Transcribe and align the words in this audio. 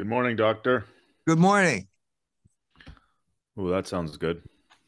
Good 0.00 0.08
morning, 0.08 0.34
Doctor. 0.34 0.86
Good 1.26 1.38
morning. 1.38 1.86
Oh, 3.54 3.68
that 3.68 3.86
sounds 3.86 4.16
good. 4.16 4.42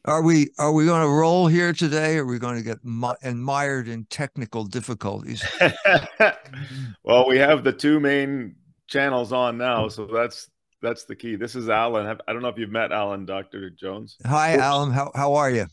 Are 0.05 0.23
we 0.23 0.49
are 0.57 0.71
we 0.71 0.85
going 0.85 1.03
to 1.03 1.07
roll 1.07 1.45
here 1.45 1.71
today? 1.71 2.17
Or 2.17 2.23
are 2.23 2.25
we 2.25 2.39
going 2.39 2.55
to 2.55 2.63
get 2.63 2.83
mired 2.83 3.87
in 3.87 4.05
technical 4.05 4.63
difficulties? 4.63 5.45
well, 7.03 7.27
we 7.29 7.37
have 7.37 7.63
the 7.63 7.71
two 7.71 7.99
main 7.99 8.55
channels 8.87 9.31
on 9.31 9.59
now, 9.59 9.87
so 9.87 10.07
that's 10.07 10.49
that's 10.81 11.03
the 11.03 11.15
key. 11.15 11.35
This 11.35 11.55
is 11.55 11.69
Alan. 11.69 12.07
I 12.27 12.33
don't 12.33 12.41
know 12.41 12.47
if 12.47 12.57
you've 12.57 12.71
met 12.71 12.91
Alan, 12.91 13.27
Doctor 13.27 13.69
Jones. 13.69 14.17
Hi, 14.25 14.55
Oops. 14.55 14.63
Alan. 14.63 14.89
How 14.89 15.11
how 15.13 15.35
are 15.35 15.51
you? 15.51 15.67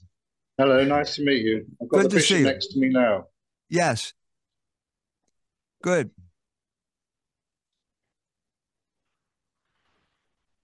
Hello, 0.59 0.85
nice 0.85 1.15
to 1.15 1.25
meet 1.25 1.47
you. 1.47 1.65
I've 1.81 1.89
got 1.89 2.03
good 2.03 2.11
the 2.11 2.17
bishop 2.17 2.35
see 2.35 2.39
you. 2.41 2.45
next 2.45 2.67
to 2.75 2.79
me 2.79 2.91
now. 2.91 3.29
Yes. 3.71 4.13
Good. 5.83 6.11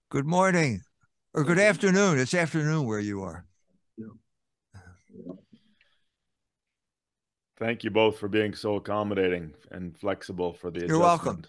Good 0.09 0.25
morning 0.25 0.83
or 1.33 1.43
good 1.43 1.59
afternoon. 1.59 2.17
It's 2.17 2.33
afternoon 2.33 2.87
where 2.87 3.01
you 3.01 3.23
are. 3.23 3.43
Thank 7.59 7.83
you 7.83 7.91
both 7.91 8.17
for 8.17 8.29
being 8.29 8.53
so 8.53 8.75
accommodating 8.75 9.53
and 9.69 9.97
flexible 9.97 10.53
for 10.53 10.71
the 10.71 10.87
You're 10.87 10.99
welcome. 10.99 11.43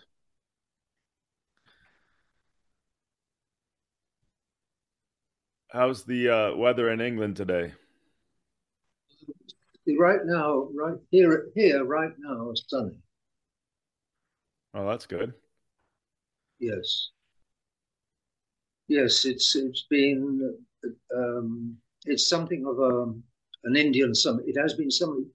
How's 5.68 6.02
the 6.02 6.28
uh, 6.28 6.56
weather 6.56 6.90
in 6.90 7.00
England 7.00 7.36
today? 7.36 7.72
Right 9.86 10.24
now, 10.24 10.68
right 10.74 10.98
here, 11.12 11.46
here, 11.54 11.84
right 11.84 12.12
now, 12.18 12.50
it's 12.50 12.64
sunny. 12.66 12.96
Oh, 14.74 14.88
that's 14.88 15.06
good. 15.06 15.32
Yes. 16.58 17.10
Yes, 18.88 19.26
it's 19.26 19.54
it's 19.54 19.84
been 19.90 20.56
um, 21.14 21.76
it's 22.06 22.28
something 22.28 22.64
of 22.66 22.78
a 22.78 23.12
an 23.64 23.76
Indian 23.76 24.14
summer. 24.14 24.42
It 24.46 24.56
has 24.58 24.74
been 24.74 24.90
something 24.90 25.26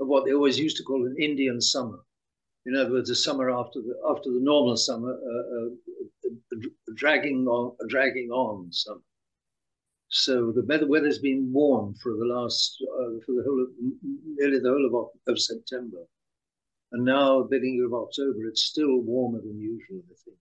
of 0.00 0.08
what 0.08 0.24
they 0.24 0.32
always 0.32 0.58
used 0.58 0.76
to 0.78 0.82
call 0.82 1.06
an 1.06 1.16
Indian 1.18 1.60
summer. 1.60 2.00
In 2.66 2.74
other 2.74 2.90
words, 2.92 3.10
a 3.10 3.14
summer 3.14 3.50
after 3.50 3.80
the 3.80 3.94
after 4.10 4.30
the 4.30 4.40
normal 4.40 4.76
summer, 4.76 5.12
uh, 5.12 5.66
uh, 5.66 6.58
dragging 6.94 7.46
on, 7.46 7.76
dragging 7.88 8.30
on 8.30 8.72
summer. 8.72 9.02
So 10.08 10.50
the 10.50 10.64
weather 10.64 10.88
weather's 10.88 11.20
been 11.20 11.52
warm 11.52 11.94
for 12.02 12.12
the 12.16 12.24
last 12.24 12.76
uh, 12.82 13.20
for 13.24 13.32
the 13.36 13.44
whole 13.46 13.62
of 13.62 13.68
nearly 14.36 14.58
the 14.58 14.68
whole 14.68 14.86
of, 14.86 15.32
of 15.32 15.40
September, 15.40 16.02
and 16.90 17.04
now 17.04 17.44
beginning 17.44 17.84
of 17.86 17.94
October, 17.94 18.48
it's 18.48 18.62
still 18.64 19.00
warmer 19.00 19.40
than 19.40 19.60
usual. 19.60 20.02
I 20.10 20.14
think. 20.24 20.36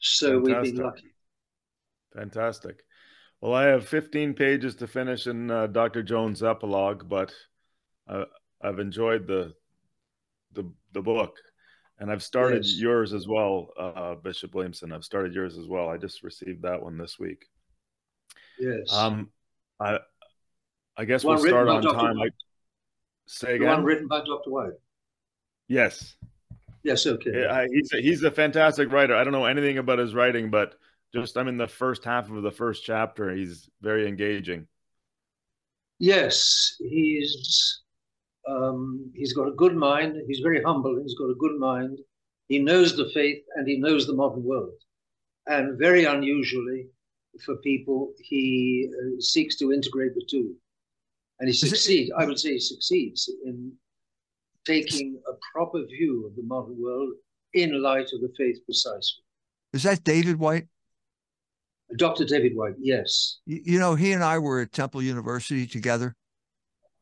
So 0.00 0.42
Fantastic. 0.42 0.62
we've 0.64 0.74
been 0.74 0.84
lucky. 0.84 1.14
Fantastic. 2.14 2.80
Well, 3.40 3.54
I 3.54 3.64
have 3.64 3.88
15 3.88 4.34
pages 4.34 4.74
to 4.76 4.86
finish 4.86 5.26
in 5.26 5.50
uh, 5.50 5.66
Dr. 5.68 6.02
Jones' 6.02 6.42
epilogue, 6.42 7.08
but 7.08 7.32
uh, 8.08 8.24
I've 8.62 8.78
enjoyed 8.78 9.26
the 9.26 9.54
the 10.52 10.70
the 10.92 11.00
book, 11.00 11.36
and 11.98 12.10
I've 12.10 12.22
started 12.22 12.64
yes. 12.64 12.76
yours 12.76 13.12
as 13.14 13.28
well, 13.28 13.68
uh, 13.78 14.16
Bishop 14.16 14.54
Williamson. 14.54 14.92
I've 14.92 15.04
started 15.04 15.32
yours 15.32 15.56
as 15.56 15.68
well. 15.68 15.88
I 15.88 15.96
just 15.96 16.22
received 16.22 16.62
that 16.62 16.82
one 16.82 16.98
this 16.98 17.18
week. 17.18 17.46
Yes. 18.58 18.92
Um, 18.92 19.30
I 19.78 20.00
I 20.96 21.04
guess 21.04 21.24
we'll 21.24 21.38
start 21.38 21.68
on 21.68 21.82
Dr. 21.82 21.94
time. 21.94 22.20
I, 22.20 22.28
say 23.26 23.54
again. 23.56 23.68
One 23.68 23.84
written 23.84 24.08
by 24.08 24.18
Dr. 24.18 24.50
White. 24.50 24.72
Yes. 25.68 26.16
Yes. 26.82 27.06
Okay. 27.06 27.30
Yeah, 27.34 27.66
he's 27.70 27.92
a, 27.92 27.96
he's 28.00 28.22
a 28.22 28.30
fantastic 28.30 28.90
writer. 28.90 29.14
I 29.14 29.24
don't 29.24 29.32
know 29.32 29.44
anything 29.44 29.78
about 29.78 29.98
his 29.98 30.14
writing, 30.14 30.50
but 30.50 30.74
just 31.14 31.36
I'm 31.36 31.48
in 31.48 31.58
the 31.58 31.68
first 31.68 32.04
half 32.04 32.30
of 32.30 32.42
the 32.42 32.50
first 32.50 32.84
chapter. 32.84 33.34
He's 33.34 33.68
very 33.82 34.08
engaging. 34.08 34.66
Yes, 35.98 36.76
he's 36.78 37.82
um, 38.48 39.12
he's 39.14 39.34
got 39.34 39.48
a 39.48 39.52
good 39.52 39.76
mind. 39.76 40.16
He's 40.26 40.40
very 40.40 40.62
humble. 40.62 40.98
He's 41.02 41.16
got 41.18 41.30
a 41.30 41.34
good 41.34 41.58
mind. 41.58 41.98
He 42.48 42.58
knows 42.58 42.96
the 42.96 43.10
faith 43.12 43.42
and 43.54 43.68
he 43.68 43.78
knows 43.78 44.06
the 44.06 44.14
modern 44.14 44.42
world. 44.42 44.72
And 45.46 45.78
very 45.78 46.04
unusually 46.04 46.86
for 47.44 47.56
people, 47.56 48.12
he 48.18 48.90
uh, 48.90 49.20
seeks 49.20 49.56
to 49.56 49.72
integrate 49.72 50.14
the 50.14 50.26
two. 50.28 50.54
And 51.38 51.48
he 51.48 51.54
succeeds. 51.54 52.10
I 52.16 52.24
would 52.24 52.38
say 52.38 52.54
he 52.54 52.60
succeeds 52.60 53.30
in 53.44 53.72
taking 54.66 55.20
a 55.28 55.32
proper 55.52 55.84
view 55.86 56.26
of 56.26 56.36
the 56.36 56.42
modern 56.42 56.80
world 56.80 57.10
in 57.54 57.82
light 57.82 58.08
of 58.12 58.20
the 58.20 58.32
faith 58.36 58.58
precisely. 58.64 59.22
Is 59.72 59.82
that 59.84 60.04
David 60.04 60.38
White? 60.38 60.66
Dr. 61.96 62.24
David 62.24 62.52
White, 62.54 62.74
yes. 62.80 63.38
You, 63.46 63.78
know, 63.78 63.94
he 63.94 64.12
and 64.12 64.22
I 64.22 64.38
were 64.38 64.60
at 64.60 64.72
Temple 64.72 65.02
University 65.02 65.66
together. 65.66 66.14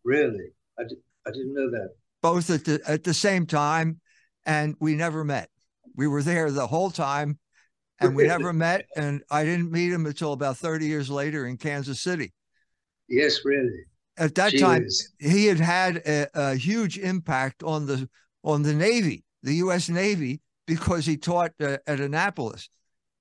Really? 0.05 0.53
I, 0.79 0.85
di- 0.85 1.03
I 1.27 1.31
didn't 1.31 1.55
know 1.55 1.71
that. 1.71 1.91
Both 2.23 2.51
at 2.51 2.65
the 2.65 2.81
at 2.87 3.05
the 3.05 3.15
same 3.15 3.47
time, 3.47 4.01
and 4.45 4.75
we 4.81 4.95
never 4.97 5.23
met. 5.23 5.51
We 5.95 6.09
were 6.09 6.23
there 6.23 6.51
the 6.51 6.67
whole 6.67 6.91
time, 6.91 7.39
and 8.01 8.17
we 8.17 8.27
never 8.27 8.53
met. 8.55 8.87
And 8.97 9.23
I 9.31 9.45
didn't 9.45 9.71
meet 9.71 9.93
him 9.93 10.05
until 10.05 10.33
about 10.33 10.57
thirty 10.57 10.87
years 10.87 11.11
later 11.11 11.47
in 11.47 11.59
Kansas 11.59 12.03
City. 12.03 12.33
Yes, 13.09 13.45
really. 13.45 13.85
At 14.19 14.35
that 14.35 14.53
Jeez. 14.53 14.61
time, 14.61 14.87
he 15.19 15.47
had 15.47 15.61
had 15.61 15.97
a, 15.99 16.29
a 16.35 16.55
huge 16.55 16.99
impact 16.99 17.63
on 17.63 17.87
the 17.87 18.09
on 18.43 18.63
the 18.63 18.75
Navy, 18.75 19.25
the 19.43 19.55
U.S. 19.57 19.89
Navy, 19.89 20.41
because 20.67 21.07
he 21.07 21.17
taught 21.17 21.53
uh, 21.61 21.79
at 21.87 22.01
Annapolis 22.01 22.69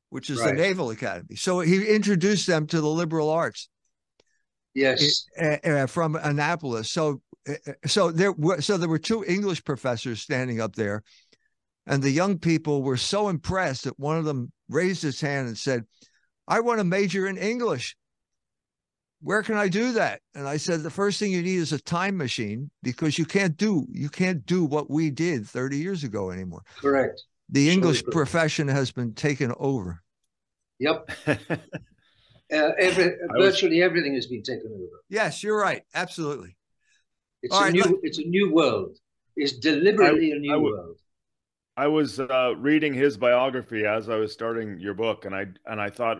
which 0.09 0.29
is 0.29 0.39
right. 0.39 0.55
the 0.55 0.61
Naval 0.61 0.89
Academy. 0.89 1.35
So 1.35 1.59
he 1.59 1.85
introduced 1.85 2.47
them 2.47 2.67
to 2.67 2.81
the 2.81 2.87
liberal 2.87 3.29
arts. 3.29 3.69
Yes, 4.73 5.25
uh, 5.41 5.87
from 5.87 6.15
Annapolis. 6.15 6.91
So, 6.91 7.21
uh, 7.49 7.53
so 7.87 8.11
there 8.11 8.31
were 8.31 8.61
so 8.61 8.77
there 8.77 8.89
were 8.89 8.99
two 8.99 9.25
English 9.25 9.63
professors 9.63 10.21
standing 10.21 10.61
up 10.61 10.75
there, 10.75 11.01
and 11.87 12.03
the 12.03 12.11
young 12.11 12.37
people 12.37 12.83
were 12.83 12.97
so 12.97 13.29
impressed 13.29 13.85
that 13.85 13.99
one 13.99 14.17
of 14.17 14.25
them 14.25 14.51
raised 14.69 15.01
his 15.01 15.19
hand 15.19 15.47
and 15.47 15.57
said, 15.57 15.85
"I 16.47 16.59
want 16.59 16.79
to 16.79 16.83
major 16.83 17.25
in 17.25 17.37
English." 17.37 17.95
Where 19.21 19.41
can 19.41 19.55
I 19.55 19.67
do 19.67 19.93
that? 19.93 20.21
And 20.35 20.47
I 20.47 20.57
said, 20.57 20.83
the 20.83 20.91
first 20.91 21.19
thing 21.19 21.31
you 21.31 21.41
need 21.41 21.57
is 21.57 21.73
a 21.73 21.79
time 21.79 22.17
machine 22.17 22.69
because 22.83 23.17
you 23.17 23.25
can't 23.25 23.57
do 23.57 23.87
you 23.91 24.09
can't 24.09 24.45
do 24.45 24.63
what 24.63 24.89
we 24.89 25.09
did 25.09 25.47
30 25.47 25.77
years 25.77 26.03
ago 26.03 26.31
anymore. 26.31 26.61
Correct. 26.79 27.23
The 27.49 27.69
English 27.69 28.03
profession 28.05 28.67
has 28.67 28.91
been 28.91 29.13
taken 29.13 29.53
over. 29.57 30.03
Yep. 30.79 31.09
uh, 31.27 31.35
every, 32.51 33.15
virtually 33.37 33.81
everything 33.81 34.13
has 34.15 34.27
been 34.27 34.43
taken 34.43 34.71
over. 34.73 35.01
Yes, 35.09 35.43
you're 35.43 35.59
right. 35.59 35.83
Absolutely. 35.95 36.55
It's 37.41 37.55
All 37.55 37.61
a 37.61 37.65
right, 37.65 37.73
new. 37.73 37.81
Look. 37.83 37.99
It's 38.03 38.19
a 38.19 38.27
new 38.27 38.53
world. 38.53 38.97
It's 39.35 39.53
deliberately 39.53 40.33
I, 40.33 40.35
a 40.35 40.39
new 40.39 40.53
I, 40.53 40.57
world. 40.57 40.97
I 41.77 41.87
was 41.87 42.19
uh, 42.19 42.53
reading 42.57 42.93
his 42.93 43.17
biography 43.17 43.85
as 43.85 44.09
I 44.09 44.15
was 44.17 44.33
starting 44.33 44.79
your 44.79 44.93
book, 44.93 45.25
and 45.25 45.33
I 45.35 45.45
and 45.65 45.79
I 45.79 45.89
thought 45.89 46.17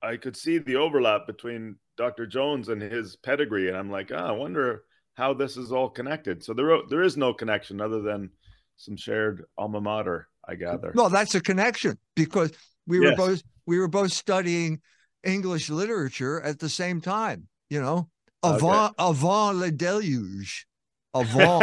I 0.00 0.16
could 0.16 0.36
see 0.36 0.58
the 0.58 0.76
overlap 0.76 1.26
between 1.26 1.76
Dr. 1.96 2.26
Jones 2.26 2.68
and 2.68 2.80
his 2.80 3.16
pedigree, 3.16 3.68
and 3.68 3.76
I'm 3.76 3.90
like, 3.90 4.10
oh, 4.12 4.16
I 4.16 4.32
wonder 4.32 4.84
how 5.14 5.34
this 5.34 5.56
is 5.56 5.72
all 5.72 5.88
connected. 5.88 6.42
So 6.42 6.54
there 6.54 6.68
there 6.88 7.02
is 7.02 7.16
no 7.16 7.34
connection 7.34 7.80
other 7.80 8.00
than 8.00 8.30
some 8.76 8.96
shared 8.96 9.44
alma 9.58 9.80
mater. 9.80 10.28
I 10.48 10.56
gather. 10.56 10.92
No, 10.94 11.08
that's 11.08 11.34
a 11.34 11.40
connection 11.40 11.98
because 12.16 12.50
we 12.86 13.00
yes. 13.00 13.10
were 13.10 13.16
both 13.16 13.42
we 13.66 13.78
were 13.78 13.88
both 13.88 14.12
studying 14.12 14.80
English 15.24 15.70
literature 15.70 16.40
at 16.40 16.58
the 16.58 16.68
same 16.68 17.00
time. 17.00 17.46
You 17.70 17.80
know, 17.80 18.08
avant 18.42 18.92
okay. 18.92 18.94
avant 18.98 19.58
le 19.58 19.70
déluge, 19.70 20.64
avant 21.14 21.62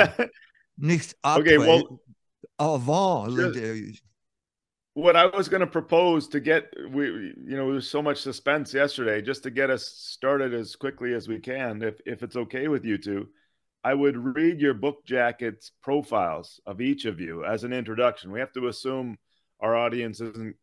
après. 0.79 1.13
Okay, 1.25 1.57
well, 1.57 1.99
avant 2.57 3.27
le 3.27 3.51
déluge. 3.51 4.01
What 4.93 5.15
I 5.15 5.27
was 5.27 5.47
going 5.47 5.61
to 5.61 5.67
propose 5.67 6.27
to 6.29 6.39
get 6.39 6.73
we 6.91 7.05
you 7.05 7.55
know 7.57 7.71
there's 7.71 7.89
so 7.89 8.01
much 8.01 8.21
suspense 8.21 8.73
yesterday 8.73 9.21
just 9.21 9.43
to 9.43 9.51
get 9.51 9.69
us 9.69 9.85
started 9.85 10.53
as 10.53 10.75
quickly 10.75 11.13
as 11.13 11.27
we 11.27 11.39
can 11.39 11.81
if 11.81 12.01
if 12.05 12.21
it's 12.23 12.35
okay 12.35 12.67
with 12.67 12.83
you 12.83 12.97
two 12.97 13.27
I 13.83 13.93
would 13.93 14.17
read 14.17 14.59
your 14.59 14.73
book 14.73 15.05
jackets 15.05 15.71
profiles 15.81 16.59
of 16.65 16.81
each 16.81 17.05
of 17.05 17.19
you 17.19 17.45
as 17.45 17.63
an 17.63 17.71
introduction. 17.71 18.31
We 18.31 18.39
have 18.39 18.51
to 18.53 18.67
assume 18.67 19.17
our 19.59 19.75
audience 19.75 20.19
isn't 20.19 20.55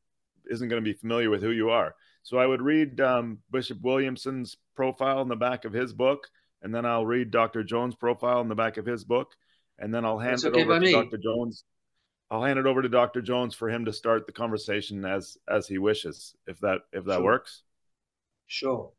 isn't 0.49 0.69
going 0.69 0.82
to 0.82 0.93
be 0.93 0.96
familiar 0.96 1.31
with 1.31 1.43
who 1.43 1.50
you 1.50 1.70
are. 1.70 1.94
So 2.22 2.38
I 2.38 2.46
would 2.46 2.62
read 2.62 3.00
um, 3.00 3.38
Bishop 3.50 3.79
Williamson's 3.82 4.56
profile 4.76 5.22
in 5.22 5.29
the 5.29 5.37
back 5.37 5.64
of 5.64 5.72
his 5.72 5.93
book, 5.93 6.29
and 6.62 6.75
then 6.75 6.84
I'll 6.84 7.06
read 7.06 7.31
Dr. 7.31 7.64
Jones' 7.64 7.96
profile 7.96 8.40
in 8.40 8.49
the 8.49 8.55
back 8.55 8.76
of 8.76 8.87
his 8.87 9.05
book, 9.05 9.32
and 9.79 9.93
then 9.94 10.05
I'll 10.05 10.19
hand 10.19 10.34
That's 10.34 10.44
it 10.44 10.52
okay 10.52 10.62
over 10.62 10.75
to 10.75 10.81
me. 10.81 10.93
Dr. 10.93 11.19
Jones. 11.19 11.64
I'll 12.31 12.43
hand 12.43 12.58
it 12.58 12.67
over 12.67 12.82
to 12.82 12.88
Dr. 12.88 13.23
Jones 13.23 13.55
for 13.55 13.70
him 13.70 13.84
to 13.84 13.93
start 13.93 14.26
the 14.26 14.32
conversation 14.32 15.05
as 15.05 15.38
as 15.49 15.69
he 15.69 15.78
wishes, 15.78 16.34
if 16.46 16.58
that 16.61 16.81
if 16.93 17.05
that 17.05 17.17
sure. 17.17 17.25
works. 17.25 17.62
Sure. 18.46 18.93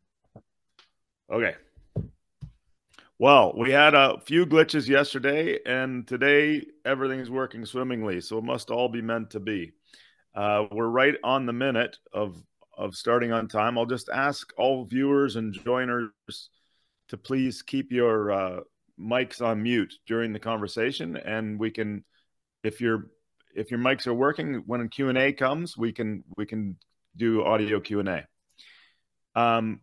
Okay. 1.31 1.55
Well, 3.19 3.53
we 3.57 3.71
had 3.71 3.95
a 3.95 4.19
few 4.25 4.45
glitches 4.45 4.87
yesterday, 4.87 5.57
and 5.65 6.07
today 6.07 6.63
everything's 6.85 7.31
working 7.31 7.65
swimmingly. 7.65 8.21
So 8.21 8.37
it 8.37 8.43
must 8.43 8.69
all 8.69 8.89
be 8.89 9.01
meant 9.01 9.31
to 9.31 9.39
be. 9.39 9.73
Uh, 10.35 10.65
we're 10.71 10.87
right 10.87 11.15
on 11.23 11.45
the 11.45 11.53
minute 11.53 11.97
of 12.13 12.41
of 12.77 12.95
starting 12.95 13.31
on 13.31 13.47
time. 13.47 13.77
I'll 13.77 13.87
just 13.87 14.07
ask 14.07 14.53
all 14.57 14.85
viewers 14.85 15.35
and 15.35 15.51
joiners 15.51 16.11
to 17.09 17.17
please 17.17 17.63
keep 17.63 17.91
your 17.91 18.31
uh, 18.31 18.59
mics 18.99 19.41
on 19.41 19.63
mute 19.63 19.95
during 20.05 20.31
the 20.31 20.39
conversation, 20.39 21.17
and 21.17 21.59
we 21.59 21.71
can, 21.71 22.03
if 22.63 22.79
your 22.79 23.07
if 23.57 23.71
your 23.71 23.79
mics 23.79 24.05
are 24.05 24.13
working 24.13 24.63
when 24.67 24.87
Q 24.87 25.09
and 25.09 25.17
A 25.17 25.33
comes, 25.33 25.75
we 25.75 25.91
can 25.91 26.23
we 26.37 26.45
can 26.45 26.77
do 27.17 27.43
audio 27.43 27.79
Q 27.79 27.99
and 27.99 28.09
A. 28.09 28.27
Um, 29.35 29.81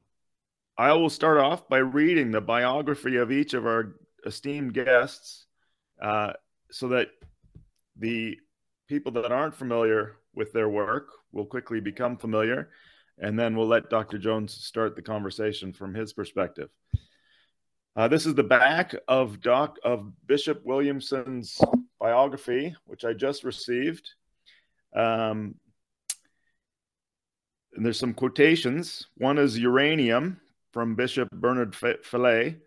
I 0.79 0.93
will 0.93 1.11
start 1.11 1.38
off 1.38 1.69
by 1.69 1.79
reading 1.79 2.31
the 2.31 2.41
biography 2.41 3.17
of 3.17 3.32
each 3.32 3.53
of 3.53 3.67
our 3.67 3.97
esteemed 4.25 4.75
guests 4.75 5.47
uh, 6.00 6.32
so 6.71 6.88
that 6.88 7.09
the 7.99 8.38
people 8.88 9.12
that 9.12 9.32
aren't 9.32 9.56
familiar 9.56 10.17
with 10.35 10.53
their 10.53 10.69
work 10.69 11.09
will 11.32 11.47
quickly 11.47 11.81
become 11.81 12.17
familiar. 12.17 12.71
And 13.19 13.38
then 13.38 13.56
we'll 13.56 13.69
let 13.69 13.91
Dr. 13.91 14.19
Jones 14.19 14.53
start 14.53 14.97
the 14.97 15.03
conversation 15.03 15.73
from 15.73 15.94
his 15.94 16.12
perspective. 16.12 16.71
Uh, 17.97 18.09
this 18.09 18.26
is 18.26 18.35
the 18.35 18.43
back 18.43 18.93
of 19.06 19.41
Doc 19.41 19.76
of 19.85 20.11
Bishop 20.26 20.62
Williamson's 20.65 21.61
biography, 22.04 22.76
which 22.84 23.06
I 23.06 23.14
just 23.14 23.44
received. 23.44 24.10
Um, 24.94 25.54
and 27.74 27.84
there's 27.84 27.98
some 27.98 28.12
quotations. 28.12 29.06
One 29.16 29.38
is 29.38 29.58
uranium 29.58 30.38
from 30.70 30.96
Bishop 30.96 31.30
Bernard 31.32 31.72
Fellay. 31.72 32.58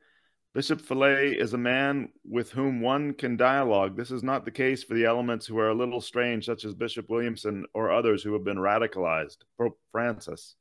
Bishop 0.55 0.81
Fellay 0.81 1.39
is 1.39 1.53
a 1.53 1.57
man 1.57 2.09
with 2.25 2.49
whom 2.49 2.81
one 2.81 3.13
can 3.13 3.37
dialogue. 3.37 3.95
This 3.95 4.09
is 4.09 4.23
not 4.23 4.43
the 4.43 4.49
case 4.49 4.83
for 4.83 4.95
the 4.95 5.05
elements 5.05 5.45
who 5.45 5.59
are 5.59 5.69
a 5.69 5.75
little 5.81 6.01
strange, 6.01 6.47
such 6.47 6.65
as 6.65 6.73
Bishop 6.73 7.07
Williamson 7.07 7.63
or 7.75 7.91
others 7.91 8.23
who 8.23 8.33
have 8.33 8.43
been 8.43 8.57
radicalized. 8.57 9.37
Pope 9.59 9.79
Francis. 9.91 10.55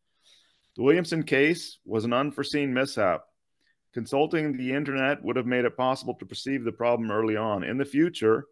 The 0.77 0.83
Williamson 0.83 1.23
case 1.23 1.79
was 1.87 2.05
an 2.05 2.13
unforeseen 2.13 2.75
mishap. 2.75 3.23
Consulting 3.95 4.55
the 4.59 4.75
internet 4.75 5.25
would 5.25 5.37
have 5.37 5.47
made 5.47 5.65
it 5.65 5.79
possible 5.79 6.13
to 6.17 6.27
perceive 6.27 6.63
the 6.63 6.73
problem 6.73 7.11
early 7.11 7.39
on. 7.39 7.65
In 7.65 7.79
the 7.79 7.87
future, 7.87 8.45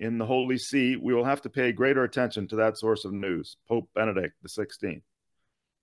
in 0.00 0.16
the 0.16 0.24
Holy 0.26 0.56
See, 0.56 0.96
we 0.96 1.14
will 1.14 1.24
have 1.24 1.42
to 1.42 1.50
pay 1.50 1.72
greater 1.72 2.04
attention 2.04 2.48
to 2.48 2.56
that 2.56 2.78
source 2.78 3.04
of 3.04 3.12
news. 3.12 3.58
Pope 3.68 3.90
Benedict 3.94 4.34
XVI. 4.48 5.02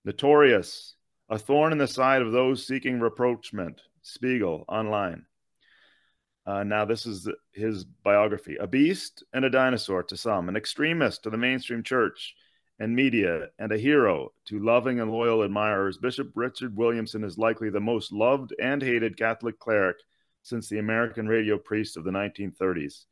Notorious, 0.03 0.95
a 1.29 1.37
thorn 1.37 1.71
in 1.71 1.77
the 1.77 1.87
side 1.87 2.23
of 2.23 2.31
those 2.31 2.65
seeking 2.65 2.99
rapprochement. 2.99 3.79
Spiegel 4.01 4.65
online. 4.67 5.25
Uh, 6.47 6.63
now, 6.63 6.83
this 6.85 7.05
is 7.05 7.29
his 7.51 7.83
biography 7.83 8.55
a 8.55 8.65
beast 8.65 9.23
and 9.33 9.45
a 9.45 9.49
dinosaur 9.49 10.01
to 10.01 10.17
some, 10.17 10.49
an 10.49 10.55
extremist 10.55 11.23
to 11.23 11.29
the 11.29 11.37
mainstream 11.37 11.83
church 11.83 12.33
and 12.79 12.95
media, 12.95 13.49
and 13.59 13.71
a 13.71 13.77
hero 13.77 14.31
to 14.45 14.59
loving 14.59 14.99
and 14.99 15.11
loyal 15.11 15.43
admirers. 15.43 15.97
Bishop 15.97 16.31
Richard 16.35 16.75
Williamson 16.75 17.23
is 17.23 17.37
likely 17.37 17.69
the 17.69 17.79
most 17.79 18.11
loved 18.11 18.53
and 18.61 18.81
hated 18.81 19.17
Catholic 19.17 19.59
cleric 19.59 19.97
since 20.41 20.69
the 20.69 20.79
American 20.79 21.27
radio 21.27 21.57
priest 21.57 21.97
of 21.97 22.03
the 22.03 22.11
1930s. 22.11 23.05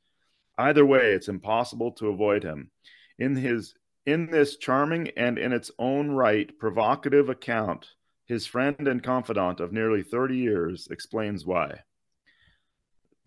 Either 0.57 0.85
way, 0.85 1.11
it's 1.11 1.27
impossible 1.27 1.91
to 1.93 2.09
avoid 2.09 2.43
him. 2.43 2.71
In 3.19 3.35
his 3.35 3.75
in 4.05 4.27
this 4.29 4.57
charming 4.57 5.09
and 5.17 5.37
in 5.37 5.51
its 5.51 5.71
own 5.79 6.11
right 6.11 6.57
provocative 6.59 7.27
account 7.29 7.87
his 8.25 8.47
friend 8.47 8.87
and 8.87 9.03
confidant 9.03 9.59
of 9.59 9.71
nearly 9.71 10.01
30 10.01 10.35
years 10.35 10.87
explains 10.89 11.45
why. 11.45 11.81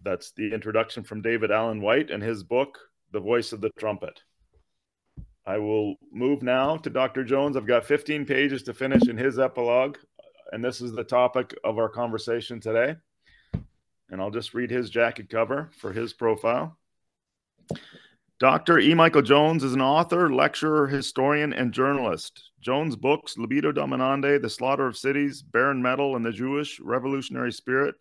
That's 0.02 0.32
the 0.32 0.52
introduction 0.52 1.04
from 1.04 1.22
David 1.22 1.50
Allen 1.50 1.80
White 1.80 2.10
and 2.10 2.22
his 2.22 2.42
book, 2.42 2.78
The 3.12 3.20
Voice 3.20 3.52
of 3.52 3.60
the 3.60 3.70
Trumpet. 3.78 4.22
I 5.46 5.58
will 5.58 5.96
move 6.12 6.42
now 6.42 6.76
to 6.78 6.90
Dr. 6.90 7.25
Jones. 7.25 7.56
I've 7.56 7.66
got 7.66 7.84
15 7.84 8.26
pages 8.26 8.62
to 8.64 8.75
finish 8.75 9.08
in 9.08 9.16
his 9.16 9.38
epilogue, 9.38 9.96
and 10.52 10.64
this 10.64 10.80
is 10.80 10.92
the 10.92 11.04
topic 11.04 11.56
of 11.64 11.78
our 11.78 11.88
conversation 11.88 12.60
today. 12.60 12.96
And 14.10 14.20
I'll 14.20 14.30
just 14.30 14.54
read 14.54 14.70
his 14.70 14.90
jacket 14.90 15.30
cover 15.30 15.70
for 15.78 15.92
his 15.92 16.12
profile. 16.12 16.76
Dr. 18.38 18.78
E. 18.78 18.94
Michael 18.94 19.22
Jones 19.22 19.64
is 19.64 19.74
an 19.74 19.80
author, 19.80 20.32
lecturer, 20.32 20.86
historian, 20.86 21.52
and 21.52 21.72
journalist. 21.72 22.50
Jones' 22.60 22.94
books, 22.94 23.36
Libido 23.36 23.72
Dominandi, 23.72 24.40
The 24.40 24.48
Slaughter 24.48 24.86
of 24.86 24.96
Cities, 24.96 25.42
Barren 25.42 25.82
Metal, 25.82 26.14
and 26.14 26.24
the 26.24 26.30
Jewish 26.30 26.78
Revolutionary 26.78 27.52
Spirit, 27.52 27.96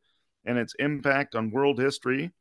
and 0.46 0.58
its 0.58 0.76
impact 0.78 1.34
on 1.34 1.50
world 1.50 1.80
history, 1.80 2.32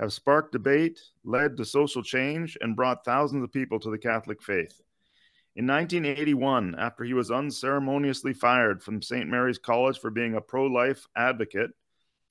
have 0.00 0.12
sparked 0.12 0.52
debate, 0.52 0.98
led 1.24 1.56
to 1.56 1.64
social 1.64 2.02
change, 2.02 2.56
and 2.60 2.74
brought 2.74 3.04
thousands 3.04 3.44
of 3.44 3.52
people 3.52 3.78
to 3.80 3.90
the 3.90 3.98
Catholic 3.98 4.42
faith. 4.42 4.80
In 5.54 5.66
1981, 5.66 6.74
after 6.78 7.04
he 7.04 7.12
was 7.12 7.30
unceremoniously 7.30 8.32
fired 8.32 8.82
from 8.82 9.02
St. 9.02 9.28
Mary's 9.28 9.58
College 9.58 9.98
for 9.98 10.10
being 10.10 10.34
a 10.34 10.40
pro 10.40 10.64
life 10.64 11.06
advocate, 11.14 11.70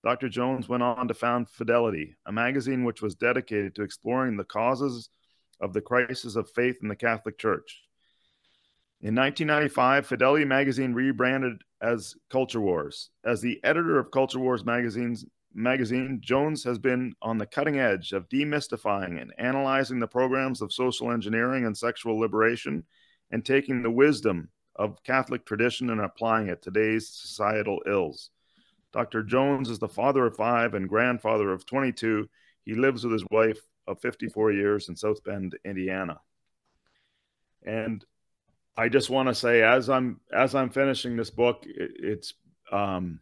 Dr. 0.03 0.29
Jones 0.29 0.67
went 0.67 0.81
on 0.81 1.07
to 1.07 1.13
found 1.13 1.47
Fidelity, 1.47 2.15
a 2.25 2.31
magazine 2.31 2.83
which 2.83 3.01
was 3.01 3.15
dedicated 3.15 3.75
to 3.75 3.83
exploring 3.83 4.35
the 4.35 4.43
causes 4.43 5.09
of 5.59 5.73
the 5.73 5.81
crisis 5.81 6.35
of 6.35 6.49
faith 6.49 6.77
in 6.81 6.87
the 6.87 6.95
Catholic 6.95 7.37
Church. 7.37 7.83
In 9.01 9.15
1995, 9.15 10.07
Fidelity 10.07 10.45
magazine 10.45 10.93
rebranded 10.93 11.61
as 11.81 12.15
Culture 12.29 12.61
Wars. 12.61 13.09
As 13.23 13.41
the 13.41 13.59
editor 13.63 13.99
of 13.99 14.11
Culture 14.11 14.39
Wars 14.39 14.65
magazine's 14.65 15.25
magazine, 15.53 16.19
Jones 16.23 16.63
has 16.63 16.79
been 16.79 17.13
on 17.21 17.37
the 17.37 17.45
cutting 17.45 17.77
edge 17.77 18.11
of 18.11 18.29
demystifying 18.29 19.21
and 19.21 19.33
analyzing 19.37 19.99
the 19.99 20.07
programs 20.07 20.61
of 20.61 20.73
social 20.73 21.11
engineering 21.11 21.65
and 21.65 21.77
sexual 21.77 22.19
liberation 22.19 22.83
and 23.31 23.45
taking 23.45 23.83
the 23.83 23.91
wisdom 23.91 24.49
of 24.75 25.03
Catholic 25.03 25.45
tradition 25.45 25.89
and 25.89 26.01
applying 26.01 26.47
it 26.47 26.61
to 26.63 26.71
today's 26.71 27.07
societal 27.07 27.81
ills. 27.85 28.31
Dr. 28.93 29.23
Jones 29.23 29.69
is 29.69 29.79
the 29.79 29.87
father 29.87 30.25
of 30.25 30.35
five 30.35 30.73
and 30.73 30.89
grandfather 30.89 31.51
of 31.51 31.65
22. 31.65 32.27
He 32.65 32.75
lives 32.75 33.03
with 33.03 33.13
his 33.13 33.25
wife 33.31 33.59
of 33.87 34.01
54 34.01 34.51
years 34.51 34.89
in 34.89 34.95
South 34.95 35.23
Bend, 35.23 35.57
Indiana. 35.65 36.19
And 37.63 38.03
I 38.75 38.89
just 38.89 39.09
want 39.09 39.27
to 39.27 39.35
say, 39.35 39.61
as 39.61 39.89
I'm 39.89 40.19
as 40.33 40.55
I'm 40.55 40.69
finishing 40.69 41.15
this 41.15 41.29
book, 41.29 41.65
it, 41.65 41.91
it's 41.95 42.33
um, 42.71 43.19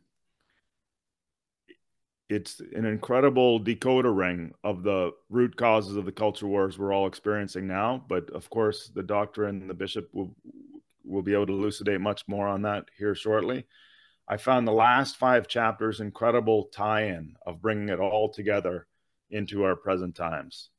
it's 2.29 2.59
an 2.59 2.85
incredible 2.85 3.59
decoder 3.59 4.15
ring 4.15 4.53
of 4.63 4.83
the 4.83 5.11
root 5.29 5.55
causes 5.55 5.95
of 5.95 6.05
the 6.05 6.11
culture 6.11 6.47
wars 6.47 6.77
we're 6.77 6.93
all 6.93 7.07
experiencing 7.07 7.67
now. 7.67 8.03
But 8.07 8.29
of 8.29 8.49
course, 8.49 8.91
the 8.93 9.03
doctor 9.03 9.45
and 9.45 9.69
the 9.69 9.73
bishop 9.73 10.09
will 10.13 10.35
will 11.03 11.23
be 11.23 11.33
able 11.33 11.47
to 11.47 11.53
elucidate 11.53 11.99
much 11.99 12.23
more 12.27 12.47
on 12.47 12.61
that 12.61 12.85
here 12.97 13.15
shortly. 13.15 13.65
I 14.29 14.37
found 14.37 14.67
the 14.67 14.71
last 14.71 15.17
five 15.17 15.47
chapters 15.47 16.01
incredible 16.01 16.65
tie-in 16.65 17.35
of 17.45 17.61
bringing 17.61 17.89
it 17.89 17.99
all 17.99 18.31
together 18.31 18.85
into 19.31 19.63
our 19.63 19.75
present 19.75 20.15
times. 20.15 20.69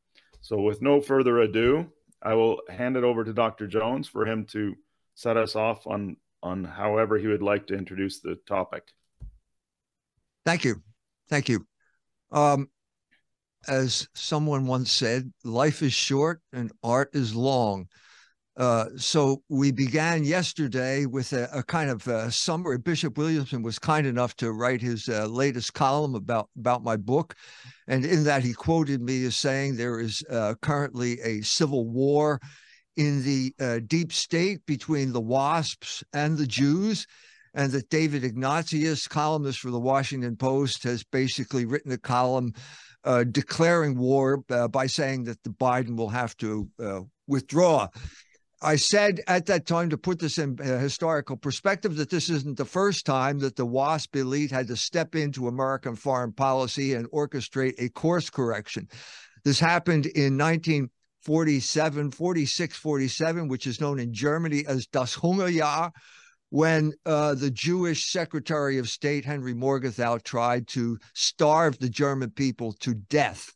So 0.40 0.60
with 0.60 0.80
no 0.80 1.00
further 1.00 1.40
ado, 1.40 1.90
I 2.22 2.34
will 2.34 2.60
hand 2.68 2.96
it 2.96 3.02
over 3.02 3.24
to 3.24 3.32
Dr. 3.32 3.66
Jones 3.66 4.06
for 4.06 4.24
him 4.24 4.46
to 4.52 4.76
set 5.14 5.36
us 5.36 5.56
off 5.56 5.86
on 5.86 6.16
on 6.42 6.64
however 6.64 7.18
he 7.18 7.26
would 7.26 7.42
like 7.42 7.66
to 7.66 7.74
introduce 7.74 8.20
the 8.20 8.36
topic. 8.46 8.84
Thank 10.46 10.64
you. 10.64 10.82
Thank 11.28 11.50
you. 11.50 11.66
Um, 12.32 12.70
as 13.68 14.08
someone 14.14 14.66
once 14.66 14.90
said, 14.90 15.30
life 15.44 15.82
is 15.82 15.92
short 15.92 16.40
and 16.52 16.72
art 16.82 17.10
is 17.12 17.34
long. 17.34 17.88
Uh, 18.60 18.90
so 18.94 19.42
we 19.48 19.72
began 19.72 20.22
yesterday 20.22 21.06
with 21.06 21.32
a, 21.32 21.48
a 21.50 21.62
kind 21.62 21.88
of 21.88 22.06
a 22.06 22.30
summary. 22.30 22.76
Bishop 22.76 23.16
Williamson 23.16 23.62
was 23.62 23.78
kind 23.78 24.06
enough 24.06 24.36
to 24.36 24.52
write 24.52 24.82
his 24.82 25.08
uh, 25.08 25.24
latest 25.24 25.72
column 25.72 26.14
about 26.14 26.50
about 26.58 26.84
my 26.84 26.94
book, 26.94 27.34
and 27.88 28.04
in 28.04 28.22
that 28.24 28.42
he 28.42 28.52
quoted 28.52 29.00
me 29.00 29.24
as 29.24 29.34
saying 29.34 29.76
there 29.76 29.98
is 29.98 30.22
uh, 30.28 30.56
currently 30.60 31.18
a 31.22 31.40
civil 31.40 31.88
war 31.88 32.38
in 32.96 33.24
the 33.24 33.54
uh, 33.58 33.80
deep 33.86 34.12
state 34.12 34.58
between 34.66 35.14
the 35.14 35.22
WASPs 35.22 36.04
and 36.12 36.36
the 36.36 36.46
Jews, 36.46 37.06
and 37.54 37.72
that 37.72 37.88
David 37.88 38.24
Ignatius, 38.24 39.08
columnist 39.08 39.60
for 39.60 39.70
the 39.70 39.80
Washington 39.80 40.36
Post, 40.36 40.82
has 40.82 41.02
basically 41.02 41.64
written 41.64 41.92
a 41.92 41.96
column 41.96 42.52
uh, 43.04 43.24
declaring 43.24 43.96
war 43.96 44.44
by 44.70 44.86
saying 44.86 45.24
that 45.24 45.42
the 45.44 45.48
Biden 45.48 45.96
will 45.96 46.10
have 46.10 46.36
to 46.36 46.68
withdraw. 47.26 47.88
I 48.62 48.76
said 48.76 49.20
at 49.26 49.46
that 49.46 49.66
time, 49.66 49.88
to 49.90 49.96
put 49.98 50.18
this 50.18 50.36
in 50.36 50.58
uh, 50.60 50.78
historical 50.78 51.36
perspective, 51.36 51.96
that 51.96 52.10
this 52.10 52.28
isn't 52.28 52.58
the 52.58 52.66
first 52.66 53.06
time 53.06 53.38
that 53.38 53.56
the 53.56 53.64
WASP 53.64 54.16
elite 54.16 54.50
had 54.50 54.68
to 54.68 54.76
step 54.76 55.14
into 55.14 55.48
American 55.48 55.96
foreign 55.96 56.32
policy 56.32 56.92
and 56.92 57.10
orchestrate 57.10 57.74
a 57.78 57.88
course 57.88 58.28
correction. 58.28 58.86
This 59.44 59.60
happened 59.60 60.04
in 60.06 60.36
1947, 60.36 62.10
46, 62.10 62.76
47, 62.76 63.48
which 63.48 63.66
is 63.66 63.80
known 63.80 63.98
in 63.98 64.12
Germany 64.12 64.66
as 64.66 64.86
Das 64.86 65.16
Hungerjahr, 65.16 65.92
when 66.50 66.92
uh, 67.06 67.34
the 67.34 67.50
Jewish 67.50 68.10
Secretary 68.10 68.76
of 68.76 68.90
State 68.90 69.24
Henry 69.24 69.54
Morgenthau 69.54 70.18
tried 70.18 70.66
to 70.68 70.98
starve 71.14 71.78
the 71.78 71.88
German 71.88 72.30
people 72.30 72.74
to 72.80 72.92
death. 72.94 73.54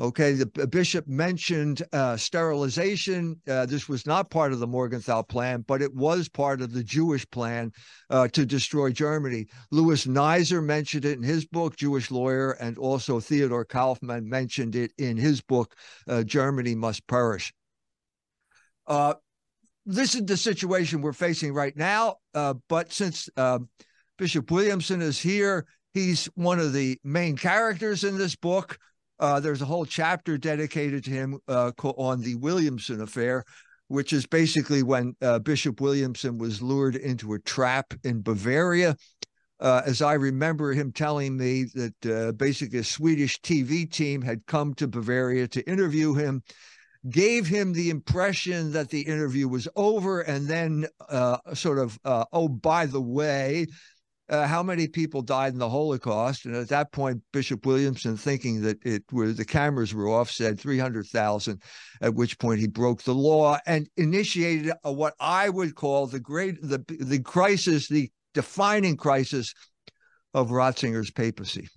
Okay, 0.00 0.34
the 0.34 0.46
bishop 0.68 1.08
mentioned 1.08 1.82
uh, 1.92 2.16
sterilization. 2.16 3.34
Uh, 3.48 3.66
this 3.66 3.88
was 3.88 4.06
not 4.06 4.30
part 4.30 4.52
of 4.52 4.60
the 4.60 4.66
Morgenthau 4.66 5.22
plan, 5.22 5.64
but 5.66 5.82
it 5.82 5.92
was 5.92 6.28
part 6.28 6.60
of 6.60 6.72
the 6.72 6.84
Jewish 6.84 7.28
plan 7.30 7.72
uh, 8.08 8.28
to 8.28 8.46
destroy 8.46 8.92
Germany. 8.92 9.46
Louis 9.72 10.06
Nizer 10.06 10.62
mentioned 10.62 11.04
it 11.04 11.18
in 11.18 11.24
his 11.24 11.44
book, 11.46 11.74
Jewish 11.74 12.12
Lawyer, 12.12 12.52
and 12.52 12.78
also 12.78 13.18
Theodore 13.18 13.64
Kaufman 13.64 14.28
mentioned 14.28 14.76
it 14.76 14.92
in 14.98 15.16
his 15.16 15.40
book, 15.40 15.74
uh, 16.06 16.22
Germany 16.22 16.76
Must 16.76 17.04
Perish. 17.08 17.52
Uh, 18.86 19.14
this 19.84 20.14
is 20.14 20.26
the 20.26 20.36
situation 20.36 21.02
we're 21.02 21.12
facing 21.12 21.52
right 21.52 21.76
now. 21.76 22.18
Uh, 22.34 22.54
but 22.68 22.92
since 22.92 23.28
Bishop 24.16 24.48
Williamson 24.48 25.02
is 25.02 25.18
here, 25.18 25.66
he's 25.92 26.26
one 26.36 26.60
of 26.60 26.72
the 26.72 27.00
main 27.02 27.36
characters 27.36 28.04
in 28.04 28.16
this 28.16 28.36
book. 28.36 28.78
Uh, 29.20 29.40
there's 29.40 29.62
a 29.62 29.66
whole 29.66 29.84
chapter 29.84 30.38
dedicated 30.38 31.04
to 31.04 31.10
him 31.10 31.38
uh, 31.48 31.72
on 31.82 32.20
the 32.20 32.36
Williamson 32.36 33.00
affair, 33.00 33.44
which 33.88 34.12
is 34.12 34.26
basically 34.26 34.82
when 34.82 35.14
uh, 35.22 35.38
Bishop 35.40 35.80
Williamson 35.80 36.38
was 36.38 36.62
lured 36.62 36.96
into 36.96 37.34
a 37.34 37.40
trap 37.40 37.94
in 38.04 38.22
Bavaria. 38.22 38.96
Uh, 39.60 39.82
as 39.84 40.02
I 40.02 40.12
remember 40.12 40.72
him 40.72 40.92
telling 40.92 41.36
me 41.36 41.64
that 41.74 42.06
uh, 42.06 42.32
basically 42.32 42.78
a 42.78 42.84
Swedish 42.84 43.40
TV 43.40 43.90
team 43.90 44.22
had 44.22 44.46
come 44.46 44.72
to 44.74 44.86
Bavaria 44.86 45.48
to 45.48 45.68
interview 45.68 46.14
him, 46.14 46.42
gave 47.10 47.48
him 47.48 47.72
the 47.72 47.90
impression 47.90 48.70
that 48.72 48.90
the 48.90 49.00
interview 49.00 49.48
was 49.48 49.66
over, 49.74 50.20
and 50.20 50.46
then 50.46 50.86
uh, 51.08 51.38
sort 51.54 51.78
of, 51.78 51.98
oh, 52.04 52.48
by 52.48 52.86
the 52.86 53.00
way, 53.00 53.66
uh, 54.28 54.46
how 54.46 54.62
many 54.62 54.86
people 54.86 55.22
died 55.22 55.52
in 55.52 55.58
the 55.58 55.68
Holocaust. 55.68 56.44
And 56.44 56.54
at 56.54 56.68
that 56.68 56.92
point, 56.92 57.22
Bishop 57.32 57.64
Williamson, 57.64 58.16
thinking 58.16 58.62
that 58.62 58.84
it 58.84 59.02
was 59.12 59.36
the 59.36 59.44
cameras 59.44 59.94
were 59.94 60.08
off, 60.08 60.30
said 60.30 60.60
300,000, 60.60 61.62
at 62.02 62.14
which 62.14 62.38
point 62.38 62.60
he 62.60 62.66
broke 62.66 63.02
the 63.02 63.14
law 63.14 63.58
and 63.66 63.88
initiated 63.96 64.72
a, 64.84 64.92
what 64.92 65.14
I 65.18 65.48
would 65.48 65.74
call 65.74 66.06
the 66.06 66.20
great, 66.20 66.60
the, 66.60 66.84
the 66.88 67.20
crisis, 67.20 67.88
the 67.88 68.10
defining 68.34 68.96
crisis 68.96 69.54
of 70.34 70.50
Ratzinger's 70.50 71.10
papacy. 71.10 71.68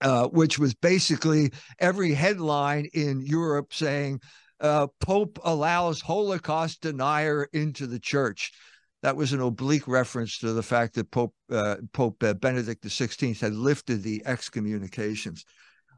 Uh, 0.00 0.28
which 0.28 0.60
was 0.60 0.76
basically 0.76 1.50
every 1.80 2.14
headline 2.14 2.86
in 2.94 3.20
Europe 3.20 3.74
saying 3.74 4.20
uh, 4.60 4.86
Pope 5.00 5.40
allows 5.42 6.00
Holocaust 6.00 6.82
denier 6.82 7.48
into 7.52 7.88
the 7.88 7.98
church 7.98 8.52
that 9.02 9.16
was 9.16 9.32
an 9.32 9.40
oblique 9.40 9.86
reference 9.86 10.38
to 10.38 10.52
the 10.52 10.62
fact 10.62 10.94
that 10.94 11.10
Pope 11.10 11.34
uh, 11.50 11.76
Pope 11.92 12.22
uh, 12.22 12.34
Benedict 12.34 12.84
XVI 12.84 13.38
had 13.40 13.54
lifted 13.54 14.02
the 14.02 14.22
excommunications 14.26 15.44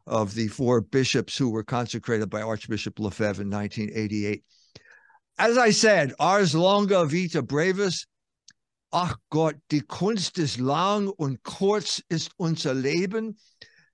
of 0.07 0.35
the 0.35 0.49
four 0.49 0.81
bishops 0.81 1.37
who 1.37 1.51
were 1.51 1.63
consecrated 1.63 2.29
by 2.29 2.43
Archbishop 2.43 2.99
Lefebvre 2.99 3.43
in 3.43 3.51
1988. 3.51 4.43
As 5.39 5.57
I 5.57 5.71
said, 5.71 6.13
ars 6.19 6.55
longa 6.55 7.07
vita 7.07 7.43
brevis. 7.43 8.07
Ach 8.93 9.17
Gott, 9.31 9.55
die 9.71 9.83
Kunst 9.83 10.39
ist 10.39 10.59
lang 10.59 11.09
und 11.19 11.43
kurz 11.45 12.03
ist 12.11 12.33
unser 12.39 12.75
Leben. 12.75 13.37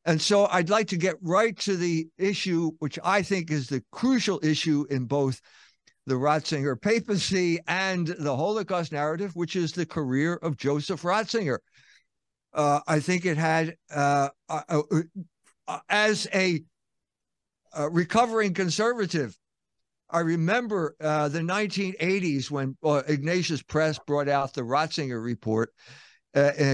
And 0.06 0.20
so 0.22 0.46
I'd 0.46 0.70
like 0.70 0.88
to 0.88 0.96
get 0.96 1.16
right 1.20 1.56
to 1.60 1.76
the 1.76 2.08
issue, 2.16 2.70
which 2.78 2.98
I 3.04 3.22
think 3.22 3.50
is 3.50 3.66
the 3.66 3.84
crucial 3.92 4.40
issue 4.42 4.86
in 4.88 5.04
both 5.04 5.40
the 6.06 6.14
Ratzinger 6.14 6.80
papacy 6.80 7.58
and 7.66 8.06
the 8.06 8.34
Holocaust 8.34 8.92
narrative, 8.92 9.34
which 9.34 9.56
is 9.56 9.72
the 9.72 9.86
career 9.86 10.34
of 10.34 10.56
Joseph 10.56 11.02
Ratzinger. 11.02 11.58
Uh, 12.54 12.80
I 12.86 13.00
think 13.00 13.26
it 13.26 13.36
had, 13.36 13.74
uh, 13.94 14.30
uh, 14.48 14.62
uh, 14.68 14.82
uh 15.68 15.78
as 15.88 16.28
a, 16.32 16.62
a, 17.74 17.90
recovering 17.90 18.54
conservative, 18.54 19.36
I 20.08 20.20
remember 20.20 20.94
uh, 21.00 21.28
the 21.28 21.40
1980s 21.40 22.50
when 22.50 22.76
Ignatius 23.08 23.62
Press 23.62 23.98
brought 24.06 24.28
out 24.28 24.54
the 24.54 24.62
Ratzinger 24.62 25.22
report, 25.22 25.72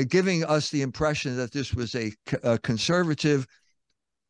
giving 0.08 0.44
us 0.44 0.68
the 0.68 0.82
impression 0.82 1.36
that 1.38 1.52
this 1.52 1.72
was 1.72 1.94
a, 1.94 2.12
a 2.42 2.58
conservative 2.58 3.46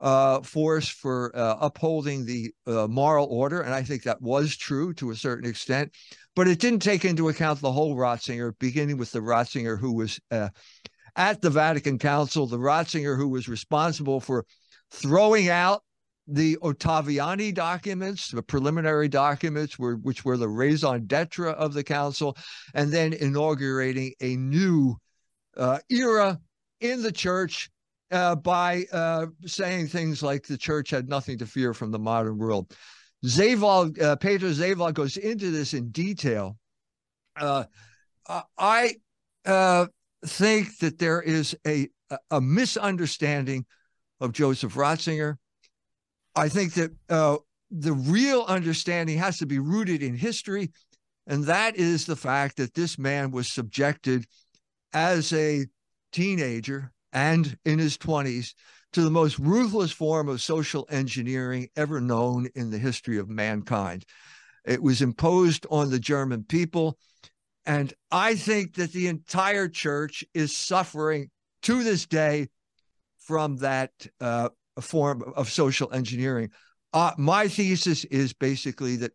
uh, 0.03 0.43
force 0.43 0.89
for 0.89 1.35
uh, 1.35 1.57
upholding 1.61 2.27
the 2.27 2.53
uh, 2.67 2.89
moral 2.89 3.27
order. 3.31 3.63
And 3.63 3.73
I 3.73 3.83
think 3.83 4.03
that 4.03 4.21
was 4.21 4.57
true 4.57 4.93
to 4.95 5.11
a 5.11 5.17
certain 5.17 5.49
extent. 5.49 5.93
But 6.35 6.49
it 6.49 6.59
didn't 6.59 6.81
take 6.81 7.05
into 7.05 7.29
account 7.29 7.61
the 7.61 7.73
whole 7.73 7.97
Ratzinger, 7.97 8.53
beginning 8.59 8.99
with 8.99 9.13
the 9.13 9.21
Ratzinger 9.21 9.79
who 9.79 9.95
was 9.95 10.19
uh, 10.31 10.49
at 11.15 11.41
the 11.41 11.51
Vatican 11.51 11.99
Council, 11.99 12.47
the 12.47 12.59
Ratzinger 12.59 13.17
who 13.17 13.29
was 13.29 13.49
responsible 13.49 14.19
for 14.19 14.45
throwing 14.91 15.49
out 15.49 15.83
the 16.27 16.57
Ottaviani 16.63 17.55
documents, 17.55 18.31
the 18.31 18.43
preliminary 18.43 19.09
documents, 19.09 19.79
were, 19.79 19.97
which 19.97 20.25
were 20.25 20.37
the 20.37 20.49
raison 20.49 21.07
d'etre 21.07 21.51
of 21.51 21.75
the 21.75 21.85
council, 21.85 22.37
and 22.75 22.91
then 22.91 23.13
inaugurating 23.13 24.15
a 24.21 24.37
new 24.37 24.97
uh, 25.57 25.79
era 25.91 26.41
in 26.81 27.03
the 27.03 27.13
church 27.13 27.71
uh, 28.13 28.37
by 28.37 28.85
uh, 28.93 29.27
saying 29.47 29.89
things 29.89 30.23
like 30.23 30.47
the 30.47 30.59
church 30.59 30.91
had 30.91 31.09
nothing 31.09 31.39
to 31.39 31.47
fear 31.47 31.73
from 31.73 31.91
the 31.91 31.99
modern 31.99 32.39
world. 32.39 32.73
Seewald, 33.25 34.01
uh, 34.01 34.17
Peter 34.17 34.49
Seewald 34.49 34.95
goes 34.95 35.17
into 35.17 35.51
this 35.51 35.75
in 35.75 35.91
detail. 35.91 36.57
Uh, 37.37 37.65
I 38.59 38.97
uh, 39.47 39.87
think 40.27 40.79
that 40.79 40.99
there 40.99 41.23
is 41.23 41.57
a, 41.67 41.89
a 42.31 42.41
misunderstanding 42.41 43.65
of 44.21 44.33
Joseph 44.33 44.75
Ratzinger. 44.75 45.37
I 46.37 46.49
think 46.49 46.75
that 46.75 46.91
uh, 47.09 47.39
the 47.71 47.93
real 47.93 48.43
understanding 48.43 49.19
has 49.19 49.39
to 49.39 49.47
be 49.47 49.59
rooted 49.59 50.03
in 50.03 50.15
history, 50.15 50.71
and 51.27 51.45
that 51.45 51.77
is 51.77 52.05
the 52.05 52.17
fact 52.17 52.57
that 52.59 52.75
this 52.75 52.99
man 52.99 53.31
was 53.31 53.51
subjected 53.51 54.27
as 54.93 55.33
a 55.33 55.67
teenager 56.13 56.93
and 57.13 57.57
in 57.65 57.79
his 57.79 57.99
20s 57.99 58.55
to 58.93 59.03
the 59.03 59.11
most 59.11 59.39
ruthless 59.39 59.93
form 59.93 60.29
of 60.29 60.43
social 60.43 60.87
engineering 60.91 61.69
ever 61.77 62.01
known 62.01 62.49
in 62.55 62.71
the 62.71 62.79
history 62.79 63.19
of 63.19 63.29
mankind. 63.29 64.05
It 64.65 64.83
was 64.83 65.03
imposed 65.03 65.67
on 65.71 65.91
the 65.91 65.99
German 65.99 66.45
people. 66.45 66.99
And 67.65 67.93
I 68.11 68.35
think 68.35 68.75
that 68.75 68.93
the 68.93 69.09
entire 69.09 69.69
church 69.69 70.25
is 70.35 70.55
suffering 70.55 71.31
to 71.63 71.83
this 71.83 72.07
day 72.07 72.49
from 73.19 73.57
that 73.59 73.93
uh, 74.21 74.51
form 74.81 75.33
of 75.37 75.51
social 75.51 75.93
engineering. 75.93 76.51
Uh, 76.93 77.13
my 77.17 77.49
thesis 77.49 78.05
is 78.05 78.33
basically 78.33 78.97
that 78.97 79.13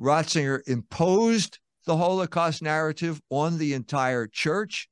Ratzinger 0.00 0.60
imposed 0.66 1.58
the 1.86 1.96
Holocaust 1.96 2.62
narrative 2.62 3.20
on 3.30 3.58
the 3.58 3.74
entire 3.74 4.26
church 4.26 4.88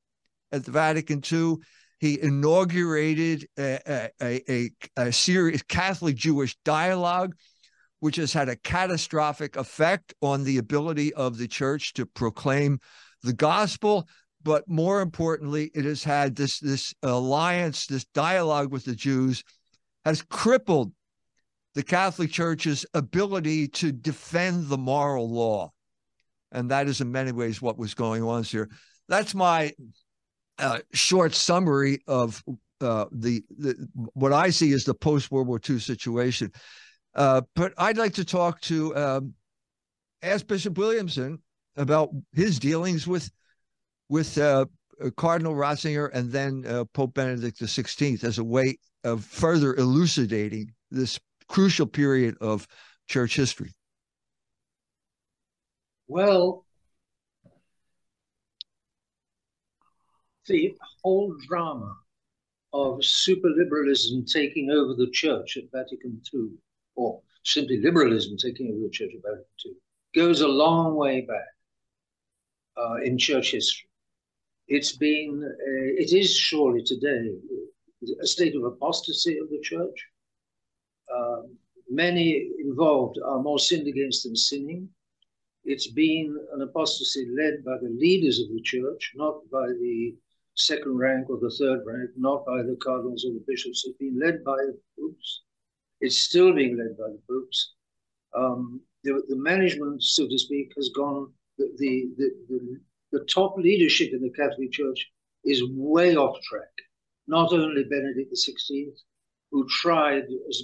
at 0.51 0.65
the 0.65 0.71
Vatican 0.71 1.21
II 1.31 1.57
he 2.01 2.19
inaugurated 2.19 3.47
a, 3.59 4.09
a, 4.19 4.41
a, 4.49 4.71
a 4.97 5.11
serious 5.11 5.61
Catholic 5.61 6.15
Jewish 6.15 6.57
dialogue, 6.65 7.35
which 7.99 8.15
has 8.15 8.33
had 8.33 8.49
a 8.49 8.55
catastrophic 8.55 9.55
effect 9.55 10.15
on 10.19 10.43
the 10.43 10.57
ability 10.57 11.13
of 11.13 11.37
the 11.37 11.47
church 11.47 11.93
to 11.93 12.07
proclaim 12.07 12.79
the 13.21 13.33
gospel. 13.33 14.07
But 14.41 14.67
more 14.67 15.01
importantly, 15.01 15.69
it 15.75 15.85
has 15.85 16.03
had 16.03 16.35
this, 16.35 16.59
this 16.59 16.91
alliance, 17.03 17.85
this 17.85 18.05
dialogue 18.15 18.71
with 18.71 18.85
the 18.85 18.95
Jews 18.95 19.43
has 20.03 20.23
crippled 20.23 20.91
the 21.75 21.83
Catholic 21.83 22.31
Church's 22.31 22.83
ability 22.95 23.67
to 23.67 23.91
defend 23.91 24.69
the 24.69 24.77
moral 24.77 25.29
law. 25.29 25.71
And 26.51 26.71
that 26.71 26.87
is 26.87 26.99
in 26.99 27.11
many 27.11 27.31
ways 27.31 27.61
what 27.61 27.77
was 27.77 27.93
going 27.93 28.23
on 28.23 28.43
here. 28.43 28.69
That's 29.07 29.35
my 29.35 29.73
uh, 30.61 30.79
short 30.93 31.33
summary 31.33 31.99
of 32.07 32.43
uh, 32.79 33.05
the, 33.11 33.43
the, 33.57 33.87
what 34.13 34.31
I 34.33 34.49
see 34.49 34.71
as 34.73 34.83
the 34.83 34.93
post 34.93 35.31
World 35.31 35.47
War 35.47 35.59
II 35.67 35.79
situation. 35.79 36.51
Uh, 37.13 37.41
but 37.55 37.73
I'd 37.77 37.97
like 37.97 38.13
to 38.13 38.25
talk 38.25 38.61
to 38.61 38.95
um, 38.95 39.33
ask 40.21 40.47
Bishop 40.47 40.77
Williamson 40.77 41.39
about 41.75 42.09
his 42.33 42.59
dealings 42.59 43.07
with 43.07 43.29
with 44.09 44.37
uh, 44.37 44.65
Cardinal 45.15 45.55
Ratzinger 45.55 46.09
and 46.13 46.31
then 46.31 46.65
uh, 46.67 46.85
Pope 46.93 47.13
Benedict 47.13 47.59
XVI 47.59 48.23
as 48.23 48.37
a 48.37 48.43
way 48.43 48.77
of 49.03 49.23
further 49.23 49.73
elucidating 49.75 50.73
this 50.91 51.19
crucial 51.47 51.87
period 51.87 52.35
of 52.41 52.67
church 53.07 53.35
history. 53.35 53.71
Well, 56.07 56.65
the 60.51 60.75
whole 61.03 61.35
drama 61.47 61.95
of 62.73 63.03
super 63.05 63.49
liberalism 63.49 64.25
taking 64.25 64.71
over 64.71 64.95
the 64.95 65.09
church 65.11 65.57
at 65.57 65.65
Vatican 65.73 66.21
II, 66.33 66.49
or 66.95 67.21
simply 67.45 67.81
liberalism 67.81 68.37
taking 68.37 68.69
over 68.71 68.79
the 68.83 68.89
church 68.91 69.11
at 69.15 69.23
Vatican 69.23 69.45
II, 69.65 69.73
goes 70.15 70.41
a 70.41 70.47
long 70.47 70.95
way 70.95 71.21
back. 71.21 71.45
uh, 72.77 72.95
in 73.03 73.17
church 73.17 73.51
history. 73.51 73.87
It's 74.67 74.97
been, 74.97 75.43
uh, 75.43 76.01
it 76.03 76.13
is 76.13 76.35
surely 76.35 76.83
today 76.83 77.31
a 78.21 78.27
state 78.27 78.55
of 78.55 78.63
apostasy 78.63 79.37
of 79.39 79.49
the 79.49 79.59
church. 79.61 80.07
Uh, 81.13 81.43
many 81.89 82.49
involved 82.59 83.19
are 83.25 83.41
more 83.41 83.59
sinned 83.59 83.87
against 83.87 84.23
than 84.23 84.35
sinning. 84.35 84.89
It's 85.65 85.87
been 85.91 86.37
an 86.53 86.61
apostasy 86.61 87.27
led 87.37 87.63
by 87.65 87.77
the 87.81 87.89
leaders 87.89 88.39
of 88.39 88.49
the 88.49 88.61
church, 88.61 89.13
not 89.15 89.35
by 89.51 89.67
the 89.67 90.15
second 90.55 90.97
rank 90.97 91.29
or 91.29 91.37
the 91.39 91.55
third 91.57 91.81
rank, 91.85 92.09
not 92.17 92.45
by 92.45 92.61
the 92.61 92.77
cardinals 92.81 93.25
or 93.25 93.33
the 93.33 93.43
bishops. 93.47 93.83
It's 93.85 93.97
been 93.97 94.19
led 94.19 94.43
by 94.43 94.57
the 94.57 94.77
popes. 94.99 95.41
It's 96.01 96.17
still 96.17 96.53
being 96.53 96.77
led 96.77 96.97
by 96.97 97.09
the 97.09 97.19
popes. 97.29 97.73
Um, 98.35 98.81
the, 99.03 99.23
the, 99.27 99.35
management, 99.35 100.03
so 100.03 100.27
to 100.27 100.37
speak, 100.37 100.71
has 100.75 100.89
gone, 100.95 101.31
the, 101.57 101.69
the, 101.77 102.09
the, 102.49 102.79
the 103.11 103.25
top 103.25 103.57
leadership 103.57 104.13
in 104.13 104.21
the 104.21 104.31
Catholic 104.31 104.71
Church 104.71 105.11
is 105.43 105.63
way 105.71 106.15
off 106.15 106.41
track. 106.41 106.69
Not 107.27 107.51
only 107.53 107.83
Benedict 107.83 108.33
XVI, 108.33 108.91
who 109.51 109.67
tried 109.67 110.23
as, 110.47 110.63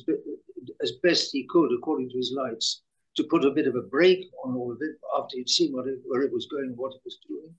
as 0.81 0.91
best 1.03 1.31
he 1.31 1.45
could, 1.49 1.71
according 1.73 2.09
to 2.09 2.17
his 2.17 2.33
lights, 2.35 2.81
to 3.15 3.23
put 3.23 3.45
a 3.45 3.51
bit 3.51 3.67
of 3.67 3.75
a 3.75 3.81
break 3.81 4.29
on 4.43 4.55
all 4.55 4.71
of 4.71 4.77
it 4.81 4.95
after 5.17 5.37
he'd 5.37 5.49
seen 5.49 5.73
what 5.73 5.87
it, 5.87 5.99
where 6.05 6.21
it 6.21 6.31
was 6.31 6.47
going 6.47 6.73
what 6.75 6.93
it 6.93 7.01
was 7.03 7.17
doing. 7.27 7.53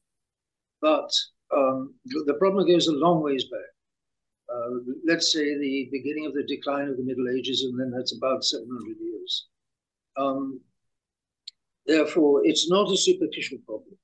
But 0.81 1.11
um, 1.55 1.95
the 2.05 2.35
problem 2.35 2.67
goes 2.67 2.89
a 2.89 2.93
long 2.93 3.23
ways 3.23 3.45
back. 3.45 3.61
Uh, 4.53 4.71
let's 5.07 5.33
say 5.33 5.59
the 5.59 5.89
beginning 5.93 6.27
of 6.27 6.35
the 6.35 6.43
decline 6.45 6.89
of 6.89 6.97
the 6.97 7.03
Middle 7.03 7.29
Ages, 7.29 7.63
and 7.65 7.79
then 7.79 7.91
that's 7.91 8.17
about 8.17 8.45
700 8.45 8.97
years. 9.01 9.47
Um, 10.17 10.61
therefore, 11.87 12.47
it's 12.47 12.71
not 12.71 12.91
a 12.91 12.97
superficial 12.97 13.59
problem. 13.67 13.97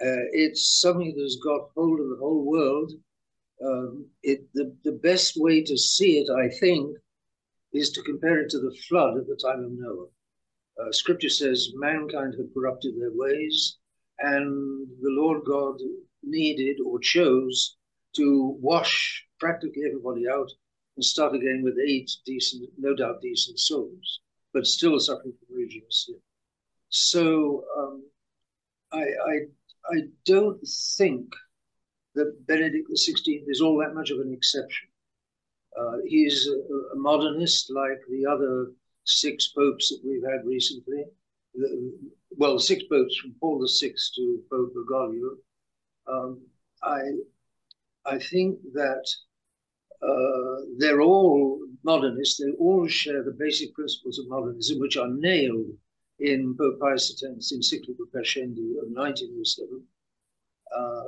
Uh, 0.00 0.26
it's 0.32 0.80
something 0.80 1.14
that 1.14 1.22
has 1.22 1.36
got 1.42 1.70
hold 1.74 2.00
of 2.00 2.08
the 2.08 2.16
whole 2.16 2.44
world. 2.44 2.92
Um, 3.64 4.06
it, 4.22 4.46
the, 4.54 4.74
the 4.84 4.92
best 4.92 5.34
way 5.36 5.62
to 5.62 5.76
see 5.76 6.18
it, 6.18 6.30
I 6.30 6.48
think, 6.48 6.96
is 7.72 7.90
to 7.90 8.02
compare 8.02 8.40
it 8.40 8.50
to 8.50 8.58
the 8.58 8.76
flood 8.88 9.16
at 9.18 9.26
the 9.26 9.36
time 9.36 9.64
of 9.64 9.72
Noah. 9.72 10.06
Uh, 10.80 10.92
scripture 10.92 11.28
says 11.28 11.72
mankind 11.74 12.34
had 12.36 12.54
corrupted 12.54 12.94
their 12.98 13.10
ways, 13.12 13.78
and 14.20 14.86
the 15.02 15.10
Lord 15.10 15.44
God 15.44 15.80
needed 16.22 16.78
or 16.84 16.98
chose 16.98 17.76
to 18.16 18.56
wash 18.60 19.26
practically 19.38 19.82
everybody 19.86 20.28
out 20.28 20.50
and 20.96 21.04
start 21.04 21.34
again 21.34 21.62
with 21.62 21.78
eight 21.78 22.10
decent, 22.26 22.68
no 22.76 22.94
doubt 22.94 23.22
decent 23.22 23.58
souls, 23.58 24.20
but 24.52 24.66
still 24.66 24.98
suffering 24.98 25.32
from 25.32 25.56
original 25.56 25.86
sin. 25.90 26.16
So 26.88 27.64
um, 27.78 28.02
I, 28.92 29.02
I, 29.02 29.38
I 29.92 30.00
don't 30.24 30.60
think 30.96 31.32
that 32.14 32.46
Benedict 32.46 32.90
XVI 32.90 33.44
is 33.46 33.60
all 33.60 33.78
that 33.78 33.94
much 33.94 34.10
of 34.10 34.18
an 34.18 34.32
exception. 34.32 34.88
Uh, 35.78 35.98
he's 36.06 36.48
a, 36.48 36.96
a, 36.96 36.96
modernist 36.96 37.70
like 37.70 38.00
the 38.10 38.26
other 38.26 38.72
six 39.04 39.48
popes 39.48 39.90
that 39.90 40.00
we've 40.04 40.24
had 40.24 40.44
recently. 40.44 41.04
The, 41.54 41.92
well, 42.30 42.58
six 42.58 42.82
popes 42.90 43.16
from 43.16 43.34
Paul 43.38 43.64
VI 43.80 43.92
to 44.16 44.42
Pope 44.50 44.74
Bergoglio. 44.74 45.36
Um, 46.10 46.40
I, 46.82 47.00
I 48.06 48.18
think 48.18 48.58
that 48.72 49.04
uh, 50.02 50.64
they're 50.78 51.02
all 51.02 51.60
modernists. 51.82 52.38
They 52.38 52.52
all 52.52 52.86
share 52.86 53.22
the 53.22 53.36
basic 53.38 53.74
principles 53.74 54.18
of 54.18 54.28
modernism, 54.28 54.78
which 54.78 54.96
are 54.96 55.08
nailed 55.08 55.76
in 56.20 56.56
Pope 56.56 56.80
Pius 56.80 57.10
X's 57.10 57.52
encyclical 57.52 58.06
Pascendi 58.14 58.78
of 58.78 58.88
1907. 58.88 59.82
Uh, 60.76 61.04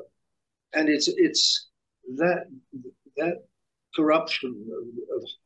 and 0.74 0.88
it's 0.88 1.08
it's 1.08 1.68
that 2.16 2.46
that 3.16 3.44
corruption 3.94 4.66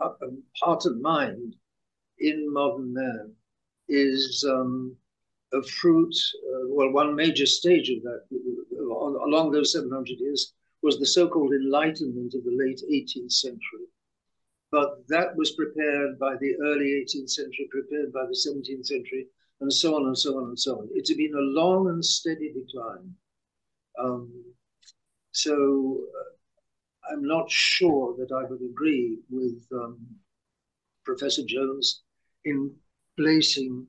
of, 0.01 0.17
of, 0.21 0.33
heart 0.61 0.85
and 0.85 1.01
mind 1.01 1.57
in 2.19 2.53
modern 2.53 2.93
man 2.93 3.33
is 3.89 4.45
um, 4.49 4.95
fruit. 5.63 6.15
Uh, 6.35 6.69
well, 6.69 6.91
one 6.91 7.15
major 7.15 7.47
stage 7.47 7.91
of 7.91 8.03
that 8.03 8.23
uh, 8.33 9.27
along 9.27 9.53
those 9.53 9.73
700 9.73 10.19
years 10.19 10.53
was 10.83 10.99
the 10.99 11.07
so-called 11.07 11.53
Enlightenment 11.53 12.35
of 12.35 12.45
the 12.45 12.57
late 12.57 12.83
18th 12.91 13.33
century. 13.33 13.87
But 14.71 15.07
that 15.09 15.37
was 15.37 15.53
prepared 15.53 16.19
by 16.19 16.35
the 16.37 16.57
early 16.63 17.05
18th 17.05 17.31
century, 17.31 17.69
prepared 17.71 18.13
by 18.13 18.27
the 18.27 18.37
17th 18.37 18.87
century, 18.87 19.27
and 19.61 19.73
so 19.73 19.95
on 19.95 20.07
and 20.07 20.19
so 20.19 20.37
on 20.37 20.49
and 20.49 20.59
so 20.59 20.79
on. 20.79 20.89
It's 20.95 21.13
been 21.15 21.35
a 21.35 21.61
long 21.61 21.89
and 21.89 22.05
steady 22.05 22.53
decline. 22.53 23.15
Um, 23.99 24.45
so 25.33 26.01
uh, 26.21 27.13
I'm 27.13 27.25
not 27.27 27.51
sure 27.51 28.17
that 28.19 28.33
I 28.33 28.45
would 28.45 28.63
agree 28.63 29.19
with 29.31 29.65
um, 29.73 29.99
Professor 31.05 31.43
Jones 31.47 32.03
in 32.45 32.75
placing 33.17 33.87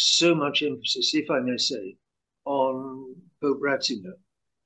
so 0.00 0.34
much 0.34 0.62
emphasis, 0.62 1.14
if 1.14 1.30
I 1.30 1.40
may 1.40 1.56
say, 1.56 1.96
on 2.44 3.14
Pope 3.40 3.60
Ratzinger 3.60 4.14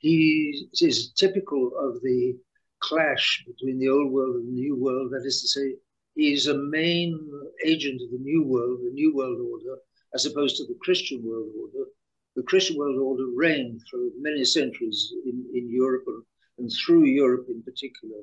he 0.04 0.68
is 0.82 1.12
typical 1.16 1.72
of 1.78 2.02
the 2.02 2.36
clash 2.80 3.42
between 3.46 3.78
the 3.78 3.88
old 3.88 4.12
world 4.12 4.36
and 4.36 4.48
the 4.48 4.60
new 4.60 4.76
world. 4.76 5.10
That 5.12 5.24
is 5.24 5.40
to 5.40 5.48
say, 5.48 5.76
he 6.14 6.34
is 6.34 6.46
a 6.46 6.58
main 6.58 7.18
agent 7.64 8.02
of 8.02 8.10
the 8.10 8.18
new 8.18 8.42
world, 8.42 8.80
the 8.80 8.92
new 8.92 9.14
world 9.16 9.40
order, 9.40 9.78
as 10.14 10.26
opposed 10.26 10.58
to 10.58 10.66
the 10.66 10.78
Christian 10.82 11.24
world 11.24 11.48
order. 11.58 11.88
The 12.36 12.42
Christian 12.42 12.76
world 12.76 12.98
order 12.98 13.28
reigned 13.34 13.80
for 13.90 13.98
many 14.18 14.44
centuries 14.44 15.10
in, 15.24 15.46
in 15.54 15.70
Europe 15.70 16.04
and, 16.06 16.22
and 16.58 16.70
through 16.70 17.04
Europe 17.04 17.46
in 17.48 17.62
particular. 17.62 18.18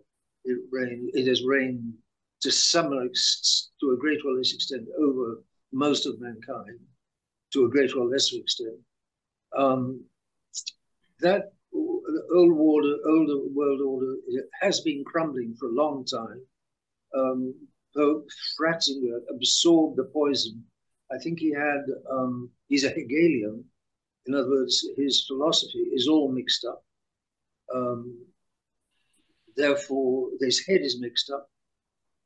It 0.46 0.60
reigned. 0.72 1.10
It 1.16 1.26
has 1.28 1.44
reigned 1.44 1.94
to 2.42 2.52
some 2.52 2.92
to 2.92 3.92
a 3.92 3.98
great 3.98 4.20
less 4.24 4.54
extent 4.54 4.88
over 5.00 5.44
most 5.74 6.06
of 6.06 6.22
mankind, 6.22 6.80
to 7.54 7.66
a 7.66 7.70
greater 7.70 8.00
or 8.00 8.06
lesser 8.06 8.38
extent. 8.38 8.78
Um, 9.56 10.04
that 11.20 11.54
old 11.74 12.54
world, 12.54 12.86
older 13.06 13.48
world 13.54 13.82
order 13.82 14.16
has 14.62 14.82
been 14.82 15.04
crumbling 15.06 15.56
for 15.60 15.68
a 15.68 15.74
long 15.74 16.06
time. 16.06 16.42
Um, 17.16 17.54
Pope 17.96 18.28
Ratzinger 18.60 19.20
absorbed 19.30 19.98
the 19.98 20.06
poison. 20.06 20.64
I 21.12 21.18
think 21.18 21.40
he 21.40 21.52
had, 21.54 21.84
um, 22.10 22.50
he's 22.68 22.86
a 22.86 22.90
Hegelian. 22.90 23.66
In 24.28 24.36
other 24.36 24.50
words, 24.50 24.88
his 24.98 25.26
philosophy 25.28 25.80
is 25.94 26.08
all 26.08 26.32
mixed 26.32 26.64
up. 26.64 26.84
Um, 27.74 28.18
therefore, 29.58 30.30
his 30.40 30.66
head 30.66 30.82
is 30.82 31.02
mixed 31.02 31.30
up. 31.30 31.50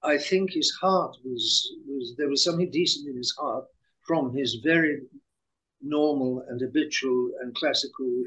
I 0.03 0.17
think 0.17 0.51
his 0.51 0.71
heart 0.79 1.17
was, 1.23 1.73
was, 1.88 2.13
there 2.17 2.29
was 2.29 2.43
something 2.43 2.69
decent 2.69 3.07
in 3.07 3.17
his 3.17 3.33
heart 3.39 3.65
from 4.06 4.34
his 4.34 4.56
very 4.63 5.02
normal 5.82 6.44
and 6.50 6.62
habitual 6.62 7.32
and 7.41 7.54
classical 7.56 8.24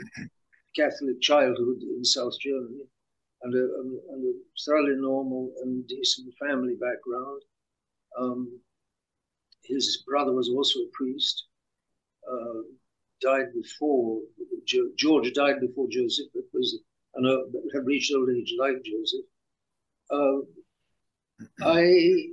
Catholic 0.77 1.21
childhood 1.21 1.83
in 1.83 2.05
South 2.05 2.35
Germany 2.41 2.85
and 3.43 3.55
a, 3.55 3.59
and 4.13 4.25
a 4.27 4.33
thoroughly 4.65 4.97
normal 4.97 5.53
and 5.63 5.87
decent 5.87 6.33
family 6.39 6.75
background. 6.75 7.43
Um, 8.19 8.61
his 9.65 10.03
brother 10.07 10.33
was 10.33 10.49
also 10.49 10.81
a 10.81 10.89
priest, 10.93 11.45
uh, 12.31 12.63
died 13.21 13.53
before, 13.55 14.21
George 14.97 15.33
died 15.33 15.61
before 15.61 15.89
Joseph, 15.91 16.29
but 16.35 16.45
was, 16.53 16.79
and 17.15 17.27
uh, 17.27 17.39
had 17.75 17.87
reached 17.87 18.13
old 18.15 18.31
age 18.31 18.55
like 18.59 18.83
Joseph. 18.83 19.27
Uh, 20.11 20.39
I 21.63 22.29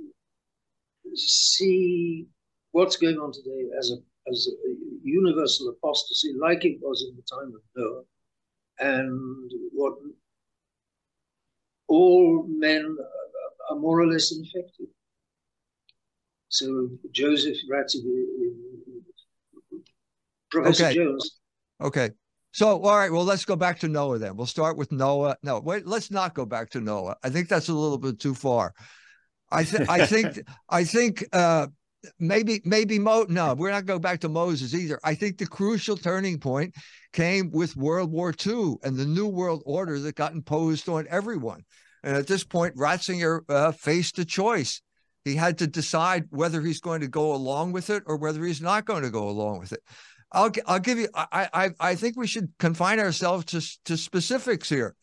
see 1.14 2.26
what's 2.76 2.96
going 2.96 3.16
on 3.16 3.32
today 3.32 3.62
as 3.78 3.90
a 3.90 3.96
as 4.30 4.48
a 4.48 4.54
universal 5.02 5.70
apostasy, 5.70 6.34
like 6.38 6.62
it 6.64 6.76
was 6.82 7.06
in 7.08 7.16
the 7.16 7.22
time 7.22 7.52
of 7.54 7.62
Noah, 7.74 8.02
and 8.80 9.50
what 9.72 9.94
all 11.88 12.44
men 12.48 12.96
are 13.70 13.78
more 13.78 14.00
or 14.00 14.06
less 14.06 14.30
infected. 14.30 14.88
So 16.48 16.90
Joseph 17.12 17.56
Ratzinger, 17.72 18.24
Professor 20.50 20.84
okay. 20.84 20.94
Jones. 20.94 21.40
Okay. 21.80 22.10
So, 22.52 22.82
all 22.82 22.98
right. 22.98 23.12
Well, 23.12 23.24
let's 23.24 23.44
go 23.44 23.56
back 23.56 23.78
to 23.80 23.88
Noah 23.88 24.18
then. 24.18 24.36
We'll 24.36 24.46
start 24.46 24.76
with 24.76 24.90
Noah. 24.90 25.36
No, 25.42 25.60
wait. 25.60 25.86
Let's 25.86 26.10
not 26.10 26.34
go 26.34 26.46
back 26.46 26.70
to 26.70 26.80
Noah. 26.80 27.16
I 27.22 27.28
think 27.30 27.48
that's 27.48 27.68
a 27.68 27.74
little 27.74 27.98
bit 27.98 28.18
too 28.18 28.34
far. 28.34 28.74
I 29.50 29.64
think. 29.64 29.88
I 29.88 30.06
think. 30.06 30.40
I 30.68 30.84
think. 30.84 31.24
Uh, 31.32 31.68
maybe. 32.18 32.60
Maybe 32.64 32.98
Mo. 32.98 33.26
No, 33.28 33.54
we're 33.54 33.70
not 33.70 33.86
going 33.86 34.00
back 34.00 34.20
to 34.20 34.28
Moses 34.28 34.74
either. 34.74 34.98
I 35.04 35.14
think 35.14 35.38
the 35.38 35.46
crucial 35.46 35.96
turning 35.96 36.38
point 36.38 36.74
came 37.12 37.50
with 37.50 37.76
World 37.76 38.10
War 38.10 38.34
II 38.46 38.76
and 38.82 38.96
the 38.96 39.06
New 39.06 39.26
World 39.26 39.62
Order 39.66 39.98
that 40.00 40.14
got 40.14 40.32
imposed 40.32 40.88
on 40.88 41.06
everyone. 41.10 41.64
And 42.02 42.16
at 42.16 42.26
this 42.26 42.44
point, 42.44 42.76
Ratzinger 42.76 43.40
uh, 43.48 43.72
faced 43.72 44.18
a 44.18 44.24
choice. 44.24 44.80
He 45.24 45.34
had 45.34 45.58
to 45.58 45.66
decide 45.66 46.26
whether 46.30 46.62
he's 46.62 46.80
going 46.80 47.00
to 47.00 47.08
go 47.08 47.34
along 47.34 47.72
with 47.72 47.90
it 47.90 48.04
or 48.06 48.16
whether 48.16 48.44
he's 48.44 48.62
not 48.62 48.84
going 48.84 49.02
to 49.02 49.10
go 49.10 49.28
along 49.28 49.58
with 49.58 49.72
it. 49.72 49.80
I'll 50.32 50.52
I'll 50.66 50.80
give 50.80 50.98
you. 50.98 51.08
I 51.14 51.48
I 51.52 51.70
I 51.80 51.94
think 51.94 52.16
we 52.16 52.26
should 52.26 52.52
confine 52.58 53.00
ourselves 53.00 53.44
to 53.46 53.60
to 53.86 53.96
specifics 53.96 54.68
here. 54.68 54.94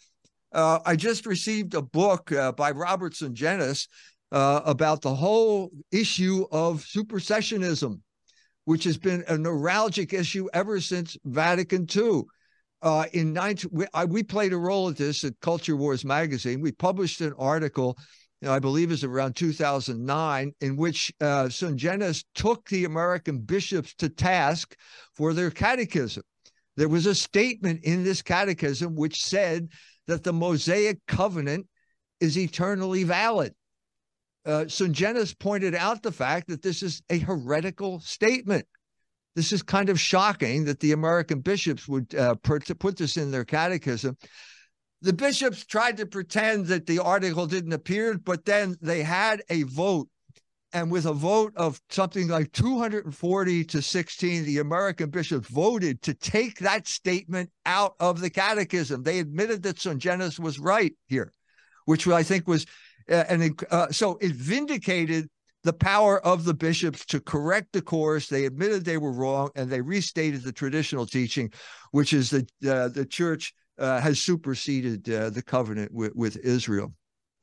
Uh, 0.54 0.80
I 0.86 0.96
just 0.96 1.26
received 1.26 1.74
a 1.74 1.82
book 1.82 2.32
uh, 2.32 2.52
by 2.52 2.72
Robertson 2.72 3.34
Sungenis 3.34 3.88
uh, 4.34 4.62
about 4.66 5.02
the 5.02 5.14
whole 5.14 5.72
issue 5.92 6.46
of 6.52 6.84
supersessionism, 6.84 8.02
which 8.66 8.84
has 8.84 8.98
been 8.98 9.24
a 9.28 9.36
neuralgic 9.36 10.12
issue 10.12 10.50
ever 10.54 10.82
since 10.82 11.16
Vatican 11.24 11.88
II. 11.96 12.24
Uh, 12.82 13.06
in 13.14 13.32
19, 13.32 13.70
we, 13.72 13.86
I, 13.94 14.06
we, 14.06 14.24
played 14.24 14.52
a 14.52 14.58
role 14.58 14.90
at 14.90 14.98
this 14.98 15.24
at 15.24 15.40
Culture 15.40 15.78
Wars 15.78 16.04
magazine. 16.04 16.62
We 16.62 16.72
published 16.72 17.22
an 17.22 17.34
article, 17.38 17.96
I 18.46 18.58
believe 18.58 18.92
is 18.92 19.04
around 19.04 19.36
2009, 19.36 20.52
in 20.60 20.76
which 20.76 21.14
uh, 21.22 21.48
took 22.34 22.68
the 22.70 22.86
American 22.86 23.38
bishops 23.38 23.94
to 24.00 24.10
task 24.10 24.76
for 25.16 25.34
their 25.34 25.52
catechism. 25.52 26.24
There 26.76 26.90
was 26.90 27.06
a 27.06 27.16
statement 27.16 27.84
in 27.84 28.04
this 28.04 28.24
catechism 28.24 28.96
which 28.96 29.24
said 29.24 29.70
that 30.08 30.24
the 30.24 30.34
Mosaic 30.34 30.98
covenant 31.08 31.68
is 32.20 32.36
eternally 32.36 33.04
valid. 33.04 33.54
Uh, 34.46 34.66
Sungenis 34.66 35.38
pointed 35.38 35.74
out 35.74 36.04
the 36.04 36.12
fact 36.12 36.48
that 36.50 36.62
this 36.62 36.84
is 36.84 37.02
a 37.10 37.20
heretical 37.20 38.00
statement. 38.02 38.66
This 39.36 39.52
is 39.52 39.64
kind 39.64 39.90
of 39.90 40.00
shocking 40.00 40.66
that 40.66 40.80
the 40.80 40.92
American 40.92 41.40
bishops 41.40 41.88
would 41.88 42.14
uh, 42.14 42.36
put 42.36 42.98
this 42.98 43.18
in 43.18 43.32
their 43.32 43.46
catechism. 43.46 44.18
The 45.02 45.14
bishops 45.14 45.66
tried 45.66 45.98
to 45.98 46.06
pretend 46.06 46.68
that 46.68 46.86
the 46.86 47.00
article 47.00 47.48
didn't 47.48 47.74
appear, 47.74 48.18
but 48.18 48.46
then 48.46 48.78
they 48.82 49.04
had 49.04 49.44
a 49.50 49.64
vote. 49.64 50.08
And 50.72 50.90
with 50.90 51.06
a 51.06 51.14
vote 51.14 51.54
of 51.56 51.80
something 51.90 52.28
like 52.30 52.52
240 52.52 53.66
to 53.66 53.82
16, 53.82 54.46
the 54.46 54.60
American 54.60 55.10
bishops 55.10 55.48
voted 55.50 56.02
to 56.04 56.14
take 56.14 56.60
that 56.60 56.88
statement 56.88 57.52
out 57.66 57.96
of 58.00 58.22
the 58.22 58.30
catechism. 58.30 59.04
They 59.04 59.20
admitted 59.20 59.62
that 59.64 59.78
Sungenis 59.78 60.40
was 60.40 60.58
right 60.58 60.94
here, 61.08 61.32
which 61.86 62.08
I 62.08 62.24
think 62.24 62.48
was, 62.48 62.66
uh, 63.10 63.24
and 63.30 63.66
uh, 63.72 63.92
so 63.92 64.18
it 64.22 64.32
vindicated 64.32 65.30
the 65.64 65.74
power 65.74 66.24
of 66.26 66.44
the 66.44 66.54
bishops 66.54 67.06
to 67.06 67.20
correct 67.20 67.72
the 67.72 67.82
course. 67.82 68.28
They 68.28 68.46
admitted 68.46 68.84
they 68.84 68.98
were 68.98 69.14
wrong 69.14 69.50
and 69.56 69.70
they 69.70 69.82
restated 69.82 70.44
the 70.44 70.52
traditional 70.52 71.06
teaching, 71.06 71.52
which 71.92 72.14
is 72.14 72.30
that 72.32 72.52
uh, 72.68 72.90
the 72.90 73.06
church 73.06 73.54
uh, 73.80 74.00
has 74.02 74.20
superseded 74.20 75.10
uh, 75.10 75.30
the 75.30 75.42
covenant 75.42 75.92
with, 75.94 76.14
with 76.16 76.38
Israel. 76.38 76.94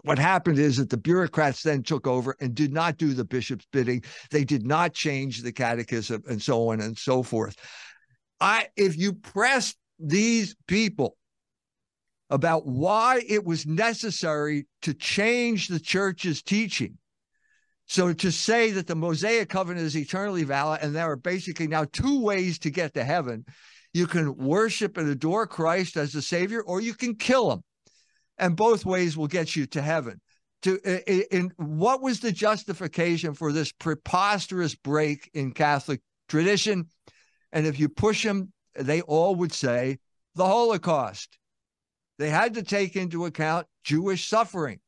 What 0.03 0.19
happened 0.19 0.59
is 0.59 0.79
that 0.79 0.89
the 0.89 0.97
bureaucrats 0.97 1.63
then 1.63 1.83
took 1.83 2.07
over 2.07 2.35
and 2.41 2.55
did 2.55 2.73
not 2.73 2.97
do 2.97 3.13
the 3.13 3.25
bishop's 3.25 3.67
bidding. 3.71 4.03
They 4.31 4.45
did 4.45 4.67
not 4.67 4.95
change 4.95 5.43
the 5.43 5.53
catechism 5.53 6.23
and 6.29 6.41
so 6.41 6.71
on 6.71 6.81
and 6.81 6.97
so 6.97 7.23
forth. 7.23 7.57
I, 8.41 8.69
if 8.77 8.97
you 8.97 9.13
press 9.13 9.75
these 9.99 10.57
people 10.67 11.17
about 12.31 12.67
why 12.67 13.21
it 13.29 13.45
was 13.45 13.67
necessary 13.67 14.67
to 14.83 14.95
change 14.95 15.69
the 15.69 15.81
church's 15.81 16.43
teaching, 16.43 16.97
so 17.87 18.13
to 18.13 18.31
say 18.31 18.71
that 18.71 18.87
the 18.87 18.95
Mosaic 18.95 19.49
covenant 19.49 19.85
is 19.85 19.97
eternally 19.97 20.45
valid, 20.45 20.81
and 20.81 20.95
there 20.95 21.11
are 21.11 21.17
basically 21.17 21.67
now 21.67 21.85
two 21.93 22.23
ways 22.23 22.59
to 22.61 22.71
get 22.71 22.95
to 22.95 23.05
heaven. 23.05 23.45
You 23.93 24.07
can 24.07 24.37
worship 24.37 24.97
and 24.97 25.11
adore 25.11 25.49
Christ 25.49 25.97
as 25.97 26.13
the 26.13 26.23
Savior, 26.23 26.63
or 26.63 26.81
you 26.81 26.95
can 26.95 27.17
kill 27.17 27.51
him. 27.51 27.63
And 28.39 28.57
both 28.57 28.87
ways 28.87 29.17
will 29.17 29.27
get 29.27 29.57
you 29.57 29.67
to 29.67 29.83
heaven. 29.83 30.21
To 30.63 30.79
in, 31.35 31.51
what 31.57 32.01
was 32.01 32.21
the 32.21 32.31
justification 32.31 33.35
for 33.35 33.51
this 33.51 33.73
preposterous 33.73 34.77
break 34.77 35.29
in 35.35 35.51
Catholic 35.51 36.01
tradition? 36.29 36.87
And 37.51 37.67
if 37.67 37.81
you 37.81 37.89
push 37.89 38.23
them, 38.23 38.53
they 38.77 39.01
all 39.01 39.35
would 39.35 39.53
say 39.53 39.99
the 40.37 40.47
Holocaust. 40.47 41.40
They 42.21 42.29
had 42.29 42.53
to 42.55 42.63
take 42.63 42.97
into 42.97 43.25
account 43.25 43.67
Jewish 43.83 44.29
suffering. 44.29 44.79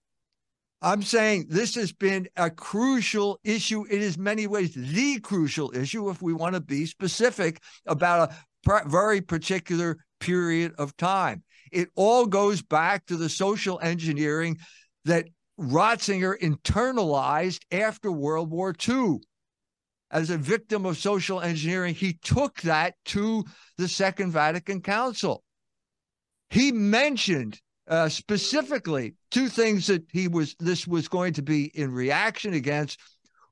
I'm 0.83 1.03
saying 1.03 1.47
this 1.49 1.77
has 1.77 1.91
been 1.91 2.29
a 2.37 2.51
crucial 2.51 3.41
issue. 3.43 3.87
It 3.91 4.03
is 4.03 4.19
many 4.19 4.47
ways 4.47 4.75
the 4.75 5.19
crucial 5.19 5.75
issue 5.75 6.11
if 6.11 6.21
we 6.21 6.35
want 6.35 6.57
to 6.57 6.61
be 6.61 6.85
specific 6.85 7.63
about 7.87 8.33
a 8.69 8.83
very 8.87 9.23
particular 9.23 9.97
period 10.21 10.75
of 10.77 10.95
time. 10.99 11.43
It 11.73 11.89
all 11.95 12.27
goes 12.27 12.61
back 12.61 13.07
to 13.07 13.17
the 13.17 13.31
social 13.31 13.81
engineering 13.81 14.59
that 15.07 15.25
Ratzinger 15.59 16.39
internalized 16.39 17.63
after 17.73 18.13
World 18.13 18.51
War 18.51 18.75
II. 18.87 19.21
As 20.11 20.29
a 20.29 20.37
victim 20.37 20.85
of 20.85 20.99
social 20.99 21.41
engineering, 21.41 21.95
he 21.95 22.13
took 22.13 22.61
that 22.61 22.97
to 23.07 23.43
the 23.79 23.89
Second 23.89 24.33
Vatican 24.33 24.83
Council. 24.83 25.43
He 26.53 26.71
mentioned 26.71 27.59
uh, 27.89 28.11
specifically 28.11 29.15
two 29.31 29.49
things 29.49 29.87
that 29.87 30.05
he 30.13 30.29
was 30.29 30.55
this 30.61 30.87
was 30.87 31.09
going 31.09 31.33
to 31.33 31.43
be 31.43 31.73
in 31.75 31.91
reaction 31.93 32.53
against. 32.53 33.01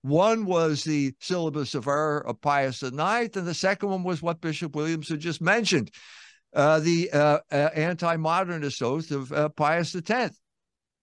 One 0.02 0.44
was 0.44 0.84
the 0.84 1.14
syllabus 1.18 1.74
of 1.74 1.86
error 1.86 2.22
of 2.26 2.42
Pius 2.42 2.82
IX, 2.82 2.98
and 2.98 3.46
the 3.46 3.54
second 3.54 3.88
one 3.88 4.02
was 4.02 4.20
what 4.20 4.42
Bishop 4.42 4.76
Williams 4.76 5.08
had 5.08 5.20
just 5.20 5.40
mentioned, 5.40 5.90
uh, 6.54 6.80
the 6.80 7.10
uh, 7.10 7.38
uh 7.50 7.70
anti-modernist 7.74 8.82
oath 8.82 9.10
of 9.12 9.32
uh, 9.32 9.48
Pius 9.48 9.96
X. 9.96 10.38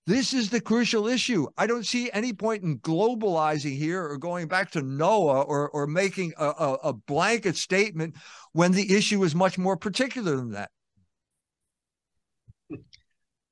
This 0.06 0.36
is 0.36 0.52
the 0.52 0.62
crucial 0.62 1.08
issue. 1.08 1.48
I 1.58 1.66
don't 1.66 1.86
see 1.86 2.12
any 2.12 2.32
point 2.32 2.62
in 2.62 2.78
globalizing 2.78 3.76
here 3.76 4.04
or 4.04 4.20
going 4.20 4.48
back 4.48 4.70
to 4.72 4.84
Noah 4.84 5.42
or 5.42 5.68
or 5.70 5.88
making 5.88 6.34
a, 6.38 6.46
a, 6.46 6.74
a 6.84 6.94
blanket 6.94 7.56
statement 7.56 8.18
when 8.54 8.72
the 8.72 8.96
issue 8.96 9.24
is 9.24 9.34
much 9.34 9.58
more 9.58 9.78
particular 9.78 10.36
than 10.36 10.52
that. 10.52 10.70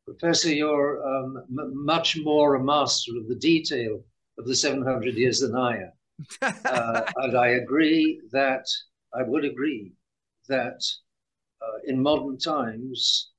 Professor, 0.06 0.54
you're 0.54 1.04
um, 1.08 1.44
much 1.50 2.18
more 2.24 2.56
a 2.56 2.64
master 2.64 3.12
of 3.18 3.28
the 3.28 3.36
detail 3.36 4.04
of 4.38 4.46
the 4.46 4.56
700 4.56 5.16
years 5.16 5.40
than 5.40 5.56
I 5.56 5.78
am. 5.78 5.92
uh, 6.66 7.02
and 7.18 7.38
I 7.38 7.50
agree 7.50 8.22
that, 8.32 8.66
I 9.14 9.24
would 9.24 9.46
agree 9.46 9.94
that 10.48 10.82
uh, 11.62 11.80
in 11.88 12.02
modern 12.02 12.38
times, 12.38 13.32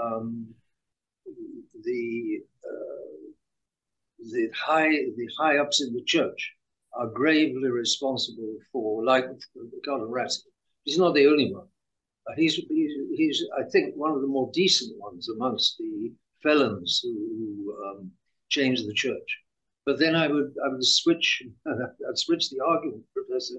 um, 0.00 0.46
the 1.82 2.40
uh, 2.64 3.10
the 4.32 4.50
high 4.54 4.90
the 4.90 5.28
high 5.38 5.58
ups 5.58 5.80
in 5.82 5.94
the 5.94 6.02
church 6.04 6.52
are 6.92 7.06
gravely 7.06 7.70
responsible 7.70 8.56
for, 8.72 9.04
like 9.04 9.24
Cardinal 9.84 10.12
Ratzinger. 10.12 10.52
He's 10.84 10.98
not 10.98 11.14
the 11.14 11.26
only 11.26 11.52
one. 11.52 11.66
He's, 12.36 12.54
he's, 12.54 12.92
he's, 13.14 13.44
I 13.58 13.62
think, 13.70 13.94
one 13.96 14.12
of 14.12 14.20
the 14.20 14.26
more 14.26 14.50
decent 14.52 14.98
ones 14.98 15.28
amongst 15.28 15.78
the 15.78 16.12
felons 16.42 17.00
who, 17.02 17.12
who 17.12 17.84
um, 17.86 18.10
changed 18.48 18.88
the 18.88 18.94
church. 18.94 19.38
But 19.86 19.98
then 19.98 20.14
I 20.14 20.28
would, 20.28 20.54
I 20.64 20.68
would 20.68 20.84
switch, 20.84 21.42
I'd 21.66 22.18
switch 22.18 22.50
the 22.50 22.60
argument, 22.64 23.04
Professor. 23.14 23.56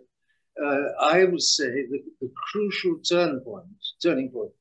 Uh, 0.64 1.04
I 1.04 1.24
would 1.24 1.42
say 1.42 1.66
the, 1.66 2.00
the 2.20 2.32
crucial 2.52 2.98
turn 3.00 3.40
point, 3.40 3.66
turning 4.02 4.30
point 4.30 4.52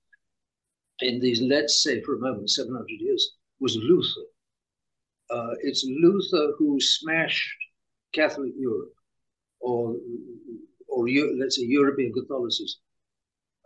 in 1.00 1.20
these, 1.20 1.40
let's 1.40 1.82
say 1.82 2.02
for 2.02 2.14
a 2.14 2.18
moment, 2.18 2.50
700 2.50 2.86
years, 2.88 3.36
was 3.58 3.76
Luther. 3.76 4.26
Uh, 5.30 5.54
it's 5.62 5.84
Luther 5.84 6.52
who 6.58 6.80
smashed 6.80 7.56
Catholic 8.12 8.52
Europe, 8.56 8.92
or 9.60 9.96
or 10.88 11.08
let's 11.38 11.56
say 11.56 11.62
European 11.62 12.12
Catholicism. 12.12 12.80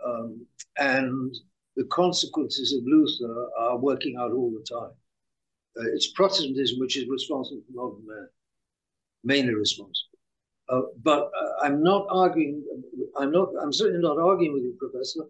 Um, 0.04 0.46
and 0.78 1.34
the 1.76 1.84
consequences 1.84 2.72
of 2.72 2.84
Luther 2.84 3.48
are 3.58 3.78
working 3.78 4.16
out 4.16 4.32
all 4.32 4.50
the 4.50 4.64
time. 4.64 4.92
Uh, 5.76 5.90
it's 5.94 6.12
Protestantism 6.12 6.78
which 6.78 6.96
is 6.96 7.08
responsible 7.08 7.62
for 7.66 7.72
modern 7.72 8.06
man, 8.06 8.28
mainly 9.24 9.54
responsible. 9.54 10.18
Uh, 10.68 10.82
but 11.02 11.30
uh, 11.38 11.64
I'm 11.64 11.82
not 11.82 12.06
arguing. 12.10 12.62
I'm 13.18 13.32
not. 13.32 13.48
I'm 13.60 13.72
certainly 13.72 14.02
not 14.02 14.18
arguing 14.18 14.54
with 14.54 14.62
you, 14.62 14.76
Professor. 14.78 15.24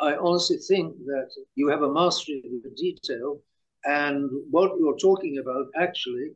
I 0.00 0.16
honestly 0.16 0.56
think 0.56 0.96
that 1.04 1.28
you 1.54 1.68
have 1.68 1.82
a 1.82 1.92
mastery 1.92 2.42
of 2.44 2.62
the 2.62 2.74
detail, 2.76 3.40
and 3.84 4.28
what 4.50 4.72
you're 4.80 4.98
talking 4.98 5.38
about 5.38 5.66
actually, 5.76 6.30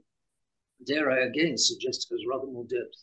dare 0.86 1.10
I 1.10 1.24
again 1.24 1.58
suggest, 1.58 2.08
has 2.10 2.20
rather 2.30 2.46
more 2.46 2.66
depth 2.66 3.02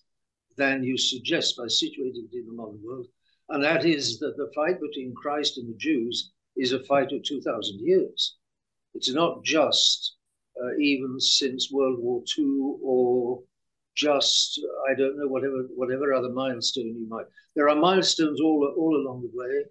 than 0.55 0.83
you 0.83 0.97
suggest 0.97 1.57
by 1.57 1.63
situating 1.63 2.29
it 2.31 2.37
in 2.37 2.45
the 2.45 2.53
modern 2.53 2.79
world 2.83 3.07
and 3.53 3.63
that 3.63 3.85
is 3.85 4.17
that 4.17 4.35
the 4.35 4.51
fight 4.55 4.81
between 4.81 5.13
Christ 5.13 5.59
and 5.59 5.69
the 5.69 5.77
Jews 5.77 6.31
is 6.57 6.73
a 6.73 6.83
fight 6.85 7.11
of 7.11 7.21
2,000 7.23 7.79
years. 7.79 8.37
It's 8.95 9.13
not 9.13 9.43
just 9.43 10.15
uh, 10.59 10.75
even 10.79 11.19
since 11.19 11.71
World 11.71 11.99
War 11.99 12.23
II 12.35 12.77
or 12.83 13.43
just, 13.95 14.59
I 14.89 14.95
don't 14.95 15.19
know, 15.19 15.27
whatever 15.27 15.67
whatever 15.75 16.13
other 16.13 16.29
milestone 16.29 16.95
you 16.97 17.07
might. 17.07 17.25
There 17.55 17.69
are 17.69 17.75
milestones 17.75 18.41
all, 18.41 18.73
all 18.75 18.95
along 18.95 19.21
the 19.21 19.31
way. 19.33 19.65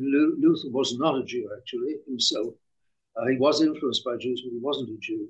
Luther 0.00 0.70
was 0.70 0.96
not 0.96 1.18
a 1.18 1.24
Jew, 1.24 1.50
actually, 1.58 1.96
himself. 2.06 2.54
Uh, 3.16 3.26
he 3.26 3.38
was 3.38 3.60
influenced 3.60 4.04
by 4.04 4.16
Jews, 4.18 4.42
but 4.44 4.52
he 4.52 4.60
wasn't 4.60 4.90
a 4.90 4.98
Jew. 5.00 5.28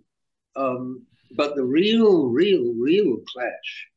Um, 0.54 1.06
but 1.35 1.56
the 1.56 1.64
real, 1.64 2.26
real, 2.26 2.74
real 2.74 3.16
clash 3.32 3.88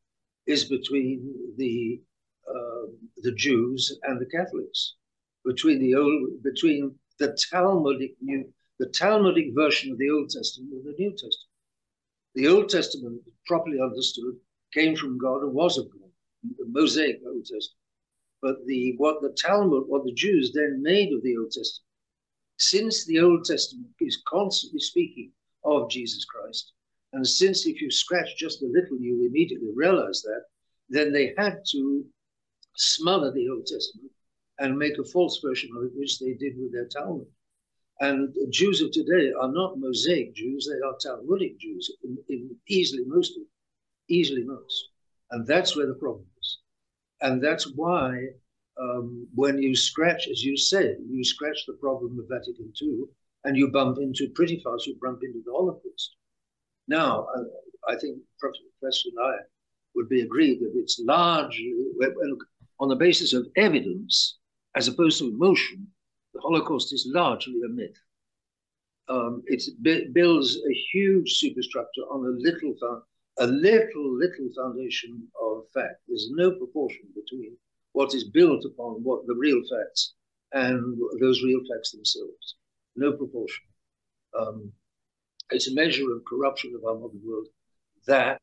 is 0.48 0.64
between 0.66 1.36
the 1.58 2.02
Um, 2.50 2.98
the 3.18 3.34
Jews 3.34 3.96
and 4.04 4.20
the 4.20 4.26
Catholics, 4.26 4.96
between 5.46 5.80
the 5.80 5.94
old, 5.94 6.42
between 6.42 6.96
the 7.20 7.38
Talmudic 7.52 8.16
new, 8.22 8.52
the 8.80 8.88
Talmudic 8.88 9.54
version 9.54 9.92
of 9.92 10.00
the 10.00 10.10
Old 10.10 10.30
Testament 10.30 10.74
and 10.74 10.86
the 10.86 10.96
New 10.98 11.12
Testament. 11.12 11.50
The 12.34 12.48
Old 12.48 12.70
Testament, 12.70 13.22
properly 13.46 13.80
understood, 13.80 14.36
came 14.74 14.96
from 14.96 15.20
God 15.20 15.44
and 15.44 15.54
was 15.54 15.78
of 15.78 15.92
God, 15.92 16.10
the 16.58 16.66
Mosaic 16.70 17.20
Old 17.26 17.46
Testament. 17.46 17.78
But 18.42 18.66
the 18.66 18.96
what 18.98 19.22
the 19.22 19.36
Talmud, 19.38 19.84
what 19.88 20.06
the 20.06 20.14
Jews 20.14 20.52
then 20.52 20.82
made 20.82 21.14
of 21.14 21.22
the 21.22 21.38
Old 21.38 21.52
Testament, 21.52 21.86
since 22.58 23.06
the 23.06 23.20
Old 23.20 23.46
Testament 23.46 23.90
is 24.00 24.24
constantly 24.28 24.80
speaking 24.80 25.32
of 25.64 25.90
Jesus 25.92 26.26
Christ, 26.26 26.74
and 27.14 27.28
since 27.28 27.66
if 27.66 27.82
you 27.82 27.92
scratch 27.92 28.38
just 28.38 28.64
a 28.64 28.68
little, 28.68 29.00
you 29.00 29.28
immediately 29.28 29.70
realize 29.76 30.22
that, 30.24 30.44
then 30.90 31.12
they 31.12 31.34
had 31.38 31.60
to 31.72 32.06
smother 32.80 33.32
the 33.32 33.50
Old 33.50 33.66
Testament 33.66 34.12
and 34.60 34.78
make 34.78 34.98
a 34.98 35.04
false 35.04 35.40
version 35.44 35.70
of 35.76 35.84
it, 35.84 35.92
which 35.96 36.20
they 36.20 36.34
did 36.34 36.54
with 36.58 36.74
their 36.74 36.88
Talmud. 36.88 37.28
And 38.02 38.34
Jews 38.50 38.82
of 38.82 38.92
today 38.92 39.32
are 39.40 39.52
not 39.52 39.78
Mosaic 39.78 40.34
Jews, 40.34 40.70
they 40.70 40.86
are 40.86 40.96
Talmudic 41.02 41.60
Jews, 41.60 41.92
in, 42.04 42.18
in 42.30 42.56
easily 42.68 43.04
most 43.06 43.32
of 43.32 43.44
them, 43.44 43.48
easily 44.08 44.44
most. 44.44 44.90
And 45.32 45.46
that's 45.46 45.76
where 45.76 45.88
the 45.88 45.96
problem 45.96 46.26
is. 46.42 46.60
And 47.22 47.44
that's 47.44 47.74
why 47.76 48.28
um, 48.82 49.28
when 49.36 49.62
you 49.62 49.76
scratch, 49.76 50.28
as 50.30 50.44
you 50.44 50.56
said, 50.56 50.98
you 51.10 51.24
scratch 51.24 51.66
the 51.68 51.74
problem 51.74 52.18
of 52.18 52.30
Vatican 52.30 52.72
II, 52.82 53.04
and 53.44 53.58
you 53.58 53.70
bump 53.72 53.98
into 53.98 54.30
pretty 54.30 54.62
fast, 54.64 54.88
you 54.88 54.98
bump 55.02 55.20
into 55.24 55.42
the 55.46 55.52
Holocaust. 55.52 56.16
Now, 56.88 57.28
I, 57.36 57.94
I 57.94 57.98
think 57.98 58.18
Professor 58.40 59.10
and 59.10 59.20
I 59.26 59.38
would 59.96 60.08
be 60.08 60.22
agreed 60.22 60.60
that 60.62 60.72
it's 60.76 61.00
largely, 61.00 61.74
on 62.80 62.90
the 62.90 62.96
basis 62.96 63.34
of 63.34 63.48
evidence, 63.56 64.38
as 64.76 64.88
opposed 64.88 65.20
to 65.20 65.28
emotion, 65.30 65.88
the 66.34 66.40
Holocaust 66.42 66.94
is 66.94 67.10
largely 67.14 67.60
a 67.66 67.70
myth. 67.70 67.98
Um, 69.08 69.44
it 69.48 70.14
builds 70.14 70.56
a 70.56 70.74
huge 70.92 71.34
superstructure 71.38 72.04
on 72.04 72.26
a 72.26 72.38
little, 72.40 72.76
a 73.40 73.48
little, 73.48 74.18
little 74.18 74.50
foundation 74.56 75.28
of 75.42 75.64
fact. 75.74 76.02
There's 76.08 76.30
no 76.32 76.52
proportion 76.52 77.08
between 77.16 77.58
what 77.94 78.14
is 78.14 78.26
built 78.26 78.66
upon 78.66 79.04
what 79.04 79.26
the 79.26 79.36
real 79.36 79.62
facts 79.70 80.14
and 80.54 80.98
those 81.20 81.44
real 81.44 81.62
facts 81.70 81.92
themselves. 81.92 82.56
No 82.96 83.14
proportion. 83.14 83.66
Um, 84.40 84.72
it's 85.52 85.70
a 85.70 85.74
measure 85.74 86.12
of 86.14 86.24
corruption 86.26 86.74
of 86.76 86.86
our 86.86 87.00
modern 87.00 87.22
world 87.26 87.48
that 88.06 88.42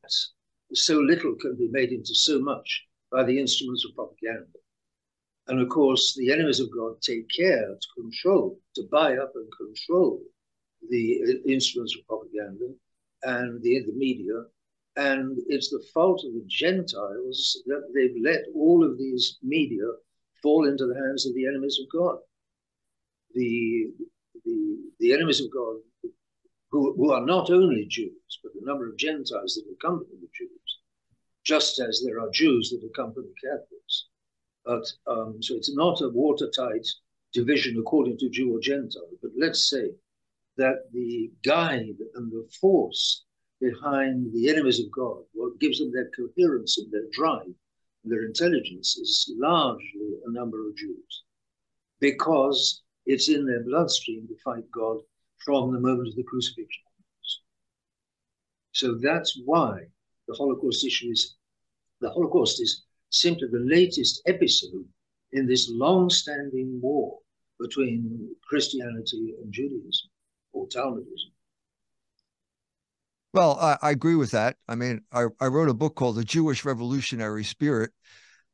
so 0.73 0.99
little 0.99 1.37
can 1.37 1.57
be 1.57 1.69
made 1.71 1.93
into 1.93 2.15
so 2.15 2.41
much 2.41 2.87
by 3.17 3.25
the 3.25 3.41
instruments 3.41 3.83
of 3.87 3.95
propaganda. 3.95 4.59
And 5.49 5.59
of 5.63 5.71
course, 5.71 6.15
the 6.19 6.31
enemies 6.31 6.61
of 6.61 6.69
God 6.71 7.01
take 7.01 7.27
care 7.35 7.67
to 7.67 8.03
control, 8.03 8.61
to 8.75 8.83
buy 8.93 9.17
up 9.17 9.33
and 9.35 9.49
control 9.57 10.21
the 10.91 11.41
instruments 11.49 11.97
of 11.97 12.07
propaganda 12.07 12.69
and 13.23 13.63
the, 13.63 13.85
the 13.87 13.95
media. 13.95 14.35
And 14.97 15.39
it's 15.49 15.71
the 15.71 15.83
fault 15.95 16.25
of 16.27 16.35
the 16.35 16.45
Gentiles 16.47 17.63
that 17.65 17.85
they've 17.95 18.23
let 18.23 18.43
all 18.55 18.85
of 18.85 18.99
these 18.99 19.39
media 19.43 19.89
fall 20.43 20.69
into 20.69 20.87
the 20.87 21.01
hands 21.07 21.27
of 21.27 21.35
the 21.35 21.47
enemies 21.47 21.79
of 21.81 21.87
God. 21.99 22.19
The, 23.35 23.93
the, 24.45 24.77
the 25.01 25.15
enemies 25.15 25.41
of 25.41 25.51
God 25.51 25.77
who, 26.71 26.95
who 26.99 27.13
are 27.13 27.25
not 27.25 27.51
only 27.51 27.87
Jews, 27.89 28.41
but 28.43 28.53
the 28.53 28.67
number 28.67 28.87
of 28.87 28.99
Gentiles 28.99 29.55
that 29.55 29.73
accompany 29.73 30.17
the 30.21 30.29
Jews, 30.37 30.79
just 31.47 31.81
as 31.81 32.03
there 32.05 32.21
are 32.21 32.31
Jews 32.31 32.71
that 32.71 32.85
accompany 32.85 33.29
Catholics. 33.43 34.07
But 34.65 34.85
um, 35.07 35.41
so 35.41 35.55
it's 35.55 35.73
not 35.73 36.01
a 36.01 36.09
watertight 36.09 36.87
division 37.33 37.79
according 37.79 38.19
to 38.19 38.29
Jew 38.29 38.57
or 38.57 38.61
Gentile. 38.61 39.17
But 39.23 39.31
let's 39.39 39.71
say 39.71 39.93
that 40.57 40.91
the 40.93 41.31
guide 41.45 41.99
and 42.15 42.33
the 42.33 42.49
force 42.61 43.25
behind 43.61 44.33
the 44.35 44.51
enemies 44.51 44.81
of 44.81 44.91
God, 44.91 45.23
what 45.35 45.61
gives 45.61 45.79
them 45.79 45.93
their 45.93 46.11
coherence 46.11 46.79
and 46.79 46.91
their 46.91 47.09
drive 47.13 47.55
and 48.03 48.13
their 48.13 48.25
intelligence, 48.25 48.97
is 48.97 49.33
largely 49.39 50.19
a 50.27 50.33
number 50.33 50.67
of 50.67 50.77
Jews, 50.77 51.23
because 52.01 52.83
it's 53.07 53.29
in 53.29 53.47
their 53.47 53.63
bloodstream 53.63 54.27
to 54.27 54.37
fight 54.45 54.69
God 54.73 54.99
from 55.45 55.73
the 55.73 55.79
moment 55.79 56.09
of 56.09 56.17
the 56.17 56.25
crucifixion. 56.25 56.83
So 58.73 58.99
that's 59.01 59.41
why 59.45 59.87
the 60.29 60.35
Holocaust 60.35 60.85
issue 60.85 61.11
is 61.11 61.37
the 62.01 62.11
Holocaust 62.11 62.61
is 62.61 62.85
simply 63.11 63.49
the 63.51 63.61
latest 63.61 64.23
episode 64.27 64.85
in 65.33 65.47
this 65.47 65.69
long-standing 65.71 66.81
war 66.81 67.19
between 67.59 68.29
Christianity 68.49 69.35
and 69.41 69.53
Judaism 69.53 70.11
or 70.53 70.67
Talmudism. 70.69 71.33
Well, 73.33 73.59
I, 73.61 73.77
I, 73.83 73.91
agree 73.91 74.15
with 74.15 74.31
that. 74.31 74.57
I 74.67 74.75
mean, 74.77 75.03
I, 75.13 75.27
I, 75.41 75.49
wrote 75.49 75.69
a 75.69 75.75
book 75.75 75.95
called 75.95 76.17
The 76.17 76.25
Jewish 76.25 76.65
Revolutionary 76.65 77.45
Spirit, 77.45 77.91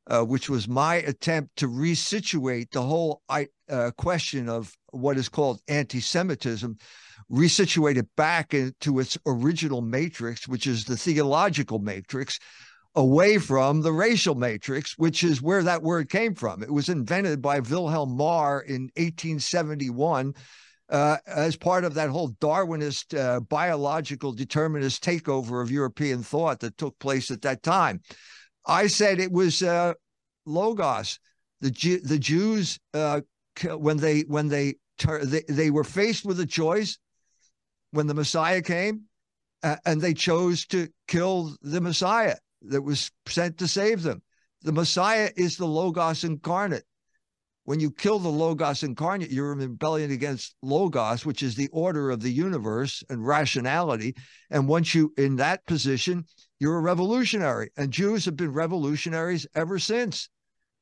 uh, 0.08 0.24
which 0.24 0.50
was 0.50 0.66
my 0.66 0.96
attempt 0.96 1.54
to 1.58 1.68
resituate 1.68 2.70
the 2.72 2.82
whole 2.82 3.22
uh, 3.28 3.90
question 3.96 4.48
of 4.48 4.76
what 4.90 5.18
is 5.18 5.28
called 5.28 5.60
anti 5.68 6.00
Semitism, 6.00 6.76
resituate 7.30 7.96
it 7.96 8.08
back 8.16 8.54
into 8.54 8.98
its 8.98 9.18
original 9.26 9.80
matrix, 9.80 10.46
which 10.48 10.66
is 10.66 10.84
the 10.84 10.96
theological 10.96 11.78
matrix, 11.78 12.38
away 12.94 13.38
from 13.38 13.80
the 13.80 13.92
racial 13.92 14.34
matrix, 14.34 14.98
which 14.98 15.24
is 15.24 15.40
where 15.40 15.62
that 15.62 15.82
word 15.82 16.08
came 16.10 16.34
from. 16.34 16.62
It 16.62 16.72
was 16.72 16.88
invented 16.88 17.40
by 17.40 17.60
Wilhelm 17.60 18.16
Marr 18.16 18.60
in 18.60 18.82
1871. 18.96 20.34
Uh, 20.90 21.16
as 21.26 21.56
part 21.56 21.84
of 21.84 21.94
that 21.94 22.10
whole 22.10 22.32
Darwinist 22.32 23.18
uh, 23.18 23.40
biological 23.40 24.30
determinist 24.30 25.02
takeover 25.02 25.62
of 25.62 25.70
European 25.70 26.22
thought 26.22 26.60
that 26.60 26.76
took 26.76 26.98
place 26.98 27.30
at 27.30 27.40
that 27.42 27.62
time. 27.62 28.02
I 28.66 28.88
said 28.88 29.18
it 29.18 29.32
was 29.32 29.62
uh, 29.62 29.94
logos. 30.44 31.18
The 31.62 31.70
the 32.04 32.18
Jews 32.18 32.78
uh, 32.92 33.22
when 33.64 33.98
they 33.98 34.20
when 34.22 34.48
they, 34.48 34.74
they 35.02 35.42
they 35.48 35.70
were 35.70 35.84
faced 35.84 36.24
with 36.24 36.40
a 36.40 36.46
choice 36.46 36.98
when 37.90 38.06
the 38.06 38.14
Messiah 38.14 38.62
came, 38.62 39.02
uh, 39.62 39.76
and 39.84 40.00
they 40.00 40.14
chose 40.14 40.66
to 40.66 40.88
kill 41.08 41.56
the 41.62 41.80
Messiah 41.80 42.36
that 42.62 42.82
was 42.82 43.10
sent 43.26 43.58
to 43.58 43.68
save 43.68 44.02
them. 44.02 44.22
The 44.62 44.72
Messiah 44.72 45.30
is 45.36 45.56
the 45.56 45.66
Logos 45.66 46.24
incarnate. 46.24 46.84
When 47.64 47.78
you 47.78 47.92
kill 47.92 48.18
the 48.18 48.28
Logos 48.28 48.82
incarnate, 48.82 49.30
you're 49.30 49.52
in 49.52 49.58
rebellion 49.58 50.10
against 50.10 50.56
Logos, 50.62 51.24
which 51.24 51.42
is 51.42 51.54
the 51.54 51.68
order 51.68 52.10
of 52.10 52.20
the 52.20 52.32
universe 52.32 53.04
and 53.08 53.24
rationality. 53.24 54.14
And 54.50 54.66
once 54.66 54.94
you 54.94 55.12
in 55.16 55.36
that 55.36 55.64
position, 55.66 56.24
you're 56.58 56.78
a 56.78 56.80
revolutionary. 56.80 57.70
And 57.76 57.92
Jews 57.92 58.24
have 58.24 58.36
been 58.36 58.52
revolutionaries 58.52 59.46
ever 59.54 59.78
since. 59.78 60.28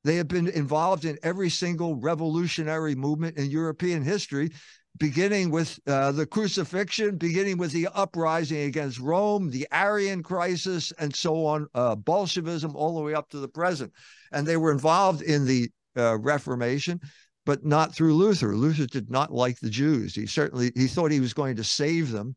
They 0.04 0.16
have 0.16 0.28
been 0.28 0.48
involved 0.48 1.04
in 1.04 1.18
every 1.22 1.50
single 1.50 1.96
revolutionary 1.96 2.94
movement 2.94 3.36
in 3.36 3.50
European 3.50 4.02
history, 4.02 4.50
beginning 4.98 5.50
with 5.50 5.78
uh, 5.86 6.12
the 6.12 6.26
crucifixion, 6.26 7.16
beginning 7.16 7.58
with 7.58 7.72
the 7.72 7.88
uprising 7.94 8.62
against 8.62 8.98
Rome, 8.98 9.50
the 9.50 9.66
Arian 9.72 10.22
crisis, 10.22 10.92
and 10.98 11.14
so 11.14 11.46
on, 11.46 11.66
uh, 11.74 11.94
Bolshevism, 11.94 12.74
all 12.74 12.96
the 12.96 13.02
way 13.02 13.14
up 13.14 13.28
to 13.30 13.38
the 13.38 13.48
present. 13.48 13.92
And 14.32 14.46
they 14.46 14.56
were 14.56 14.72
involved 14.72 15.22
in 15.22 15.46
the 15.46 15.70
uh, 15.96 16.18
Reformation, 16.18 17.00
but 17.46 17.64
not 17.64 17.94
through 17.94 18.14
Luther. 18.14 18.54
Luther 18.54 18.86
did 18.86 19.10
not 19.10 19.32
like 19.32 19.58
the 19.60 19.70
Jews. 19.70 20.14
He 20.14 20.26
certainly 20.26 20.72
he 20.74 20.86
thought 20.86 21.10
he 21.10 21.20
was 21.20 21.34
going 21.34 21.56
to 21.56 21.64
save 21.64 22.10
them 22.10 22.36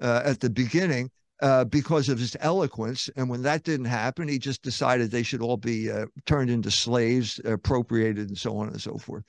uh, 0.00 0.22
at 0.24 0.40
the 0.40 0.50
beginning, 0.50 1.10
uh, 1.42 1.64
because 1.64 2.08
of 2.08 2.18
his 2.18 2.36
eloquence. 2.40 3.08
And 3.16 3.28
when 3.28 3.42
that 3.42 3.64
didn't 3.64 3.86
happen, 3.86 4.28
he 4.28 4.38
just 4.38 4.62
decided 4.62 5.10
they 5.10 5.22
should 5.22 5.42
all 5.42 5.56
be 5.56 5.90
uh, 5.90 6.06
turned 6.26 6.50
into 6.50 6.70
slaves, 6.70 7.40
appropriated, 7.44 8.28
and 8.28 8.38
so 8.38 8.56
on 8.56 8.68
and 8.68 8.80
so 8.80 8.98
forth. 8.98 9.24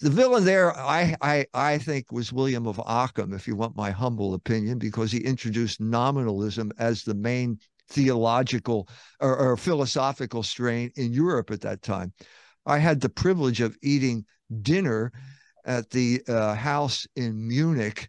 The 0.00 0.10
villain 0.10 0.44
there, 0.44 0.76
I, 0.76 1.14
I, 1.20 1.46
I 1.52 1.78
think, 1.78 2.10
was 2.10 2.32
William 2.32 2.66
of 2.66 2.80
Ockham, 2.80 3.32
if 3.32 3.46
you 3.46 3.54
want 3.54 3.76
my 3.76 3.90
humble 3.90 4.34
opinion, 4.34 4.78
because 4.78 5.12
he 5.12 5.18
introduced 5.18 5.80
nominalism 5.80 6.72
as 6.78 7.02
the 7.02 7.14
main 7.14 7.58
theological 7.88 8.88
or, 9.20 9.36
or 9.36 9.56
philosophical 9.56 10.42
strain 10.42 10.90
in 10.96 11.12
Europe 11.12 11.50
at 11.50 11.60
that 11.60 11.82
time. 11.82 12.12
I 12.64 12.78
had 12.78 13.00
the 13.00 13.08
privilege 13.08 13.60
of 13.60 13.76
eating 13.82 14.24
dinner 14.62 15.12
at 15.64 15.90
the 15.90 16.22
uh, 16.28 16.54
house 16.54 17.06
in 17.16 17.46
Munich 17.46 18.08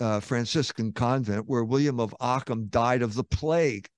uh, 0.00 0.20
Franciscan 0.20 0.92
convent 0.92 1.46
where 1.46 1.64
William 1.64 2.00
of 2.00 2.14
Ockham 2.20 2.66
died 2.66 3.02
of 3.02 3.14
the 3.14 3.24
plague. 3.24 3.88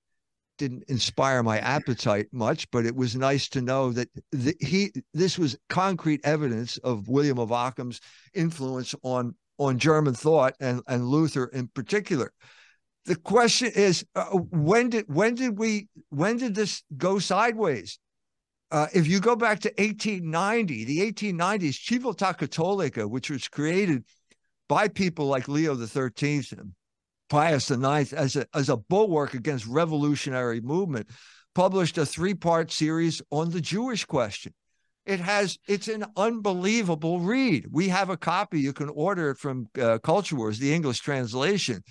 Didn't 0.57 0.83
inspire 0.87 1.41
my 1.41 1.57
appetite 1.59 2.27
much, 2.31 2.69
but 2.69 2.85
it 2.85 2.95
was 2.95 3.15
nice 3.15 3.49
to 3.49 3.61
know 3.61 3.91
that 3.91 4.07
the, 4.31 4.55
he 4.59 4.91
this 5.13 5.39
was 5.39 5.57
concrete 5.67 6.21
evidence 6.23 6.77
of 6.77 7.07
William 7.07 7.39
of 7.39 7.51
Ockham's 7.51 7.99
influence 8.33 8.93
on 9.01 9.33
on 9.57 9.79
German 9.79 10.13
thought 10.13 10.53
and 10.59 10.81
and 10.87 11.07
Luther 11.07 11.45
in 11.45 11.67
particular. 11.69 12.31
The 13.05 13.15
question 13.15 13.71
is, 13.75 14.05
uh, 14.15 14.25
when 14.25 14.89
did 14.89 15.05
when 15.07 15.33
did 15.33 15.57
we 15.57 15.87
when 16.09 16.37
did 16.37 16.53
this 16.53 16.83
go 16.95 17.17
sideways? 17.17 17.97
uh, 18.73 18.87
if 18.91 19.07
you 19.07 19.19
go 19.19 19.35
back 19.35 19.59
to 19.59 19.69
1890, 19.77 20.83
the 20.85 20.99
1890s, 21.11 21.75
Civiltà 21.75 22.35
Cattolica, 22.35 23.07
which 23.07 23.29
was 23.29 23.47
created 23.47 24.03
by 24.67 24.87
people 24.87 25.27
like 25.27 25.47
Leo 25.47 25.75
the 25.75 25.87
Thirteenth 25.87 26.51
and 26.51 26.73
Pius 27.29 27.71
IX 27.71 28.13
as 28.13 28.35
a 28.35 28.45
as 28.53 28.69
a 28.69 28.77
bulwark 28.77 29.33
against 29.33 29.65
revolutionary 29.65 30.61
movement, 30.61 31.07
published 31.55 31.97
a 31.97 32.05
three 32.05 32.33
part 32.33 32.71
series 32.71 33.21
on 33.31 33.51
the 33.51 33.61
Jewish 33.61 34.05
question. 34.05 34.53
It 35.05 35.19
has 35.19 35.57
it's 35.67 35.87
an 35.87 36.05
unbelievable 36.15 37.19
read. 37.19 37.67
We 37.71 37.89
have 37.89 38.09
a 38.09 38.17
copy. 38.17 38.59
You 38.59 38.73
can 38.73 38.89
order 38.89 39.31
it 39.31 39.37
from 39.37 39.67
uh, 39.79 39.99
Culture 39.99 40.35
Wars, 40.35 40.59
the 40.59 40.73
English 40.73 40.99
translation. 40.99 41.83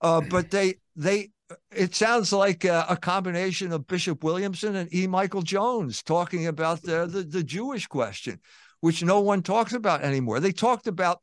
Uh, 0.00 0.20
but 0.20 0.50
they 0.50 0.74
they 0.96 1.30
it 1.70 1.94
sounds 1.94 2.32
like 2.32 2.64
a, 2.64 2.84
a, 2.88 2.96
combination 2.96 3.72
of 3.72 3.86
Bishop 3.86 4.22
Williamson 4.22 4.76
and 4.76 4.92
E. 4.94 5.06
Michael 5.06 5.42
Jones 5.42 6.02
talking 6.02 6.46
about 6.46 6.82
the, 6.82 7.06
the, 7.06 7.22
the 7.22 7.42
Jewish 7.42 7.86
question, 7.86 8.38
which 8.80 9.02
no 9.02 9.20
one 9.20 9.42
talks 9.42 9.72
about 9.72 10.02
anymore. 10.02 10.40
They 10.40 10.52
talked 10.52 10.86
about 10.86 11.20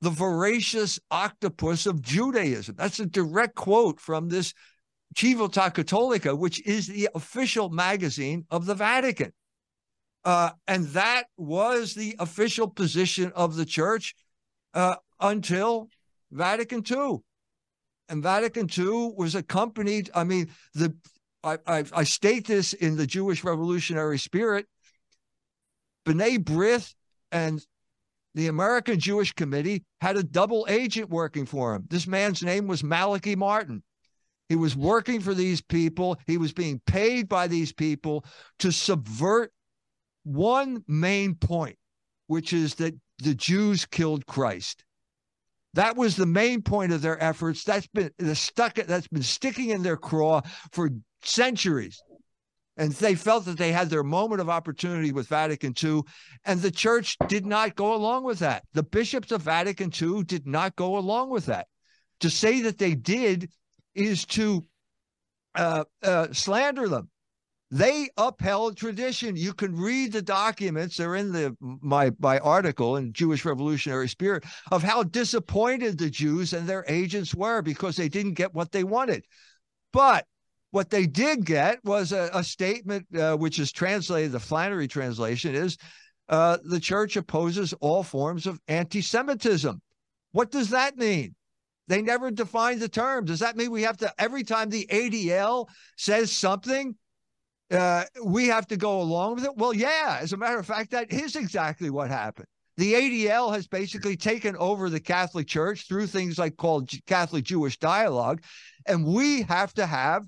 the 0.00 0.10
voracious 0.10 0.98
octopus 1.10 1.86
of 1.86 2.02
Judaism. 2.02 2.74
That's 2.76 3.00
a 3.00 3.06
direct 3.06 3.54
quote 3.54 4.00
from 4.00 4.28
this 4.28 4.52
Civiltà 5.14 5.72
Cattolica, 5.72 6.36
which 6.36 6.64
is 6.66 6.86
the 6.86 7.08
official 7.14 7.70
magazine 7.70 8.44
of 8.50 8.66
the 8.66 8.74
Vatican. 8.74 9.32
Uh, 10.24 10.50
and 10.66 10.86
that 10.88 11.24
was 11.36 11.94
the 11.94 12.16
official 12.18 12.68
position 12.68 13.32
of 13.34 13.56
the 13.56 13.64
church 13.64 14.14
uh, 14.74 14.96
until 15.20 15.88
Vatican 16.30 16.82
II 16.88 17.18
and 18.08 18.22
Vatican 18.22 18.68
II 18.76 19.12
was 19.16 19.34
accompanied. 19.34 20.10
I 20.14 20.24
mean, 20.24 20.50
the 20.74 20.94
I, 21.42 21.58
I, 21.66 21.84
I 21.92 22.04
state 22.04 22.46
this 22.46 22.72
in 22.72 22.96
the 22.96 23.06
Jewish 23.06 23.44
revolutionary 23.44 24.18
spirit. 24.18 24.66
B'nai 26.06 26.38
B'rith 26.38 26.94
and 27.30 27.64
the 28.36 28.48
American 28.48 29.00
Jewish 29.00 29.32
Committee 29.32 29.82
had 30.02 30.18
a 30.18 30.22
double 30.22 30.66
agent 30.68 31.08
working 31.08 31.46
for 31.46 31.74
him. 31.74 31.86
This 31.88 32.06
man's 32.06 32.42
name 32.42 32.66
was 32.66 32.84
Malachi 32.84 33.34
Martin. 33.34 33.82
He 34.50 34.56
was 34.56 34.76
working 34.76 35.20
for 35.20 35.32
these 35.32 35.62
people. 35.62 36.18
He 36.26 36.36
was 36.36 36.52
being 36.52 36.80
paid 36.86 37.30
by 37.30 37.48
these 37.48 37.72
people 37.72 38.26
to 38.58 38.70
subvert 38.70 39.52
one 40.22 40.84
main 40.86 41.34
point, 41.34 41.78
which 42.26 42.52
is 42.52 42.74
that 42.74 42.94
the 43.22 43.34
Jews 43.34 43.86
killed 43.86 44.26
Christ. 44.26 44.84
That 45.72 45.96
was 45.96 46.16
the 46.16 46.26
main 46.26 46.60
point 46.60 46.92
of 46.92 47.00
their 47.00 47.22
efforts. 47.22 47.64
That's 47.64 47.86
been 47.86 48.10
the 48.18 48.34
stuck 48.34 48.74
that's 48.74 49.08
been 49.08 49.22
sticking 49.22 49.70
in 49.70 49.82
their 49.82 49.96
craw 49.96 50.42
for 50.72 50.90
centuries. 51.22 52.02
And 52.76 52.92
they 52.92 53.14
felt 53.14 53.46
that 53.46 53.56
they 53.56 53.72
had 53.72 53.88
their 53.88 54.02
moment 54.02 54.40
of 54.40 54.50
opportunity 54.50 55.10
with 55.10 55.28
Vatican 55.28 55.74
II, 55.82 56.02
and 56.44 56.60
the 56.60 56.70
church 56.70 57.16
did 57.26 57.46
not 57.46 57.74
go 57.74 57.94
along 57.94 58.24
with 58.24 58.38
that. 58.40 58.64
The 58.74 58.82
bishops 58.82 59.32
of 59.32 59.42
Vatican 59.42 59.90
II 59.90 60.24
did 60.24 60.46
not 60.46 60.76
go 60.76 60.98
along 60.98 61.30
with 61.30 61.46
that. 61.46 61.68
To 62.20 62.30
say 62.30 62.62
that 62.62 62.78
they 62.78 62.94
did 62.94 63.50
is 63.94 64.24
to 64.26 64.64
uh, 65.54 65.84
uh, 66.02 66.28
slander 66.32 66.88
them. 66.88 67.08
They 67.70 68.10
upheld 68.16 68.76
tradition. 68.76 69.34
You 69.34 69.52
can 69.52 69.74
read 69.74 70.12
the 70.12 70.22
documents. 70.22 70.96
They're 70.96 71.16
in 71.16 71.32
the 71.32 71.56
my 71.60 72.12
my 72.20 72.38
article 72.38 72.96
in 72.96 73.12
Jewish 73.12 73.44
Revolutionary 73.44 74.08
Spirit 74.08 74.44
of 74.70 74.84
how 74.84 75.02
disappointed 75.02 75.98
the 75.98 76.08
Jews 76.08 76.52
and 76.52 76.68
their 76.68 76.84
agents 76.86 77.34
were 77.34 77.62
because 77.62 77.96
they 77.96 78.08
didn't 78.08 78.34
get 78.34 78.54
what 78.54 78.70
they 78.70 78.84
wanted. 78.84 79.24
But 79.92 80.26
what 80.70 80.90
they 80.90 81.06
did 81.06 81.44
get 81.44 81.78
was 81.84 82.12
a, 82.12 82.30
a 82.32 82.42
statement 82.44 83.06
uh, 83.16 83.36
which 83.36 83.58
is 83.58 83.72
translated. 83.72 84.32
The 84.32 84.40
Flannery 84.40 84.88
translation 84.88 85.54
is 85.54 85.76
uh, 86.28 86.58
the 86.64 86.80
church 86.80 87.16
opposes 87.16 87.72
all 87.80 88.02
forms 88.02 88.46
of 88.46 88.60
anti-Semitism. 88.68 89.80
What 90.32 90.50
does 90.50 90.70
that 90.70 90.96
mean? 90.96 91.34
They 91.88 92.02
never 92.02 92.30
defined 92.30 92.80
the 92.80 92.88
term. 92.88 93.24
Does 93.24 93.38
that 93.40 93.56
mean 93.56 93.70
we 93.70 93.82
have 93.82 93.96
to 93.98 94.12
every 94.18 94.42
time 94.42 94.70
the 94.70 94.86
ADL 94.90 95.68
says 95.96 96.32
something? 96.32 96.96
uh, 97.70 98.04
we 98.24 98.46
have 98.46 98.66
to 98.68 98.76
go 98.76 99.00
along 99.00 99.36
with 99.36 99.44
it. 99.44 99.56
Well, 99.56 99.74
yeah, 99.74 100.18
as 100.20 100.32
a 100.32 100.36
matter 100.36 100.58
of 100.58 100.66
fact, 100.66 100.90
that 100.92 101.12
is 101.12 101.36
exactly 101.36 101.90
what 101.90 102.10
happened. 102.10 102.46
The 102.76 102.92
ADL 102.92 103.54
has 103.54 103.66
basically 103.66 104.16
taken 104.16 104.54
over 104.56 104.90
the 104.90 105.00
Catholic 105.00 105.46
Church 105.46 105.88
through 105.88 106.08
things 106.08 106.38
like 106.38 106.56
called 106.56 106.90
Catholic 107.06 107.44
Jewish 107.44 107.78
dialogue, 107.78 108.42
and 108.86 109.04
we 109.04 109.42
have 109.42 109.72
to 109.74 109.86
have 109.86 110.26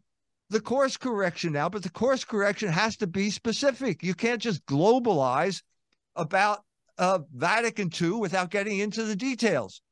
the 0.51 0.61
course 0.61 0.97
correction 0.97 1.53
now. 1.53 1.69
But 1.69 1.83
the 1.83 1.91
course 1.91 2.25
correction 2.25 2.69
has 2.69 2.97
to 2.99 3.07
be 3.07 3.31
specific. 3.31 4.03
You 4.03 4.15
can't 4.15 4.41
just 4.41 4.65
globalize 4.67 5.63
about 6.17 6.65
uh, 6.99 7.21
Vatican 7.35 7.91
II 8.01 8.13
without 8.13 8.51
getting 8.51 8.79
into 8.79 9.05
the 9.05 9.17
details. 9.17 9.83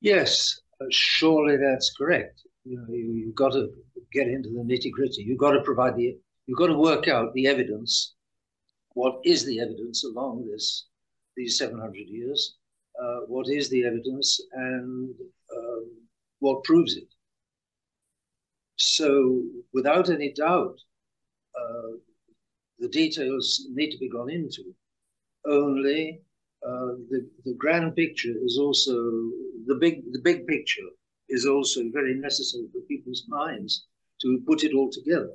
Yes, 0.00 0.60
uh, 0.80 0.86
surely 0.90 1.56
that's 1.56 1.94
correct. 1.96 2.42
You 2.64 2.78
know, 2.78 2.86
you, 2.88 3.12
you've 3.12 3.34
got 3.34 3.52
to 3.52 3.68
get 4.12 4.28
into 4.28 4.48
the 4.50 4.60
nitty 4.60 4.90
gritty. 4.90 5.22
You've 5.22 5.38
got 5.38 5.52
to 5.52 5.60
provide 5.62 5.96
the, 5.96 6.16
you've 6.46 6.58
got 6.58 6.68
to 6.68 6.78
work 6.78 7.08
out 7.08 7.32
the 7.34 7.46
evidence. 7.46 8.14
What 8.94 9.20
is 9.24 9.44
the 9.44 9.60
evidence 9.60 10.04
along 10.04 10.48
this, 10.50 10.86
these 11.36 11.56
700 11.56 11.94
years? 12.08 12.56
Uh, 13.00 13.20
what 13.26 13.48
is 13.48 13.70
the 13.70 13.84
evidence 13.84 14.40
and 14.52 15.14
um, 15.56 15.90
what 16.40 16.62
proves 16.64 16.96
it? 16.96 17.08
So, 18.76 19.44
without 19.72 20.10
any 20.10 20.32
doubt, 20.32 20.78
uh, 21.54 21.92
the 22.78 22.88
details 22.88 23.66
need 23.70 23.90
to 23.92 23.98
be 23.98 24.08
gone 24.08 24.30
into. 24.30 24.74
Only 25.46 26.20
uh, 26.66 26.94
the 27.10 27.28
the 27.44 27.54
grand 27.54 27.96
picture 27.96 28.34
is 28.44 28.58
also 28.58 28.94
the 29.66 29.76
big 29.80 30.12
the 30.12 30.20
big 30.20 30.46
picture 30.46 30.90
is 31.28 31.46
also 31.46 31.80
very 31.92 32.14
necessary 32.14 32.66
for 32.72 32.80
people's 32.82 33.24
minds 33.28 33.86
to 34.20 34.40
put 34.46 34.64
it 34.64 34.74
all 34.74 34.90
together. 34.90 35.32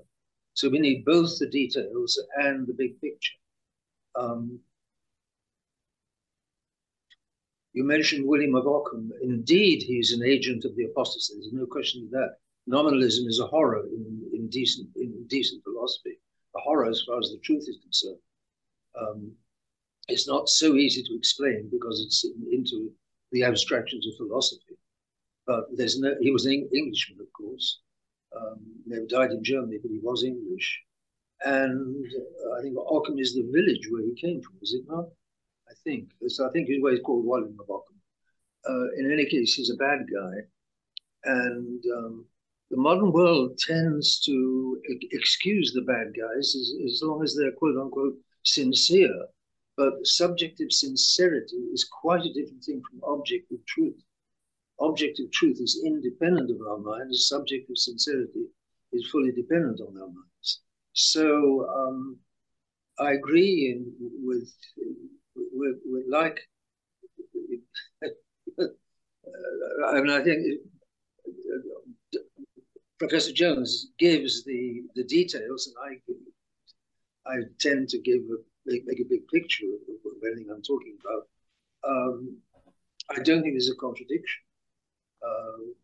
So 0.53 0.69
we 0.69 0.79
need 0.79 1.05
both 1.05 1.37
the 1.37 1.49
details 1.49 2.19
and 2.37 2.65
the 2.65 2.73
big 2.73 2.99
picture. 3.01 3.37
Um, 4.15 4.59
you 7.73 7.83
mentioned 7.83 8.27
William 8.27 8.55
of 8.55 8.67
Ockham. 8.67 9.11
Indeed, 9.21 9.83
he's 9.83 10.13
an 10.13 10.23
agent 10.23 10.65
of 10.65 10.75
the 10.75 10.85
apostasy. 10.85 11.35
There's 11.35 11.53
no 11.53 11.65
question 11.65 12.05
of 12.05 12.11
that. 12.11 12.37
Nominalism 12.67 13.27
is 13.27 13.39
a 13.39 13.47
horror 13.47 13.85
in, 13.87 14.29
in 14.33 14.49
decent 14.49 14.89
in 14.95 15.25
decent 15.27 15.63
philosophy, 15.63 16.19
a 16.55 16.59
horror 16.59 16.89
as 16.89 17.03
far 17.07 17.17
as 17.19 17.31
the 17.31 17.39
truth 17.39 17.65
is 17.67 17.79
concerned. 17.81 18.19
Um, 18.99 19.31
it's 20.09 20.27
not 20.27 20.49
so 20.49 20.75
easy 20.75 21.03
to 21.03 21.15
explain 21.15 21.69
because 21.71 22.01
it's 22.05 22.23
in, 22.25 22.47
into 22.51 22.91
the 23.31 23.43
abstractions 23.43 24.05
of 24.07 24.15
philosophy. 24.17 24.77
But 25.45 25.65
there's 25.75 25.99
no. 25.99 26.15
He 26.19 26.31
was 26.31 26.45
an 26.45 26.69
Englishman, 26.73 27.19
of 27.21 27.31
course, 27.33 27.79
um, 28.35 28.59
died 29.07 29.31
in 29.31 29.43
Germany, 29.43 29.77
but 29.81 29.91
he 29.91 29.99
was 30.01 30.23
English. 30.23 30.83
And 31.45 32.05
uh, 32.05 32.57
I 32.57 32.61
think 32.61 32.75
Ockham 32.77 33.19
is 33.19 33.33
the 33.33 33.47
village 33.53 33.87
where 33.89 34.03
he 34.03 34.13
came 34.15 34.41
from, 34.41 34.55
is 34.61 34.73
it 34.73 34.83
not? 34.87 35.05
I 35.69 35.73
think. 35.83 36.09
So 36.27 36.47
I 36.47 36.51
think 36.51 36.67
his 36.67 36.81
way 36.81 36.93
is 36.93 37.01
called 37.05 37.25
William 37.25 37.57
of 37.59 37.69
Ockham. 37.69 37.97
Uh, 38.67 38.87
in 38.97 39.11
any 39.11 39.25
case, 39.25 39.53
he's 39.53 39.69
a 39.69 39.75
bad 39.75 39.99
guy. 40.13 40.35
And 41.23 41.83
um, 41.95 42.25
the 42.69 42.77
modern 42.77 43.11
world 43.11 43.57
tends 43.57 44.19
to 44.21 44.81
excuse 45.11 45.73
the 45.73 45.81
bad 45.81 46.13
guys 46.15 46.55
as, 46.55 46.73
as 46.85 47.01
long 47.03 47.23
as 47.23 47.35
they're 47.35 47.51
quote 47.51 47.77
unquote 47.77 48.15
sincere. 48.43 49.27
But 49.77 49.93
subjective 50.03 50.71
sincerity 50.71 51.57
is 51.71 51.87
quite 52.01 52.25
a 52.25 52.33
different 52.33 52.63
thing 52.63 52.81
from 52.89 53.01
objective 53.13 53.63
truth 53.65 54.03
objective 54.79 55.31
truth 55.31 55.57
is 55.59 55.81
independent 55.85 56.51
of 56.51 56.61
our 56.67 56.77
minds, 56.77 57.27
subjective 57.27 57.77
sincerity 57.77 58.45
is 58.93 59.09
fully 59.11 59.31
dependent 59.31 59.79
on 59.81 59.97
our 59.99 60.07
minds. 60.07 60.61
So 60.93 61.67
um, 61.69 62.17
I 62.99 63.13
agree 63.13 63.71
in, 63.71 63.93
with, 64.23 64.51
with, 65.35 65.77
with 65.85 66.03
like, 66.09 66.39
I 68.59 70.01
mean, 70.01 70.09
I 70.09 70.23
think 70.23 70.61
Professor 72.99 73.31
Jones 73.31 73.91
gives 73.99 74.43
the, 74.43 74.81
the 74.95 75.03
details, 75.03 75.67
and 75.67 75.75
I 75.91 76.13
I 77.27 77.41
tend 77.59 77.89
to 77.89 77.99
give 77.99 78.21
a, 78.21 78.37
make, 78.65 78.85
make 78.85 78.99
a 78.99 79.09
big 79.09 79.27
picture 79.27 79.65
of, 79.65 79.95
everything 80.25 80.49
I'm 80.49 80.61
talking 80.61 80.97
about. 81.01 81.27
Um, 81.87 82.37
I 83.11 83.21
don't 83.21 83.41
think 83.41 83.53
there's 83.53 83.69
a 83.69 83.75
contradiction. 83.75 84.41
Um, 85.25 85.75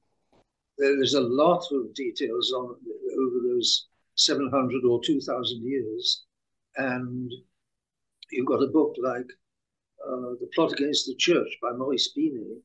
there's 0.78 1.14
a 1.14 1.22
lot 1.22 1.66
of 1.72 1.93
details 1.93 2.51
on 2.51 2.76
over 3.20 3.47
those 3.47 3.88
700 4.16 4.84
or 4.86 5.01
2,000 5.03 5.64
years, 5.64 6.24
and 6.78 7.32
you've 8.32 8.47
got 8.47 8.64
a 8.64 8.68
book 8.68 8.95
like 9.01 9.28
uh, 10.05 10.34
The 10.39 10.49
Plot 10.55 10.74
Against 10.74 11.05
the 11.05 11.16
Church 11.16 11.49
by 11.61 11.72
Maurice 11.74 12.11
Pinay, 12.18 12.57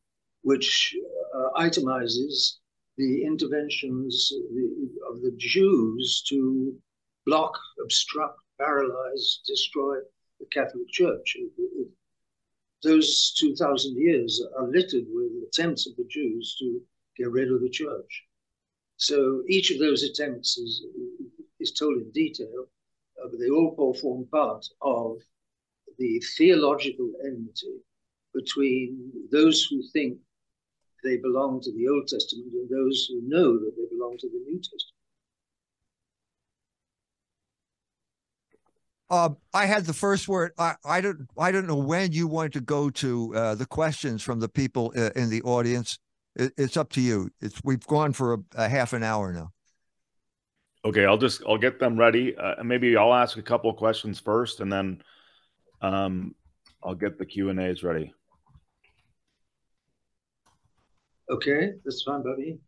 which 0.42 0.96
uh, 1.34 1.60
itemizes 1.60 2.54
the 2.98 3.24
interventions 3.24 4.32
of 5.08 5.22
the 5.22 5.32
Jews 5.38 6.22
to 6.28 6.76
block, 7.24 7.56
obstruct 7.82 8.40
paralyze, 8.58 9.40
destroy 9.46 9.98
the 10.40 10.46
Catholic 10.52 10.88
Church. 10.88 11.36
Those 12.82 13.34
2,000 13.38 13.96
years 13.96 14.42
are 14.58 14.68
littered 14.68 15.06
with 15.08 15.30
attempts 15.46 15.86
of 15.86 15.94
the 15.96 16.06
Jews 16.10 16.56
to 16.58 16.80
get 17.16 17.30
rid 17.30 17.52
of 17.52 17.60
the 17.60 17.70
church. 17.70 18.24
So 18.96 19.44
each 19.48 19.70
of 19.70 19.78
those 19.78 20.02
attempts 20.02 20.58
is, 20.58 20.84
is 21.60 21.72
told 21.72 21.98
in 21.98 22.10
detail, 22.10 22.66
uh, 23.22 23.28
but 23.30 23.38
they 23.38 23.48
all 23.48 23.94
form 24.00 24.26
part 24.26 24.66
of 24.82 25.18
the 25.98 26.20
theological 26.36 27.12
enmity 27.24 27.78
between 28.34 29.12
those 29.30 29.64
who 29.64 29.82
think 29.92 30.18
they 31.08 31.16
belong 31.16 31.60
to 31.62 31.72
the 31.72 31.88
Old 31.88 32.06
Testament 32.06 32.52
and 32.52 32.68
those 32.68 33.06
who 33.08 33.22
know 33.26 33.58
that 33.58 33.72
they 33.76 33.96
belong 33.96 34.16
to 34.18 34.28
the 34.28 34.40
New 34.46 34.58
Testament. 34.58 34.94
Uh, 39.10 39.30
I 39.54 39.64
had 39.64 39.86
the 39.86 39.94
first 39.94 40.28
word. 40.28 40.52
I, 40.58 40.74
I 40.84 41.00
don't. 41.00 41.26
I 41.38 41.50
don't 41.50 41.66
know 41.66 41.76
when 41.76 42.12
you 42.12 42.28
want 42.28 42.52
to 42.52 42.60
go 42.60 42.90
to 42.90 43.34
uh, 43.34 43.54
the 43.54 43.64
questions 43.64 44.22
from 44.22 44.38
the 44.38 44.50
people 44.50 44.92
uh, 44.94 45.10
in 45.16 45.30
the 45.30 45.40
audience. 45.42 45.98
It, 46.36 46.52
it's 46.58 46.76
up 46.76 46.90
to 46.90 47.00
you. 47.00 47.30
It's 47.40 47.58
we've 47.64 47.86
gone 47.86 48.12
for 48.12 48.34
a, 48.34 48.38
a, 48.56 48.68
half 48.68 48.92
an 48.92 49.02
hour 49.02 49.32
now. 49.32 49.50
Okay, 50.84 51.06
I'll 51.06 51.16
just 51.16 51.42
I'll 51.48 51.56
get 51.56 51.80
them 51.80 51.98
ready. 51.98 52.36
Uh, 52.36 52.62
maybe 52.62 52.98
I'll 52.98 53.14
ask 53.14 53.38
a 53.38 53.42
couple 53.42 53.70
of 53.70 53.76
questions 53.76 54.20
first, 54.20 54.60
and 54.60 54.70
then 54.70 55.02
um, 55.80 56.34
I'll 56.82 56.94
get 56.94 57.18
the 57.18 57.24
Q 57.24 57.48
and 57.48 57.58
A's 57.58 57.82
ready. 57.82 58.12
Okay, 61.30 61.72
that's 61.84 62.02
fine, 62.02 62.22
buddy. 62.22 62.58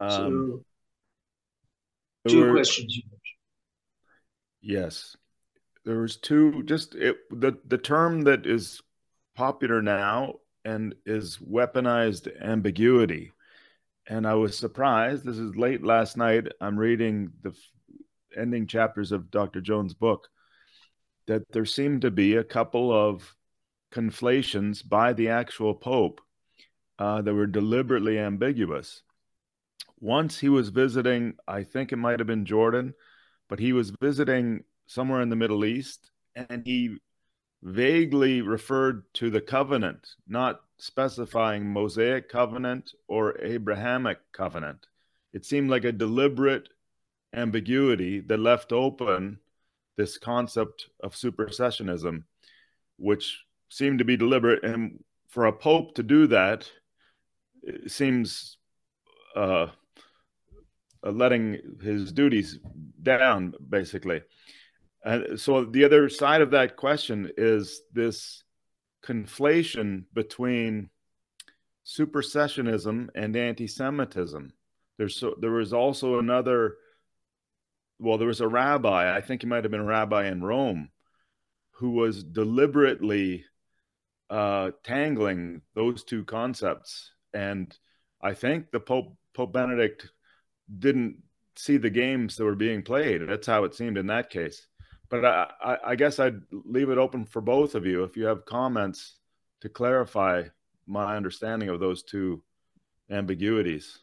Um, 0.00 0.64
so, 2.26 2.32
two 2.34 2.40
were, 2.40 2.52
questions. 2.52 3.00
Yes, 4.60 5.16
there 5.84 6.00
was 6.00 6.16
two. 6.16 6.62
Just 6.64 6.94
it, 6.94 7.16
the 7.30 7.58
the 7.66 7.78
term 7.78 8.22
that 8.22 8.46
is 8.46 8.80
popular 9.34 9.80
now 9.80 10.34
and 10.64 10.94
is 11.06 11.38
weaponized 11.38 12.28
ambiguity. 12.42 13.32
And 14.08 14.26
I 14.26 14.34
was 14.34 14.56
surprised. 14.56 15.24
This 15.24 15.38
is 15.38 15.54
late 15.54 15.84
last 15.84 16.16
night. 16.16 16.48
I'm 16.60 16.78
reading 16.78 17.30
the 17.42 17.54
ending 18.36 18.66
chapters 18.66 19.12
of 19.12 19.30
Dr. 19.30 19.60
Jones' 19.60 19.94
book 19.94 20.28
that 21.26 21.42
there 21.52 21.66
seemed 21.66 22.02
to 22.02 22.10
be 22.10 22.34
a 22.34 22.44
couple 22.44 22.92
of 22.92 23.36
conflations 23.92 24.82
by 24.82 25.12
the 25.12 25.28
actual 25.28 25.74
Pope 25.74 26.20
uh, 26.98 27.22
that 27.22 27.34
were 27.34 27.46
deliberately 27.46 28.18
ambiguous. 28.18 29.02
Once 30.00 30.38
he 30.38 30.48
was 30.48 30.68
visiting, 30.68 31.34
I 31.46 31.62
think 31.64 31.92
it 31.92 31.96
might 31.96 32.20
have 32.20 32.26
been 32.26 32.44
Jordan, 32.44 32.94
but 33.48 33.58
he 33.58 33.72
was 33.72 33.92
visiting 34.00 34.64
somewhere 34.86 35.20
in 35.20 35.28
the 35.28 35.36
Middle 35.36 35.64
East 35.64 36.10
and 36.34 36.62
he 36.64 36.96
vaguely 37.62 38.40
referred 38.40 39.02
to 39.14 39.30
the 39.30 39.40
covenant, 39.40 40.14
not 40.28 40.60
specifying 40.78 41.66
Mosaic 41.66 42.28
covenant 42.28 42.92
or 43.08 43.40
Abrahamic 43.42 44.18
covenant. 44.32 44.86
It 45.32 45.44
seemed 45.44 45.68
like 45.68 45.84
a 45.84 45.92
deliberate 45.92 46.68
ambiguity 47.34 48.20
that 48.20 48.38
left 48.38 48.72
open 48.72 49.38
this 49.96 50.16
concept 50.16 50.86
of 51.00 51.14
supersessionism, 51.14 52.22
which 52.96 53.44
seemed 53.68 53.98
to 53.98 54.04
be 54.04 54.16
deliberate. 54.16 54.62
And 54.62 55.02
for 55.28 55.46
a 55.46 55.52
pope 55.52 55.94
to 55.96 56.02
do 56.02 56.28
that 56.28 56.70
seems 57.86 58.58
uh, 59.36 59.68
letting 61.02 61.58
his 61.82 62.12
duties 62.12 62.58
down, 63.02 63.54
basically. 63.68 64.22
And 65.04 65.38
so 65.38 65.64
the 65.64 65.84
other 65.84 66.08
side 66.08 66.40
of 66.42 66.50
that 66.50 66.76
question 66.76 67.30
is 67.36 67.80
this 67.92 68.42
conflation 69.04 70.04
between 70.12 70.90
supersessionism 71.86 73.08
and 73.14 73.36
anti-Semitism. 73.36 74.52
There's 74.98 75.16
so 75.16 75.36
there 75.40 75.52
was 75.52 75.72
also 75.72 76.18
another 76.18 76.76
well, 78.00 78.18
there 78.18 78.28
was 78.28 78.40
a 78.40 78.48
rabbi, 78.48 79.16
I 79.16 79.20
think 79.20 79.42
he 79.42 79.48
might 79.48 79.64
have 79.64 79.70
been 79.70 79.80
a 79.80 79.84
rabbi 79.84 80.28
in 80.28 80.42
Rome, 80.42 80.90
who 81.72 81.90
was 81.90 82.22
deliberately 82.22 83.44
uh, 84.30 84.70
tangling 84.84 85.62
those 85.74 86.04
two 86.04 86.24
concepts. 86.24 87.10
And 87.34 87.76
I 88.22 88.34
think 88.34 88.70
the 88.70 88.80
Pope 88.80 89.16
Pope 89.34 89.52
Benedict 89.52 90.10
didn't 90.78 91.22
see 91.56 91.76
the 91.76 91.90
games 91.90 92.36
that 92.36 92.44
were 92.44 92.54
being 92.54 92.82
played. 92.82 93.26
That's 93.26 93.46
how 93.46 93.64
it 93.64 93.74
seemed 93.74 93.98
in 93.98 94.06
that 94.06 94.30
case. 94.30 94.66
But 95.08 95.24
I, 95.24 95.50
I, 95.62 95.76
I 95.86 95.94
guess 95.96 96.18
I'd 96.18 96.40
leave 96.50 96.90
it 96.90 96.98
open 96.98 97.24
for 97.24 97.40
both 97.40 97.74
of 97.74 97.86
you 97.86 98.04
if 98.04 98.16
you 98.16 98.26
have 98.26 98.44
comments 98.44 99.16
to 99.60 99.68
clarify 99.68 100.44
my 100.86 101.16
understanding 101.16 101.68
of 101.68 101.80
those 101.80 102.02
two 102.02 102.42
ambiguities. 103.10 103.98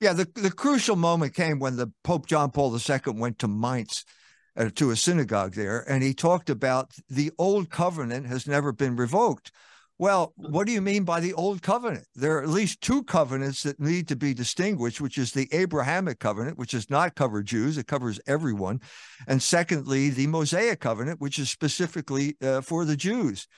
Yeah, 0.00 0.12
the, 0.12 0.28
the 0.34 0.50
crucial 0.50 0.96
moment 0.96 1.34
came 1.34 1.58
when 1.58 1.76
the 1.76 1.92
Pope 2.04 2.26
John 2.26 2.50
Paul 2.50 2.76
II 2.76 3.14
went 3.14 3.40
to 3.40 3.48
Mainz 3.48 4.04
uh, 4.56 4.70
to 4.76 4.90
a 4.90 4.96
synagogue 4.96 5.54
there, 5.54 5.84
and 5.88 6.02
he 6.02 6.14
talked 6.14 6.50
about 6.50 6.92
the 7.08 7.32
old 7.36 7.70
covenant 7.70 8.26
has 8.26 8.46
never 8.46 8.72
been 8.72 8.94
revoked. 8.94 9.50
Well, 10.00 10.32
what 10.36 10.68
do 10.68 10.72
you 10.72 10.80
mean 10.80 11.02
by 11.02 11.18
the 11.18 11.34
old 11.34 11.60
covenant? 11.60 12.06
There 12.14 12.38
are 12.38 12.42
at 12.42 12.48
least 12.48 12.80
two 12.80 13.02
covenants 13.02 13.64
that 13.64 13.80
need 13.80 14.06
to 14.08 14.16
be 14.16 14.32
distinguished, 14.32 15.00
which 15.00 15.18
is 15.18 15.32
the 15.32 15.48
Abrahamic 15.50 16.20
covenant, 16.20 16.56
which 16.56 16.70
does 16.70 16.88
not 16.88 17.16
cover 17.16 17.42
Jews, 17.42 17.76
it 17.76 17.88
covers 17.88 18.20
everyone. 18.24 18.80
And 19.26 19.42
secondly, 19.42 20.10
the 20.10 20.28
Mosaic 20.28 20.78
covenant, 20.78 21.20
which 21.20 21.40
is 21.40 21.50
specifically 21.50 22.36
uh, 22.40 22.60
for 22.60 22.84
the 22.84 22.96
Jews. 22.96 23.48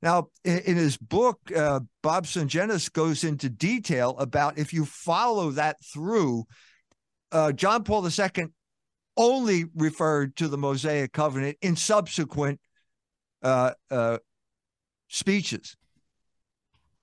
Now, 0.00 0.28
in, 0.42 0.60
in 0.60 0.76
his 0.78 0.96
book, 0.96 1.38
uh, 1.54 1.80
Bob 2.02 2.24
Sungenis 2.24 2.90
goes 2.90 3.22
into 3.22 3.50
detail 3.50 4.16
about 4.18 4.56
if 4.56 4.72
you 4.72 4.86
follow 4.86 5.50
that 5.50 5.76
through, 5.84 6.44
uh, 7.30 7.52
John 7.52 7.84
Paul 7.84 8.08
II 8.08 8.46
only 9.18 9.66
referred 9.74 10.34
to 10.36 10.48
the 10.48 10.56
Mosaic 10.56 11.12
covenant 11.12 11.58
in 11.60 11.76
subsequent 11.76 12.58
uh, 13.42 13.72
uh 13.90 14.18
speeches. 15.08 15.76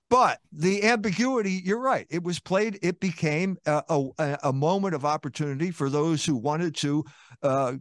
But 0.10 0.39
the 0.51 0.84
ambiguity, 0.86 1.62
you're 1.66 1.82
right. 1.82 2.08
It 2.10 2.24
was 2.24 2.39
played. 2.39 2.80
It 2.82 2.99
became 2.99 3.58
a, 3.66 3.84
a, 4.18 4.38
a 4.45 4.53
moment 4.53 4.95
of 4.95 5.03
opportunity 5.03 5.72
for 5.72 5.89
those 5.89 6.24
who 6.24 6.36
wanted 6.38 6.76
to 6.76 7.03
uh, 7.43 7.74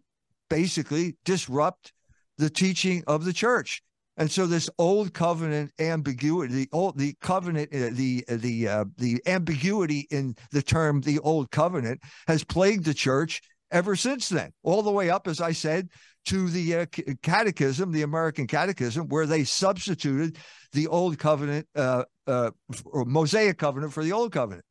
basically 0.51 1.17
disrupt 1.25 1.93
the 2.39 2.51
teaching 2.51 3.05
of 3.07 3.25
the 3.25 3.33
church. 3.33 3.83
And 4.17 4.31
so 4.31 4.47
this 4.47 4.71
old 4.79 5.13
covenant 5.13 5.73
ambiguity, 5.79 6.55
the 6.55 6.69
old 6.73 6.99
the 6.99 7.15
covenant, 7.21 7.69
uh, 7.73 7.91
the 7.93 8.25
uh, 8.29 8.37
the 8.39 8.69
uh, 8.69 8.85
the 8.97 9.21
ambiguity 9.27 10.07
in 10.11 10.35
the 10.53 10.63
term 10.63 11.03
the 11.03 11.19
old 11.19 11.51
covenant 11.51 12.01
has 12.27 12.43
plagued 12.43 12.87
the 12.87 12.95
church 12.95 13.43
ever 13.71 13.95
since 13.95 14.29
then, 14.29 14.53
all 14.63 14.83
the 14.83 14.91
way 14.91 15.11
up, 15.11 15.29
as 15.29 15.41
I 15.41 15.53
said, 15.53 15.91
to 16.27 16.49
the 16.49 16.77
uh, 16.77 16.87
catechism, 17.23 17.93
the 17.93 18.03
American 18.03 18.47
catechism, 18.47 19.09
where 19.09 19.27
they 19.27 19.45
substituted 19.45 20.37
the 20.73 20.87
old 20.89 21.19
covenant, 21.19 21.67
uh, 21.75 22.05
uh, 22.27 22.51
or 22.85 23.05
Mosaic 23.05 23.59
covenant 23.59 23.93
for 23.93 24.05
the 24.05 24.13
old 24.13 24.33
covenant. 24.33 24.65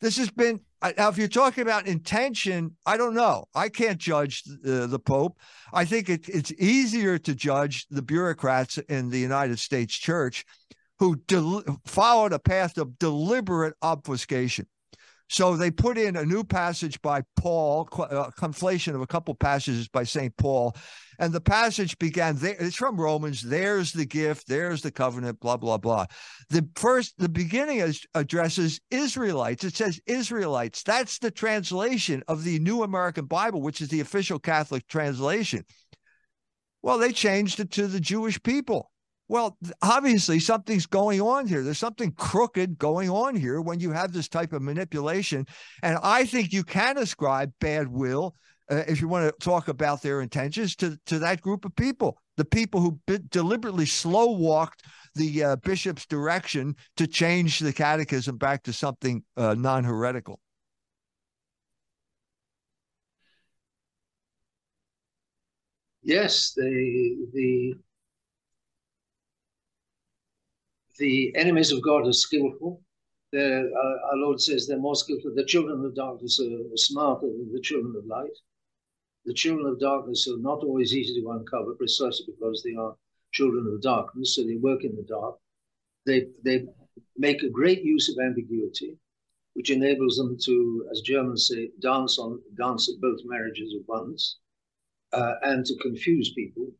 This 0.00 0.16
has 0.18 0.30
been 0.30 0.60
now. 0.82 1.08
If 1.08 1.16
you're 1.16 1.28
talking 1.28 1.62
about 1.62 1.86
intention, 1.86 2.76
I 2.84 2.96
don't 2.96 3.14
know. 3.14 3.46
I 3.54 3.68
can't 3.68 3.98
judge 3.98 4.42
the, 4.42 4.86
the 4.86 4.98
Pope. 4.98 5.38
I 5.72 5.84
think 5.84 6.10
it, 6.10 6.28
it's 6.28 6.52
easier 6.52 7.16
to 7.18 7.34
judge 7.34 7.86
the 7.90 8.02
bureaucrats 8.02 8.78
in 8.78 9.08
the 9.08 9.18
United 9.18 9.58
States 9.58 9.94
Church 9.94 10.44
who 10.98 11.16
del- 11.26 11.64
followed 11.86 12.32
a 12.32 12.38
path 12.38 12.76
of 12.78 12.98
deliberate 12.98 13.74
obfuscation. 13.82 14.66
So 15.28 15.56
they 15.56 15.70
put 15.70 15.96
in 15.96 16.16
a 16.16 16.24
new 16.24 16.44
passage 16.44 17.00
by 17.00 17.22
Paul, 17.36 17.88
a 17.98 18.02
uh, 18.02 18.30
conflation 18.30 18.94
of 18.94 19.00
a 19.00 19.06
couple 19.06 19.34
passages 19.34 19.88
by 19.88 20.04
St. 20.04 20.36
Paul. 20.36 20.76
And 21.18 21.32
the 21.32 21.40
passage 21.40 21.98
began 21.98 22.36
there. 22.36 22.56
It's 22.58 22.76
from 22.76 23.00
Romans. 23.00 23.40
There's 23.40 23.92
the 23.92 24.04
gift. 24.04 24.46
There's 24.48 24.82
the 24.82 24.90
covenant, 24.90 25.40
blah, 25.40 25.56
blah, 25.56 25.78
blah. 25.78 26.06
The 26.50 26.68
first, 26.76 27.14
the 27.18 27.28
beginning 27.28 27.78
is, 27.78 28.04
addresses 28.14 28.80
Israelites. 28.90 29.64
It 29.64 29.76
says 29.76 30.00
Israelites. 30.06 30.82
That's 30.82 31.18
the 31.18 31.30
translation 31.30 32.22
of 32.28 32.44
the 32.44 32.58
New 32.58 32.82
American 32.82 33.24
Bible, 33.24 33.62
which 33.62 33.80
is 33.80 33.88
the 33.88 34.00
official 34.00 34.38
Catholic 34.38 34.86
translation. 34.88 35.64
Well, 36.82 36.98
they 36.98 37.12
changed 37.12 37.60
it 37.60 37.70
to 37.72 37.86
the 37.86 38.00
Jewish 38.00 38.42
people. 38.42 38.90
Well, 39.28 39.56
obviously, 39.82 40.38
something's 40.38 40.86
going 40.86 41.20
on 41.20 41.46
here. 41.46 41.62
There's 41.62 41.78
something 41.78 42.12
crooked 42.12 42.78
going 42.78 43.08
on 43.08 43.34
here 43.34 43.60
when 43.60 43.80
you 43.80 43.90
have 43.92 44.12
this 44.12 44.28
type 44.28 44.52
of 44.52 44.62
manipulation. 44.62 45.46
And 45.82 45.98
I 46.02 46.26
think 46.26 46.52
you 46.52 46.62
can 46.62 46.98
ascribe 46.98 47.52
bad 47.58 47.88
will, 47.88 48.34
uh, 48.70 48.82
if 48.86 49.00
you 49.00 49.08
want 49.08 49.26
to 49.26 49.44
talk 49.44 49.68
about 49.68 50.02
their 50.02 50.20
intentions, 50.20 50.76
to, 50.76 50.98
to 51.06 51.18
that 51.20 51.40
group 51.40 51.64
of 51.64 51.74
people, 51.74 52.18
the 52.36 52.44
people 52.44 52.80
who 52.80 53.00
deliberately 53.30 53.86
slow 53.86 54.32
walked 54.32 54.82
the 55.14 55.44
uh, 55.44 55.56
bishop's 55.56 56.04
direction 56.06 56.74
to 56.96 57.06
change 57.06 57.60
the 57.60 57.72
catechism 57.72 58.36
back 58.36 58.62
to 58.64 58.72
something 58.72 59.22
uh, 59.36 59.54
non 59.54 59.84
heretical. 59.84 60.40
yes, 66.04 66.52
the 66.54 67.16
the 67.32 67.74
the 70.98 71.34
enemies 71.36 71.72
of 71.72 71.82
God 71.82 72.06
are 72.06 72.12
skillful. 72.12 72.82
Uh, 73.36 73.38
our 73.40 74.16
Lord 74.16 74.40
says 74.40 74.66
they're 74.66 74.78
more 74.78 74.94
skillful. 74.94 75.32
The 75.34 75.44
children 75.44 75.84
of 75.84 75.94
darkness 75.94 76.40
are 76.40 76.76
smarter 76.76 77.26
than 77.26 77.52
the 77.52 77.60
children 77.60 77.94
of 77.96 78.06
light. 78.06 78.36
The 79.24 79.34
children 79.34 79.66
of 79.66 79.80
darkness 79.80 80.28
are 80.28 80.38
not 80.38 80.62
always 80.62 80.94
easy 80.94 81.20
to 81.20 81.30
uncover 81.30 81.74
precisely 81.74 82.26
because 82.26 82.62
they 82.62 82.76
are 82.76 82.94
children 83.32 83.66
of 83.66 83.82
darkness, 83.82 84.36
so 84.36 84.44
they 84.44 84.56
work 84.56 84.84
in 84.84 84.94
the 84.94 85.02
dark. 85.02 85.36
They, 86.06 86.28
they 86.44 86.66
make 87.16 87.42
a 87.42 87.48
great 87.48 87.82
use 87.82 88.08
of 88.08 88.22
ambiguity, 88.22 88.98
which 89.54 89.70
enables 89.70 90.16
them 90.16 90.36
to, 90.44 90.86
as 90.92 91.00
Germans 91.00 91.48
say, 91.48 91.70
dance 91.80 92.18
on 92.18 92.40
dance 92.56 92.88
at 92.88 93.00
both 93.00 93.18
marriages 93.24 93.74
at 93.74 93.88
once, 93.88 94.38
uh, 95.12 95.34
and 95.42 95.64
to 95.64 95.76
confuse 95.78 96.32
people, 96.34 96.70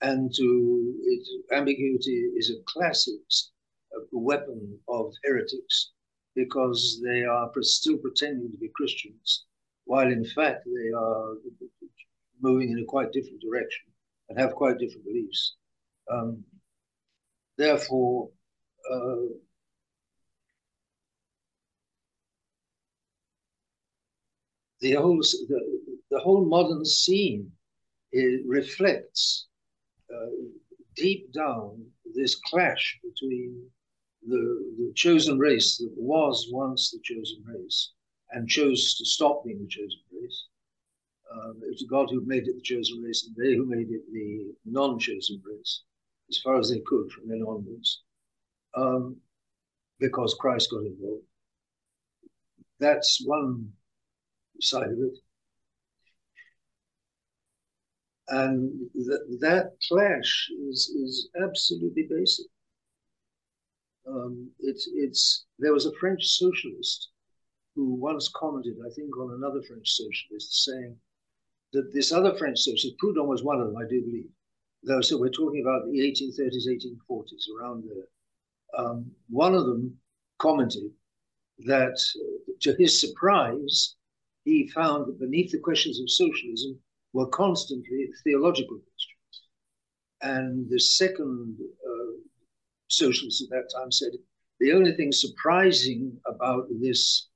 and 0.00 0.34
to 0.34 0.94
it, 1.04 1.28
ambiguity 1.52 2.30
is 2.36 2.50
a 2.50 2.62
classic 2.66 3.20
weapon 4.12 4.78
of 4.88 5.12
heretics 5.24 5.92
because 6.34 7.00
they 7.04 7.24
are 7.24 7.50
still 7.60 7.98
pretending 7.98 8.50
to 8.50 8.56
be 8.56 8.70
Christians, 8.74 9.44
while 9.84 10.06
in 10.06 10.24
fact 10.24 10.64
they 10.64 10.90
are 10.96 11.34
moving 12.40 12.70
in 12.70 12.78
a 12.78 12.84
quite 12.84 13.12
different 13.12 13.40
direction 13.40 13.86
and 14.28 14.38
have 14.38 14.54
quite 14.54 14.78
different 14.78 15.04
beliefs. 15.04 15.56
Um, 16.10 16.42
therefore, 17.58 18.30
uh, 18.90 19.26
the 24.80 24.94
whole 24.94 25.18
the, 25.18 25.60
the 26.10 26.18
whole 26.18 26.44
modern 26.44 26.84
scene 26.84 27.50
reflects 28.46 29.46
uh, 30.12 30.26
deep 30.96 31.32
down 31.32 31.84
this 32.14 32.34
clash 32.34 32.98
between 33.02 33.70
the, 34.26 34.74
the 34.78 34.92
chosen 34.94 35.38
race 35.38 35.78
that 35.78 35.92
was 35.96 36.48
once 36.50 36.90
the 36.90 37.00
chosen 37.02 37.42
race 37.44 37.92
and 38.30 38.48
chose 38.48 38.94
to 38.96 39.04
stop 39.04 39.44
being 39.44 39.60
the 39.60 39.68
chosen 39.68 40.00
race. 40.12 40.46
Um, 41.32 41.60
it 41.62 41.70
was 41.70 41.86
God 41.88 42.08
who 42.10 42.24
made 42.26 42.46
it 42.46 42.54
the 42.54 42.62
chosen 42.62 43.02
race 43.02 43.26
and 43.26 43.36
they 43.36 43.54
who 43.56 43.66
made 43.66 43.90
it 43.90 44.02
the 44.12 44.54
non-chosen 44.64 45.42
race 45.44 45.82
as 46.28 46.38
far 46.38 46.58
as 46.58 46.70
they 46.70 46.80
could 46.80 47.10
from 47.10 47.28
then 47.28 47.42
onwards 47.42 48.02
um, 48.74 49.16
because 49.98 50.34
Christ 50.38 50.70
got 50.70 50.84
involved. 50.84 51.24
That's 52.80 53.22
one 53.24 53.72
side 54.60 54.88
of 54.88 54.98
it. 54.98 55.18
And 58.28 58.90
th- 58.94 59.40
that 59.40 59.72
clash 59.88 60.48
is, 60.68 60.88
is 60.88 61.28
absolutely 61.42 62.06
basic. 62.08 62.46
Um, 64.08 64.50
it's, 64.58 64.88
it's, 64.92 65.46
there 65.58 65.72
was 65.72 65.86
a 65.86 65.94
French 66.00 66.24
socialist 66.24 67.10
who 67.74 67.94
once 67.94 68.30
commented, 68.34 68.76
I 68.84 68.90
think, 68.94 69.16
on 69.16 69.34
another 69.34 69.62
French 69.62 69.90
socialist 69.90 70.64
saying 70.64 70.96
that 71.72 71.92
this 71.92 72.12
other 72.12 72.36
French 72.36 72.60
socialist, 72.60 72.98
Proudhon 72.98 73.26
was 73.26 73.42
one 73.42 73.60
of 73.60 73.66
them, 73.68 73.76
I 73.76 73.88
do 73.88 74.02
believe, 74.02 74.28
though, 74.82 75.00
so 75.00 75.18
we're 75.18 75.30
talking 75.30 75.62
about 75.62 75.90
the 75.90 76.00
1830s, 76.00 76.68
1840s, 76.68 77.44
around 77.58 77.84
there. 77.84 78.84
Um, 78.84 79.10
one 79.28 79.54
of 79.54 79.66
them 79.66 79.96
commented 80.38 80.90
that, 81.66 81.98
to 82.60 82.74
his 82.78 83.00
surprise, 83.00 83.96
he 84.44 84.68
found 84.68 85.06
that 85.06 85.20
beneath 85.20 85.52
the 85.52 85.58
questions 85.58 86.00
of 86.00 86.10
socialism 86.10 86.78
were 87.12 87.26
constantly 87.28 88.08
theological 88.24 88.78
questions. 88.78 89.42
And 90.22 90.68
the 90.70 90.80
second 90.80 91.56
uh, 91.81 91.81
socialists 92.92 93.42
at 93.42 93.50
that 93.50 93.70
time 93.74 93.90
said 93.90 94.12
the 94.60 94.72
only 94.72 94.92
thing 94.92 95.12
surprising 95.12 96.16
about 96.26 96.66
this 96.80 97.28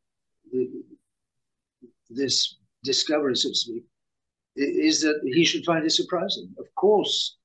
this 2.09 2.57
discovery, 2.85 3.35
so 3.37 3.49
to 3.49 3.55
speak, 3.55 3.85
is 4.57 5.01
that 5.01 5.21
he 5.25 5.45
should 5.45 5.65
find 5.65 5.85
it 5.85 5.91
surprising. 5.91 6.55
Of 6.59 6.73
course, 6.77 7.37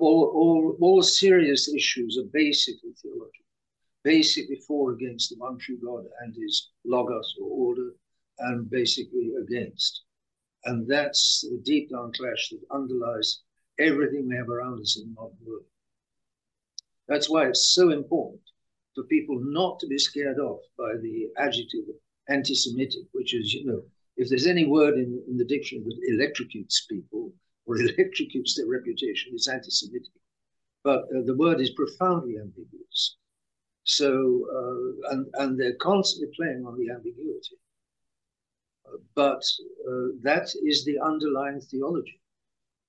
all, 0.00 0.24
all, 0.34 0.76
all 0.80 1.02
serious 1.02 1.68
issues 1.72 2.18
are 2.18 2.30
basically 2.32 2.92
theological, 3.00 3.44
basically 4.04 4.60
for 4.66 4.92
against 4.92 5.30
the 5.30 5.36
one 5.36 5.58
true 5.58 5.78
God 5.84 6.04
and 6.20 6.34
his 6.34 6.70
logos 6.84 7.34
or 7.40 7.48
order, 7.50 7.90
and 8.38 8.70
basically 8.70 9.32
against. 9.42 10.02
And 10.64 10.88
that's 10.88 11.40
the 11.42 11.60
deep 11.64 11.90
down 11.90 12.12
clash 12.12 12.50
that 12.50 12.60
underlies 12.70 13.40
everything 13.78 14.28
we 14.28 14.36
have 14.36 14.48
around 14.48 14.80
us 14.80 14.96
in 14.96 15.12
modern 15.14 15.36
world. 15.44 15.64
That's 17.08 17.28
why 17.28 17.46
it's 17.48 17.74
so 17.74 17.90
important 17.90 18.42
for 18.94 19.04
people 19.04 19.40
not 19.40 19.78
to 19.80 19.86
be 19.86 19.98
scared 19.98 20.38
off 20.38 20.60
by 20.78 20.92
the 21.00 21.28
adjective 21.38 21.84
anti-Semitic, 22.28 23.06
which 23.12 23.34
is, 23.34 23.52
you 23.52 23.64
know, 23.64 23.82
if 24.16 24.28
there's 24.28 24.46
any 24.46 24.66
word 24.66 24.94
in, 24.94 25.22
in 25.28 25.36
the 25.36 25.44
dictionary 25.44 25.84
that 25.86 26.12
electrocutes 26.12 26.86
people 26.88 27.32
or 27.66 27.76
electrocutes 27.78 28.54
their 28.56 28.66
reputation, 28.66 29.32
it's 29.34 29.48
anti-Semitic. 29.48 30.12
But 30.84 31.04
uh, 31.04 31.22
the 31.24 31.36
word 31.36 31.60
is 31.60 31.70
profoundly 31.70 32.36
ambiguous. 32.38 33.16
So, 33.84 34.46
uh, 34.54 35.12
and, 35.12 35.26
and 35.34 35.58
they're 35.58 35.76
constantly 35.76 36.32
playing 36.36 36.64
on 36.66 36.78
the 36.78 36.90
ambiguity. 36.90 37.56
Uh, 38.86 38.98
but 39.14 39.42
that 40.22 40.48
is 40.64 40.84
the 40.84 40.98
underlying 41.00 41.60
theology. 41.60 42.20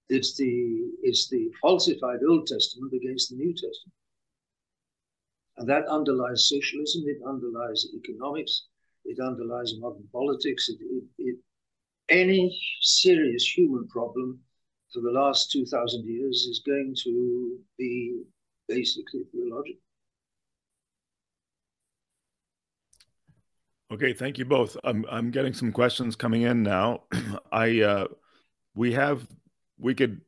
It's 0.10 0.36
the, 0.36 0.92
it's 1.02 1.30
the 1.30 1.50
falsified 1.62 2.20
Old 2.28 2.48
Testament 2.48 2.94
against 2.94 3.30
the 3.30 3.38
New 3.38 3.54
Testament. 3.54 3.94
And 5.58 5.70
that 5.70 5.86
underlies 5.88 6.50
socialism, 6.50 7.04
it 7.06 7.20
underlies 7.28 7.86
economics, 7.96 8.68
it 9.06 9.20
underlies 9.20 9.74
modern 9.78 10.08
politics. 10.12 10.70
It, 10.70 10.78
it, 10.82 11.04
it, 11.20 11.38
any 12.10 12.60
serious 12.82 13.46
human 13.46 13.88
problem 13.88 14.40
for 14.92 15.02
the 15.02 15.12
last 15.12 15.52
2,000 15.52 16.06
years 16.06 16.48
is 16.50 16.62
going 16.66 16.96
to 17.04 17.58
be 17.78 18.24
basically 18.68 19.22
theological. 19.32 19.80
Okay, 23.92 24.14
thank 24.14 24.40
you 24.40 24.46
both. 24.46 24.76
I'm 24.84 25.06
I'm 25.08 25.30
getting 25.30 25.54
some 25.54 25.72
questions 25.72 26.16
coming 26.16 26.42
in 26.42 26.64
now. 26.64 27.04
I 27.52 27.82
uh, 27.82 28.08
we 28.74 28.94
have 28.94 29.28
we 29.78 29.94
could 29.94 30.22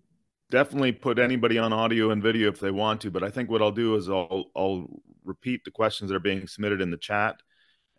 definitely 0.52 0.92
put 0.92 1.18
anybody 1.18 1.58
on 1.58 1.74
audio 1.74 2.12
and 2.12 2.22
video 2.22 2.50
if 2.50 2.60
they 2.60 2.70
want 2.70 3.02
to, 3.02 3.12
but 3.12 3.24
I 3.24 3.32
think 3.32 3.50
what 3.50 3.64
I'll 3.64 3.72
do 3.72 3.96
is 3.96 4.08
I'll 4.08 4.52
I'll 4.56 4.88
repeat 5.26 5.64
the 5.64 5.72
questions 5.72 6.10
that 6.10 6.16
are 6.16 6.20
being 6.20 6.48
submitted 6.48 6.82
in 6.82 6.92
the 6.92 6.98
chat, 6.98 7.42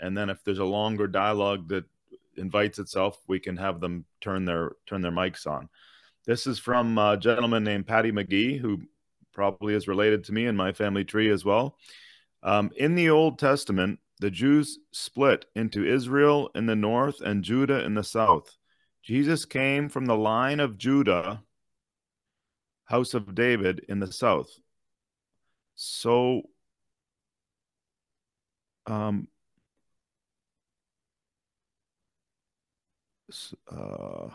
and 0.01 0.17
then 0.17 0.31
if 0.31 0.43
there's 0.45 0.59
a 0.59 0.65
longer 0.65 1.07
dialogue 1.07 1.69
that 1.69 1.85
invites 2.37 2.79
itself, 2.79 3.19
we 3.29 3.41
can 3.41 3.57
have 3.57 3.81
them 3.81 4.05
turn 4.21 4.45
their 4.45 4.73
turn 4.87 5.03
their 5.03 5.13
mics 5.13 5.47
on. 5.47 5.69
This 6.27 6.47
is 6.47 6.59
from 6.59 6.99
a 6.99 7.17
gentleman 7.17 7.65
named 7.65 7.87
Patty 7.87 8.13
McGee, 8.13 8.59
who 8.59 8.83
probably 9.33 9.75
is 9.75 9.89
related 9.89 10.25
to 10.25 10.33
me 10.33 10.47
in 10.47 10.57
my 10.57 10.73
family 10.73 11.05
tree 11.05 11.31
as 11.31 11.45
well. 11.45 11.77
Um, 12.43 12.71
in 12.77 12.95
the 12.95 13.11
Old 13.11 13.39
Testament, 13.39 14.01
the 14.21 14.31
Jews 14.31 14.79
split 14.93 15.47
into 15.55 15.87
Israel 15.87 16.51
in 16.55 16.67
the 16.67 16.77
north 16.77 17.21
and 17.21 17.45
Judah 17.45 17.85
in 17.85 17.95
the 17.95 18.05
south. 18.05 18.57
Jesus 19.03 19.45
came 19.45 19.89
from 19.89 20.07
the 20.07 20.17
line 20.17 20.59
of 20.59 20.79
Judah 20.79 21.43
house 22.87 23.15
of 23.15 23.35
David 23.35 23.85
in 23.89 24.01
the 24.01 24.13
south. 24.13 24.49
So, 25.75 26.43
um, 28.87 29.29
uh, 33.71 34.29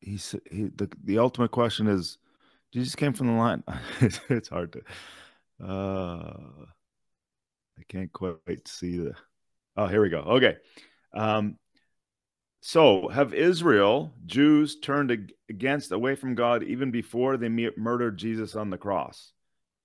he 0.00 0.18
he, 0.50 0.64
the 0.76 0.88
the 1.04 1.18
ultimate 1.18 1.50
question 1.50 1.86
is 1.86 2.18
Jesus 2.72 2.94
came 2.94 3.12
from 3.12 3.28
the 3.28 3.32
line. 3.34 3.62
it's, 4.00 4.20
it's 4.28 4.48
hard 4.48 4.72
to 4.72 4.82
uh 5.64 6.66
I 7.78 7.82
can't 7.88 8.12
quite 8.12 8.66
see 8.66 8.98
the 8.98 9.14
oh 9.76 9.86
here 9.86 10.02
we 10.02 10.08
go. 10.08 10.20
Okay. 10.20 10.56
Um 11.14 11.56
so, 12.60 13.08
have 13.08 13.32
Israel, 13.32 14.12
Jews, 14.26 14.78
turned 14.80 15.32
against, 15.48 15.92
away 15.92 16.14
from 16.14 16.34
God 16.34 16.62
even 16.62 16.90
before 16.90 17.38
they 17.38 17.48
murdered 17.48 18.18
Jesus 18.18 18.54
on 18.54 18.68
the 18.68 18.76
cross? 18.76 19.32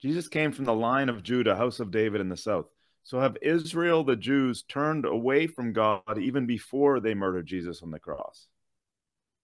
Jesus 0.02 0.28
came 0.28 0.52
from 0.52 0.66
the 0.66 0.74
line 0.74 1.08
of 1.08 1.24
Judah, 1.24 1.56
house 1.56 1.80
of 1.80 1.90
David 1.90 2.20
in 2.20 2.28
the 2.28 2.36
south. 2.36 2.66
So, 3.04 3.22
have 3.22 3.38
Israel, 3.42 4.04
the 4.04 4.18
Jews, 4.18 4.64
turned 4.64 5.06
away 5.06 5.48
from 5.48 5.72
God 5.72 6.20
even 6.20 6.46
before 6.46 7.00
they 7.00 7.14
murdered 7.14 7.46
Jesus 7.46 7.82
on 7.82 7.92
the 7.92 8.00
cross? 8.00 8.48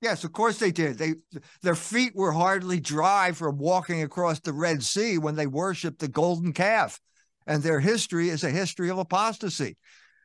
Yes, 0.02 0.24
of 0.24 0.34
course 0.34 0.58
they 0.58 0.72
did. 0.72 0.98
They 0.98 1.14
their 1.62 1.76
feet 1.76 2.16
were 2.16 2.32
hardly 2.32 2.80
dry 2.80 3.32
from 3.32 3.60
walking 3.60 4.02
across 4.02 4.40
the 4.40 4.52
Red 4.52 4.84
Sea 4.84 5.20
when 5.20 5.36
they 5.36 5.48
worshipped 5.48 6.00
the 6.00 6.08
golden 6.08 6.54
calf. 6.54 7.00
And 7.48 7.64
their 7.64 7.80
history 7.80 8.30
is 8.30 8.44
a 8.44 8.50
history 8.50 8.90
of 8.90 8.98
apostasy. 8.98 9.78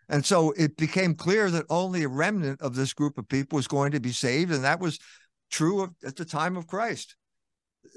And 0.08 0.24
so 0.24 0.52
it 0.52 0.76
became 0.76 1.14
clear 1.14 1.50
that 1.50 1.66
only 1.68 2.04
a 2.04 2.08
remnant 2.08 2.60
of 2.62 2.76
this 2.76 2.92
group 2.92 3.18
of 3.18 3.28
people 3.28 3.56
was 3.56 3.66
going 3.66 3.92
to 3.92 4.00
be 4.00 4.12
saved. 4.12 4.52
And 4.52 4.64
that 4.64 4.80
was 4.80 4.98
true 5.50 5.82
of, 5.82 5.90
at 6.04 6.16
the 6.16 6.24
time 6.24 6.56
of 6.56 6.66
Christ. 6.66 7.16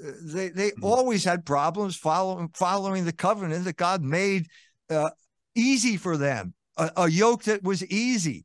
Uh, 0.04 0.12
they 0.22 0.48
they 0.48 0.70
mm-hmm. 0.70 0.84
always 0.84 1.24
had 1.24 1.44
problems 1.44 1.96
following 1.96 2.48
following 2.54 3.04
the 3.04 3.12
covenant 3.12 3.64
that 3.64 3.76
God 3.76 4.02
made 4.02 4.46
uh, 4.88 5.10
easy 5.54 5.96
for 5.96 6.16
them, 6.16 6.54
a, 6.76 6.90
a, 6.96 7.08
yoke 7.08 7.44
that 7.44 7.62
was 7.62 7.84
easy, 7.86 8.44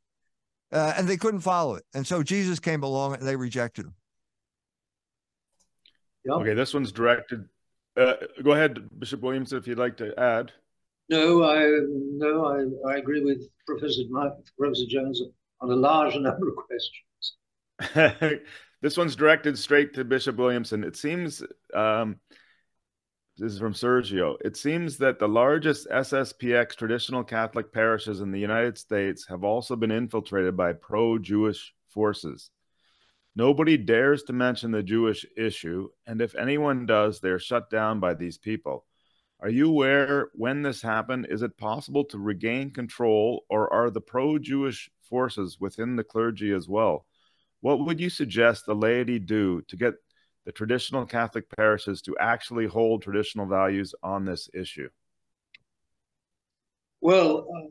uh, 0.71 0.93
and 0.97 1.07
they 1.07 1.17
couldn't 1.17 1.41
follow 1.41 1.75
it. 1.75 1.83
And 1.93 2.05
so 2.05 2.23
Jesus 2.23 2.59
came 2.59 2.83
along 2.83 3.15
and 3.15 3.27
they 3.27 3.35
rejected 3.35 3.85
him. 3.85 3.95
Yep. 6.25 6.35
Okay, 6.37 6.53
this 6.53 6.73
one's 6.73 6.91
directed. 6.91 7.47
Uh, 7.95 8.13
go 8.43 8.51
ahead, 8.51 8.79
Bishop 8.99 9.21
Williams, 9.21 9.53
if 9.53 9.67
you'd 9.67 9.77
like 9.77 9.97
to 9.97 10.19
add. 10.19 10.51
No, 11.09 11.43
I 11.43 11.69
no, 12.17 12.45
I, 12.45 12.93
I 12.93 12.97
agree 12.97 13.23
with 13.23 13.47
Professor 13.67 14.01
Mike, 14.09 14.31
Professor 14.57 14.85
Jones 14.87 15.21
on 15.61 15.71
a 15.71 15.75
large 15.75 16.15
number 16.15 16.49
of 16.49 16.55
questions. 16.55 18.41
this 18.81 18.97
one's 18.97 19.15
directed 19.15 19.57
straight 19.57 19.93
to 19.93 20.03
Bishop 20.03 20.37
Williamson. 20.37 20.83
It 20.83 20.95
seems 20.95 21.43
um, 21.73 22.19
this 23.37 23.51
is 23.51 23.59
from 23.59 23.73
Sergio. 23.73 24.37
It 24.45 24.55
seems 24.55 24.97
that 24.97 25.19
the 25.19 25.27
largest 25.27 25.89
SSPX 25.89 26.75
traditional 26.75 27.23
Catholic 27.23 27.73
parishes 27.73 28.21
in 28.21 28.31
the 28.31 28.39
United 28.39 28.77
States 28.77 29.27
have 29.27 29.43
also 29.43 29.75
been 29.75 29.91
infiltrated 29.91 30.55
by 30.55 30.71
pro-Jewish 30.71 31.73
forces. 31.89 32.49
Nobody 33.35 33.75
dares 33.75 34.23
to 34.23 34.33
mention 34.33 34.71
the 34.71 34.81
Jewish 34.81 35.25
issue, 35.35 35.89
and 36.07 36.21
if 36.21 36.33
anyone 36.35 36.85
does, 36.85 37.19
they're 37.19 37.37
shut 37.37 37.69
down 37.69 37.99
by 37.99 38.13
these 38.13 38.37
people. 38.37 38.85
Are 39.45 39.51
you 39.51 39.69
aware 39.69 40.29
when 40.33 40.63
this 40.63 40.81
happened? 40.81 41.27
Is 41.29 41.43
it 41.43 41.55
possible 41.55 42.03
to 42.05 42.17
regain 42.17 42.71
control, 42.71 43.45
or 43.47 43.71
are 43.71 43.91
the 43.91 44.01
pro 44.01 44.39
Jewish 44.39 44.89
forces 45.03 45.59
within 45.59 45.95
the 45.95 46.03
clergy 46.03 46.51
as 46.51 46.67
well? 46.67 47.05
What 47.61 47.85
would 47.85 47.99
you 47.99 48.09
suggest 48.09 48.65
the 48.65 48.73
laity 48.73 49.19
do 49.19 49.61
to 49.67 49.75
get 49.75 49.93
the 50.45 50.51
traditional 50.51 51.05
Catholic 51.05 51.45
parishes 51.55 52.01
to 52.01 52.17
actually 52.17 52.65
hold 52.65 53.03
traditional 53.03 53.45
values 53.45 53.93
on 54.01 54.25
this 54.25 54.49
issue? 54.51 54.89
Well, 56.99 57.47
uh, 57.55 57.67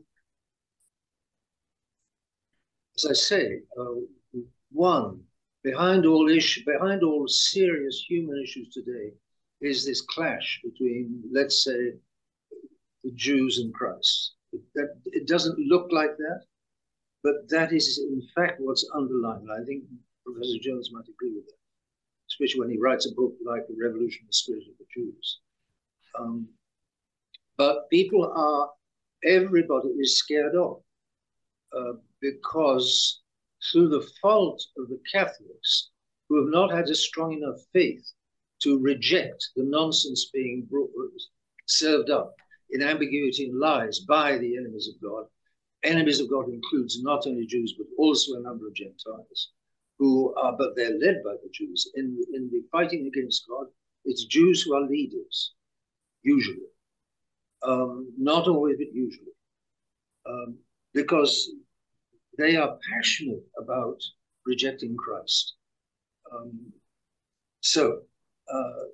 as 2.95 3.05
I 3.05 3.13
say, 3.15 3.59
uh, 3.77 4.39
one, 4.71 5.23
behind 5.61 6.05
all 6.05 6.29
issue, 6.29 6.61
behind 6.65 7.03
all 7.03 7.27
serious 7.27 8.05
human 8.07 8.41
issues 8.41 8.69
today 8.69 9.11
is 9.61 9.85
this 9.85 10.01
clash 10.01 10.59
between, 10.63 11.23
let's 11.31 11.63
say, 11.63 11.93
the 13.03 13.11
Jews 13.11 13.59
and 13.59 13.73
Christ. 13.73 14.33
It, 14.51 14.61
that, 14.75 14.95
it 15.05 15.27
doesn't 15.27 15.59
look 15.59 15.91
like 15.91 16.17
that, 16.17 16.41
but 17.23 17.47
that 17.49 17.71
is 17.71 17.99
in 17.99 18.21
fact 18.35 18.59
what's 18.59 18.89
underlying. 18.95 19.47
I 19.49 19.63
think 19.65 19.83
Professor 20.25 20.59
Jones 20.61 20.89
might 20.91 21.07
agree 21.07 21.33
with 21.35 21.45
that, 21.45 21.59
especially 22.29 22.59
when 22.59 22.69
he 22.69 22.79
writes 22.79 23.05
a 23.05 23.15
book 23.15 23.33
like 23.45 23.67
The 23.67 23.75
Revolutionary 23.81 24.31
Spirit 24.31 24.63
of 24.69 24.77
the 24.77 24.85
Jews. 24.93 25.39
Um, 26.17 26.47
but 27.57 27.89
people 27.89 28.31
are, 28.35 28.69
everybody 29.23 29.89
is 29.89 30.19
scared 30.19 30.55
off 30.55 30.81
uh, 31.75 31.93
because 32.21 33.21
through 33.71 33.89
the 33.89 34.07
fault 34.21 34.63
of 34.77 34.89
the 34.89 34.99
Catholics, 35.11 35.89
who 36.27 36.43
have 36.43 36.51
not 36.51 36.71
had 36.71 36.89
a 36.89 36.95
strong 36.95 37.33
enough 37.33 37.59
faith 37.71 38.11
to 38.65 38.79
reject 38.79 39.49
the 39.55 39.63
nonsense 39.63 40.31
being 40.33 40.67
brought, 40.69 40.89
served 41.67 42.09
up 42.09 42.35
in 42.71 42.81
ambiguity 42.81 43.45
and 43.45 43.59
lies 43.59 43.99
by 43.99 44.39
the 44.39 44.57
enemies 44.57 44.89
of 44.89 44.99
God. 45.07 45.25
Enemies 45.83 46.19
of 46.19 46.31
God 46.31 46.49
includes 46.49 47.01
not 47.03 47.27
only 47.27 47.45
Jews, 47.45 47.75
but 47.77 47.85
also 47.99 48.33
a 48.33 48.41
number 48.41 48.67
of 48.67 48.73
Gentiles 48.73 49.51
who 49.99 50.33
are, 50.33 50.55
but 50.57 50.75
they're 50.75 50.97
led 50.97 51.21
by 51.23 51.33
the 51.43 51.49
Jews. 51.53 51.91
In, 51.93 52.19
in 52.33 52.49
the 52.51 52.63
fighting 52.71 53.05
against 53.05 53.45
God, 53.47 53.67
it's 54.03 54.25
Jews 54.25 54.63
who 54.63 54.73
are 54.73 54.81
leaders, 54.81 55.53
usually. 56.23 56.67
Um, 57.61 58.11
not 58.17 58.47
always, 58.47 58.77
but 58.77 58.91
usually. 58.91 59.27
Um, 60.27 60.57
because 60.95 61.51
they 62.39 62.55
are 62.55 62.79
passionate 62.91 63.43
about 63.61 64.01
rejecting 64.43 64.97
Christ. 64.97 65.53
Um, 66.33 66.73
so 67.61 68.01
uh, 68.51 68.85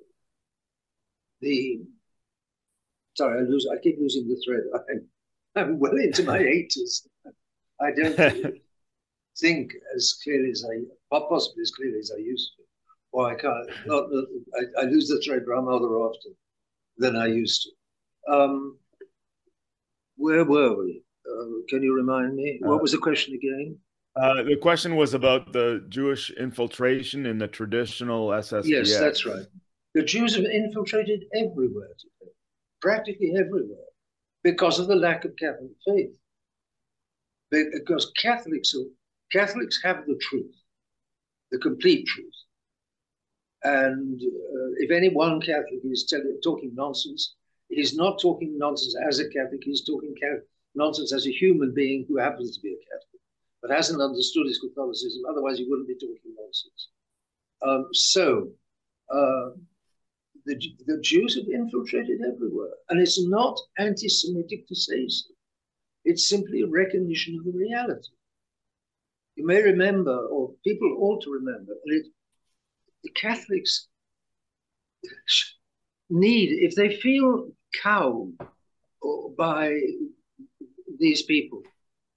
the 1.40 1.82
sorry, 3.14 3.40
I 3.40 3.42
lose. 3.42 3.68
I 3.70 3.78
keep 3.78 3.98
losing 3.98 4.28
the 4.28 4.40
thread. 4.44 4.62
I'm, 4.90 5.08
I'm 5.54 5.78
well 5.78 5.96
into 5.96 6.24
my 6.24 6.38
eighties. 6.56 7.06
I 7.80 7.90
don't 7.92 8.54
think 9.38 9.72
as 9.94 10.18
clearly 10.22 10.50
as 10.50 10.64
I, 10.64 11.18
possibly 11.28 11.62
as 11.62 11.72
clearly 11.72 11.98
as 11.98 12.12
I 12.14 12.20
used 12.20 12.52
to. 12.56 12.62
Or 13.12 13.30
I 13.30 13.34
can't. 13.34 13.70
Not, 13.86 14.04
I, 14.58 14.82
I 14.82 14.84
lose 14.84 15.08
the 15.08 15.20
thread 15.20 15.42
rather 15.46 15.86
often 15.86 16.34
than 16.96 17.16
I 17.16 17.26
used 17.26 17.62
to. 17.62 18.32
Um, 18.32 18.78
where 20.16 20.44
were 20.44 20.78
we? 20.78 21.02
Uh, 21.26 21.62
can 21.68 21.82
you 21.82 21.94
remind 21.94 22.36
me? 22.36 22.58
What 22.62 22.76
uh, 22.76 22.78
was 22.78 22.92
the 22.92 22.98
question 22.98 23.34
again? 23.34 23.76
Uh, 24.14 24.42
the 24.42 24.56
question 24.56 24.96
was 24.96 25.14
about 25.14 25.52
the 25.52 25.84
Jewish 25.88 26.30
infiltration 26.30 27.24
in 27.24 27.38
the 27.38 27.48
traditional 27.48 28.28
SSPX. 28.28 28.64
Yes, 28.66 28.98
that's 28.98 29.24
right. 29.24 29.46
The 29.94 30.02
Jews 30.02 30.36
have 30.36 30.44
infiltrated 30.44 31.24
everywhere 31.34 31.88
today, 31.98 32.32
practically 32.80 33.34
everywhere, 33.38 33.86
because 34.42 34.78
of 34.78 34.88
the 34.88 34.96
lack 34.96 35.24
of 35.24 35.36
Catholic 35.36 35.70
faith. 35.86 36.10
Because 37.50 38.10
Catholics, 38.20 38.74
Catholics 39.30 39.80
have 39.82 40.06
the 40.06 40.18
truth, 40.22 40.54
the 41.50 41.58
complete 41.58 42.06
truth. 42.06 42.32
And 43.64 44.20
uh, 44.20 44.70
if 44.78 44.90
any 44.90 45.10
one 45.10 45.40
Catholic 45.40 45.80
is 45.84 46.12
talking 46.42 46.72
nonsense, 46.74 47.34
he's 47.68 47.94
not 47.94 48.18
talking 48.20 48.56
nonsense 48.58 48.96
as 49.06 49.20
a 49.20 49.28
Catholic, 49.28 49.60
he's 49.62 49.84
talking 49.84 50.14
nonsense 50.74 51.12
as 51.12 51.26
a 51.26 51.30
human 51.30 51.72
being 51.74 52.06
who 52.08 52.16
happens 52.16 52.56
to 52.56 52.62
be 52.62 52.70
a 52.70 52.76
Catholic, 52.76 53.11
but 53.62 53.70
hasn't 53.70 54.02
understood 54.02 54.46
his 54.46 54.58
Catholicism. 54.58 55.22
Otherwise, 55.30 55.58
he 55.58 55.66
wouldn't 55.68 55.88
be 55.88 55.94
talking 55.94 56.34
nonsense. 56.36 56.88
Um, 57.64 57.86
so, 57.92 58.50
uh, 59.08 59.50
the, 60.44 60.60
the 60.86 61.00
Jews 61.00 61.36
have 61.36 61.46
infiltrated 61.46 62.20
everywhere. 62.22 62.72
And 62.88 63.00
it's 63.00 63.24
not 63.24 63.58
anti 63.78 64.08
Semitic 64.08 64.66
to 64.68 64.74
say 64.74 65.06
so, 65.08 65.30
it's 66.04 66.28
simply 66.28 66.62
a 66.62 66.66
recognition 66.66 67.38
of 67.38 67.44
the 67.44 67.56
reality. 67.56 68.10
You 69.36 69.46
may 69.46 69.62
remember, 69.62 70.26
or 70.26 70.52
people 70.64 70.96
ought 70.98 71.22
to 71.22 71.30
remember, 71.30 71.72
that 71.84 72.10
the 73.04 73.10
Catholics 73.10 73.88
need, 76.10 76.50
if 76.62 76.74
they 76.74 76.96
feel 76.96 77.50
cowed 77.82 78.36
by 79.36 79.80
these 80.98 81.22
people, 81.22 81.62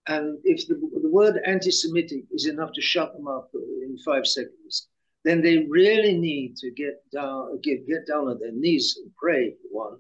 and 0.07 0.37
if 0.43 0.67
the, 0.67 0.75
the 1.01 1.09
word 1.09 1.41
anti 1.45 1.71
Semitic 1.71 2.25
is 2.31 2.45
enough 2.45 2.71
to 2.73 2.81
shut 2.81 3.13
them 3.13 3.27
up 3.27 3.49
in 3.53 3.97
five 4.05 4.27
seconds, 4.27 4.87
then 5.23 5.41
they 5.41 5.65
really 5.69 6.15
need 6.17 6.55
to 6.57 6.69
get 6.71 7.01
down, 7.11 7.59
get, 7.61 7.87
get 7.87 8.05
down 8.07 8.27
on 8.27 8.39
their 8.39 8.51
knees 8.51 8.97
and 9.01 9.11
pray, 9.17 9.55
one. 9.71 9.97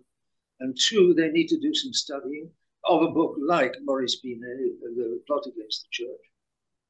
And 0.59 0.77
two, 0.87 1.13
they 1.15 1.29
need 1.29 1.47
to 1.47 1.59
do 1.59 1.73
some 1.73 1.91
studying 1.93 2.49
of 2.85 3.01
a 3.01 3.09
book 3.09 3.35
like 3.39 3.75
Maurice 3.83 4.21
Pinay, 4.23 4.67
uh, 4.85 4.93
The 4.95 5.21
Plot 5.25 5.47
Against 5.47 5.83
the 5.83 5.87
Church, 5.91 6.21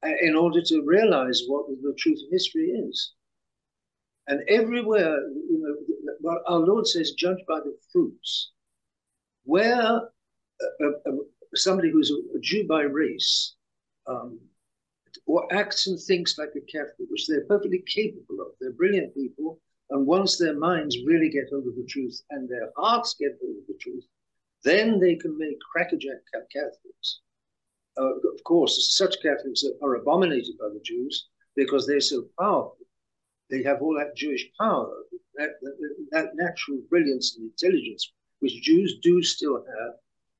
uh, 0.04 0.16
in 0.20 0.36
order 0.36 0.60
to 0.62 0.82
realize 0.82 1.42
what 1.48 1.66
the 1.68 1.94
truth 1.98 2.18
of 2.24 2.30
history 2.30 2.66
is. 2.66 3.14
And 4.28 4.42
everywhere, 4.48 5.16
you 5.28 5.86
know, 6.22 6.38
our 6.46 6.58
Lord 6.58 6.86
says, 6.86 7.12
judge 7.12 7.38
by 7.48 7.60
the 7.60 7.76
fruits. 7.92 8.50
Where 9.44 9.80
a, 9.80 10.84
a, 10.84 11.12
somebody 11.56 11.90
who's 11.90 12.10
a, 12.10 12.38
Jew 12.40 12.66
by 12.66 12.82
race 12.82 13.54
um, 14.06 14.38
or 15.26 15.52
acts 15.52 15.86
and 15.86 16.00
thinks 16.00 16.38
like 16.38 16.52
a 16.56 16.60
Catholic, 16.60 17.08
which 17.10 17.26
they're 17.26 17.46
perfectly 17.46 17.82
capable 17.86 18.40
of. 18.40 18.48
They're 18.60 18.72
brilliant 18.72 19.14
people. 19.14 19.60
And 19.90 20.06
once 20.06 20.36
their 20.36 20.56
minds 20.56 20.98
really 21.06 21.28
get 21.28 21.48
hold 21.50 21.66
of 21.66 21.76
the 21.76 21.86
truth 21.88 22.20
and 22.30 22.48
their 22.48 22.70
hearts 22.76 23.14
get 23.18 23.38
hold 23.40 23.56
of 23.58 23.66
the 23.68 23.78
truth, 23.80 24.04
then 24.64 24.98
they 24.98 25.14
can 25.14 25.38
make 25.38 25.58
crackerjack 25.60 26.18
Catholics. 26.52 27.20
Uh, 27.98 28.16
of 28.16 28.44
course, 28.44 28.96
such 28.96 29.22
Catholics 29.22 29.64
are 29.82 29.94
abominated 29.94 30.58
by 30.58 30.68
the 30.68 30.80
Jews 30.84 31.28
because 31.54 31.86
they're 31.86 32.00
so 32.00 32.26
powerful. 32.38 32.76
They 33.48 33.62
have 33.62 33.80
all 33.80 33.94
that 33.96 34.16
Jewish 34.16 34.46
power, 34.58 34.92
that, 35.36 35.50
that, 35.62 36.06
that 36.10 36.34
natural 36.34 36.78
brilliance 36.90 37.36
and 37.36 37.50
intelligence, 37.50 38.12
which 38.40 38.60
Jews 38.60 38.98
do 39.02 39.22
still 39.22 39.64
have 39.64 39.94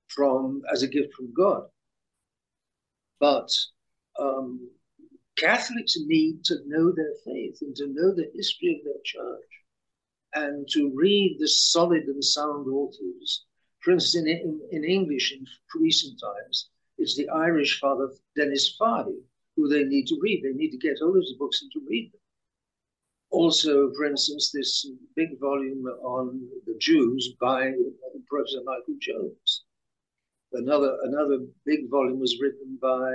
from 0.09 0.63
as 0.73 0.83
a 0.83 0.89
gift 0.89 1.15
from 1.15 1.33
God. 1.35 1.65
But 3.21 3.51
um, 4.19 4.71
Catholics 5.37 5.97
need 6.07 6.45
to 6.45 6.57
know 6.67 6.93
their 6.93 7.15
faith 7.25 7.59
and 7.63 7.75
to 7.77 7.87
know 7.89 8.15
the 8.15 8.31
history 8.35 8.77
of 8.79 8.85
their 8.85 9.03
church 9.05 9.51
and 10.35 10.69
to 10.69 10.93
read 10.95 11.37
the 11.39 11.49
solid 11.49 12.05
and 12.05 12.25
sound 12.25 12.69
authors. 12.69 13.45
For 13.81 13.93
instance, 13.93 14.27
in, 14.27 14.29
in, 14.29 14.61
in 14.71 14.85
English 14.85 15.33
in 15.33 15.47
recent 15.75 16.21
times, 16.21 16.71
It's 16.99 17.17
the 17.17 17.29
Irish 17.29 17.79
Father 17.81 18.11
Denis 18.35 18.75
Fahey 18.79 19.21
who 19.57 19.69
they 19.69 19.85
need 19.85 20.07
to 20.09 20.19
read. 20.21 20.43
They 20.43 20.53
need 20.53 20.71
to 20.71 20.79
get 20.79 20.99
hold 21.01 21.17
of 21.17 21.25
the 21.25 21.37
books 21.39 21.63
and 21.63 21.71
to 21.73 21.81
read 21.89 22.13
them. 22.13 22.21
Also, 23.31 23.93
for 23.95 24.05
instance, 24.05 24.51
this 24.53 24.89
big 25.15 25.39
volume 25.41 25.85
on 26.03 26.49
the 26.67 26.77
Jews 26.79 27.35
by 27.41 27.73
Professor 28.29 28.63
Michael 28.65 28.97
Jones. 29.01 29.65
Another 30.53 30.97
another 31.03 31.39
big 31.65 31.91
volume 31.91 32.21
was 32.21 32.39
written 32.41 32.79
by 32.81 33.13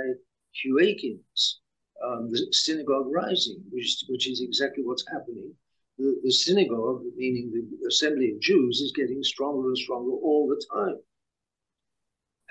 Hugh 0.52 0.80
Akins, 0.80 1.60
um, 2.04 2.30
the 2.30 2.46
Synagogue 2.52 3.06
Rising, 3.10 3.62
which 3.70 4.04
which 4.08 4.28
is 4.28 4.42
exactly 4.42 4.84
what's 4.84 5.04
happening. 5.10 5.54
The, 5.98 6.20
the 6.24 6.32
synagogue, 6.32 7.02
meaning 7.16 7.52
the 7.52 7.86
assembly 7.88 8.32
of 8.32 8.40
Jews, 8.40 8.80
is 8.80 8.92
getting 8.92 9.22
stronger 9.22 9.68
and 9.68 9.78
stronger 9.78 10.12
all 10.12 10.48
the 10.48 10.62
time. 10.74 10.98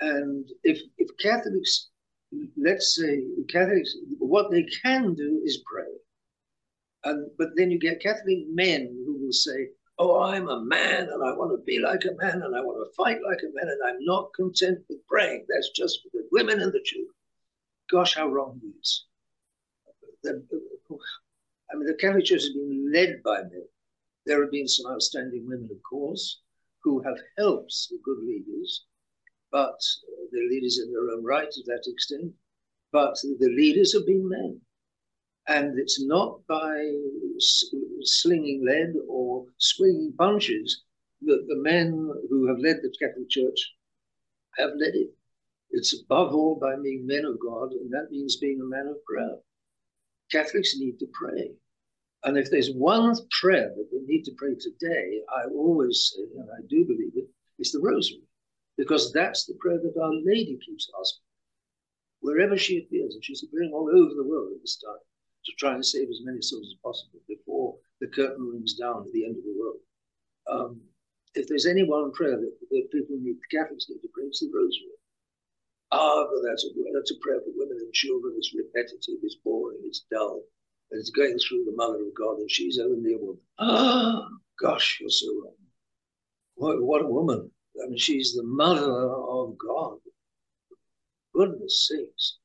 And 0.00 0.48
if 0.64 0.80
if 0.98 1.16
Catholics, 1.18 1.90
let's 2.56 2.96
say 2.96 3.24
Catholics, 3.48 3.96
what 4.18 4.50
they 4.50 4.64
can 4.82 5.14
do 5.14 5.40
is 5.44 5.62
pray. 5.64 5.92
And 7.04 7.30
but 7.38 7.50
then 7.56 7.70
you 7.70 7.78
get 7.78 8.02
Catholic 8.02 8.46
men 8.48 8.86
who 9.06 9.18
will 9.20 9.32
say, 9.32 9.68
"Oh, 10.02 10.20
I'm 10.20 10.48
a 10.48 10.60
man, 10.60 11.02
and 11.12 11.22
I 11.22 11.32
want 11.38 11.52
to 11.52 11.64
be 11.64 11.78
like 11.78 12.04
a 12.04 12.14
man, 12.22 12.42
and 12.42 12.56
I 12.56 12.60
want 12.60 12.78
to 12.84 12.94
fight 12.96 13.20
like 13.22 13.40
a 13.42 13.54
man, 13.54 13.68
and 13.68 13.80
I'm 13.86 14.04
not 14.04 14.34
content 14.34 14.80
with 14.88 15.06
praying. 15.06 15.46
That's 15.48 15.70
just 15.70 16.02
for 16.02 16.08
the 16.12 16.26
women 16.32 16.60
and 16.60 16.72
the 16.72 16.82
children." 16.82 17.14
Gosh, 17.88 18.16
how 18.16 18.28
wrong 18.28 18.60
it 18.64 18.66
is. 18.80 19.04
The, 20.24 20.44
I 21.70 21.76
mean, 21.76 21.86
the 21.86 21.94
Catholic 21.94 22.24
Church 22.24 22.42
has 22.42 22.52
been 22.52 22.90
led 22.92 23.22
by 23.22 23.42
men. 23.42 23.68
There 24.26 24.42
have 24.42 24.50
been 24.50 24.66
some 24.66 24.90
outstanding 24.90 25.46
women, 25.46 25.68
of 25.70 25.82
course, 25.88 26.40
who 26.82 27.00
have 27.02 27.18
helped 27.38 27.74
the 27.90 27.98
good 28.02 28.18
leaders, 28.24 28.84
but 29.52 29.78
uh, 30.08 30.24
they're 30.32 30.48
leaders 30.48 30.80
in 30.80 30.92
their 30.92 31.10
own 31.14 31.24
right 31.24 31.50
to 31.50 31.62
that 31.66 31.84
extent. 31.86 32.32
But 32.90 33.14
the 33.22 33.52
leaders 33.56 33.92
have 33.94 34.06
been 34.06 34.28
men. 34.28 34.60
And 35.48 35.76
it's 35.78 36.00
not 36.00 36.46
by 36.46 36.88
slinging 38.04 38.64
lead 38.64 38.94
or 39.08 39.46
swinging 39.58 40.14
punches 40.16 40.84
that 41.22 41.46
the 41.48 41.56
men 41.56 42.10
who 42.30 42.46
have 42.46 42.58
led 42.58 42.76
the 42.76 42.94
Catholic 43.00 43.28
Church 43.28 43.74
have 44.56 44.70
led 44.78 44.94
it. 44.94 45.10
It's 45.70 46.00
above 46.00 46.34
all 46.34 46.58
by 46.60 46.76
being 46.80 47.06
men 47.06 47.24
of 47.24 47.40
God, 47.40 47.72
and 47.72 47.90
that 47.92 48.10
means 48.10 48.36
being 48.36 48.60
a 48.60 48.64
man 48.64 48.86
of 48.86 49.02
prayer. 49.04 49.36
Catholics 50.30 50.78
need 50.78 50.98
to 51.00 51.06
pray. 51.12 51.52
And 52.24 52.38
if 52.38 52.50
there's 52.50 52.72
one 52.72 53.16
prayer 53.40 53.72
that 53.74 53.88
we 53.92 54.00
need 54.06 54.24
to 54.24 54.34
pray 54.36 54.54
today, 54.54 55.22
I 55.28 55.48
always 55.50 56.12
say, 56.14 56.22
and 56.38 56.48
I 56.50 56.62
do 56.68 56.84
believe 56.84 57.16
it, 57.16 57.28
it's 57.58 57.72
the 57.72 57.80
Rosary, 57.80 58.22
because 58.76 59.12
that's 59.12 59.44
the 59.46 59.54
prayer 59.58 59.80
that 59.82 60.00
Our 60.00 60.14
Lady 60.24 60.56
keeps 60.64 60.88
asking. 61.00 61.24
Wherever 62.20 62.56
she 62.56 62.78
appears, 62.78 63.14
and 63.14 63.24
she's 63.24 63.42
appearing 63.42 63.72
all 63.72 63.90
over 63.90 64.14
the 64.14 64.28
world 64.28 64.52
at 64.54 64.60
this 64.60 64.76
time 64.76 64.98
to 65.44 65.52
try 65.58 65.74
and 65.74 65.84
save 65.84 66.08
as 66.08 66.20
many 66.24 66.40
souls 66.40 66.68
as 66.68 66.82
possible 66.82 67.20
before 67.28 67.76
the 68.00 68.06
curtain 68.08 68.48
rings 68.48 68.74
down 68.74 69.04
at 69.06 69.12
the 69.12 69.24
end 69.24 69.36
of 69.36 69.44
the 69.44 69.54
world. 69.58 69.80
Um, 70.50 70.80
if 71.34 71.48
there's 71.48 71.66
any 71.66 71.82
one 71.82 72.12
prayer 72.12 72.36
that, 72.36 72.52
that 72.70 72.88
people 72.92 73.16
need, 73.20 73.36
Catholics 73.50 73.86
need 73.88 74.00
to 74.02 74.08
pray, 74.12 74.24
it's 74.24 74.40
the 74.40 74.50
Rosary. 74.52 74.96
Ah, 75.92 76.24
but 76.24 76.48
that's 76.48 76.64
a, 76.64 76.68
that's 76.94 77.10
a 77.10 77.20
prayer 77.20 77.40
for 77.40 77.52
women 77.54 77.78
and 77.78 77.92
children. 77.92 78.34
It's 78.36 78.54
repetitive, 78.54 79.20
it's 79.22 79.36
boring, 79.44 79.78
it's 79.84 80.04
dull. 80.10 80.42
And 80.90 81.00
it's 81.00 81.10
going 81.10 81.38
through 81.38 81.64
the 81.64 81.76
mother 81.76 82.02
of 82.02 82.14
God, 82.14 82.38
and 82.38 82.50
she's 82.50 82.78
only 82.78 83.14
a 83.14 83.18
woman. 83.18 83.40
Ah, 83.58 84.28
gosh, 84.60 84.98
you're 85.00 85.10
so 85.10 85.28
wrong. 85.42 85.54
What, 86.54 86.82
what 86.82 87.02
a 87.02 87.06
woman. 87.06 87.50
I 87.82 87.88
mean, 87.88 87.98
she's 87.98 88.34
the 88.34 88.42
mother 88.42 88.90
of 88.90 89.56
God. 89.58 89.98
Goodness 91.34 91.88
sakes. 91.88 92.38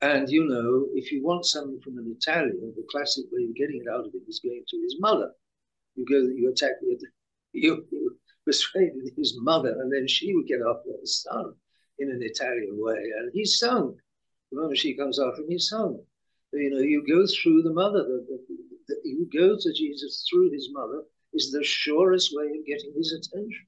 And 0.00 0.28
you 0.28 0.44
know, 0.46 0.88
if 0.94 1.10
you 1.12 1.22
want 1.22 1.46
something 1.46 1.80
from 1.80 1.98
an 1.98 2.14
Italian, 2.18 2.74
the 2.76 2.86
classic 2.90 3.24
way 3.32 3.44
of 3.44 3.54
getting 3.54 3.82
it 3.84 3.90
out 3.90 4.06
of 4.06 4.12
him 4.12 4.22
is 4.28 4.40
going 4.40 4.64
to 4.68 4.76
his 4.82 4.96
mother. 5.00 5.30
You 5.94 6.04
go, 6.04 6.18
you 6.18 6.50
attack 6.50 6.72
you, 6.82 6.98
you 7.52 8.18
persuaded 8.44 9.12
his 9.16 9.38
mother, 9.40 9.70
and 9.80 9.92
then 9.92 10.06
she 10.06 10.34
would 10.34 10.46
get 10.46 10.60
after 10.60 10.90
his 11.00 11.22
son 11.22 11.54
in 11.98 12.10
an 12.10 12.20
Italian 12.22 12.76
way, 12.78 13.12
and 13.18 13.30
he's 13.32 13.58
sung. 13.58 13.96
The 14.50 14.60
moment 14.60 14.78
she 14.78 14.96
comes 14.96 15.18
after 15.18 15.42
him, 15.42 15.48
he's 15.48 15.68
sung. 15.68 16.00
You 16.52 16.70
know, 16.70 16.78
you 16.78 17.04
go 17.06 17.26
through 17.26 17.62
the 17.62 17.72
mother. 17.72 18.02
The, 18.02 18.26
the, 18.28 18.56
the, 18.88 18.96
you 19.04 19.28
go 19.32 19.56
to 19.58 19.72
Jesus 19.72 20.26
through 20.28 20.50
his 20.50 20.68
mother 20.72 21.02
is 21.32 21.50
the 21.50 21.64
surest 21.64 22.30
way 22.32 22.46
of 22.46 22.66
getting 22.66 22.92
his 22.96 23.12
attention 23.12 23.66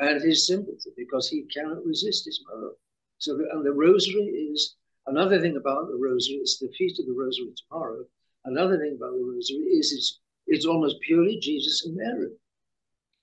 and 0.00 0.20
his 0.22 0.46
sympathy 0.46 0.90
because 0.96 1.28
he 1.28 1.44
cannot 1.54 1.84
resist 1.84 2.26
his 2.26 2.44
mother. 2.50 2.72
So, 3.18 3.36
the, 3.36 3.48
and 3.52 3.64
the 3.64 3.72
rosary 3.72 4.24
is 4.24 4.76
another 5.06 5.40
thing 5.40 5.56
about 5.56 5.88
the 5.88 5.98
rosary. 6.00 6.36
It's 6.36 6.58
the 6.58 6.72
feast 6.76 7.00
of 7.00 7.06
the 7.06 7.12
rosary 7.12 7.52
tomorrow. 7.56 8.04
Another 8.44 8.78
thing 8.78 8.96
about 8.96 9.12
the 9.12 9.24
rosary 9.24 9.66
is 9.78 9.92
it's 9.92 10.20
it's 10.46 10.66
almost 10.66 11.00
purely 11.00 11.38
Jesus 11.40 11.86
and 11.86 11.96
Mary. 11.96 12.30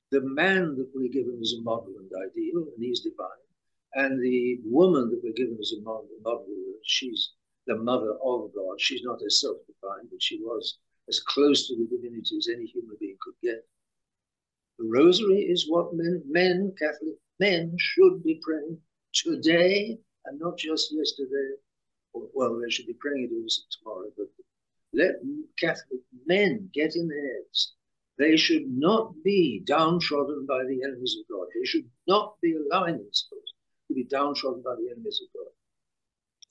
The 0.09 0.21
man 0.21 0.75
that 0.77 0.89
we're 0.93 1.11
given 1.11 1.37
as 1.41 1.53
a 1.53 1.61
model 1.61 1.93
and 1.99 2.09
ideal, 2.29 2.65
and 2.73 2.83
he's 2.83 3.01
divine, 3.01 3.45
and 3.93 4.21
the 4.21 4.59
woman 4.65 5.09
that 5.09 5.21
we're 5.23 5.33
given 5.33 5.57
as 5.59 5.73
a 5.73 5.81
model, 5.81 6.09
model 6.23 6.47
she's 6.83 7.31
the 7.67 7.75
mother 7.75 8.13
of 8.23 8.53
God. 8.53 8.79
She's 8.79 9.03
not 9.03 9.21
herself 9.21 9.57
divine, 9.67 10.07
but 10.11 10.21
she 10.21 10.39
was 10.41 10.77
as 11.07 11.19
close 11.19 11.67
to 11.67 11.75
the 11.75 11.85
divinity 11.85 12.37
as 12.37 12.47
any 12.47 12.65
human 12.65 12.97
being 12.99 13.17
could 13.21 13.35
get. 13.43 13.65
The 14.79 14.85
rosary 14.85 15.41
is 15.41 15.69
what 15.69 15.93
men, 15.93 16.23
men, 16.25 16.73
Catholic 16.79 17.15
men, 17.39 17.75
should 17.77 18.23
be 18.23 18.39
praying 18.41 18.79
today 19.13 19.99
and 20.25 20.39
not 20.39 20.57
just 20.57 20.93
yesterday. 20.93 21.55
Well, 22.13 22.59
they 22.59 22.69
should 22.69 22.87
be 22.87 22.93
praying 22.93 23.29
it 23.31 23.41
also 23.41 23.61
tomorrow, 23.71 24.07
but 24.17 24.27
let 24.93 25.15
Catholic 25.57 26.01
men 26.25 26.69
get 26.73 26.95
in 26.95 27.07
their 27.07 27.35
heads. 27.35 27.73
They 28.17 28.35
should 28.37 28.67
not 28.67 29.13
be 29.23 29.61
downtrodden 29.65 30.45
by 30.45 30.63
the 30.63 30.83
enemies 30.83 31.17
of 31.19 31.27
God. 31.33 31.47
They 31.55 31.65
should 31.65 31.89
not 32.07 32.35
be 32.41 32.55
allowing 32.55 32.97
themselves 32.97 33.53
to 33.87 33.93
be 33.93 34.03
downtrodden 34.03 34.61
by 34.63 34.75
the 34.75 34.91
enemies 34.91 35.21
of 35.23 35.33
God. 35.33 35.51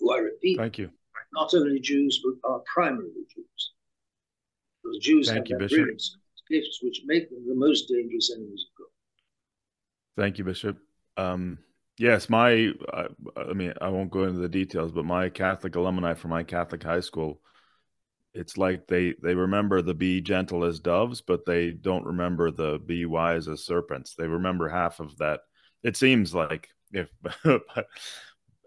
Who 0.01 0.13
I 0.13 0.19
repeat, 0.19 0.57
thank 0.59 0.79
you. 0.79 0.91
Not 1.33 1.55
only 1.55 1.79
Jews, 1.81 2.21
but 2.25 2.49
are 2.49 2.63
primarily 2.73 3.27
Jews. 3.33 3.73
Because 4.83 4.99
Jews 4.99 5.29
thank 5.29 5.49
have 5.49 5.61
you, 5.61 5.69
brilliant 5.69 6.03
gifts 6.51 6.81
which 6.83 7.03
make 7.05 7.31
them 7.31 7.47
the 7.47 7.55
most 7.55 7.89
dangerous 7.89 8.33
enemies 8.35 8.67
of 8.69 8.79
God. 8.79 10.23
Thank 10.23 10.39
you, 10.39 10.45
Bishop. 10.45 10.79
Um, 11.17 11.59
Yes, 12.01 12.30
my 12.30 12.72
I, 12.94 13.09
I 13.36 13.53
mean 13.53 13.74
I 13.78 13.90
won't 13.90 14.11
go 14.11 14.24
into 14.24 14.40
the 14.40 14.48
details, 14.48 14.90
but 14.90 15.05
my 15.05 15.28
Catholic 15.28 15.76
alumni 15.76 16.14
from 16.14 16.30
my 16.30 16.42
Catholic 16.42 16.82
high 16.82 17.01
school, 17.01 17.42
it's 18.32 18.57
like 18.57 18.86
they 18.86 19.14
they 19.22 19.34
remember 19.34 19.82
the 19.82 19.92
be 19.92 20.22
gentle 20.22 20.64
as 20.64 20.80
doves, 20.80 21.20
but 21.20 21.44
they 21.44 21.72
don't 21.72 22.07
remember 22.07 22.51
the 22.51 22.78
be 22.78 23.05
wise 23.05 23.48
as 23.48 23.66
serpents. 23.66 24.14
They 24.14 24.26
remember 24.26 24.66
half 24.66 24.98
of 24.98 25.18
that. 25.18 25.40
It 25.82 25.94
seems 25.98 26.34
like 26.34 26.70
if 26.90 27.11
but 27.44 27.86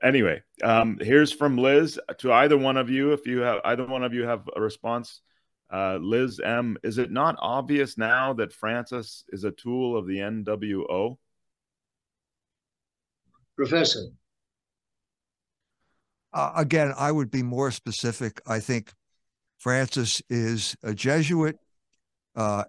anyway, 0.04 0.44
um, 0.64 1.00
here's 1.02 1.34
from 1.34 1.58
Liz 1.58 2.00
to 2.20 2.32
either 2.32 2.58
one 2.60 2.78
of 2.78 2.92
you. 2.92 3.14
If 3.14 3.26
you 3.26 3.40
have 3.40 3.62
either 3.66 3.88
one 3.88 4.04
of 4.04 4.14
you 4.14 4.28
have 4.28 4.48
a 4.56 4.62
response, 4.62 5.22
uh, 5.74 5.98
Liz 6.00 6.40
M, 6.40 6.78
is 6.84 7.00
it 7.00 7.10
not 7.10 7.36
obvious 7.40 7.98
now 7.98 8.34
that 8.34 8.54
Francis 8.54 9.24
is 9.30 9.44
a 9.44 9.50
tool 9.50 9.98
of 9.98 10.06
the 10.06 10.20
NWO? 10.20 11.18
Professor. 13.56 14.08
Uh, 16.34 16.52
again, 16.56 16.94
I 16.98 17.12
would 17.12 17.30
be 17.30 17.44
more 17.44 17.72
specific. 17.72 18.42
I 18.48 18.60
think 18.60 18.92
Francis 19.60 20.22
is 20.30 20.76
a 20.84 20.94
Jesuit. 20.94 21.58
Uh, 22.36 22.64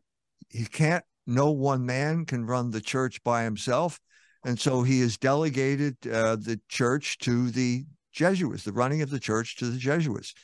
he 0.50 0.66
can't, 0.66 1.04
no 1.26 1.50
one 1.50 1.86
man 1.86 2.26
can 2.26 2.44
run 2.44 2.70
the 2.70 2.80
church 2.80 3.22
by 3.24 3.44
himself. 3.44 3.98
And 4.44 4.60
so 4.60 4.82
he 4.82 5.00
has 5.00 5.16
delegated 5.16 5.96
uh, 6.06 6.36
the 6.36 6.60
church 6.68 7.16
to 7.18 7.50
the 7.50 7.86
Jesuits, 8.12 8.64
the 8.64 8.72
running 8.72 9.00
of 9.00 9.10
the 9.10 9.18
church 9.18 9.56
to 9.56 9.70
the 9.70 9.78
Jesuits 9.78 10.34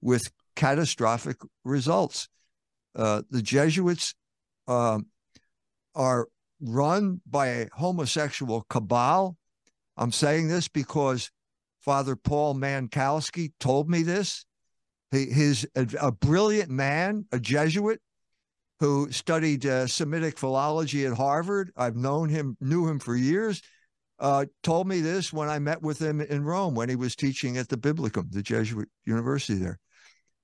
with 0.00 0.30
catastrophic 0.54 1.36
results. 1.64 2.28
Uh, 2.94 3.22
the 3.30 3.42
Jesuits 3.42 4.14
um, 4.68 5.06
are 5.94 6.28
run 6.60 7.20
by 7.28 7.46
a 7.48 7.68
homosexual 7.72 8.64
cabal 8.70 9.36
I'm 9.96 10.12
saying 10.12 10.48
this 10.48 10.68
because 10.68 11.30
Father 11.80 12.16
Paul 12.16 12.54
Mankowski 12.54 13.52
told 13.60 13.88
me 13.88 14.02
this. 14.02 14.44
He, 15.10 15.26
he's 15.26 15.66
a, 15.74 15.86
a 16.00 16.12
brilliant 16.12 16.70
man, 16.70 17.26
a 17.32 17.40
Jesuit 17.40 18.00
who 18.78 19.10
studied 19.10 19.66
uh, 19.66 19.86
Semitic 19.86 20.38
philology 20.38 21.04
at 21.04 21.12
Harvard. 21.12 21.70
I've 21.76 21.96
known 21.96 22.28
him, 22.28 22.56
knew 22.60 22.88
him 22.88 22.98
for 22.98 23.14
years. 23.14 23.60
Uh, 24.18 24.46
told 24.62 24.86
me 24.86 25.00
this 25.00 25.32
when 25.32 25.48
I 25.48 25.58
met 25.58 25.82
with 25.82 25.98
him 25.98 26.20
in 26.20 26.44
Rome 26.44 26.74
when 26.74 26.88
he 26.88 26.96
was 26.96 27.16
teaching 27.16 27.56
at 27.56 27.68
the 27.68 27.76
Biblicum, 27.76 28.28
the 28.30 28.42
Jesuit 28.42 28.88
university 29.04 29.58
there. 29.58 29.78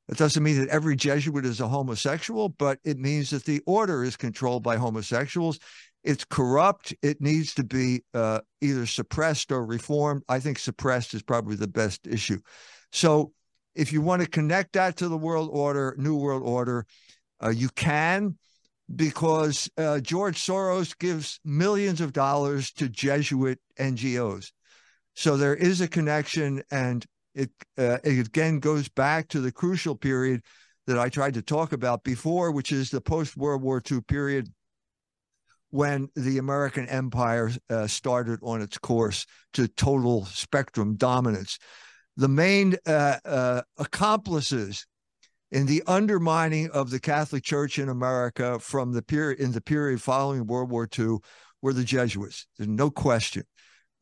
It 0.09 0.17
doesn't 0.17 0.43
mean 0.43 0.59
that 0.61 0.69
every 0.69 0.97
Jesuit 0.97 1.45
is 1.45 1.61
a 1.61 1.69
homosexual, 1.69 2.49
but 2.49 2.79
it 2.85 2.99
means 2.99 3.31
that 3.31 3.45
the 3.45 3.61
order 3.67 4.05
is 4.05 4.17
controlled 4.17 4.63
by 4.63 4.77
homosexuals 4.77 5.59
It's 6.07 6.25
corrupt. 6.25 6.95
It 7.03 7.21
needs 7.21 7.53
to 7.55 7.65
be 7.65 8.05
uh, 8.15 8.41
either 8.61 8.87
suppressed 8.87 9.51
or 9.51 9.67
reformed. 9.67 10.23
I 10.29 10.39
think 10.39 10.61
suppressed 10.61 11.15
is 11.15 11.23
probably 11.23 11.57
the 11.57 11.67
best 11.67 12.07
issue. 12.07 12.39
So, 12.93 13.33
if 13.75 13.93
you 13.93 14.01
want 14.01 14.23
to 14.23 14.29
connect 14.29 14.75
that 14.75 14.97
to 14.99 15.09
the 15.09 15.19
world 15.19 15.51
order, 15.53 15.97
new 15.99 16.17
world 16.17 16.43
order, 16.45 16.87
uh, 17.43 17.51
you 17.51 17.69
can, 17.77 18.39
because 18.95 19.69
uh, 19.77 20.01
George 20.01 20.39
Soros 20.39 20.97
gives 20.97 21.41
millions 21.45 22.01
of 22.01 22.13
dollars 22.13 22.71
to 22.75 22.89
Jesuit 22.89 23.59
NGOs. 23.79 24.53
So 25.15 25.37
there 25.37 25.55
is 25.55 25.81
a 25.81 25.89
connection, 25.89 26.63
and 26.71 27.05
it, 27.35 27.51
uh, 27.77 27.99
it 28.05 28.27
again 28.27 28.61
goes 28.61 28.89
back 28.89 29.29
to 29.29 29.41
the 29.41 29.53
crucial 29.53 29.97
period 29.97 30.43
that 30.87 30.99
I 30.99 31.09
tried 31.09 31.35
to 31.35 31.43
talk 31.43 31.73
about 31.73 32.05
before, 32.05 32.53
which 32.53 32.71
is 32.71 32.91
the 32.91 33.01
post 33.01 33.37
World 33.37 33.63
War 33.63 33.83
II 33.91 34.03
period 34.03 34.49
when 35.71 36.09
the 36.15 36.39
American 36.39 36.89
empire 36.89 37.51
uh, 37.71 37.87
started 37.87 38.39
on 38.43 38.63
its 38.63 38.79
course 38.79 39.27
to 39.53 39.69
total 39.69 40.25
spectrum 40.27 40.97
dominance. 40.97 41.59
The 42.17 42.29
main 42.29 42.77
uh, 42.87 43.19
uh, 43.25 43.63
accomplices 43.77 44.87
in 45.51 45.67
the 45.67 45.83
undermining 45.87 46.71
of 46.71 46.91
the 46.91 47.01
Catholic 47.01 47.45
Church 47.45 47.79
in 47.79 47.89
America 47.89 48.59
from 48.59 48.93
the 48.93 49.03
period 49.03 49.41
in 49.41 49.53
the 49.53 49.61
period 49.61 50.03
following 50.03 50.47
World 50.47 50.71
War 50.71 50.89
II 50.99 51.19
were 51.63 51.73
the 51.73 51.85
Jesuits. 51.85 52.47
There's 52.57 52.69
no 52.69 52.91
question. 52.91 53.45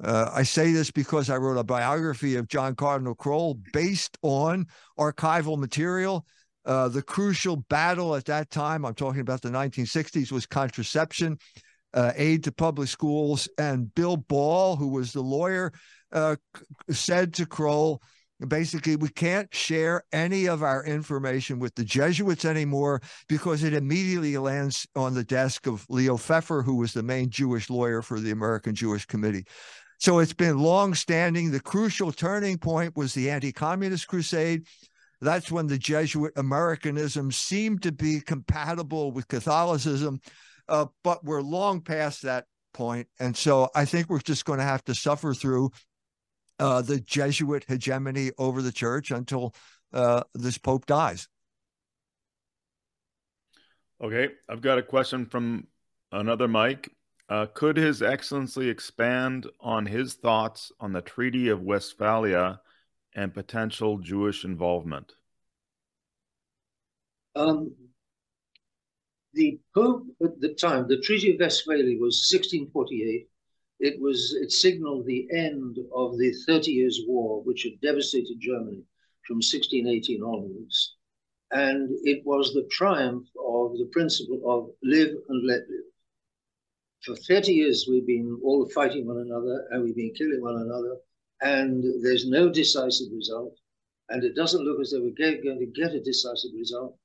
Uh, 0.03 0.31
I 0.33 0.43
say 0.43 0.73
this 0.73 0.91
because 0.91 1.31
I 1.31 1.37
wrote 1.37 1.59
a 1.59 1.65
biography 1.65 2.37
of 2.37 2.49
John 2.49 2.75
Cardinal 2.75 3.15
Krol 3.15 3.61
based 3.73 4.19
on 4.23 4.67
archival 4.99 5.59
material. 5.59 6.27
Uh, 6.65 6.89
the 6.89 7.03
crucial 7.03 7.57
battle 7.57 8.15
at 8.15 8.25
that 8.27 8.51
time, 8.51 8.85
I'm 8.85 8.95
talking 8.95 9.21
about 9.21 9.43
the 9.43 9.51
1960s, 9.51 10.33
was 10.33 10.47
contraception, 10.47 11.39
uh, 11.93 12.13
aid 12.17 12.45
to 12.45 12.53
public 12.53 12.89
schools. 12.89 13.49
And 13.59 13.95
Bill 13.95 14.17
Ball, 14.17 14.77
who 14.77 14.89
was 14.89 15.13
the 15.13 15.21
lawyer, 15.21 15.73
uh, 16.13 16.37
said 16.91 17.35
to 17.35 17.47
Krol, 17.47 17.99
basically, 18.49 18.97
we 18.97 19.09
can't 19.09 19.53
share 19.55 20.05
any 20.13 20.47
of 20.47 20.63
our 20.63 20.85
information 20.85 21.59
with 21.59 21.75
the 21.75 21.85
Jesuits 21.85 22.45
anymore 22.45 23.01
because 23.29 23.63
it 23.63 23.75
immediately 23.75 24.37
lands 24.39 24.87
on 24.97 25.15
the 25.15 25.25
desk 25.25 25.67
of 25.67 25.85
Leo 25.89 26.17
Pfeffer, 26.17 26.63
who 26.63 26.77
was 26.77 26.93
the 26.93 27.03
main 27.03 27.31
Jewish 27.31 27.71
lawyer 27.71 28.03
for 28.03 28.21
the 28.21 28.31
American 28.31 28.75
Jewish 28.75 29.07
Committee. 29.07 29.45
So 29.99 30.19
it's 30.19 30.35
been 30.35 30.59
long 30.59 30.95
standing. 30.95 31.51
The 31.51 31.61
crucial 31.61 32.13
turning 32.13 32.59
point 32.59 32.97
was 32.97 33.15
the 33.15 33.31
anti 33.31 33.53
communist 33.53 34.09
crusade. 34.09 34.67
That's 35.21 35.51
when 35.51 35.67
the 35.67 35.79
Jesuit 35.79 36.33
Americanism 36.37 37.33
seemed 37.33 37.83
to 37.83 37.93
be 37.93 38.21
compatible 38.21 39.13
with 39.13 39.29
Catholicism, 39.29 40.21
uh, 40.69 40.87
but 41.03 41.25
we're 41.25 41.43
long 41.43 41.81
past 41.81 42.23
that 42.23 42.47
point. 42.73 43.09
And 43.19 43.37
so 43.37 43.71
I 43.75 43.85
think 43.85 44.09
we're 44.09 44.19
just 44.21 44.45
going 44.45 44.59
to 44.59 44.65
have 44.65 44.85
to 44.85 44.95
suffer 44.95 45.33
through 45.35 45.71
uh, 46.59 46.83
the 46.83 47.01
Jesuit 47.01 47.65
hegemony 47.67 48.31
over 48.39 48.63
the 48.63 48.73
church 48.73 49.11
until 49.11 49.55
uh, 49.93 50.25
this 50.35 50.59
Pope 50.59 50.87
dies. 50.87 51.29
Okay, 54.03 54.29
I've 54.49 54.61
got 54.61 54.79
a 54.79 54.83
question 54.83 55.25
from 55.25 55.67
another 56.13 56.49
Mike. 56.49 56.91
Uh, 57.29 57.47
could 57.47 57.77
His 57.77 58.03
Excellency 58.03 58.69
expand 58.69 59.47
on 59.61 59.87
his 59.87 60.15
thoughts 60.15 60.71
on 60.79 60.93
the 60.93 61.01
Treaty 61.01 61.49
of 61.49 61.63
Westphalia 61.63 62.61
and 63.15 63.35
potential 63.35 63.99
Jewish 63.99 64.45
involvement? 64.45 65.13
Um, 67.37 67.75
the 69.33 69.59
Pope 69.75 70.07
at 70.23 70.41
the 70.41 70.55
time, 70.55 70.87
the 70.89 71.01
Treaty 71.01 71.35
of 71.35 71.41
Westphalia 71.41 71.99
was 71.99 72.29
1648. 72.31 73.29
It 73.81 74.01
was 74.01 74.37
it 74.41 74.53
signaled 74.53 75.07
the 75.07 75.27
end 75.33 75.79
of 75.95 76.17
the 76.17 76.33
Thirty 76.47 76.73
Years' 76.73 77.03
War, 77.09 77.43
which 77.43 77.65
had 77.65 77.81
devastated 77.81 78.39
Germany 78.41 78.85
from 79.27 79.37
1618 79.37 80.23
onwards, 80.23 80.97
and 81.51 81.91
it 82.05 82.25
was 82.25 82.55
the 82.55 82.69
triumph 82.71 83.27
of 83.45 83.77
the 83.79 83.89
principle 83.91 84.41
of 84.47 84.71
live 84.83 85.11
and 85.29 85.47
let 85.47 85.69
live 85.69 85.85
for 87.05 87.17
30 87.17 87.53
years 87.53 87.87
we've 87.89 88.07
been 88.07 88.39
all 88.43 88.69
fighting 88.71 89.07
one 89.07 89.19
another 89.19 89.67
and 89.71 89.83
we've 89.83 89.97
been 89.97 90.15
killing 90.15 90.41
one 90.41 90.57
another 90.57 90.97
and 91.45 91.85
there's 92.03 92.27
no 92.27 92.49
decisive 92.49 93.09
result 93.13 93.57
and 94.09 94.25
it 94.25 94.35
doesn't 94.35 94.65
look 94.65 94.81
as 94.81 94.91
though 94.91 95.03
we're 95.03 95.43
going 95.43 95.59
to 95.59 95.81
get 95.81 95.95
a 95.95 96.01
decisive 96.01 96.51
result. 96.57 96.97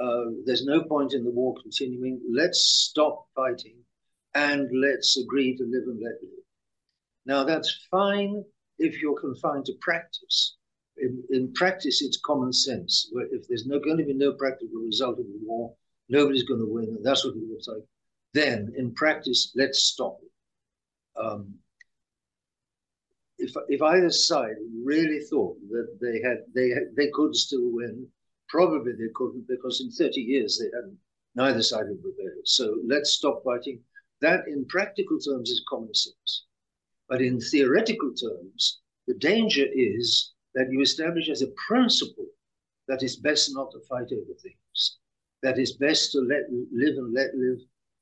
Uh, 0.00 0.30
there's 0.46 0.64
no 0.64 0.82
point 0.82 1.12
in 1.12 1.24
the 1.24 1.30
war 1.30 1.54
continuing. 1.62 2.20
Let's 2.32 2.60
stop 2.88 3.26
fighting 3.34 3.76
and 4.34 4.68
let's 4.72 5.18
agree 5.18 5.56
to 5.56 5.64
live 5.64 5.84
and 5.86 6.00
let 6.02 6.22
live. 6.22 6.44
Now 7.26 7.44
that's 7.44 7.86
fine 7.90 8.42
if 8.78 9.02
you're 9.02 9.20
confined 9.20 9.66
to 9.66 9.74
practice. 9.80 10.56
In, 10.96 11.22
in 11.30 11.52
practice 11.52 12.00
it's 12.00 12.20
common 12.24 12.52
sense. 12.52 13.10
If 13.32 13.46
there's 13.48 13.66
no 13.66 13.78
going 13.78 13.98
to 13.98 14.04
be 14.04 14.14
no 14.14 14.32
practical 14.32 14.80
result 14.80 15.18
of 15.18 15.26
the 15.26 15.40
war 15.42 15.74
nobody's 16.10 16.42
going 16.42 16.60
to 16.60 16.66
win 16.66 16.86
and 16.96 17.04
that's 17.04 17.24
what 17.24 17.34
it 17.34 17.48
looks 17.48 17.68
like. 17.68 17.84
Then 18.34 18.72
in 18.76 18.92
practice, 18.94 19.52
let's 19.56 19.82
stop 19.84 20.18
it. 20.22 21.20
Um, 21.20 21.54
if, 23.40 23.52
if 23.68 23.82
either 23.82 24.10
side 24.10 24.56
really 24.84 25.20
thought 25.30 25.56
that 25.70 25.98
they 26.00 26.20
had 26.26 26.38
they 26.54 26.70
they 26.96 27.10
could 27.14 27.34
still 27.34 27.70
win, 27.72 28.06
probably 28.48 28.92
they 28.92 29.12
couldn't 29.14 29.46
because 29.48 29.80
in 29.80 29.90
30 29.90 30.20
years 30.20 30.58
they 30.58 30.66
hadn't 30.76 30.98
neither 31.34 31.62
side 31.62 31.86
had 31.86 32.02
prevailed. 32.02 32.44
So 32.44 32.76
let's 32.86 33.12
stop 33.12 33.42
fighting. 33.44 33.80
That 34.20 34.46
in 34.46 34.66
practical 34.66 35.18
terms 35.18 35.50
is 35.50 35.64
common 35.68 35.94
sense. 35.94 36.44
But 37.08 37.22
in 37.22 37.40
theoretical 37.40 38.12
terms, 38.14 38.80
the 39.06 39.14
danger 39.14 39.66
is 39.72 40.32
that 40.54 40.70
you 40.70 40.80
establish 40.82 41.28
as 41.28 41.42
a 41.42 41.52
principle 41.68 42.26
that 42.88 43.02
it's 43.02 43.16
best 43.16 43.50
not 43.54 43.70
to 43.72 43.80
fight 43.88 44.10
over 44.12 44.34
things, 44.42 44.98
that 45.42 45.58
it's 45.58 45.72
best 45.72 46.12
to 46.12 46.20
let 46.20 46.42
live 46.72 46.96
and 46.98 47.14
let 47.14 47.34
live, 47.34 47.58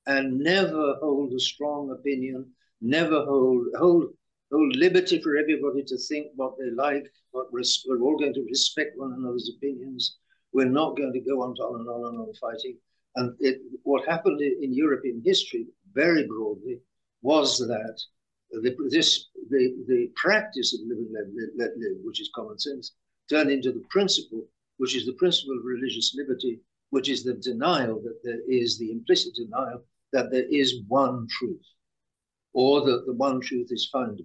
and 0.06 0.38
never 0.38 0.96
hold 1.00 1.32
a 1.32 1.40
strong 1.40 1.90
opinion, 1.90 2.46
never 2.80 3.24
hold 3.24 3.66
hold 3.78 4.06
hold 4.50 4.76
liberty 4.76 5.20
for 5.20 5.36
everybody 5.36 5.82
to 5.84 5.96
think 5.96 6.28
what 6.36 6.54
they 6.58 6.70
like. 6.70 7.06
But 7.32 7.52
we're 7.52 8.00
all 8.00 8.18
going 8.18 8.34
to 8.34 8.46
respect 8.48 8.96
one 8.96 9.12
another's 9.12 9.50
opinions. 9.56 10.16
We're 10.52 10.66
not 10.66 10.96
going 10.96 11.12
to 11.12 11.20
go 11.20 11.42
on 11.42 11.50
and 11.50 11.58
on 11.58 11.80
and 11.80 11.88
on 11.88 12.14
and 12.14 12.20
on 12.20 12.34
fighting. 12.40 12.78
And 13.16 13.36
it, 13.40 13.60
what 13.82 14.08
happened 14.08 14.40
in 14.40 14.72
European 14.72 15.22
history, 15.24 15.66
very 15.92 16.26
broadly, 16.26 16.80
was 17.22 17.58
that 17.58 18.00
the, 18.50 18.74
this 18.90 19.26
the, 19.50 19.74
the 19.88 20.10
practice 20.16 20.74
of 20.74 20.80
live 20.86 20.98
and 20.98 21.12
let, 21.12 21.24
let, 21.34 21.68
let 21.68 21.78
live, 21.78 21.96
which 22.02 22.20
is 22.20 22.30
common 22.34 22.58
sense, 22.58 22.92
turned 23.28 23.50
into 23.50 23.72
the 23.72 23.84
principle, 23.90 24.46
which 24.78 24.96
is 24.96 25.04
the 25.04 25.12
principle 25.14 25.56
of 25.58 25.64
religious 25.64 26.14
liberty, 26.16 26.60
which 26.90 27.08
is 27.10 27.22
the 27.22 27.34
denial 27.34 28.00
that 28.02 28.20
there 28.24 28.40
is 28.48 28.78
the 28.78 28.90
implicit 28.90 29.34
denial 29.34 29.82
that 30.12 30.30
there 30.30 30.46
is 30.50 30.80
one 30.88 31.26
truth, 31.28 31.66
or 32.54 32.80
that 32.86 33.04
the 33.06 33.12
one 33.12 33.40
truth 33.40 33.68
is 33.70 33.90
found. 33.92 34.22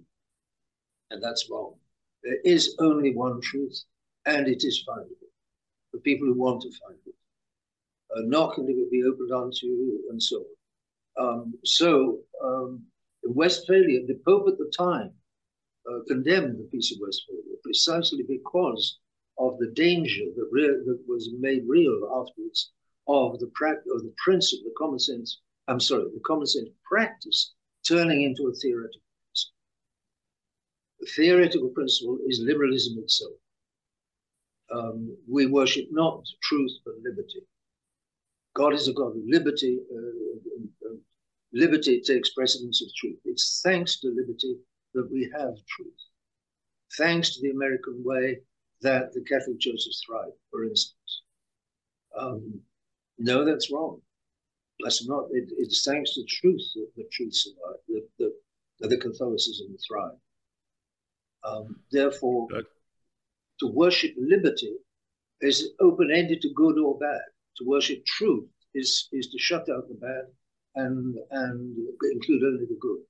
And 1.10 1.22
that's 1.22 1.48
wrong. 1.50 1.74
There 2.22 2.40
is 2.44 2.76
only 2.78 3.14
one 3.14 3.40
truth, 3.40 3.82
and 4.26 4.48
it 4.48 4.64
is 4.64 4.84
findable 4.88 5.30
for 5.90 5.98
people 5.98 6.26
who 6.26 6.34
want 6.34 6.62
to 6.62 6.70
find 6.70 6.98
it. 7.06 7.14
A 8.16 8.26
knock 8.26 8.58
and 8.58 8.68
it 8.68 8.76
will 8.76 8.90
be 8.90 9.04
opened 9.04 9.32
unto 9.32 9.66
you, 9.66 10.06
and 10.10 10.22
so 10.22 10.44
on. 11.16 11.24
Um, 11.26 11.54
so, 11.64 12.18
um, 12.42 12.82
in 13.24 13.34
Westphalia, 13.34 14.06
the 14.06 14.20
Pope 14.26 14.48
at 14.48 14.58
the 14.58 14.72
time 14.76 15.12
uh, 15.90 16.00
condemned 16.08 16.58
the 16.58 16.68
Peace 16.70 16.92
of 16.92 16.98
Westphalia 17.00 17.56
precisely 17.62 18.24
because 18.28 18.98
of 19.38 19.58
the 19.58 19.72
danger 19.74 20.24
that, 20.36 20.50
that 20.86 20.98
was 21.08 21.30
made 21.38 21.64
real 21.66 22.00
afterwards 22.14 22.72
of 23.08 23.38
the, 23.38 23.46
of 23.46 24.02
the 24.02 24.14
principle, 24.24 24.64
the 24.64 24.74
common 24.78 24.98
sense 24.98 25.40
I'm 25.66 25.80
sorry, 25.80 26.04
the 26.04 26.20
common 26.24 26.46
sense 26.46 26.68
practice 26.84 27.54
turning 27.86 28.22
into 28.22 28.48
a 28.48 28.54
theoretical. 28.54 29.00
The 31.04 31.10
theoretical 31.10 31.68
principle 31.68 32.18
is 32.26 32.40
liberalism 32.40 32.98
itself. 32.98 33.34
Um, 34.74 35.14
we 35.28 35.44
worship 35.44 35.86
not 35.90 36.24
truth 36.42 36.72
but 36.82 36.94
liberty. 37.02 37.42
God 38.54 38.72
is 38.72 38.88
a 38.88 38.94
God 38.94 39.16
of 39.16 39.22
liberty. 39.26 39.80
Uh, 39.94 40.88
uh, 40.88 40.94
liberty 41.52 42.00
takes 42.00 42.30
precedence 42.30 42.80
of 42.80 42.88
truth. 42.96 43.18
It's 43.26 43.60
thanks 43.62 44.00
to 44.00 44.14
liberty 44.16 44.56
that 44.94 45.10
we 45.12 45.30
have 45.36 45.54
truth. 45.68 46.00
Thanks 46.96 47.34
to 47.34 47.42
the 47.42 47.50
American 47.50 48.02
way 48.02 48.38
that 48.80 49.12
the 49.12 49.24
Catholic 49.24 49.60
Church 49.60 49.84
has 49.84 50.00
thrived, 50.06 50.38
for 50.50 50.64
instance. 50.64 51.22
Um, 52.18 52.60
no, 53.18 53.44
that's 53.44 53.70
wrong. 53.70 54.00
That's 54.82 55.06
not, 55.06 55.26
it, 55.32 55.50
it's 55.58 55.84
thanks 55.84 56.14
to 56.14 56.24
truth 56.24 56.62
that 56.76 56.88
the 56.96 57.04
truth 57.12 57.34
survived, 57.34 57.84
that 57.88 58.08
the, 58.18 58.32
the, 58.80 58.88
the 58.88 58.96
Catholicism 58.96 59.76
thrived. 59.86 60.16
Um, 61.44 61.76
therefore, 61.92 62.48
Good. 62.48 62.66
to 63.60 63.66
worship 63.66 64.14
liberty 64.16 64.74
is 65.40 65.70
open 65.80 66.10
ended 66.10 66.40
to 66.42 66.52
good 66.54 66.78
or 66.78 66.98
bad. 66.98 67.20
To 67.58 67.64
worship 67.64 68.04
truth 68.06 68.48
is, 68.74 69.08
is 69.12 69.28
to 69.28 69.38
shut 69.38 69.68
out 69.68 69.88
the 69.88 69.94
bad 69.94 70.24
and 70.76 71.16
and 71.30 71.76
include 72.12 72.42
only 72.42 72.64
the 72.64 72.78
good. 72.80 73.00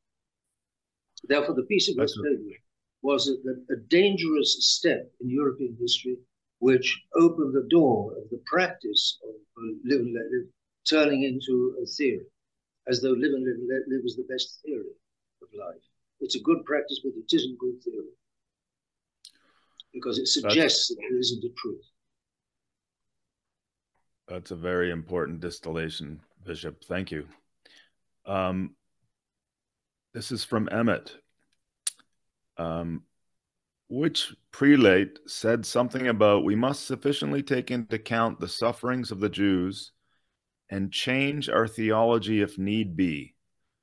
Therefore, 1.27 1.55
the 1.55 1.63
Peace 1.63 1.89
of 1.89 1.97
Westphalia 1.97 2.57
was 3.03 3.29
a, 3.29 3.73
a 3.73 3.77
dangerous 3.89 4.57
step 4.77 5.11
in 5.21 5.31
European 5.31 5.77
history, 5.81 6.19
which 6.59 7.01
opened 7.17 7.55
the 7.55 7.69
door 7.71 8.13
of 8.19 8.29
the 8.31 8.43
practice 8.47 9.19
of 9.23 9.35
live 9.85 10.01
and 10.01 10.15
let 10.15 10.31
live 10.31 10.47
turning 10.89 11.23
into 11.23 11.77
a 11.83 11.87
theory, 11.87 12.27
as 12.89 13.01
though 13.01 13.13
live 13.13 13.33
and 13.33 13.45
live, 13.45 13.57
let 13.71 13.89
live 13.89 14.05
is 14.05 14.17
the 14.17 14.27
best 14.29 14.61
theory 14.63 14.93
of 15.41 15.49
life. 15.59 15.81
It's 16.21 16.35
a 16.35 16.41
good 16.41 16.65
practice, 16.67 17.01
but 17.03 17.13
it 17.17 17.35
isn't 17.35 17.59
good 17.59 17.83
theory 17.83 18.13
because 19.95 20.19
it 20.19 20.27
suggests 20.27 20.89
that 20.89 20.97
there 21.01 21.19
isn't 21.19 21.45
a 21.45 21.49
truth. 21.57 21.85
That's 24.29 24.51
a 24.51 24.57
very 24.57 24.91
important 24.91 25.41
distillation, 25.41 26.21
Bishop. 26.45 26.85
Thank 26.85 27.11
you. 27.11 27.27
Um, 28.27 28.75
this 30.13 30.33
is 30.33 30.45
from 30.45 30.69
Emmett. 30.71 31.17
Um, 32.57 33.03
which 33.89 34.35
prelate 34.51 35.19
said 35.27 35.67
something 35.67 36.09
about 36.09 36.45
we 36.45 36.55
must 36.55 36.87
sufficiently 36.87 37.43
take 37.43 37.71
into 37.71 37.97
account 37.97 38.41
the 38.41 38.49
sufferings 38.49 39.11
of 39.11 39.21
the 39.21 39.29
Jews 39.29 39.93
and 40.71 40.93
change 40.93 41.49
our 41.49 41.69
theology 41.69 42.41
if 42.41 42.59
need 42.59 42.97
be. 42.97 43.35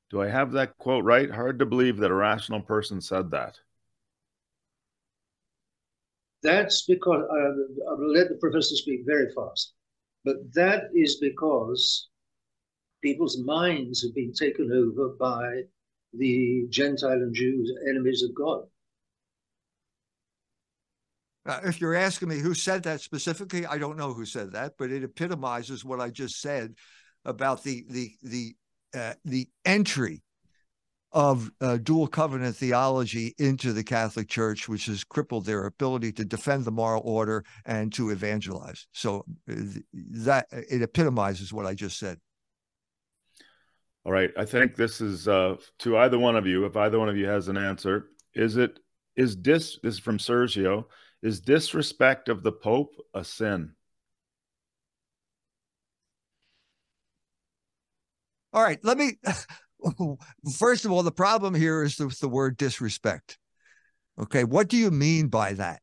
Do 0.10 0.22
I 0.22 0.28
have 0.28 0.54
that 0.54 0.78
quote 0.78 1.04
right? 1.06 1.30
Hard 1.30 1.60
to 1.60 1.66
believe 1.66 1.98
that 1.98 2.12
a 2.12 2.16
rational 2.16 2.62
person 2.62 3.00
said 3.00 3.32
that. 3.32 3.60
That's 6.44 6.86
because 6.86 7.24
uh, 7.30 7.92
I'll 7.92 8.12
let 8.12 8.30
the 8.30 8.38
professor 8.40 8.76
speak 8.76 9.02
very 9.06 9.32
fast, 9.36 9.74
but 10.26 10.38
that 10.54 10.86
is 10.96 11.18
because 11.18 12.10
people's 13.04 13.40
minds 13.40 14.02
have 14.02 14.16
been 14.16 14.34
taken 14.34 14.72
over 14.72 15.16
by 15.20 15.62
the 16.14 16.66
Gentile 16.70 17.12
and 17.12 17.34
Jews, 17.34 17.72
enemies 17.88 18.24
of 18.24 18.34
God. 18.36 18.64
Uh, 21.46 21.60
if 21.64 21.82
you're 21.82 21.96
asking 21.96 22.30
me 22.30 22.38
who 22.38 22.54
said 22.54 22.84
that 22.84 23.02
specifically, 23.02 23.66
I 23.66 23.78
don't 23.78 23.98
know 23.98 24.14
who 24.14 24.26
said 24.26 24.52
that, 24.52 24.74
but 24.78 24.92
it 24.92 25.04
epitomizes 25.04 25.84
what 25.84 26.00
I 26.00 26.10
just 26.10 26.40
said 26.40 26.76
about 27.26 27.64
the 27.64 27.86
the 27.90 28.12
the 28.22 28.56
uh, 28.96 29.14
the 29.26 29.48
entry 29.66 30.22
of 31.14 31.52
uh, 31.60 31.78
dual 31.78 32.08
covenant 32.08 32.56
theology 32.56 33.36
into 33.38 33.74
the 33.74 33.84
Catholic 33.84 34.30
Church, 34.30 34.70
which 34.70 34.86
has 34.86 35.04
crippled 35.04 35.46
their 35.46 35.66
ability 35.66 36.12
to 36.14 36.26
defend 36.26 36.66
the 36.66 36.72
moral 36.72 37.02
order 37.06 37.44
and 37.66 37.92
to 37.94 38.10
evangelize. 38.12 38.88
So 38.94 39.26
uh, 39.50 39.56
that 39.94 40.48
it 40.52 40.82
epitomizes 40.82 41.52
what 41.52 41.66
I 41.66 41.74
just 41.74 42.00
said. 42.00 42.20
All 44.06 44.12
right, 44.12 44.32
I 44.38 44.46
think 44.46 44.76
this 44.76 45.00
is 45.00 45.28
uh, 45.28 45.58
to 45.80 45.98
either 45.98 46.18
one 46.18 46.36
of 46.36 46.48
you. 46.48 46.66
If 46.66 46.76
either 46.76 46.98
one 46.98 47.10
of 47.10 47.18
you 47.18 47.28
has 47.28 47.50
an 47.50 47.58
answer, 47.58 48.08
is 48.34 48.58
it 48.58 48.80
is 49.16 49.36
dis 49.36 49.78
this 49.84 49.96
is 49.96 50.00
from 50.00 50.18
Sergio? 50.18 50.86
Is 51.22 51.40
disrespect 51.40 52.30
of 52.30 52.42
the 52.42 52.52
Pope 52.52 52.96
a 53.14 53.24
sin? 53.24 53.74
All 58.54 58.64
right, 58.64 58.80
let 58.84 58.98
me 58.98 59.20
first 60.58 60.86
of 60.86 60.92
all, 60.92 61.04
the 61.04 61.12
problem 61.12 61.54
here 61.54 61.84
is 61.84 62.00
with 62.00 62.20
the 62.20 62.30
word 62.30 62.58
disrespect. 62.58 63.38
Okay, 64.20 64.44
what 64.44 64.68
do 64.68 64.78
you 64.78 64.92
mean 64.92 65.28
by 65.28 65.54
that? 65.54 65.82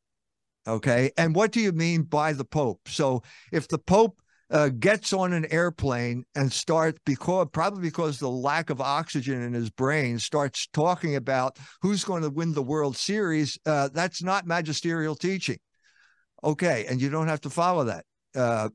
Okay, 0.66 1.10
and 1.16 1.34
what 1.34 1.50
do 1.50 1.60
you 1.60 1.72
mean 1.72 2.02
by 2.02 2.32
the 2.32 2.44
Pope? 2.44 2.80
So 2.86 3.22
if 3.52 3.68
the 3.68 3.78
Pope 3.78 4.20
uh, 4.50 4.68
gets 4.68 5.12
on 5.12 5.32
an 5.32 5.46
airplane 5.50 6.24
and 6.34 6.52
starts 6.52 6.98
because 7.04 7.48
probably 7.52 7.82
because 7.82 8.18
the 8.18 8.30
lack 8.30 8.70
of 8.70 8.80
oxygen 8.80 9.42
in 9.42 9.52
his 9.52 9.70
brain 9.70 10.18
starts 10.18 10.68
talking 10.72 11.16
about 11.16 11.58
who's 11.82 12.04
going 12.04 12.22
to 12.22 12.30
win 12.30 12.52
the 12.52 12.62
World 12.62 12.96
Series, 12.96 13.58
uh, 13.66 13.88
that's 13.92 14.22
not 14.22 14.46
magisterial 14.46 15.14
teaching. 15.14 15.58
Okay, 16.44 16.86
and 16.88 17.00
you 17.00 17.10
don't 17.10 17.28
have 17.28 17.40
to 17.42 17.50
follow 17.50 17.84
that. 17.84 18.04
Uh, 18.34 18.68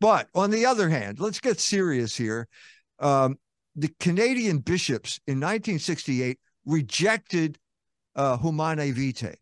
but 0.00 0.28
on 0.34 0.50
the 0.50 0.66
other 0.66 0.88
hand, 0.88 1.20
let's 1.20 1.40
get 1.40 1.60
serious 1.60 2.16
here. 2.16 2.48
Um, 2.98 3.38
the 3.78 3.94
Canadian 4.00 4.58
bishops 4.58 5.20
in 5.26 5.34
1968 5.34 6.38
rejected 6.66 7.58
uh, 8.16 8.36
Humanae 8.36 8.90
Vitae. 8.90 9.36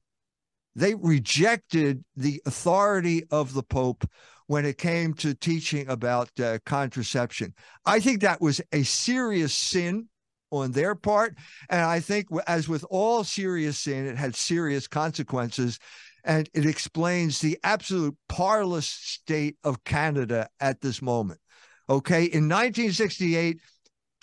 They 0.74 0.94
rejected 0.94 2.04
the 2.16 2.42
authority 2.44 3.24
of 3.30 3.54
the 3.54 3.62
Pope 3.62 4.04
when 4.46 4.66
it 4.66 4.76
came 4.76 5.14
to 5.14 5.34
teaching 5.34 5.88
about 5.88 6.28
uh, 6.38 6.58
contraception. 6.66 7.54
I 7.86 7.98
think 7.98 8.20
that 8.20 8.42
was 8.42 8.60
a 8.72 8.82
serious 8.82 9.54
sin 9.54 10.08
on 10.50 10.72
their 10.72 10.94
part. 10.94 11.34
And 11.70 11.80
I 11.80 12.00
think, 12.00 12.28
as 12.46 12.68
with 12.68 12.84
all 12.90 13.24
serious 13.24 13.78
sin, 13.78 14.06
it 14.06 14.18
had 14.18 14.36
serious 14.36 14.86
consequences. 14.86 15.78
And 16.24 16.48
it 16.52 16.66
explains 16.66 17.40
the 17.40 17.58
absolute 17.64 18.16
parlous 18.28 18.86
state 18.86 19.56
of 19.64 19.82
Canada 19.84 20.48
at 20.60 20.82
this 20.82 21.00
moment. 21.00 21.40
Okay. 21.88 22.24
In 22.24 22.48
1968, 22.48 23.60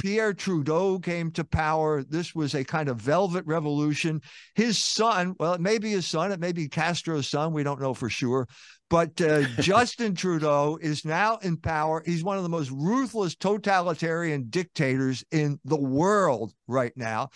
Pierre 0.03 0.33
Trudeau 0.33 0.99
came 0.99 1.31
to 1.31 1.45
power. 1.45 2.03
This 2.03 2.35
was 2.35 2.55
a 2.55 2.65
kind 2.65 2.89
of 2.89 2.97
velvet 2.97 3.45
revolution. 3.45 4.21
His 4.53 4.77
son, 4.77 5.33
well, 5.39 5.53
it 5.53 5.61
may 5.61 5.77
be 5.77 5.91
his 5.91 6.05
son, 6.05 6.33
it 6.33 6.41
may 6.41 6.51
be 6.51 6.67
Castro's 6.67 7.29
son, 7.29 7.53
we 7.53 7.63
don't 7.63 7.79
know 7.79 7.93
for 7.93 8.09
sure. 8.09 8.49
But 8.89 9.21
uh, 9.21 9.43
Justin 9.61 10.13
Trudeau 10.13 10.77
is 10.81 11.05
now 11.05 11.37
in 11.37 11.55
power. 11.55 12.03
He's 12.05 12.21
one 12.21 12.35
of 12.35 12.43
the 12.43 12.49
most 12.49 12.69
ruthless 12.71 13.37
totalitarian 13.37 14.47
dictators 14.49 15.23
in 15.31 15.57
the 15.63 15.79
world 15.79 16.51
right 16.67 16.91
now. 16.97 17.29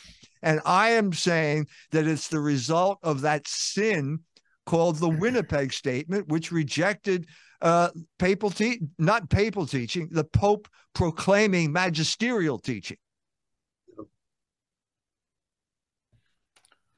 And 0.43 0.59
I 0.65 0.89
am 0.89 1.13
saying 1.13 1.67
that 1.91 2.05
it's 2.05 2.27
the 2.27 2.41
result 2.41 2.99
of 3.01 3.21
that 3.21 3.47
sin 3.47 4.19
called 4.65 4.97
the 4.97 5.07
Winnipeg 5.21 5.71
Statement, 5.71 6.27
which 6.27 6.51
rejected 6.51 7.27
uh, 7.61 7.89
papal 8.19 8.49
te- 8.49 8.81
not 8.97 9.29
papal 9.29 9.65
teaching, 9.65 10.09
the 10.11 10.23
Pope 10.23 10.67
proclaiming 10.93 11.71
magisterial 11.71 12.59
teaching. 12.59 12.97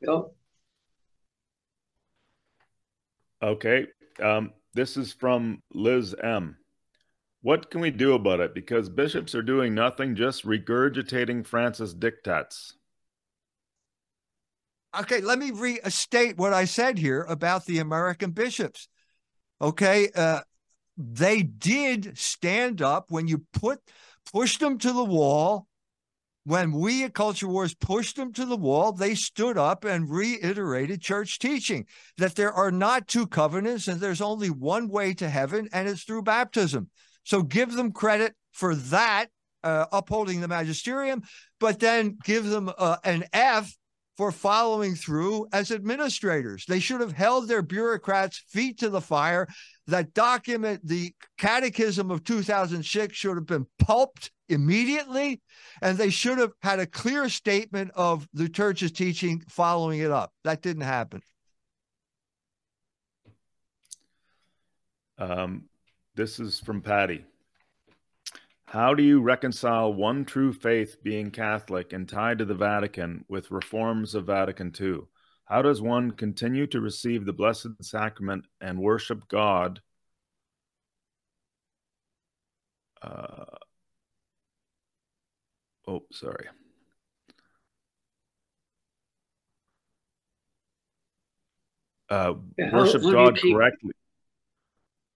Yeah. 0.01 0.21
Okay. 3.41 3.87
Um, 4.21 4.53
this 4.73 4.97
is 4.97 5.13
from 5.13 5.61
Liz 5.73 6.15
M. 6.21 6.57
What 7.41 7.71
can 7.71 7.79
we 7.81 7.91
do 7.91 8.13
about 8.13 8.41
it? 8.41 8.53
Because 8.53 8.89
bishops 8.89 9.33
are 9.33 9.41
doing 9.41 9.73
nothing, 9.73 10.15
just 10.15 10.45
regurgitating 10.45 11.45
Francis' 11.45 11.93
diktats. 11.93 12.73
Okay, 14.97 15.21
let 15.21 15.39
me 15.39 15.51
restate 15.51 16.37
what 16.37 16.53
I 16.53 16.65
said 16.65 16.97
here 16.97 17.21
about 17.23 17.65
the 17.65 17.79
American 17.79 18.31
bishops. 18.31 18.87
Okay, 19.61 20.09
uh, 20.15 20.41
they 21.01 21.41
did 21.41 22.17
stand 22.17 22.81
up 22.81 23.05
when 23.09 23.27
you 23.29 23.45
put 23.53 23.79
pushed 24.33 24.59
them 24.59 24.77
to 24.79 24.91
the 24.91 25.03
wall. 25.03 25.65
When 26.43 26.71
we 26.71 27.03
at 27.03 27.13
Culture 27.13 27.47
Wars 27.47 27.73
pushed 27.73 28.15
them 28.15 28.33
to 28.33 28.45
the 28.45 28.57
wall, 28.57 28.91
they 28.91 29.15
stood 29.15 29.57
up 29.57 29.85
and 29.85 30.09
reiterated 30.09 31.01
church 31.01 31.39
teaching 31.39 31.85
that 32.17 32.35
there 32.35 32.51
are 32.51 32.71
not 32.71 33.07
two 33.07 33.27
covenants 33.27 33.87
and 33.87 33.99
there's 33.99 34.21
only 34.21 34.49
one 34.49 34.89
way 34.89 35.13
to 35.15 35.29
heaven, 35.29 35.69
and 35.71 35.87
it's 35.87 36.03
through 36.03 36.23
baptism. 36.23 36.89
So 37.23 37.43
give 37.43 37.73
them 37.73 37.91
credit 37.91 38.33
for 38.51 38.73
that, 38.75 39.27
uh, 39.63 39.85
upholding 39.91 40.41
the 40.41 40.47
magisterium, 40.47 41.21
but 41.59 41.79
then 41.79 42.17
give 42.23 42.45
them 42.45 42.71
uh, 42.77 42.97
an 43.03 43.25
F 43.31 43.71
for 44.17 44.31
following 44.33 44.95
through 44.95 45.47
as 45.53 45.71
administrators. 45.71 46.65
They 46.67 46.81
should 46.81 46.99
have 46.99 47.13
held 47.13 47.47
their 47.47 47.61
bureaucrats' 47.61 48.43
feet 48.49 48.79
to 48.79 48.89
the 48.89 48.99
fire. 48.99 49.47
That 49.89 50.13
document, 50.13 50.85
the 50.85 51.13
Catechism 51.37 52.11
of 52.11 52.23
2006, 52.23 53.15
should 53.15 53.35
have 53.35 53.45
been 53.45 53.67
pulped 53.77 54.31
immediately, 54.47 55.41
and 55.81 55.97
they 55.97 56.09
should 56.09 56.37
have 56.37 56.51
had 56.61 56.79
a 56.79 56.85
clear 56.85 57.29
statement 57.29 57.91
of 57.95 58.27
the 58.33 58.49
church's 58.49 58.91
teaching 58.91 59.43
following 59.47 59.99
it 59.99 60.11
up. 60.11 60.31
That 60.43 60.61
didn't 60.61 60.83
happen. 60.83 61.21
Um, 65.17 65.65
this 66.15 66.39
is 66.39 66.59
from 66.59 66.81
Patty. 66.81 67.25
How 68.65 68.93
do 68.93 69.01
you 69.01 69.19
reconcile 69.19 69.91
one 69.93 70.25
true 70.25 70.53
faith 70.53 71.03
being 71.03 71.31
Catholic 71.31 71.91
and 71.91 72.07
tied 72.07 72.37
to 72.37 72.45
the 72.45 72.53
Vatican 72.53 73.25
with 73.27 73.51
reforms 73.51 74.13
of 74.13 74.27
Vatican 74.27 74.71
II? 74.79 75.01
How 75.49 75.63
does 75.63 75.81
one 75.81 76.11
continue 76.11 76.67
to 76.67 76.79
receive 76.79 77.25
the 77.25 77.33
Blessed 77.33 77.69
Sacrament 77.81 78.45
and 78.61 78.79
worship 78.79 79.27
God? 79.27 79.81
Uh, 83.01 83.45
oh, 85.87 86.03
sorry. 86.11 86.45
Uh, 92.09 92.33
worship 92.71 93.01
God 93.01 93.39
correctly. 93.41 93.91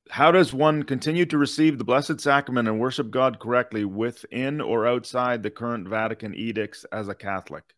how 0.10 0.32
does 0.32 0.52
one 0.54 0.82
continue 0.84 1.26
to 1.28 1.38
receive 1.38 1.78
the 1.78 1.84
Blessed 1.84 2.20
Sacrament 2.20 2.68
and 2.68 2.80
worship 2.80 3.12
God 3.12 3.40
correctly 3.40 3.86
within 3.86 4.62
or 4.62 4.88
outside 4.88 5.44
the 5.44 5.52
current 5.52 5.88
Vatican 5.88 6.34
edicts 6.34 6.86
as 6.92 7.08
a 7.08 7.16
Catholic? 7.16 7.76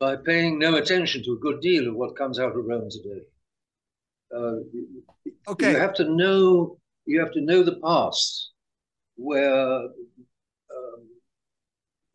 By 0.00 0.16
paying 0.16 0.58
no 0.58 0.76
attention 0.76 1.22
to 1.24 1.32
a 1.32 1.38
good 1.38 1.60
deal 1.60 1.88
of 1.88 1.94
what 1.94 2.16
comes 2.16 2.40
out 2.40 2.56
of 2.56 2.64
Rome 2.64 2.88
today. 2.90 3.20
Uh, 4.34 5.50
okay. 5.52 5.72
You 5.72 5.78
have 5.78 5.94
to 5.94 6.04
know. 6.04 6.78
You 7.06 7.20
have 7.20 7.32
to 7.32 7.40
know 7.40 7.62
the 7.62 7.80
past, 7.84 8.52
where 9.16 9.82
um, 9.82 11.02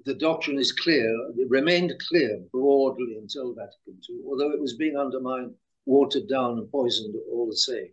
the 0.05 0.15
doctrine 0.15 0.57
is 0.57 0.71
clear. 0.71 1.07
It 1.37 1.49
remained 1.49 1.93
clear 2.09 2.41
broadly 2.51 3.17
until 3.21 3.53
Vatican 3.53 3.99
II, 4.09 4.21
although 4.27 4.51
it 4.51 4.59
was 4.59 4.75
being 4.75 4.97
undermined 4.97 5.53
watered 5.85 6.27
down 6.27 6.57
and 6.57 6.71
poisoned 6.71 7.15
all 7.31 7.47
the 7.47 7.55
same, 7.55 7.89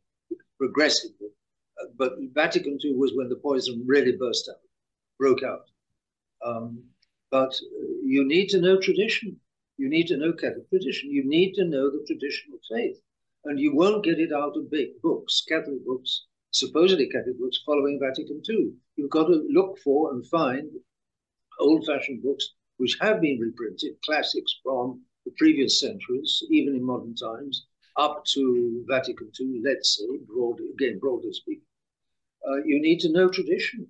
progressively. 0.58 1.28
Uh, 1.80 1.86
but 1.96 2.14
Vatican 2.32 2.78
II 2.82 2.94
was 2.94 3.12
when 3.14 3.28
the 3.28 3.36
poison 3.36 3.82
really 3.86 4.16
burst 4.16 4.48
out, 4.50 4.60
broke 5.18 5.42
out. 5.42 5.66
Um, 6.44 6.82
but 7.30 7.54
you 8.04 8.26
need 8.26 8.48
to 8.48 8.60
know 8.60 8.78
tradition. 8.78 9.38
You 9.82 9.88
need 9.88 10.06
to 10.06 10.16
know 10.16 10.32
Catholic 10.32 10.68
tradition. 10.68 11.10
You 11.10 11.24
need 11.24 11.54
to 11.54 11.64
know 11.64 11.90
the 11.90 12.04
traditional 12.06 12.60
faith. 12.70 13.02
And 13.44 13.58
you 13.58 13.74
won't 13.74 14.04
get 14.04 14.20
it 14.20 14.32
out 14.32 14.56
of 14.56 14.70
big 14.70 15.02
books, 15.02 15.42
Catholic 15.48 15.84
books, 15.84 16.26
supposedly 16.52 17.08
Catholic 17.08 17.36
books 17.36 17.58
following 17.66 17.98
Vatican 17.98 18.40
II. 18.48 18.74
You've 18.94 19.10
got 19.10 19.26
to 19.26 19.44
look 19.50 19.80
for 19.80 20.12
and 20.12 20.24
find 20.28 20.70
old 21.58 21.84
fashioned 21.84 22.22
books 22.22 22.54
which 22.76 22.96
have 23.00 23.20
been 23.20 23.40
reprinted, 23.40 24.00
classics 24.04 24.54
from 24.62 25.02
the 25.24 25.32
previous 25.36 25.80
centuries, 25.80 26.44
even 26.48 26.76
in 26.76 26.84
modern 26.84 27.16
times, 27.16 27.66
up 27.96 28.24
to 28.26 28.84
Vatican 28.86 29.32
II, 29.40 29.62
let's 29.64 29.96
say, 29.96 30.16
broadly, 30.28 30.68
again, 30.74 31.00
broadly 31.00 31.32
speaking. 31.32 31.66
Uh, 32.48 32.62
you 32.64 32.80
need 32.80 33.00
to 33.00 33.10
know 33.10 33.28
tradition. 33.28 33.88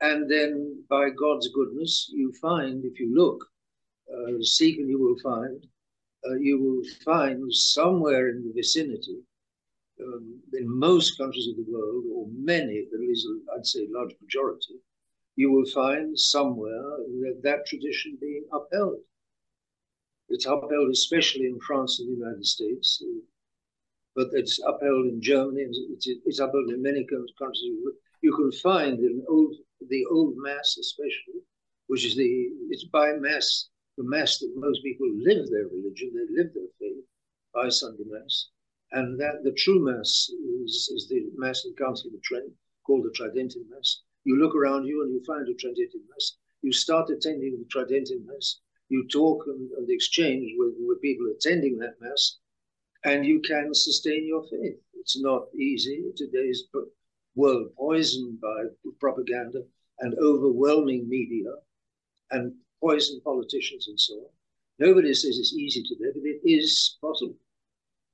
And 0.00 0.28
then, 0.28 0.82
by 0.88 1.10
God's 1.10 1.46
goodness, 1.54 2.10
you 2.12 2.32
find, 2.42 2.84
if 2.84 2.98
you 2.98 3.14
look, 3.14 3.46
uh, 4.14 4.42
seek 4.42 4.78
and 4.78 4.88
you 4.88 5.00
will 5.00 5.18
find, 5.22 5.64
uh, 6.26 6.36
you 6.36 6.58
will 6.60 6.82
find 7.04 7.52
somewhere 7.52 8.28
in 8.28 8.42
the 8.44 8.52
vicinity, 8.52 9.18
um, 10.02 10.40
in 10.54 10.78
most 10.78 11.18
countries 11.18 11.48
of 11.48 11.56
the 11.56 11.70
world, 11.70 12.04
or 12.14 12.26
many, 12.34 12.86
at 12.92 13.00
least 13.00 13.26
I'd 13.56 13.66
say 13.66 13.86
large 13.90 14.14
majority, 14.20 14.74
you 15.36 15.50
will 15.52 15.66
find 15.66 16.18
somewhere 16.18 16.82
that, 17.22 17.40
that 17.42 17.66
tradition 17.66 18.18
being 18.20 18.44
upheld. 18.52 18.98
It's 20.28 20.46
upheld 20.46 20.90
especially 20.90 21.46
in 21.46 21.58
France 21.66 21.98
and 21.98 22.08
the 22.08 22.18
United 22.18 22.46
States, 22.46 23.02
but 24.14 24.28
it's 24.32 24.60
upheld 24.60 25.06
in 25.06 25.20
Germany, 25.20 25.62
it's, 25.62 26.06
it's 26.06 26.38
upheld 26.40 26.70
in 26.70 26.82
many 26.82 27.04
countries. 27.04 27.62
You 28.22 28.36
can 28.36 28.52
find 28.52 28.98
in 28.98 29.24
old, 29.28 29.54
the 29.88 30.04
old 30.10 30.34
Mass 30.36 30.76
especially, 30.78 31.40
which 31.86 32.04
is 32.04 32.16
the, 32.16 32.50
it's 32.68 32.84
by 32.84 33.12
Mass, 33.14 33.69
the 34.00 34.08
Mass 34.08 34.38
that 34.38 34.52
most 34.56 34.82
people 34.82 35.08
live 35.12 35.48
their 35.50 35.68
religion, 35.68 36.12
they 36.14 36.42
live 36.42 36.52
their 36.54 36.72
faith 36.78 37.04
by 37.52 37.68
Sunday 37.68 38.04
Mass. 38.06 38.48
And 38.92 39.20
that 39.20 39.44
the 39.44 39.52
true 39.52 39.84
Mass 39.84 40.30
is, 40.64 40.90
is 40.94 41.06
the 41.08 41.30
Mass 41.36 41.64
of 41.64 41.74
the 41.74 41.82
Council 41.84 42.10
of 42.14 42.22
Trent, 42.22 42.50
called 42.84 43.04
the 43.04 43.12
Tridentine 43.14 43.68
Mass. 43.70 44.02
You 44.24 44.36
look 44.36 44.54
around 44.54 44.86
you 44.86 45.02
and 45.02 45.12
you 45.12 45.22
find 45.26 45.46
a 45.48 45.54
Tridentine 45.54 46.06
Mass. 46.10 46.36
You 46.62 46.72
start 46.72 47.10
attending 47.10 47.58
the 47.58 47.66
Tridentine 47.70 48.26
Mass 48.26 48.60
you 48.90 49.06
talk 49.06 49.44
and, 49.46 49.70
and 49.78 49.88
exchange 49.88 50.52
with, 50.58 50.74
with 50.80 51.00
people 51.00 51.26
attending 51.34 51.78
that 51.78 51.94
mass, 52.00 52.38
and 53.04 53.24
you 53.24 53.40
can 53.40 53.72
sustain 53.72 54.26
your 54.26 54.42
faith. 54.50 54.76
It's 54.94 55.18
not 55.18 55.44
easy. 55.54 56.04
Today's 56.16 56.64
world 57.36 57.68
poisoned 57.78 58.40
by 58.40 58.64
propaganda 59.00 59.62
and 60.00 60.18
overwhelming 60.18 61.08
media 61.08 61.52
and 62.32 62.52
poisoned 62.80 63.22
politicians 63.24 63.88
and 63.88 63.98
so 64.00 64.14
on. 64.14 64.30
Nobody 64.78 65.12
says 65.14 65.38
it's 65.38 65.52
easy 65.52 65.82
to 65.82 65.94
do, 65.96 66.12
but 66.14 66.22
it 66.24 66.40
is 66.44 66.96
possible. 67.00 67.36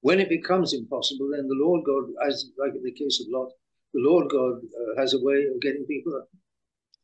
When 0.01 0.21
it 0.21 0.29
becomes 0.29 0.75
impossible, 0.75 1.31
then 1.31 1.49
the 1.49 1.55
Lord 1.55 1.85
God, 1.85 2.05
as 2.27 2.51
like 2.59 2.75
in 2.75 2.83
the 2.83 2.93
case 2.93 3.21
of 3.21 3.27
Lot, 3.31 3.51
the 3.95 4.01
Lord 4.01 4.29
God 4.31 4.59
uh, 4.59 5.01
has 5.01 5.15
a 5.15 5.23
way 5.23 5.47
of 5.47 5.61
getting 5.61 5.85
people, 5.87 6.23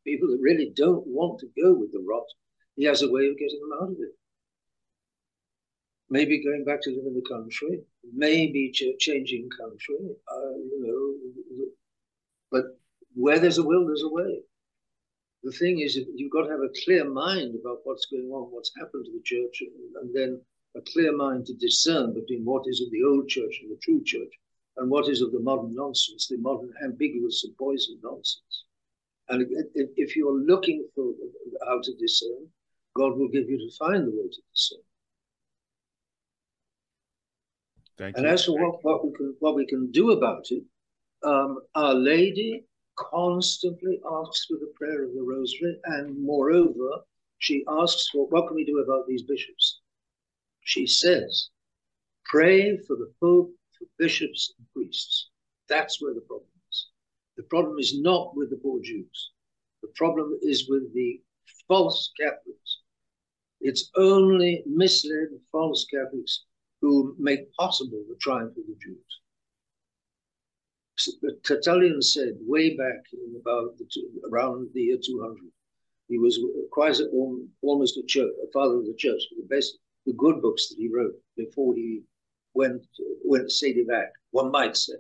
people 0.04 0.28
that 0.28 0.40
really 0.40 0.72
don't 0.76 1.06
want 1.06 1.38
to 1.40 1.46
go 1.60 1.74
with 1.74 1.92
the 1.92 2.04
rot 2.06 2.26
he 2.76 2.84
has 2.84 3.02
a 3.02 3.10
way 3.10 3.26
of 3.26 3.38
getting 3.38 3.60
them 3.60 3.78
out 3.80 3.90
of 3.90 3.96
it. 4.00 4.16
Maybe 6.08 6.42
going 6.44 6.64
back 6.64 6.80
to 6.82 6.90
live 6.90 7.06
in 7.06 7.14
the 7.14 7.28
country, 7.28 7.80
maybe 8.14 8.70
ch- 8.70 8.98
changing 8.98 9.48
country, 9.58 9.96
uh, 10.30 10.56
you 10.56 10.78
know. 10.80 11.64
But 12.50 12.78
where 13.14 13.38
there's 13.38 13.58
a 13.58 13.62
will, 13.62 13.86
there's 13.86 14.02
a 14.02 14.08
way. 14.08 14.40
The 15.45 15.53
thing 15.53 15.80
is, 15.80 15.99
you've 16.14 16.30
got 16.30 16.45
to 16.45 16.51
have 16.51 16.61
a 16.61 16.84
clear 16.84 17.05
mind 17.09 17.57
about 17.61 17.80
what's 17.84 18.07
going 18.07 18.30
on, 18.30 18.53
what's 18.53 18.70
happened 18.76 19.07
to 19.07 19.12
the 19.12 19.22
church, 19.24 19.62
and, 20.01 20.14
then 20.14 20.40
a 20.74 20.80
clear 20.93 21.14
mind 21.14 21.45
to 21.47 21.55
discern 21.55 22.14
between 22.14 22.45
what 22.45 22.62
is 22.66 22.80
of 22.80 22.90
the 22.90 23.03
old 23.03 23.28
church 23.28 23.59
and 23.61 23.70
the 23.70 23.80
true 23.82 24.03
church, 24.05 24.32
and 24.76 24.90
what 24.90 25.09
is 25.09 25.20
of 25.20 25.32
the 25.32 25.40
modern 25.40 25.74
nonsense, 25.74 26.28
the 26.28 26.38
modern 26.38 26.72
ambiguous 26.82 27.45
and 27.45 27.57
poisoned 27.59 27.99
nonsense. 28.03 28.64
And 29.28 29.47
if 29.74 30.16
you're 30.16 30.40
looking 30.40 30.86
for 30.95 31.12
how 31.66 31.80
to 31.82 31.95
discern, 31.97 32.49
God 32.95 33.16
will 33.16 33.28
give 33.28 33.49
you 33.51 33.59
to 33.59 33.76
find 33.76 34.07
the 34.07 34.11
way 34.11 34.28
to 34.30 34.40
discern. 34.53 34.78
Thank 37.99 38.16
and 38.16 38.26
you. 38.26 38.32
as 38.32 38.45
for 38.45 38.59
what, 38.59 38.82
what 38.82 39.05
we 39.05 39.12
can 39.12 39.36
what 39.40 39.55
we 39.55 39.66
can 39.66 39.90
do 39.90 40.12
about 40.12 40.47
it, 40.51 40.62
um, 41.24 41.61
Our 41.74 41.95
Lady 41.95 42.64
constantly 42.97 44.01
asks 44.05 44.47
for 44.47 44.59
the 44.59 44.72
prayer 44.76 45.05
of 45.05 45.14
the 45.14 45.22
Rosary, 45.22 45.78
and 45.84 46.18
moreover, 46.22 47.05
she 47.38 47.64
asks 47.68 48.09
for 48.11 48.26
what 48.28 48.47
can 48.47 48.56
we 48.56 48.64
do 48.64 48.78
about 48.78 49.06
these 49.06 49.23
bishops. 49.23 49.81
She 50.60 50.86
says, 50.86 51.51
pray 52.24 52.77
for 52.78 52.97
the 52.97 53.12
Pope, 53.20 53.55
for 53.78 53.86
bishops 53.98 54.55
and 54.59 54.66
priests. 54.73 55.31
That's 55.69 56.01
where 56.01 56.14
the 56.14 56.20
problem 56.20 56.51
is. 56.70 56.86
The 57.36 57.44
problem 57.44 57.78
is 57.78 57.98
not 58.01 58.36
with 58.36 58.51
the 58.51 58.56
poor 58.56 58.81
Jews. 58.82 59.31
The 59.82 59.93
problem 59.97 60.39
is 60.43 60.69
with 60.69 60.93
the 60.94 61.20
false 61.69 62.12
Catholics 62.20 62.78
it's 63.62 63.90
only 63.97 64.64
misled 64.66 65.28
false 65.52 65.85
Catholics 65.85 66.44
who 66.81 67.14
make 67.16 67.55
possible 67.55 68.05
the 68.09 68.16
triumph 68.16 68.56
of 68.56 68.66
the 68.66 68.77
Jews. 68.82 69.20
Tertullian 71.45 72.01
said 72.03 72.37
way 72.41 72.77
back 72.77 73.03
in 73.12 73.41
about 73.41 73.79
the 73.79 73.87
two, 73.93 74.09
around 74.31 74.69
the 74.74 74.83
year 74.83 74.99
200, 75.03 75.37
he 76.09 76.19
was 76.19 76.39
quite 76.70 76.99
a, 76.99 77.09
almost 77.62 77.97
a, 77.97 78.03
church, 78.07 78.31
a 78.43 78.51
father 78.53 78.77
of 78.77 78.87
the 78.87 78.95
church, 78.99 79.23
the 79.37 79.47
best, 79.55 79.79
the 80.07 80.12
good 80.15 80.43
books 80.43 80.69
that 80.69 80.77
he 80.79 80.89
wrote 80.89 81.15
before 81.37 81.74
he 81.74 82.03
went 82.55 82.87
went 83.24 83.51
sede 83.51 83.87
vac. 83.89 84.12
One 84.31 84.51
might 84.51 84.77
say, 84.77 84.95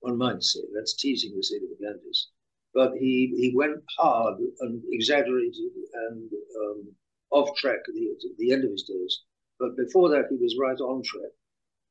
one 0.00 0.16
might 0.16 0.42
say 0.42 0.60
that's 0.74 0.94
teasing 0.94 1.32
the 1.34 1.76
Atlantis, 1.76 2.30
but 2.74 2.92
he 2.94 3.32
he 3.36 3.52
went 3.54 3.82
hard 3.98 4.38
and 4.60 4.82
exaggerated 4.90 5.72
and 6.08 6.30
um, 6.62 6.88
off 7.30 7.56
track 7.56 7.80
at 7.88 7.94
the, 7.94 8.08
at 8.08 8.36
the 8.38 8.52
end 8.52 8.64
of 8.64 8.70
his 8.70 8.82
days. 8.82 9.22
But 9.58 9.76
before 9.76 10.08
that, 10.10 10.26
he 10.30 10.36
was 10.36 10.56
right 10.58 10.80
on 10.80 11.02
track. 11.02 11.30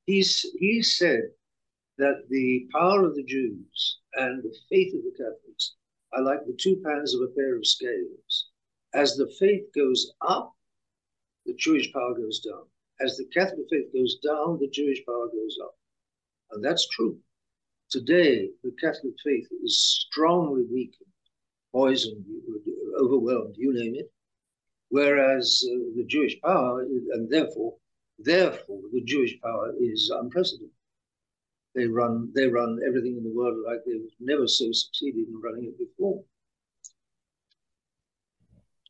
He's, 0.05 0.45
he 0.57 0.81
said 0.81 1.29
that 1.99 2.23
the 2.29 2.65
power 2.71 3.05
of 3.05 3.13
the 3.15 3.25
Jews 3.25 3.99
and 4.15 4.41
the 4.41 4.55
faith 4.69 4.93
of 4.95 5.03
the 5.03 5.11
Catholics 5.11 5.75
are 6.13 6.23
like 6.23 6.45
the 6.45 6.57
two 6.57 6.81
pans 6.83 7.13
of 7.13 7.21
a 7.21 7.33
pair 7.35 7.57
of 7.57 7.67
scales. 7.67 8.47
As 8.93 9.15
the 9.15 9.29
faith 9.37 9.65
goes 9.75 10.13
up, 10.21 10.53
the 11.45 11.53
Jewish 11.55 11.91
power 11.91 12.15
goes 12.15 12.39
down. 12.39 12.63
As 13.01 13.17
the 13.17 13.25
Catholic 13.25 13.65
faith 13.69 13.93
goes 13.93 14.15
down, 14.23 14.59
the 14.59 14.69
Jewish 14.69 15.05
power 15.05 15.27
goes 15.27 15.57
up. 15.61 15.75
And 16.51 16.63
that's 16.63 16.87
true. 16.87 17.19
Today, 17.89 18.49
the 18.63 18.71
Catholic 18.79 19.15
faith 19.23 19.47
is 19.61 19.79
strongly 19.79 20.63
weakened, 20.71 21.11
poisoned, 21.73 22.23
overwhelmed, 22.97 23.55
you 23.57 23.73
name 23.73 23.95
it, 23.95 24.11
whereas 24.87 25.65
uh, 25.69 25.75
the 25.97 26.05
Jewish 26.05 26.39
power, 26.41 26.81
and 26.81 27.29
therefore, 27.29 27.75
therefore, 28.17 28.81
the 28.93 29.01
Jewish 29.01 29.39
power 29.41 29.73
is 29.79 30.09
unprecedented. 30.15 30.78
They 31.75 31.85
run, 31.85 32.31
they 32.35 32.47
run 32.47 32.79
everything 32.85 33.17
in 33.17 33.23
the 33.23 33.33
world 33.33 33.57
like 33.65 33.79
they've 33.85 34.09
never 34.19 34.47
so 34.47 34.71
succeeded 34.71 35.27
in 35.27 35.39
running 35.41 35.65
it 35.65 35.77
before, 35.77 36.23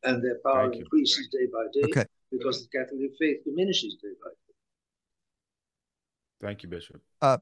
and 0.04 0.22
their 0.24 0.38
power 0.44 0.72
increases 0.72 1.28
day 1.30 1.46
by 1.52 1.66
day 1.74 1.90
okay. 1.90 2.06
because 2.32 2.66
the 2.66 2.78
Catholic 2.78 3.10
faith 3.18 3.44
diminishes 3.44 3.96
day 4.02 4.14
by 4.22 4.30
day. 4.30 4.54
Thank 6.40 6.62
you, 6.62 6.70
Bishop. 6.70 7.02
Uh, 7.20 7.36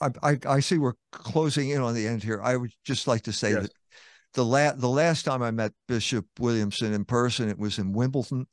I, 0.00 0.10
I, 0.22 0.38
I 0.48 0.60
see 0.60 0.78
we're 0.78 0.94
closing 1.10 1.70
in 1.70 1.80
on 1.80 1.94
the 1.94 2.06
end 2.06 2.22
here. 2.22 2.40
I 2.40 2.56
would 2.56 2.72
just 2.84 3.08
like 3.08 3.22
to 3.22 3.32
say 3.32 3.50
Yes. 3.50 3.62
that 3.62 3.72
the 4.34 4.44
la- 4.44 4.72
the 4.72 4.88
last 4.88 5.24
time 5.24 5.42
I 5.42 5.50
met 5.50 5.72
Bishop 5.88 6.26
Williamson 6.38 6.92
in 6.92 7.04
person, 7.04 7.48
it 7.48 7.58
was 7.58 7.78
in 7.78 7.92
Wimbledon. 7.92 8.46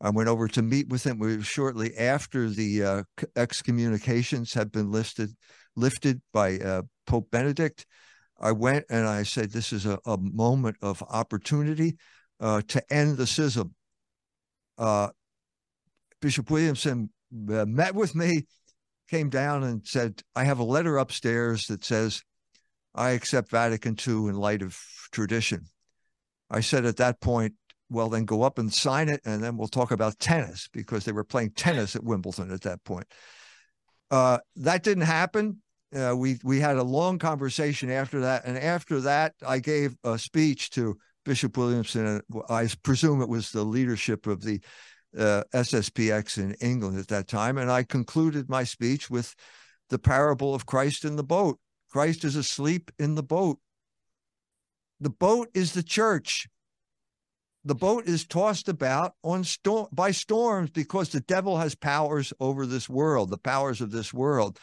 I 0.00 0.10
went 0.10 0.28
over 0.28 0.48
to 0.48 0.62
meet 0.62 0.88
with 0.88 1.04
him. 1.04 1.18
We 1.18 1.36
were 1.36 1.42
shortly 1.42 1.96
after 1.96 2.48
the 2.48 2.84
uh, 2.84 3.02
excommunications 3.36 4.52
had 4.52 4.72
been 4.72 4.90
listed, 4.90 5.30
lifted 5.76 6.20
by 6.32 6.58
uh, 6.58 6.82
Pope 7.06 7.30
Benedict. 7.30 7.86
I 8.40 8.52
went 8.52 8.86
and 8.90 9.06
I 9.06 9.22
said, 9.22 9.50
"This 9.50 9.72
is 9.72 9.86
a, 9.86 9.98
a 10.04 10.18
moment 10.18 10.76
of 10.82 11.02
opportunity 11.02 11.96
uh, 12.40 12.62
to 12.68 12.92
end 12.92 13.16
the 13.16 13.26
schism." 13.26 13.74
Uh, 14.76 15.10
Bishop 16.20 16.50
Williamson 16.50 17.10
uh, 17.50 17.64
met 17.66 17.94
with 17.94 18.14
me, 18.14 18.46
came 19.08 19.30
down 19.30 19.62
and 19.62 19.86
said, 19.86 20.22
"I 20.34 20.44
have 20.44 20.58
a 20.58 20.64
letter 20.64 20.98
upstairs 20.98 21.66
that 21.66 21.84
says 21.84 22.22
I 22.94 23.10
accept 23.10 23.50
Vatican 23.50 23.96
II 24.06 24.28
in 24.28 24.34
light 24.34 24.62
of 24.62 24.76
tradition." 25.12 25.66
I 26.50 26.60
said 26.60 26.84
at 26.84 26.96
that 26.96 27.20
point, 27.20 27.54
well, 27.90 28.08
then 28.08 28.24
go 28.24 28.42
up 28.42 28.58
and 28.58 28.72
sign 28.72 29.08
it, 29.08 29.20
and 29.24 29.42
then 29.42 29.56
we'll 29.56 29.68
talk 29.68 29.90
about 29.90 30.18
tennis 30.18 30.68
because 30.72 31.04
they 31.04 31.12
were 31.12 31.24
playing 31.24 31.50
tennis 31.50 31.94
at 31.94 32.04
Wimbledon 32.04 32.50
at 32.50 32.62
that 32.62 32.82
point. 32.84 33.06
Uh, 34.10 34.38
that 34.56 34.82
didn't 34.82 35.04
happen. 35.04 35.60
Uh, 35.94 36.14
we 36.16 36.38
we 36.42 36.60
had 36.60 36.76
a 36.76 36.82
long 36.82 37.18
conversation 37.18 37.90
after 37.90 38.20
that, 38.20 38.44
and 38.44 38.58
after 38.58 39.00
that, 39.02 39.34
I 39.46 39.58
gave 39.58 39.94
a 40.02 40.18
speech 40.18 40.70
to 40.70 40.96
Bishop 41.24 41.56
Williamson. 41.56 42.20
I 42.48 42.68
presume 42.82 43.22
it 43.22 43.28
was 43.28 43.50
the 43.50 43.64
leadership 43.64 44.26
of 44.26 44.42
the 44.42 44.60
uh, 45.16 45.44
SSPX 45.54 46.38
in 46.38 46.54
England 46.54 46.98
at 46.98 47.08
that 47.08 47.28
time, 47.28 47.58
and 47.58 47.70
I 47.70 47.84
concluded 47.84 48.48
my 48.48 48.64
speech 48.64 49.08
with 49.08 49.34
the 49.90 49.98
parable 49.98 50.54
of 50.54 50.66
Christ 50.66 51.04
in 51.04 51.16
the 51.16 51.24
boat. 51.24 51.58
Christ 51.90 52.24
is 52.24 52.34
asleep 52.34 52.90
in 52.98 53.14
the 53.14 53.22
boat. 53.22 53.58
The 55.00 55.10
boat 55.10 55.48
is 55.54 55.72
the 55.72 55.82
church 55.82 56.48
the 57.64 57.74
boat 57.74 58.06
is 58.06 58.26
tossed 58.26 58.68
about 58.68 59.14
on 59.22 59.42
storm 59.44 59.88
by 59.92 60.10
storms 60.10 60.70
because 60.70 61.08
the 61.08 61.20
devil 61.20 61.58
has 61.58 61.74
powers 61.74 62.32
over 62.38 62.66
this 62.66 62.88
world, 62.88 63.30
the 63.30 63.38
powers 63.38 63.80
of 63.80 63.90
this 63.90 64.12
world. 64.12 64.58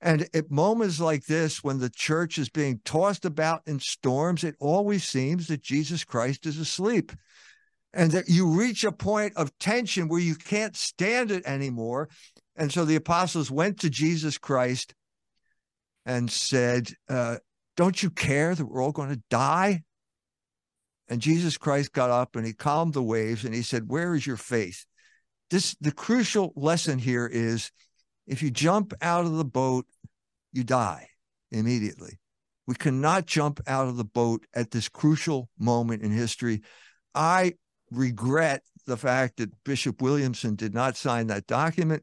And 0.00 0.28
at 0.34 0.50
moments 0.50 1.00
like 1.00 1.24
this, 1.26 1.64
when 1.64 1.78
the 1.78 1.90
church 1.90 2.38
is 2.38 2.48
being 2.48 2.80
tossed 2.84 3.24
about 3.24 3.62
in 3.66 3.80
storms, 3.80 4.44
it 4.44 4.54
always 4.60 5.04
seems 5.04 5.48
that 5.48 5.62
Jesus 5.62 6.04
Christ 6.04 6.46
is 6.46 6.58
asleep. 6.58 7.12
And 7.92 8.10
that 8.12 8.28
you 8.28 8.46
reach 8.46 8.84
a 8.84 8.92
point 8.92 9.32
of 9.36 9.56
tension 9.58 10.08
where 10.08 10.20
you 10.20 10.34
can't 10.34 10.76
stand 10.76 11.30
it 11.30 11.46
anymore. 11.46 12.10
And 12.54 12.70
so 12.70 12.84
the 12.84 12.96
apostles 12.96 13.50
went 13.50 13.80
to 13.80 13.90
Jesus 13.90 14.36
Christ 14.36 14.94
and 16.04 16.30
said, 16.30 16.90
uh, 17.08 17.36
Don't 17.76 18.02
you 18.02 18.10
care 18.10 18.54
that 18.54 18.66
we're 18.66 18.82
all 18.82 18.92
going 18.92 19.14
to 19.14 19.22
die? 19.30 19.82
And 21.08 21.20
Jesus 21.20 21.56
Christ 21.56 21.92
got 21.92 22.10
up 22.10 22.36
and 22.36 22.44
he 22.44 22.52
calmed 22.52 22.94
the 22.94 23.02
waves 23.02 23.44
and 23.44 23.54
he 23.54 23.62
said, 23.62 23.88
Where 23.88 24.14
is 24.14 24.26
your 24.26 24.36
faith? 24.36 24.84
This 25.50 25.76
the 25.80 25.92
crucial 25.92 26.52
lesson 26.56 26.98
here 26.98 27.26
is 27.26 27.70
if 28.26 28.42
you 28.42 28.50
jump 28.50 28.92
out 29.00 29.24
of 29.24 29.36
the 29.36 29.44
boat, 29.44 29.86
you 30.52 30.64
die 30.64 31.08
immediately. 31.52 32.18
We 32.66 32.74
cannot 32.74 33.26
jump 33.26 33.60
out 33.68 33.86
of 33.86 33.96
the 33.96 34.04
boat 34.04 34.44
at 34.54 34.72
this 34.72 34.88
crucial 34.88 35.48
moment 35.58 36.02
in 36.02 36.10
history. 36.10 36.62
I 37.14 37.54
regret 37.92 38.62
the 38.86 38.96
fact 38.96 39.36
that 39.36 39.50
Bishop 39.64 40.02
Williamson 40.02 40.56
did 40.56 40.74
not 40.74 40.96
sign 40.96 41.28
that 41.28 41.46
document 41.46 42.02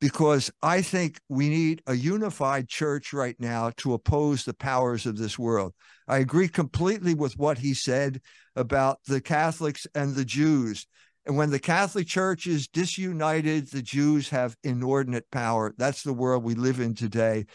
because 0.00 0.50
I 0.62 0.82
think 0.82 1.20
we 1.28 1.48
need 1.48 1.82
a 1.86 1.94
unified 1.94 2.68
church 2.68 3.12
right 3.12 3.36
now 3.38 3.70
to 3.78 3.94
oppose 3.94 4.44
the 4.44 4.54
powers 4.54 5.06
of 5.06 5.16
this 5.18 5.38
world. 5.38 5.74
I 6.06 6.18
agree 6.18 6.48
completely 6.48 7.14
with 7.14 7.36
what 7.36 7.58
he 7.58 7.74
said 7.74 8.20
about 8.54 8.98
the 9.06 9.20
Catholics 9.20 9.86
and 9.94 10.14
the 10.14 10.24
Jews. 10.24 10.86
And 11.26 11.36
when 11.36 11.50
the 11.50 11.58
Catholic 11.58 12.06
Church 12.06 12.46
is 12.46 12.68
disunited, 12.68 13.68
the 13.68 13.82
Jews 13.82 14.30
have 14.30 14.56
inordinate 14.62 15.30
power. 15.30 15.74
That's 15.76 16.02
the 16.02 16.12
world 16.12 16.44
we 16.44 16.54
live 16.54 16.80
in 16.80 16.94
today. 16.94 17.46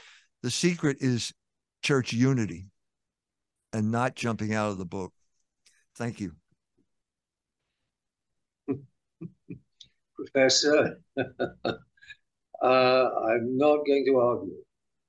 The 0.43 0.51
secret 0.51 0.97
is 0.99 1.33
church 1.81 2.13
unity 2.13 2.65
and 3.71 3.89
not 3.89 4.15
jumping 4.15 4.53
out 4.53 4.69
of 4.69 4.77
the 4.77 4.85
boat. 4.85 5.11
Thank 5.95 6.19
you. 6.19 6.33
Professor. 10.15 10.99
Uh, 12.63 13.09
I'm 13.27 13.57
not 13.57 13.85
going 13.85 14.05
to 14.05 14.19
argue, 14.19 14.55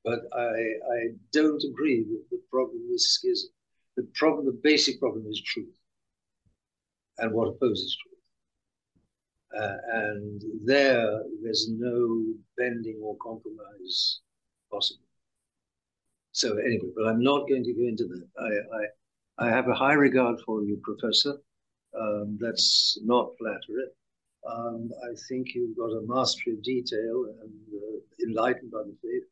but 0.05 0.21
I, 0.33 0.49
I 0.49 1.01
don't 1.33 1.63
agree 1.63 2.03
that 2.03 2.25
the 2.31 2.41
problem 2.51 2.83
is 2.93 3.15
schism. 3.15 3.51
The 3.97 4.09
problem, 4.15 4.47
the 4.47 4.61
basic 4.63 4.99
problem 4.99 5.25
is 5.29 5.41
truth 5.43 5.75
and 7.19 7.33
what 7.33 7.49
opposes 7.49 7.97
truth. 8.03 9.63
Uh, 9.63 9.77
and 9.93 10.43
there, 10.65 11.23
there's 11.45 11.69
no 11.71 12.25
bending 12.59 13.01
or 13.01 13.17
compromise 13.23 14.21
possible. 14.73 15.05
So 16.33 16.57
anyway, 16.57 16.89
but 16.97 17.07
I'm 17.07 17.23
not 17.23 17.49
going 17.49 17.63
to 17.63 17.73
go 17.73 17.83
into 17.83 18.09
that. 18.09 18.27
I, 19.39 19.45
I, 19.45 19.47
I 19.47 19.51
have 19.55 19.69
a 19.69 19.75
high 19.75 19.93
regard 19.93 20.41
for 20.45 20.65
you, 20.65 20.81
Professor. 20.83 21.35
Um, 21.97 22.37
that's 22.41 22.99
not 23.05 23.31
flattery. 23.39 23.87
Um, 24.47 24.91
I 25.03 25.15
think 25.29 25.55
you've 25.55 25.77
got 25.77 25.93
a 25.93 26.03
mastery 26.07 26.53
of 26.55 26.63
detail 26.63 27.27
and 27.41 27.53
uh, 27.75 28.27
enlightened 28.27 28.71
by 28.71 28.83
the 28.83 28.95
faith, 29.03 29.25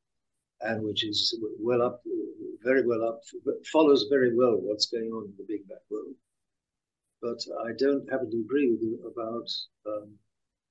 and 0.63 0.83
which 0.83 1.05
is 1.05 1.39
well 1.61 1.83
up, 1.83 2.03
very 2.65 2.87
well 2.87 3.05
up, 3.05 3.21
follows 3.71 4.07
very 4.09 4.35
well 4.35 4.57
what's 4.61 4.87
going 4.87 5.11
on 5.13 5.25
in 5.25 5.35
the 5.37 5.45
big 5.47 5.69
back 5.69 5.83
world. 5.91 6.15
But 7.21 7.41
I 7.67 7.73
don't 7.79 8.11
happen 8.11 8.31
to 8.31 8.41
agree 8.41 8.71
with 8.71 8.81
you 8.81 8.99
about 9.07 9.49
um, 9.87 10.11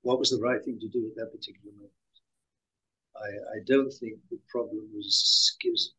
what 0.02 0.18
was 0.18 0.30
the 0.30 0.40
right 0.40 0.62
thing 0.64 0.78
to 0.80 0.88
do 0.88 1.06
at 1.06 1.16
that 1.16 1.32
particular 1.32 1.72
moment. 1.74 1.92
I, 3.16 3.56
I 3.56 3.58
don't 3.66 3.92
think 3.92 4.18
the 4.30 4.38
problem 4.50 4.88
was 4.94 5.54
schism. 5.60 5.92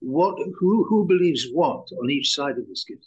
What 0.00 0.38
who 0.58 0.84
who 0.84 1.06
believes 1.06 1.48
what 1.52 1.88
on 2.00 2.10
each 2.10 2.34
side 2.34 2.58
of 2.58 2.68
the 2.68 2.76
schism? 2.76 3.02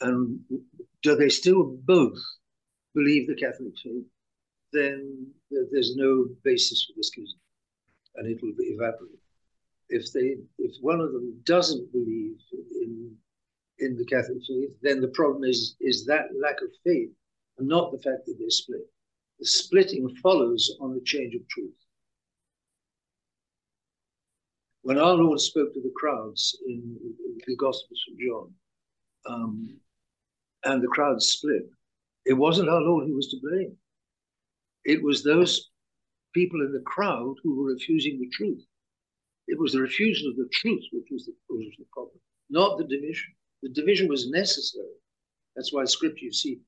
Um, 0.00 0.40
and 0.50 0.60
do 1.02 1.16
they 1.16 1.28
still 1.28 1.64
both 1.84 2.18
believe 2.94 3.26
the 3.26 3.34
Catholic 3.34 3.72
faith? 3.82 4.04
Then 4.72 5.26
there's 5.50 5.96
no 5.96 6.26
basis 6.44 6.84
for 6.84 6.92
the 6.96 7.04
schism, 7.04 7.38
and 8.16 8.28
it 8.28 8.40
will 8.42 8.54
evaporate. 8.58 9.20
If 9.88 10.12
they 10.12 10.36
if 10.58 10.72
one 10.80 11.00
of 11.00 11.12
them 11.12 11.40
doesn't 11.44 11.92
believe 11.92 12.36
in 12.82 13.16
in 13.78 13.96
the 13.96 14.04
Catholic 14.06 14.42
faith, 14.46 14.70
then 14.82 15.00
the 15.00 15.08
problem 15.08 15.44
is 15.44 15.76
is 15.80 16.04
that 16.06 16.28
lack 16.40 16.60
of 16.62 16.70
faith, 16.84 17.10
and 17.58 17.68
not 17.68 17.92
the 17.92 17.98
fact 17.98 18.26
that 18.26 18.36
they're 18.38 18.50
split. 18.50 18.86
The 19.38 19.46
splitting 19.46 20.08
follows 20.22 20.76
on 20.80 20.94
the 20.94 21.00
change 21.02 21.34
of 21.34 21.46
truth. 21.48 21.74
When 24.86 24.98
our 24.98 25.14
Lord 25.14 25.40
spoke 25.40 25.74
to 25.74 25.80
the 25.80 25.92
crowds 25.96 26.56
in 26.64 26.96
the 27.44 27.56
Gospels 27.56 28.00
of 28.08 28.18
John, 28.20 28.54
um, 29.28 29.80
and 30.62 30.80
the 30.80 30.86
crowds 30.86 31.26
split, 31.26 31.68
it 32.24 32.34
wasn't 32.34 32.68
our 32.68 32.80
Lord 32.80 33.08
who 33.08 33.16
was 33.16 33.26
to 33.30 33.40
blame. 33.42 33.76
It 34.84 35.02
was 35.02 35.24
those 35.24 35.70
people 36.34 36.60
in 36.60 36.72
the 36.72 36.84
crowd 36.86 37.34
who 37.42 37.56
were 37.56 37.72
refusing 37.72 38.20
the 38.20 38.28
truth. 38.28 38.62
It 39.48 39.58
was 39.58 39.72
the 39.72 39.80
refusal 39.80 40.30
of 40.30 40.36
the 40.36 40.48
truth 40.52 40.84
which 40.92 41.08
was 41.10 41.26
the, 41.26 41.32
which 41.48 41.66
was 41.66 41.78
the 41.78 41.86
problem, 41.92 42.20
not 42.48 42.78
the 42.78 42.84
division. 42.84 43.34
The 43.64 43.70
division 43.70 44.06
was 44.06 44.30
necessary. 44.30 45.00
That's 45.56 45.72
why 45.72 45.84
Scripture 45.86 46.26
you 46.26 46.32
see 46.32 46.60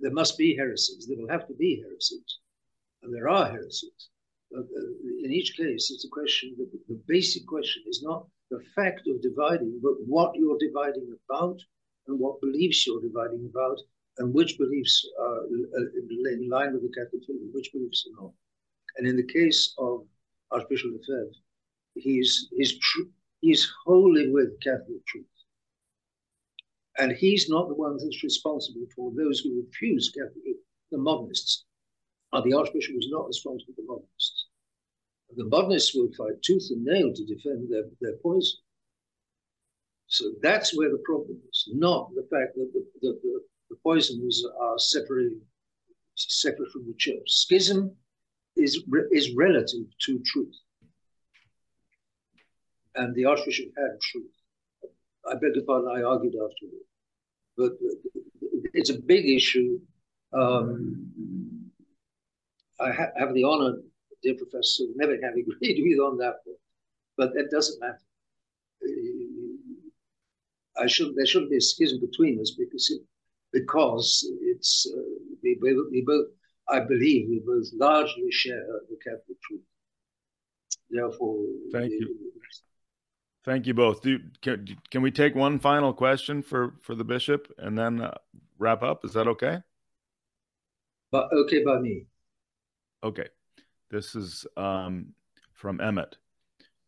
there 0.00 0.12
must 0.12 0.38
be 0.38 0.54
heresies. 0.54 1.08
There 1.08 1.18
will 1.18 1.28
have 1.28 1.48
to 1.48 1.54
be 1.54 1.82
heresies, 1.84 2.38
and 3.02 3.12
there 3.12 3.28
are 3.28 3.50
heresies. 3.50 4.10
In 4.54 5.32
each 5.32 5.56
case, 5.56 5.90
it's 5.90 6.04
a 6.04 6.08
question, 6.08 6.54
the, 6.56 6.68
the 6.88 7.00
basic 7.08 7.46
question 7.46 7.82
is 7.86 8.02
not 8.02 8.26
the 8.50 8.62
fact 8.74 9.08
of 9.08 9.20
dividing, 9.20 9.80
but 9.82 9.94
what 10.06 10.36
you're 10.36 10.58
dividing 10.58 11.16
about 11.28 11.60
and 12.06 12.20
what 12.20 12.40
beliefs 12.40 12.86
you're 12.86 13.00
dividing 13.00 13.50
about 13.50 13.78
and 14.18 14.32
which 14.32 14.56
beliefs 14.58 15.04
are 15.18 15.38
uh, 15.38 16.30
in 16.30 16.48
line 16.48 16.72
with 16.72 16.82
the 16.82 16.92
Catholic 16.94 17.22
faith, 17.26 17.40
which 17.52 17.72
beliefs 17.72 18.06
are 18.06 18.22
not. 18.22 18.32
And 18.96 19.08
in 19.08 19.16
the 19.16 19.26
case 19.26 19.74
of 19.78 20.06
Archbishop 20.52 20.92
Lefebvre, 20.92 21.32
he's, 21.96 22.48
he's, 22.56 22.78
tr- 22.78 23.10
he's 23.40 23.68
wholly 23.84 24.30
with 24.30 24.60
Catholic 24.60 25.04
truth. 25.06 25.24
And 26.98 27.10
he's 27.10 27.48
not 27.48 27.66
the 27.66 27.74
one 27.74 27.96
that's 27.96 28.22
responsible 28.22 28.86
for 28.94 29.10
those 29.16 29.40
who 29.40 29.64
refuse 29.66 30.10
Catholic, 30.10 30.58
the 30.92 30.98
modernists. 30.98 31.64
Uh, 32.32 32.40
the 32.42 32.52
Archbishop 32.52 32.94
was 32.94 33.08
not 33.10 33.26
responsible 33.26 33.74
for 33.74 33.82
the 33.82 33.88
modernists 33.88 34.43
the 35.36 35.44
modernists 35.44 35.94
will 35.94 36.10
fight 36.16 36.42
tooth 36.42 36.66
and 36.70 36.84
nail 36.84 37.12
to 37.14 37.24
defend 37.24 37.70
their, 37.70 37.84
their 38.00 38.16
poison. 38.22 38.58
So 40.06 40.26
that's 40.42 40.76
where 40.76 40.90
the 40.90 41.02
problem 41.04 41.38
is, 41.50 41.68
not 41.72 42.10
the 42.14 42.26
fact 42.30 42.54
that 42.56 42.70
the, 42.72 42.84
the, 43.00 43.18
the, 43.22 43.40
the 43.70 43.76
poisons 43.82 44.44
are 44.60 44.78
separated, 44.78 45.40
separate 46.14 46.70
from 46.70 46.86
the 46.86 46.94
church. 46.98 47.26
Schism 47.26 47.94
is, 48.56 48.84
is 49.10 49.34
relative 49.34 49.86
to 50.06 50.22
truth. 50.26 50.54
And 52.96 53.14
the 53.14 53.24
Archbishop 53.24 53.70
had 53.76 54.00
truth. 54.00 54.30
I 55.28 55.34
beg 55.34 55.56
your 55.56 55.64
pardon, 55.64 55.90
I 55.96 56.02
argued 56.02 56.34
afterward. 56.34 56.84
But 57.56 57.72
it's 58.74 58.90
a 58.90 59.00
big 59.00 59.28
issue. 59.28 59.80
Um, 60.32 61.10
I 62.80 62.90
ha 62.92 63.06
have 63.16 63.32
the 63.34 63.44
honor, 63.44 63.76
dear 64.24 64.34
professor, 64.34 64.84
never 64.96 65.12
have 65.22 65.34
agreed 65.34 65.82
with 65.84 66.00
on 66.00 66.16
that 66.18 66.36
one, 66.44 66.56
but 67.16 67.34
that 67.34 67.50
doesn't 67.50 67.80
matter. 67.80 68.00
I 70.76 70.86
should 70.88 71.14
there 71.14 71.26
shouldn't 71.26 71.50
be 71.50 71.58
a 71.58 71.60
schism 71.60 72.00
between 72.00 72.40
us 72.40 72.56
because 72.58 72.90
it, 72.90 73.02
because 73.52 74.28
it's 74.42 74.90
uh, 74.92 75.00
we, 75.42 75.56
we 75.90 76.02
both 76.04 76.26
I 76.68 76.80
believe 76.80 77.28
we 77.28 77.40
both 77.46 77.68
largely 77.74 78.30
share 78.30 78.66
the 78.90 78.96
Catholic 79.04 79.40
truth. 79.42 79.60
Therefore, 80.90 81.44
thank 81.72 81.92
you. 81.92 82.16
Thank 83.44 83.66
you 83.66 83.74
both. 83.74 84.00
Do, 84.00 84.18
can, 84.40 84.66
can 84.90 85.02
we 85.02 85.10
take 85.10 85.34
one 85.34 85.58
final 85.58 85.92
question 85.92 86.42
for, 86.42 86.76
for 86.80 86.94
the 86.94 87.04
bishop 87.04 87.52
and 87.58 87.76
then 87.76 88.00
uh, 88.00 88.14
wrap 88.58 88.82
up? 88.82 89.04
Is 89.04 89.12
that 89.12 89.28
okay? 89.28 89.58
But 91.10 91.28
okay 91.30 91.62
by 91.62 91.78
me. 91.78 92.06
Okay. 93.02 93.28
This 93.90 94.14
is 94.14 94.46
um, 94.56 95.14
from 95.52 95.80
Emmett. 95.80 96.16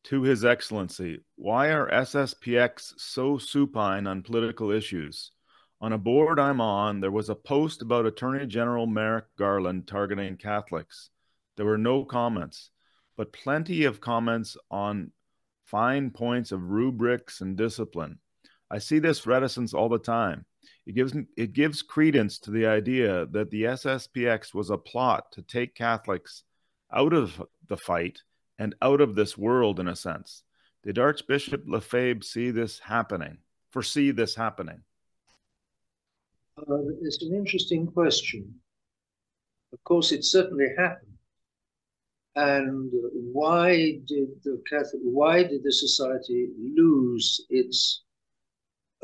To 0.04 0.22
His 0.22 0.44
Excellency, 0.44 1.24
why 1.34 1.68
are 1.72 1.90
SSPX 1.90 2.94
so 2.96 3.38
supine 3.38 4.06
on 4.06 4.22
political 4.22 4.70
issues? 4.70 5.32
On 5.80 5.92
a 5.92 5.98
board 5.98 6.38
I'm 6.38 6.60
on, 6.60 7.00
there 7.00 7.10
was 7.10 7.28
a 7.28 7.34
post 7.34 7.82
about 7.82 8.06
Attorney 8.06 8.46
General 8.46 8.86
Merrick 8.86 9.26
Garland 9.36 9.86
targeting 9.86 10.36
Catholics. 10.36 11.10
There 11.56 11.66
were 11.66 11.76
no 11.76 12.04
comments, 12.04 12.70
but 13.16 13.32
plenty 13.32 13.84
of 13.84 14.00
comments 14.00 14.56
on 14.70 15.10
fine 15.64 16.10
points 16.10 16.52
of 16.52 16.70
rubrics 16.70 17.40
and 17.40 17.56
discipline. 17.56 18.18
I 18.70 18.78
see 18.78 18.98
this 18.98 19.26
reticence 19.26 19.74
all 19.74 19.88
the 19.88 19.98
time. 19.98 20.46
It 20.86 20.94
gives 20.94 21.14
it 21.36 21.52
gives 21.52 21.82
credence 21.82 22.38
to 22.40 22.50
the 22.50 22.66
idea 22.66 23.26
that 23.26 23.50
the 23.50 23.64
SSPX 23.64 24.54
was 24.54 24.70
a 24.70 24.78
plot 24.78 25.32
to 25.32 25.42
take 25.42 25.74
Catholics 25.74 26.44
out 26.92 27.12
of 27.12 27.42
the 27.68 27.76
fight 27.76 28.20
and 28.58 28.74
out 28.80 29.00
of 29.00 29.14
this 29.14 29.36
world 29.36 29.80
in 29.80 29.88
a 29.88 29.96
sense. 29.96 30.42
Did 30.82 30.98
Archbishop 30.98 31.64
Lefebvre 31.66 32.22
see 32.22 32.50
this 32.50 32.78
happening? 32.78 33.38
Foresee 33.70 34.12
this 34.12 34.34
happening? 34.34 34.80
Uh, 36.58 36.78
it's 37.02 37.22
an 37.22 37.34
interesting 37.34 37.86
question. 37.86 38.54
Of 39.72 39.82
course, 39.84 40.12
it 40.12 40.24
certainly 40.24 40.68
happened. 40.78 41.12
And 42.36 42.90
why 43.32 43.98
did 44.06 44.28
the 44.44 44.62
Catholic, 44.68 45.00
why 45.02 45.42
did 45.42 45.64
the 45.64 45.72
society 45.72 46.48
lose 46.58 47.44
its 47.48 48.04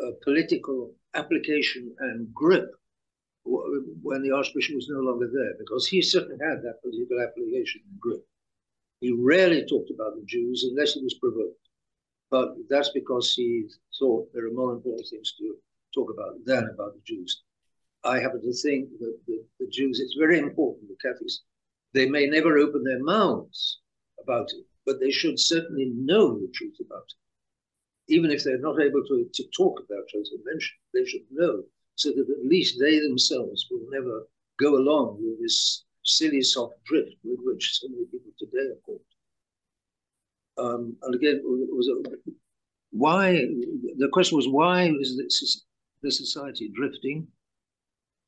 uh, 0.03 0.13
political 0.23 0.95
application 1.15 1.95
and 1.99 2.33
grip 2.35 2.71
when 3.45 4.23
the 4.23 4.31
Archbishop 4.31 4.77
was 4.77 4.89
no 4.89 5.01
longer 5.01 5.29
there? 5.33 5.55
Because 5.59 5.87
he 5.87 6.01
certainly 6.03 6.39
had 6.41 6.63
that 6.63 6.81
political 6.83 7.21
application 7.21 7.81
and 7.91 8.01
grip. 8.01 8.25
He 9.01 9.13
rarely 9.13 9.67
talked 9.67 9.91
about 9.91 10.15
the 10.15 10.25
Jews 10.27 10.65
unless 10.65 10.95
he 10.95 11.03
was 11.03 11.15
provoked. 11.15 11.59
But 12.31 12.55
that's 12.71 12.91
because 12.91 13.35
he 13.35 13.69
thought 13.99 14.33
there 14.33 14.47
are 14.47 14.53
more 14.53 14.73
important 14.73 15.07
things 15.09 15.35
to 15.39 15.57
talk 15.95 16.11
about 16.11 16.45
than 16.45 16.71
about 16.73 16.95
the 16.95 17.03
Jews. 17.05 17.43
I 18.05 18.21
happen 18.21 18.43
to 18.43 18.53
think 18.53 18.91
that 19.01 19.19
the, 19.27 19.45
the 19.61 19.69
Jews, 19.69 20.01
it's 20.01 20.15
very 20.19 20.39
important, 20.39 20.89
the 20.89 20.97
Catholics, 21.03 21.43
they 21.95 22.09
may 22.09 22.27
never 22.27 22.59
open 22.59 22.85
their 22.85 23.03
mouths 23.03 23.81
about 24.21 24.51
it, 24.53 24.65
but 24.87 24.99
they 24.99 25.11
should 25.11 25.39
certainly 25.39 25.93
know 25.95 26.39
the 26.39 26.51
truth 26.55 26.77
about 26.81 27.05
it. 27.09 28.15
Even 28.15 28.31
if 28.31 28.43
they're 28.43 28.59
not 28.59 28.81
able 28.81 29.05
to, 29.05 29.29
to 29.35 29.45
talk 29.57 29.79
about 29.81 30.07
it, 30.15 30.29
they 30.95 31.05
should 31.05 31.23
know 31.31 31.63
so 31.95 32.11
that 32.11 32.27
at 32.29 32.47
least 32.47 32.79
they 32.81 32.99
themselves 33.01 33.67
will 33.71 33.87
never 33.91 34.27
go 34.59 34.77
along 34.77 35.19
with 35.21 35.41
this 35.41 35.85
silly 36.05 36.43
soft 36.43 36.75
drift 36.85 37.17
with 37.25 37.39
which 37.43 37.79
so 37.81 37.89
many 37.89 38.05
people 38.07 38.33
today 38.39 38.71
are 38.71 38.81
caught. 38.85 39.03
Um, 40.59 40.97
and 41.03 41.15
again, 41.15 41.37
it 41.37 41.75
was 41.75 41.89
a, 41.89 42.31
why 42.91 43.33
the 43.97 44.09
question 44.13 44.37
was 44.37 44.49
why 44.49 44.91
is 45.01 45.17
this, 45.17 45.65
the 46.03 46.11
society 46.11 46.71
drifting? 46.75 47.27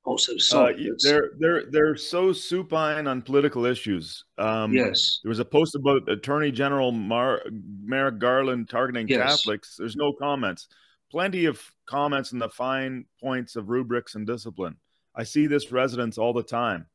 Also, 0.05 0.37
soft. 0.37 0.75
Uh, 0.75 0.83
they're 1.03 1.31
they're 1.39 1.63
they're 1.71 1.97
so 1.97 2.31
supine 2.33 3.07
on 3.07 3.23
political 3.23 3.65
issues. 3.65 4.25
Um, 4.37 4.73
yes, 4.73 5.21
there 5.23 5.31
was 5.31 5.39
a 5.39 5.47
post 5.47 5.75
about 5.75 6.07
Attorney 6.11 6.53
General 6.53 6.93
Mar- 6.93 7.43
Merrick 7.83 8.19
Garland 8.19 8.69
targeting 8.69 9.09
yes. 9.09 9.19
Catholics. 9.19 9.77
There's 9.79 9.97
no 9.97 10.13
comments. 10.13 10.69
Plenty 11.15 11.45
of 11.45 11.63
comments 11.87 12.33
in 12.33 12.41
the 12.41 12.49
fine 12.49 13.05
points 13.21 13.55
of 13.55 13.69
rubrics 13.69 14.17
and 14.17 14.27
discipline. 14.27 14.75
I 15.15 15.23
see 15.23 15.47
this 15.47 15.71
residence 15.71 16.19
all 16.19 16.33
the 16.33 16.43
time. 16.43 16.87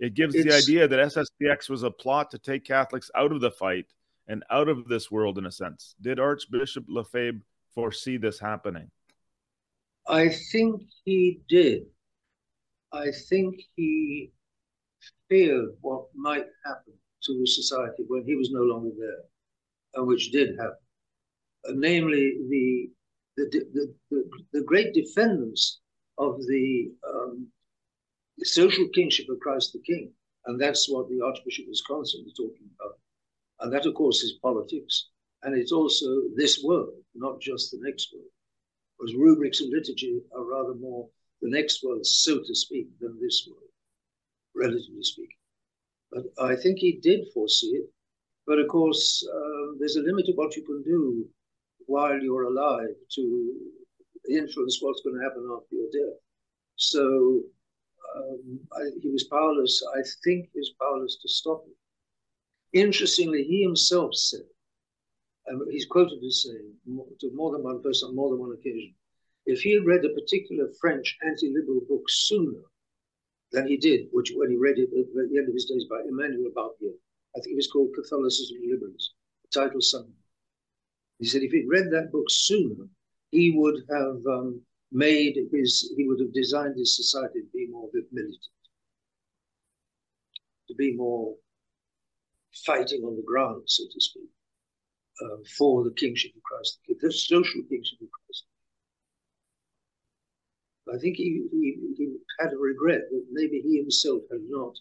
It 0.00 0.14
gives 0.14 0.34
it's, 0.34 0.44
the 0.44 0.52
idea 0.52 0.88
that 0.88 0.98
SSPX 0.98 1.70
was 1.70 1.84
a 1.84 1.90
plot 1.92 2.32
to 2.32 2.38
take 2.38 2.64
Catholics 2.64 3.12
out 3.14 3.30
of 3.30 3.40
the 3.40 3.52
fight 3.52 3.86
and 4.26 4.42
out 4.50 4.68
of 4.68 4.88
this 4.88 5.08
world, 5.08 5.38
in 5.38 5.46
a 5.46 5.52
sense. 5.52 5.94
Did 6.00 6.18
Archbishop 6.18 6.86
Lefebvre 6.88 7.42
foresee 7.72 8.16
this 8.16 8.40
happening? 8.40 8.90
I 10.08 10.30
think 10.30 10.82
he 11.04 11.40
did. 11.48 11.84
I 12.92 13.12
think 13.28 13.60
he 13.76 14.32
feared 15.28 15.68
what 15.80 16.06
might 16.16 16.46
happen 16.66 16.94
to 17.22 17.38
the 17.38 17.46
society 17.46 18.02
when 18.08 18.24
he 18.24 18.34
was 18.34 18.50
no 18.50 18.62
longer 18.62 18.90
there, 18.98 19.22
and 19.94 20.08
which 20.08 20.32
did 20.32 20.58
happen. 20.58 20.74
Uh, 21.68 21.74
namely, 21.76 22.32
the 22.50 22.90
the, 23.36 23.44
the, 23.50 23.94
the, 24.10 24.30
the, 24.52 24.62
great 24.62 24.94
defenders 24.94 25.80
of 26.18 26.38
the 26.46 26.92
um, 27.08 27.48
social 28.42 28.86
kingship 28.94 29.28
of 29.28 29.40
Christ 29.40 29.72
the 29.72 29.80
King. 29.80 30.12
And 30.46 30.60
that's 30.60 30.88
what 30.88 31.08
the 31.08 31.24
Archbishop 31.24 31.66
is 31.70 31.82
constantly 31.86 32.32
talking 32.36 32.68
about. 32.78 32.98
And 33.60 33.72
that, 33.72 33.86
of 33.86 33.94
course, 33.94 34.22
is 34.22 34.38
politics. 34.42 35.08
And 35.42 35.56
it's 35.56 35.72
also 35.72 36.06
this 36.36 36.62
world, 36.62 36.94
not 37.14 37.40
just 37.40 37.70
the 37.70 37.78
next 37.80 38.12
world. 38.12 38.28
Because 38.98 39.14
rubrics 39.14 39.60
and 39.60 39.70
liturgy 39.70 40.20
are 40.36 40.44
rather 40.44 40.74
more 40.74 41.08
the 41.42 41.50
next 41.50 41.82
world, 41.82 42.06
so 42.06 42.38
to 42.38 42.54
speak, 42.54 42.88
than 43.00 43.18
this 43.20 43.46
world, 43.48 43.70
relatively 44.54 45.02
speaking. 45.02 45.36
But 46.12 46.24
I 46.38 46.56
think 46.56 46.78
he 46.78 47.00
did 47.02 47.26
foresee 47.34 47.76
it. 47.78 47.90
But 48.46 48.58
of 48.58 48.68
course, 48.68 49.26
uh, 49.26 49.74
there's 49.78 49.96
a 49.96 50.02
limit 50.02 50.26
to 50.26 50.32
what 50.32 50.56
you 50.56 50.62
can 50.62 50.82
do 50.82 51.26
while 51.86 52.18
you're 52.20 52.44
alive 52.44 52.94
to 53.14 53.54
influence 54.30 54.78
what's 54.80 55.02
going 55.02 55.16
to 55.16 55.22
happen 55.22 55.48
after 55.54 55.74
your 55.76 55.90
death. 55.92 56.18
So 56.76 57.42
um, 58.16 58.60
I, 58.72 58.90
he 59.02 59.10
was 59.10 59.24
powerless. 59.24 59.82
I 59.96 60.00
think 60.24 60.48
he 60.52 60.60
was 60.60 60.72
powerless 60.80 61.18
to 61.22 61.28
stop 61.28 61.64
it. 61.66 62.78
Interestingly, 62.78 63.44
he 63.44 63.62
himself 63.62 64.14
said, 64.14 64.46
and 65.46 65.60
he's 65.70 65.86
quoted 65.86 66.24
as 66.24 66.42
saying 66.42 66.72
to 67.20 67.30
more 67.34 67.52
than 67.52 67.62
one 67.62 67.82
person 67.82 68.08
on 68.08 68.16
more 68.16 68.30
than 68.30 68.40
one 68.40 68.52
occasion, 68.52 68.94
if 69.46 69.60
he 69.60 69.74
had 69.74 69.84
read 69.84 70.04
a 70.04 70.08
particular 70.08 70.68
French 70.80 71.16
anti-liberal 71.26 71.82
book 71.88 72.04
sooner 72.08 72.62
than 73.52 73.68
he 73.68 73.76
did, 73.76 74.08
which 74.12 74.32
when 74.34 74.50
he 74.50 74.56
read 74.56 74.78
it 74.78 74.88
at 74.98 75.14
the 75.14 75.38
end 75.38 75.48
of 75.48 75.54
his 75.54 75.66
days 75.66 75.84
by 75.88 76.00
Emmanuel 76.08 76.50
Barbier, 76.54 76.96
I 77.36 77.40
think 77.40 77.52
it 77.52 77.56
was 77.56 77.70
called 77.70 77.94
Catholicism 77.94 78.56
and 78.62 78.70
Liberalism, 78.72 79.12
the 79.42 79.60
title 79.60 79.80
somewhere. 79.80 80.23
He 81.24 81.30
said 81.30 81.42
if 81.42 81.52
he'd 81.52 81.66
read 81.66 81.90
that 81.90 82.12
book 82.12 82.26
sooner, 82.28 82.86
he 83.30 83.52
would 83.52 83.82
have 83.88 84.20
um, 84.26 84.60
made 84.92 85.38
his, 85.50 85.90
he 85.96 86.06
would 86.06 86.20
have 86.20 86.34
designed 86.34 86.76
his 86.76 86.96
society 86.96 87.40
to 87.40 87.48
be 87.54 87.66
more 87.70 87.88
militant, 88.12 88.44
to 90.68 90.74
be 90.74 90.94
more 90.94 91.34
fighting 92.66 93.04
on 93.04 93.16
the 93.16 93.22
ground, 93.22 93.62
so 93.64 93.84
to 93.90 94.00
speak, 94.02 94.28
uh, 95.22 95.38
for 95.56 95.82
the 95.82 95.92
kingship 95.92 96.32
of 96.36 96.42
Christ, 96.42 96.80
the 96.86 97.10
social 97.10 97.62
kingship 97.70 98.00
of 98.02 98.08
Christ. 98.10 98.44
I 100.94 100.98
think 100.98 101.16
he, 101.16 101.46
he, 101.50 101.78
he 101.96 102.16
had 102.38 102.52
a 102.52 102.58
regret 102.58 103.00
that 103.10 103.24
maybe 103.32 103.62
he 103.62 103.78
himself 103.78 104.20
had 104.30 104.42
not 104.46 104.74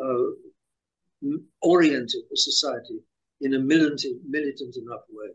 uh, 0.00 1.34
oriented 1.62 2.22
the 2.30 2.36
society 2.36 3.00
in 3.40 3.54
a 3.54 3.58
militant, 3.58 4.22
militant 4.24 4.76
enough 4.76 5.02
way 5.10 5.30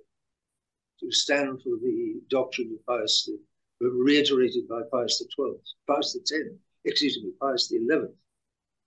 to 0.99 1.11
stand 1.11 1.61
for 1.63 1.77
the 1.81 2.21
doctrine 2.30 2.77
of 2.77 2.85
Pius 2.85 3.30
reiterated 3.80 4.67
by 4.67 4.81
Pius 4.91 5.19
XII, 5.19 5.53
Pius 5.88 6.17
X, 6.17 6.31
excuse 6.85 7.17
me, 7.23 7.31
Pius 7.39 7.69
XI, 7.69 7.80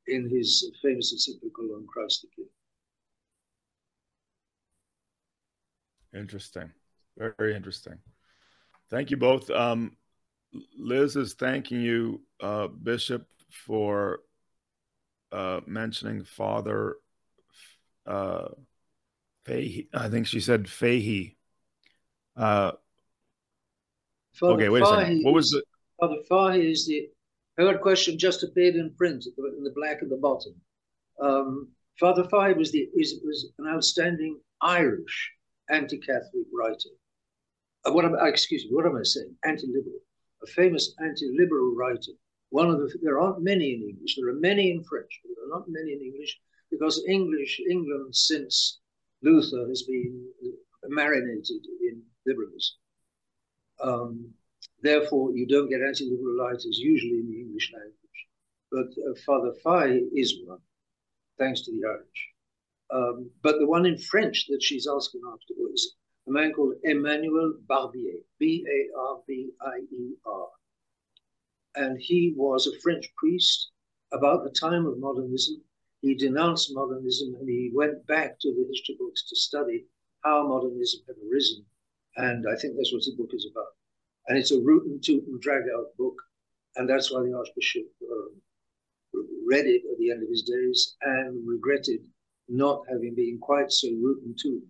in 0.09 0.28
his 0.28 0.70
famous 0.82 1.12
encyclical 1.12 1.76
on 1.76 1.86
Christ 1.86 2.22
the 2.22 2.28
King. 2.34 2.48
Interesting. 6.14 6.70
Very 7.16 7.55
interesting. 7.55 7.98
Thank 8.90 9.10
you 9.10 9.16
both. 9.16 9.48
Um, 9.51 9.97
Liz 10.78 11.16
is 11.16 11.34
thanking 11.34 11.80
you, 11.80 12.20
uh, 12.43 12.66
Bishop, 12.68 13.26
for 13.51 14.20
uh, 15.30 15.60
mentioning 15.66 16.24
Father 16.24 16.97
uh, 18.06 18.48
Fahey. 19.47 19.89
I 19.94 20.09
think 20.09 20.26
she 20.26 20.40
said 20.40 20.68
Fahey. 20.68 21.36
Uh, 22.36 22.72
Father 24.34 24.54
okay, 24.54 24.68
wait 24.68 24.82
a 24.82 24.86
second. 24.86 25.24
What 25.24 25.34
was 25.34 25.50
the? 25.50 25.62
Father 26.00 26.16
Fahey 26.28 26.70
is 26.70 26.86
the 26.86 27.09
heard 27.59 27.80
question 27.80 28.18
just 28.18 28.42
appeared 28.42 28.76
in 28.76 28.94
print 28.94 29.26
at 29.26 29.36
the, 29.36 29.54
in 29.56 29.62
the 29.62 29.72
black 29.76 29.98
at 30.02 30.09
the 30.09 30.16
bottom. 30.16 30.54
Um, 31.20 31.68
Father 32.00 32.24
Fahey 32.24 32.54
was 32.54 32.72
the 32.72 32.88
is 32.96 33.20
was 33.24 33.52
an 33.59 33.66
outstanding 33.68 34.40
Irish 34.62 35.32
anti-Catholic 35.70 36.46
writer. 36.52 36.90
Uh, 37.84 37.92
what 37.92 38.04
am 38.04 38.16
I, 38.16 38.28
excuse 38.28 38.64
me? 38.64 38.70
What 38.72 38.86
am 38.86 38.96
I 38.96 39.02
saying? 39.02 39.34
Anti-liberal, 39.44 40.00
a 40.42 40.46
famous 40.46 40.94
anti-liberal 41.00 41.74
writer. 41.74 42.12
One 42.50 42.70
of 42.70 42.78
the 42.78 42.98
there 43.02 43.20
aren't 43.20 43.42
many 43.42 43.74
in 43.74 43.82
English. 43.82 44.16
There 44.16 44.28
are 44.28 44.40
many 44.40 44.70
in 44.70 44.82
French, 44.84 45.20
but 45.22 45.32
there 45.36 45.46
are 45.46 45.59
not 45.59 45.68
many 45.68 45.92
in 45.92 46.00
English 46.00 46.38
because 46.70 47.04
English 47.06 47.60
England 47.70 48.14
since 48.14 48.80
Luther 49.22 49.68
has 49.68 49.82
been 49.82 50.26
marinated 50.88 51.66
in 51.80 52.02
liberalism. 52.27 52.77
Um, 53.82 54.35
therefore, 54.82 55.32
you 55.32 55.47
don't 55.47 55.69
get 55.69 55.82
anti-liberal 55.82 56.36
writers 56.36 56.78
usually 56.78 57.19
in 57.20 57.31
the 57.31 57.40
English 57.40 57.73
language. 57.73 57.99
But 58.70 58.89
uh, 59.05 59.15
Father 59.27 59.53
Fahey 59.62 60.09
is 60.15 60.40
one, 60.44 60.61
thanks 61.39 61.62
to 61.62 61.70
the 61.73 61.86
Irish. 61.86 62.28
Um, 62.93 63.31
but 63.43 63.59
the 63.59 63.66
one 63.66 63.86
in 63.86 63.97
French 63.99 64.47
that 64.49 64.62
she's 64.62 64.86
asking 64.86 65.23
after 65.27 65.55
was 65.57 65.97
a 66.28 66.31
man 66.31 66.53
called 66.53 66.74
Emmanuel 66.85 67.55
Barbier, 67.66 68.20
B-A-R-B-I-E-R. 68.39 68.89
And 71.74 71.99
he 71.99 72.35
was 72.36 72.66
a 72.66 72.78
French 72.81 73.12
priest 73.16 73.70
about 74.12 74.44
the 74.44 74.51
time 74.51 74.86
of 74.86 74.99
modernism. 74.99 75.62
He 76.01 76.15
denounced 76.15 76.74
modernism 76.74 77.35
and 77.35 77.49
he 77.49 77.70
went 77.74 78.07
back 78.07 78.39
to 78.40 78.53
the 78.53 78.66
history 78.69 78.97
books 78.99 79.28
to 79.28 79.36
study 79.36 79.86
how 80.23 80.47
modernism 80.47 81.01
had 81.07 81.16
arisen. 81.28 81.65
And 82.16 82.44
I 82.47 82.56
think 82.60 82.76
that's 82.76 82.93
what 82.93 83.02
the 83.02 83.14
book 83.16 83.30
is 83.32 83.48
about. 83.51 83.72
And 84.28 84.39
it's 84.39 84.52
a 84.52 84.60
root 84.60 84.86
and 84.86 85.02
toot 85.02 85.24
and 85.26 85.40
drag 85.40 85.62
out 85.74 85.97
book. 85.98 86.16
And 86.76 86.89
that's 86.89 87.12
why 87.12 87.22
the 87.22 87.36
Archbishop 87.36 87.84
uh, 88.02 89.18
read 89.47 89.66
it 89.66 89.82
at 89.90 89.98
the 89.98 90.10
end 90.10 90.22
of 90.22 90.28
his 90.28 90.43
days 90.43 90.97
and 91.02 91.47
regretted 91.47 92.01
not 92.48 92.82
having 92.89 93.14
been 93.14 93.39
quite 93.40 93.70
so 93.70 93.89
root 93.89 94.22
and 94.24 94.39
toot 94.39 94.62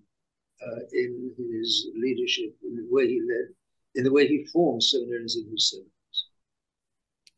uh, 0.66 0.80
in 0.92 1.32
his 1.52 1.88
leadership, 1.96 2.54
in 2.62 2.76
the 2.76 2.86
way 2.90 3.08
he 3.08 3.20
led, 3.20 3.54
in 3.94 4.04
the 4.04 4.12
way 4.12 4.26
he 4.26 4.46
formed 4.52 4.82
seminaries 4.82 5.36
in 5.36 5.50
his 5.50 5.70
seminaries. 5.70 5.92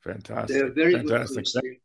Fantastic. 0.02 0.56
They 0.56 0.62
are 0.62 0.72
very 0.72 0.92
good 0.92 1.08
Fantastic. 1.08 1.34
priests. 1.34 1.56
They, 1.60 1.78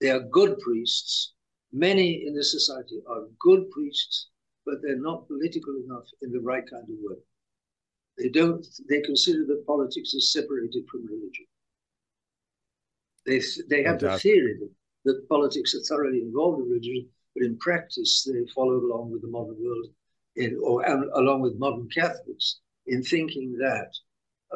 they 0.00 0.10
are 0.10 0.20
good 0.20 0.58
priests. 0.60 1.32
Many 1.72 2.26
in 2.26 2.34
the 2.34 2.44
society 2.44 3.00
are 3.08 3.22
good 3.40 3.70
priests, 3.70 4.28
but 4.64 4.76
they're 4.82 5.00
not 5.00 5.26
political 5.26 5.74
enough 5.84 6.04
in 6.22 6.30
the 6.30 6.40
right 6.40 6.64
kind 6.68 6.84
of 6.84 6.96
way. 7.00 7.16
They 8.18 8.28
don't. 8.28 8.66
They 8.88 9.00
consider 9.00 9.44
that 9.46 9.66
politics 9.66 10.12
is 10.14 10.32
separated 10.32 10.84
from 10.90 11.06
religion. 11.06 11.46
They 13.26 13.40
they 13.68 13.82
have 13.84 14.00
the 14.00 14.18
theory 14.18 14.58
that, 15.04 15.28
politics 15.28 15.74
are 15.74 15.84
thoroughly 15.88 16.20
involved 16.20 16.60
in 16.60 16.68
religion, 16.68 17.08
but 17.34 17.44
in 17.44 17.58
practice 17.58 18.24
they 18.24 18.44
follow 18.54 18.76
along 18.76 19.12
with 19.12 19.22
the 19.22 19.28
modern 19.28 19.56
world, 19.62 19.86
in 20.36 20.58
or 20.62 20.84
and 20.84 21.04
along 21.14 21.42
with 21.42 21.58
modern 21.58 21.88
Catholics 21.88 22.60
in 22.86 23.02
thinking 23.02 23.56
that 23.58 23.92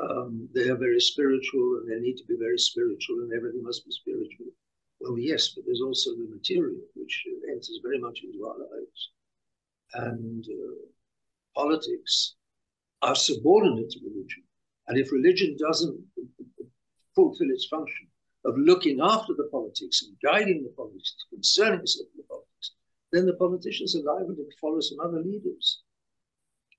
um, 0.01 0.49
they 0.55 0.69
are 0.69 0.77
very 0.77 1.01
spiritual 1.01 1.79
and 1.79 1.91
they 1.91 2.01
need 2.01 2.17
to 2.17 2.25
be 2.25 2.37
very 2.39 2.59
spiritual 2.59 3.21
and 3.21 3.33
everything 3.33 3.63
must 3.63 3.85
be 3.85 3.93
spiritual. 3.93 4.47
Well, 5.01 5.19
yes, 5.19 5.49
but 5.49 5.65
there's 5.67 5.83
also 5.83 6.11
the 6.13 6.29
material 6.31 6.81
which 6.95 7.25
enters 7.49 7.81
very 7.83 7.99
much 7.99 8.21
into 8.25 8.47
our 8.47 8.57
lives. 8.59 9.11
And 9.95 10.45
uh, 10.47 10.87
politics 11.55 12.37
are 13.03 13.15
subordinate 13.15 13.91
to 13.91 14.01
religion. 14.05 14.43
And 14.89 14.99
if 14.99 15.13
religion 15.13 15.57
doesn't 15.59 15.99
fulfill 17.15 17.51
its 17.51 17.67
function 17.67 18.07
of 18.45 18.57
looking 18.59 19.01
after 19.01 19.35
the 19.35 19.49
politics 19.53 20.03
and 20.03 20.17
guiding 20.23 20.63
the 20.63 20.71
politics, 20.71 21.15
concerning 21.31 21.81
itself 21.81 22.09
with 22.17 22.25
the 22.25 22.29
politics, 22.29 22.73
then 23.13 23.27
the 23.27 23.35
politicians 23.35 23.95
are 23.97 24.03
liable 24.03 24.35
to 24.35 24.47
follow 24.61 24.81
some 24.81 25.01
other 25.01 25.21
leaders. 25.21 25.83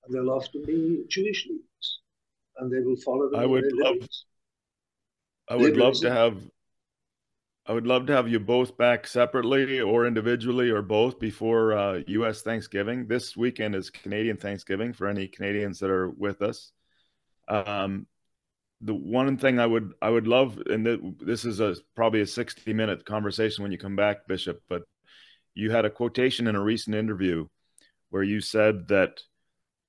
And 0.03 0.13
they'll 0.13 0.31
often 0.31 0.63
be 0.65 1.03
Jewish 1.07 1.45
leaders. 1.47 1.99
And 2.57 2.71
they 2.71 2.81
will 2.81 2.97
follow 2.97 3.29
them. 3.29 3.39
I 3.39 3.45
would 3.45 3.71
love- 3.73 4.09
I 5.49 5.55
would 5.55 5.77
love 5.77 5.95
to 6.01 6.11
have 6.11 6.51
I 7.65 7.71
would 7.71 7.87
love 7.87 8.07
to 8.07 8.13
have 8.13 8.27
you 8.27 8.41
both 8.41 8.77
back 8.77 9.07
separately 9.07 9.79
or 9.79 10.05
individually 10.05 10.69
or 10.69 10.81
both 10.81 11.17
before 11.17 11.73
uh, 11.73 12.01
US 12.07 12.41
Thanksgiving. 12.41 13.07
This 13.07 13.37
weekend 13.37 13.73
is 13.73 13.89
Canadian 13.89 14.35
Thanksgiving 14.35 14.91
for 14.91 15.07
any 15.07 15.29
Canadians 15.29 15.79
that 15.79 15.89
are 15.89 16.09
with 16.09 16.41
us. 16.41 16.73
Um, 17.47 18.05
the 18.81 18.93
one 18.93 19.37
thing 19.37 19.59
I 19.59 19.65
would 19.65 19.93
I 20.01 20.09
would 20.09 20.27
love 20.27 20.57
and 20.65 20.83
th- 20.83 20.99
this 21.21 21.45
is 21.45 21.61
a 21.61 21.75
probably 21.95 22.19
a 22.19 22.27
60 22.27 22.73
minute 22.73 23.05
conversation 23.05 23.63
when 23.63 23.71
you 23.71 23.77
come 23.77 23.95
back 23.95 24.27
Bishop, 24.27 24.61
but 24.67 24.83
you 25.53 25.71
had 25.71 25.85
a 25.85 25.89
quotation 25.89 26.47
in 26.47 26.55
a 26.57 26.61
recent 26.61 26.97
interview 26.97 27.47
where 28.09 28.23
you 28.23 28.41
said 28.41 28.89
that 28.89 29.21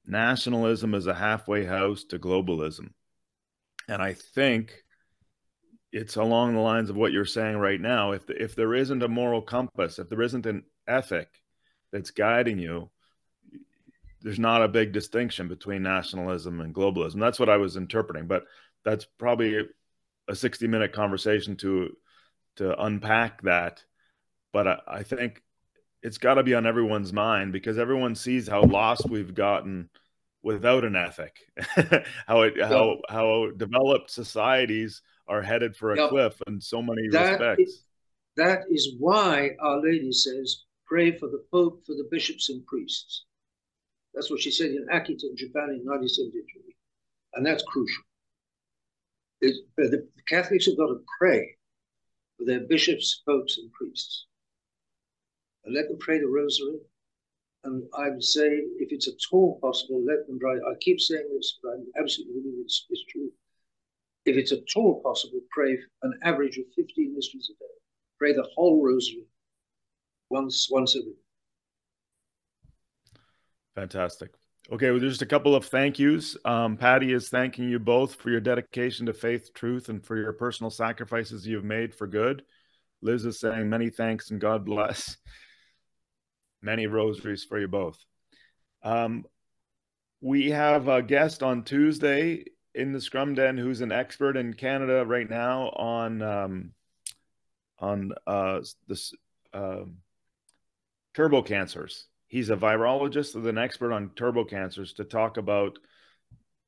nationalism 0.07 0.95
is 0.95 1.09
a 1.09 1.15
halfway 1.15 1.65
house 1.65 2.05
to 2.05 2.21
globalism. 2.21 2.91
And 3.89 4.01
I 4.01 4.13
think 4.13 4.84
it's 5.95 6.17
along 6.17 6.55
the 6.55 6.61
lines 6.61 6.91
of 6.91 6.97
what 6.97 7.13
you're 7.13 7.25
saying 7.25 7.57
right 7.57 7.81
now. 7.81 8.11
If 8.11 8.27
the, 8.27 8.43
if 8.43 8.57
there 8.57 8.75
isn't 8.75 9.05
a 9.05 9.09
moral 9.09 9.41
compass, 9.41 10.01
if 10.01 10.09
there 10.09 10.23
isn't 10.23 10.45
an 10.45 10.65
ethic 10.89 11.29
that's 11.93 12.11
guiding 12.11 12.59
you, 12.59 12.91
there's 14.21 14.41
not 14.41 14.65
a 14.65 14.69
big 14.69 14.91
distinction 14.91 15.47
between 15.47 15.85
nationalism 15.85 16.61
and 16.61 16.75
globalism. 16.75 17.21
That's 17.21 17.39
what 17.39 17.49
I 17.49 17.59
was 17.59 17.77
interpreting, 17.77 18.27
but 18.27 18.43
that's 18.85 19.05
probably 19.05 19.57
a, 19.59 19.63
a 20.27 20.35
60 20.35 20.67
minute 20.67 20.93
conversation 20.93 21.57
to 21.59 21.97
to 22.57 22.83
unpack 22.83 23.43
that. 23.43 23.85
But 24.53 24.67
I, 24.67 24.79
I 24.89 25.03
think 25.05 25.43
it's 26.03 26.19
got 26.19 26.35
to 26.35 26.43
be 26.43 26.55
on 26.55 26.67
everyone's 26.67 27.13
mind 27.13 27.53
because 27.53 27.79
everyone 27.79 28.17
sees 28.17 28.49
how 28.49 28.65
lost 28.65 29.09
we've 29.09 29.35
gotten 29.35 29.91
without 30.43 30.85
an 30.85 30.97
ethic, 30.97 31.37
how 32.27 32.43
it 32.43 32.61
how 32.61 32.97
how 33.09 33.51
developed 33.57 34.11
societies 34.11 35.01
are 35.27 35.43
headed 35.43 35.77
for 35.77 35.93
a 35.93 35.97
Yeah. 35.99 36.09
cliff 36.09 36.41
in 36.47 36.61
so 36.61 36.83
many 36.83 37.09
That 37.09 37.41
respects. 37.41 37.73
is- 37.73 37.85
That 38.37 38.65
is 38.71 38.97
why 38.99 39.55
Our 39.61 39.81
Lady 39.81 40.11
says, 40.13 40.65
pray 40.87 41.17
for 41.17 41.29
the 41.29 41.45
Pope, 41.53 41.87
for 41.87 41.95
the 41.95 42.09
bishops 42.11 42.49
and 42.51 42.67
priests. 42.67 43.25
That's 44.13 44.29
what 44.31 44.41
she 44.41 44.51
said 44.51 44.71
in 44.73 44.87
Akita, 44.89 45.35
Japan 45.37 45.71
in 45.71 45.85
1973. 45.85 46.75
And 47.35 47.47
that's 47.47 47.63
crucial. 47.65 48.03
It, 49.41 49.55
the 49.77 50.09
Catholics 50.27 50.67
have 50.67 50.77
got 50.77 50.89
to 50.89 51.05
pray 51.19 51.57
for 52.37 52.45
their 52.45 52.61
bishops, 52.61 53.23
popes, 53.27 53.59
and 53.59 53.71
priests. 53.73 54.27
And 55.65 55.75
let 55.75 55.89
them 55.89 55.99
pray 55.99 56.19
the 56.19 56.27
rosary. 56.27 56.81
And 57.65 57.89
I 57.97 58.11
would 58.11 58.23
say, 58.23 58.49
if 58.79 58.93
it's 58.93 59.09
at 59.09 59.15
all 59.33 59.59
possible, 59.61 60.05
let 60.05 60.27
them 60.27 60.39
pray. 60.39 60.57
I 60.59 60.75
keep 60.81 61.01
saying 61.01 61.29
this, 61.35 61.59
but 61.63 61.71
I 61.71 62.01
absolutely 62.01 62.41
believe 62.43 62.65
it's, 62.65 62.87
it's 62.91 63.05
true. 63.05 63.33
If 64.27 64.37
it's 64.37 64.53
at 64.53 64.61
all 64.77 65.03
possible, 65.03 65.41
pray 65.51 65.79
an 66.03 66.19
average 66.23 66.57
of 66.59 66.65
15 66.77 67.15
mysteries 67.15 67.51
a 67.51 67.59
day. 67.59 67.71
Pray 68.19 68.33
the 68.33 68.49
whole 68.55 68.83
rosary 68.83 69.27
once 70.31 70.69
once 70.71 70.97
a 70.97 71.01
week. 71.01 71.17
Fantastic. 73.75 74.31
Okay, 74.73 74.91
well, 74.91 75.01
just 75.01 75.21
a 75.21 75.27
couple 75.27 75.55
of 75.55 75.67
thank 75.67 75.99
yous. 75.99 76.39
Um, 76.47 76.79
Patty 76.79 77.13
is 77.13 77.29
thanking 77.29 77.69
you 77.69 77.79
both 77.79 78.15
for 78.15 78.31
your 78.31 78.41
dedication 78.41 79.07
to 79.07 79.13
faith, 79.13 79.53
truth, 79.53 79.91
and 79.91 80.03
for 80.03 80.17
your 80.17 80.33
personal 80.33 80.71
sacrifices 80.71 81.47
you've 81.47 81.65
made 81.65 81.95
for 81.95 82.07
good. 82.07 82.43
Liz 83.03 83.27
is 83.27 83.39
saying 83.39 83.69
many 83.69 83.91
thanks 83.91 84.31
and 84.31 84.41
God 84.41 84.65
bless. 84.65 85.17
Many 86.63 86.87
rosaries 86.87 87.45
for 87.45 87.61
you 87.61 87.69
both. 87.69 87.99
Um, 88.83 89.27
we 90.23 90.49
have 90.49 90.89
a 90.89 91.03
guest 91.03 91.43
on 91.43 91.63
Tuesday 91.63 92.45
in 92.75 92.93
the 92.93 93.01
Scrum 93.01 93.35
Den 93.35 93.57
who's 93.57 93.81
an 93.81 93.93
expert 93.93 94.37
in 94.37 94.55
Canada 94.55 95.05
right 95.07 95.29
now 95.29 95.69
on 95.71 96.23
um, 96.23 96.71
on 97.79 98.13
uh, 98.27 98.61
this 98.89 99.13
um 99.53 99.99
turbo 101.15 101.43
cancers. 101.43 102.07
He's 102.27 102.51
a 102.51 102.57
virologist 102.57 103.35
with 103.35 103.47
an 103.47 103.59
expert 103.59 103.93
on 103.93 104.11
turbo 104.17 104.45
cancers 104.45 104.95
to 104.95 105.05
talk 105.05 105.37
about 105.37 105.79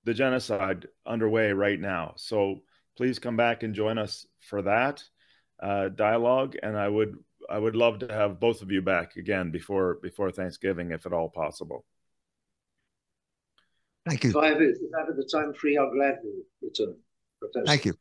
the 0.04 0.14
genocide 0.14 0.86
underway 1.04 1.50
right 1.50 1.80
now. 1.80 2.14
So 2.16 2.60
please 2.96 3.18
come 3.18 3.36
back 3.36 3.64
and 3.64 3.74
join 3.74 3.98
us 3.98 4.24
for 4.40 4.62
that 4.62 5.02
uh, 5.60 5.88
dialogue. 5.88 6.54
And 6.62 6.78
I 6.78 6.88
would 6.88 7.16
I 7.50 7.58
would 7.58 7.76
love 7.76 8.00
to 8.00 8.12
have 8.12 8.40
both 8.40 8.62
of 8.62 8.70
you 8.70 8.82
back 8.82 9.16
again 9.16 9.50
before 9.50 9.98
before 10.02 10.30
Thanksgiving, 10.30 10.92
if 10.92 11.06
at 11.06 11.12
all 11.12 11.28
possible. 11.28 11.84
Thank 14.06 14.24
you. 14.24 14.30
If 14.30 14.36
I 14.36 14.48
have 14.48 14.60
if 14.60 14.76
I 14.96 15.06
have 15.06 15.16
the 15.16 15.28
time 15.30 15.52
free, 15.54 15.76
I'll 15.76 15.90
gladly 15.90 16.30
return. 16.62 16.96
Professor. 17.40 17.66
Thank 17.66 17.84
you. 17.84 17.94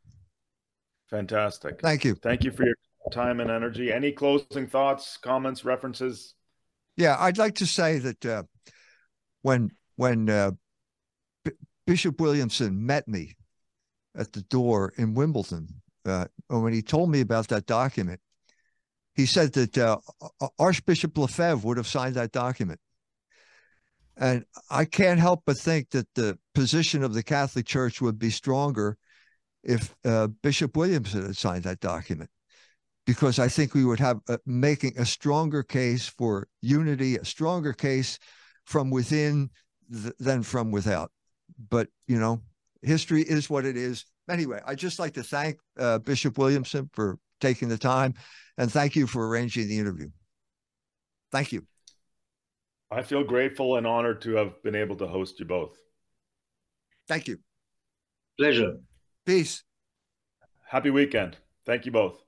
Fantastic. 1.10 1.80
Thank 1.80 2.04
you. 2.04 2.14
Thank 2.14 2.44
you 2.44 2.52
for 2.52 2.64
your 2.64 2.74
time 3.12 3.40
and 3.40 3.50
energy. 3.50 3.92
Any 3.92 4.12
closing 4.12 4.66
thoughts, 4.66 5.16
comments, 5.16 5.64
references? 5.64 6.34
Yeah, 6.96 7.16
I'd 7.18 7.38
like 7.38 7.56
to 7.56 7.66
say 7.66 7.98
that 7.98 8.24
uh, 8.24 8.42
when 9.42 9.70
when 9.96 10.30
uh, 10.30 10.52
B- 11.44 11.52
Bishop 11.86 12.20
Williamson 12.20 12.86
met 12.86 13.06
me 13.08 13.36
at 14.16 14.32
the 14.32 14.42
door 14.42 14.92
in 14.96 15.14
Wimbledon. 15.14 15.68
Uh, 16.04 16.26
when 16.48 16.72
he 16.72 16.82
told 16.82 17.10
me 17.10 17.20
about 17.20 17.48
that 17.48 17.66
document, 17.66 18.20
he 19.16 19.26
said 19.26 19.52
that 19.54 19.76
uh, 19.76 19.98
Archbishop 20.58 21.18
Lefebvre 21.18 21.66
would 21.66 21.78
have 21.78 21.88
signed 21.88 22.14
that 22.14 22.30
document. 22.30 22.78
And 24.16 24.44
I 24.70 24.86
can't 24.86 25.20
help 25.20 25.42
but 25.44 25.58
think 25.58 25.90
that 25.90 26.06
the 26.14 26.38
position 26.54 27.02
of 27.02 27.12
the 27.12 27.22
Catholic 27.22 27.66
Church 27.66 28.00
would 28.00 28.18
be 28.18 28.30
stronger 28.30 28.96
if 29.62 29.94
uh, 30.04 30.28
Bishop 30.42 30.76
Williamson 30.76 31.26
had 31.26 31.36
signed 31.36 31.64
that 31.64 31.80
document, 31.80 32.30
because 33.04 33.38
I 33.38 33.48
think 33.48 33.74
we 33.74 33.84
would 33.84 34.00
have 34.00 34.20
uh, 34.28 34.38
making 34.46 34.96
a 34.96 35.04
stronger 35.04 35.62
case 35.62 36.08
for 36.08 36.48
unity, 36.62 37.16
a 37.16 37.24
stronger 37.24 37.72
case 37.72 38.18
from 38.64 38.90
within 38.90 39.50
th- 39.92 40.14
than 40.18 40.42
from 40.42 40.70
without. 40.70 41.10
But 41.68 41.88
you 42.06 42.18
know, 42.18 42.40
history 42.82 43.22
is 43.22 43.50
what 43.50 43.66
it 43.66 43.76
is. 43.76 44.04
Anyway, 44.30 44.60
I'd 44.66 44.78
just 44.78 44.98
like 44.98 45.14
to 45.14 45.22
thank 45.22 45.58
uh, 45.78 45.98
Bishop 45.98 46.38
Williamson 46.38 46.88
for 46.92 47.18
taking 47.40 47.68
the 47.68 47.78
time, 47.78 48.14
and 48.56 48.72
thank 48.72 48.96
you 48.96 49.06
for 49.06 49.28
arranging 49.28 49.68
the 49.68 49.78
interview. 49.78 50.08
Thank 51.32 51.52
you. 51.52 51.66
I 52.90 53.02
feel 53.02 53.24
grateful 53.24 53.76
and 53.76 53.86
honored 53.86 54.22
to 54.22 54.36
have 54.36 54.62
been 54.62 54.74
able 54.74 54.96
to 54.96 55.06
host 55.06 55.40
you 55.40 55.46
both. 55.46 55.76
Thank 57.08 57.28
you. 57.28 57.38
Pleasure. 58.38 58.76
Peace. 59.24 59.64
Happy 60.68 60.90
weekend. 60.90 61.36
Thank 61.64 61.86
you 61.86 61.92
both. 61.92 62.25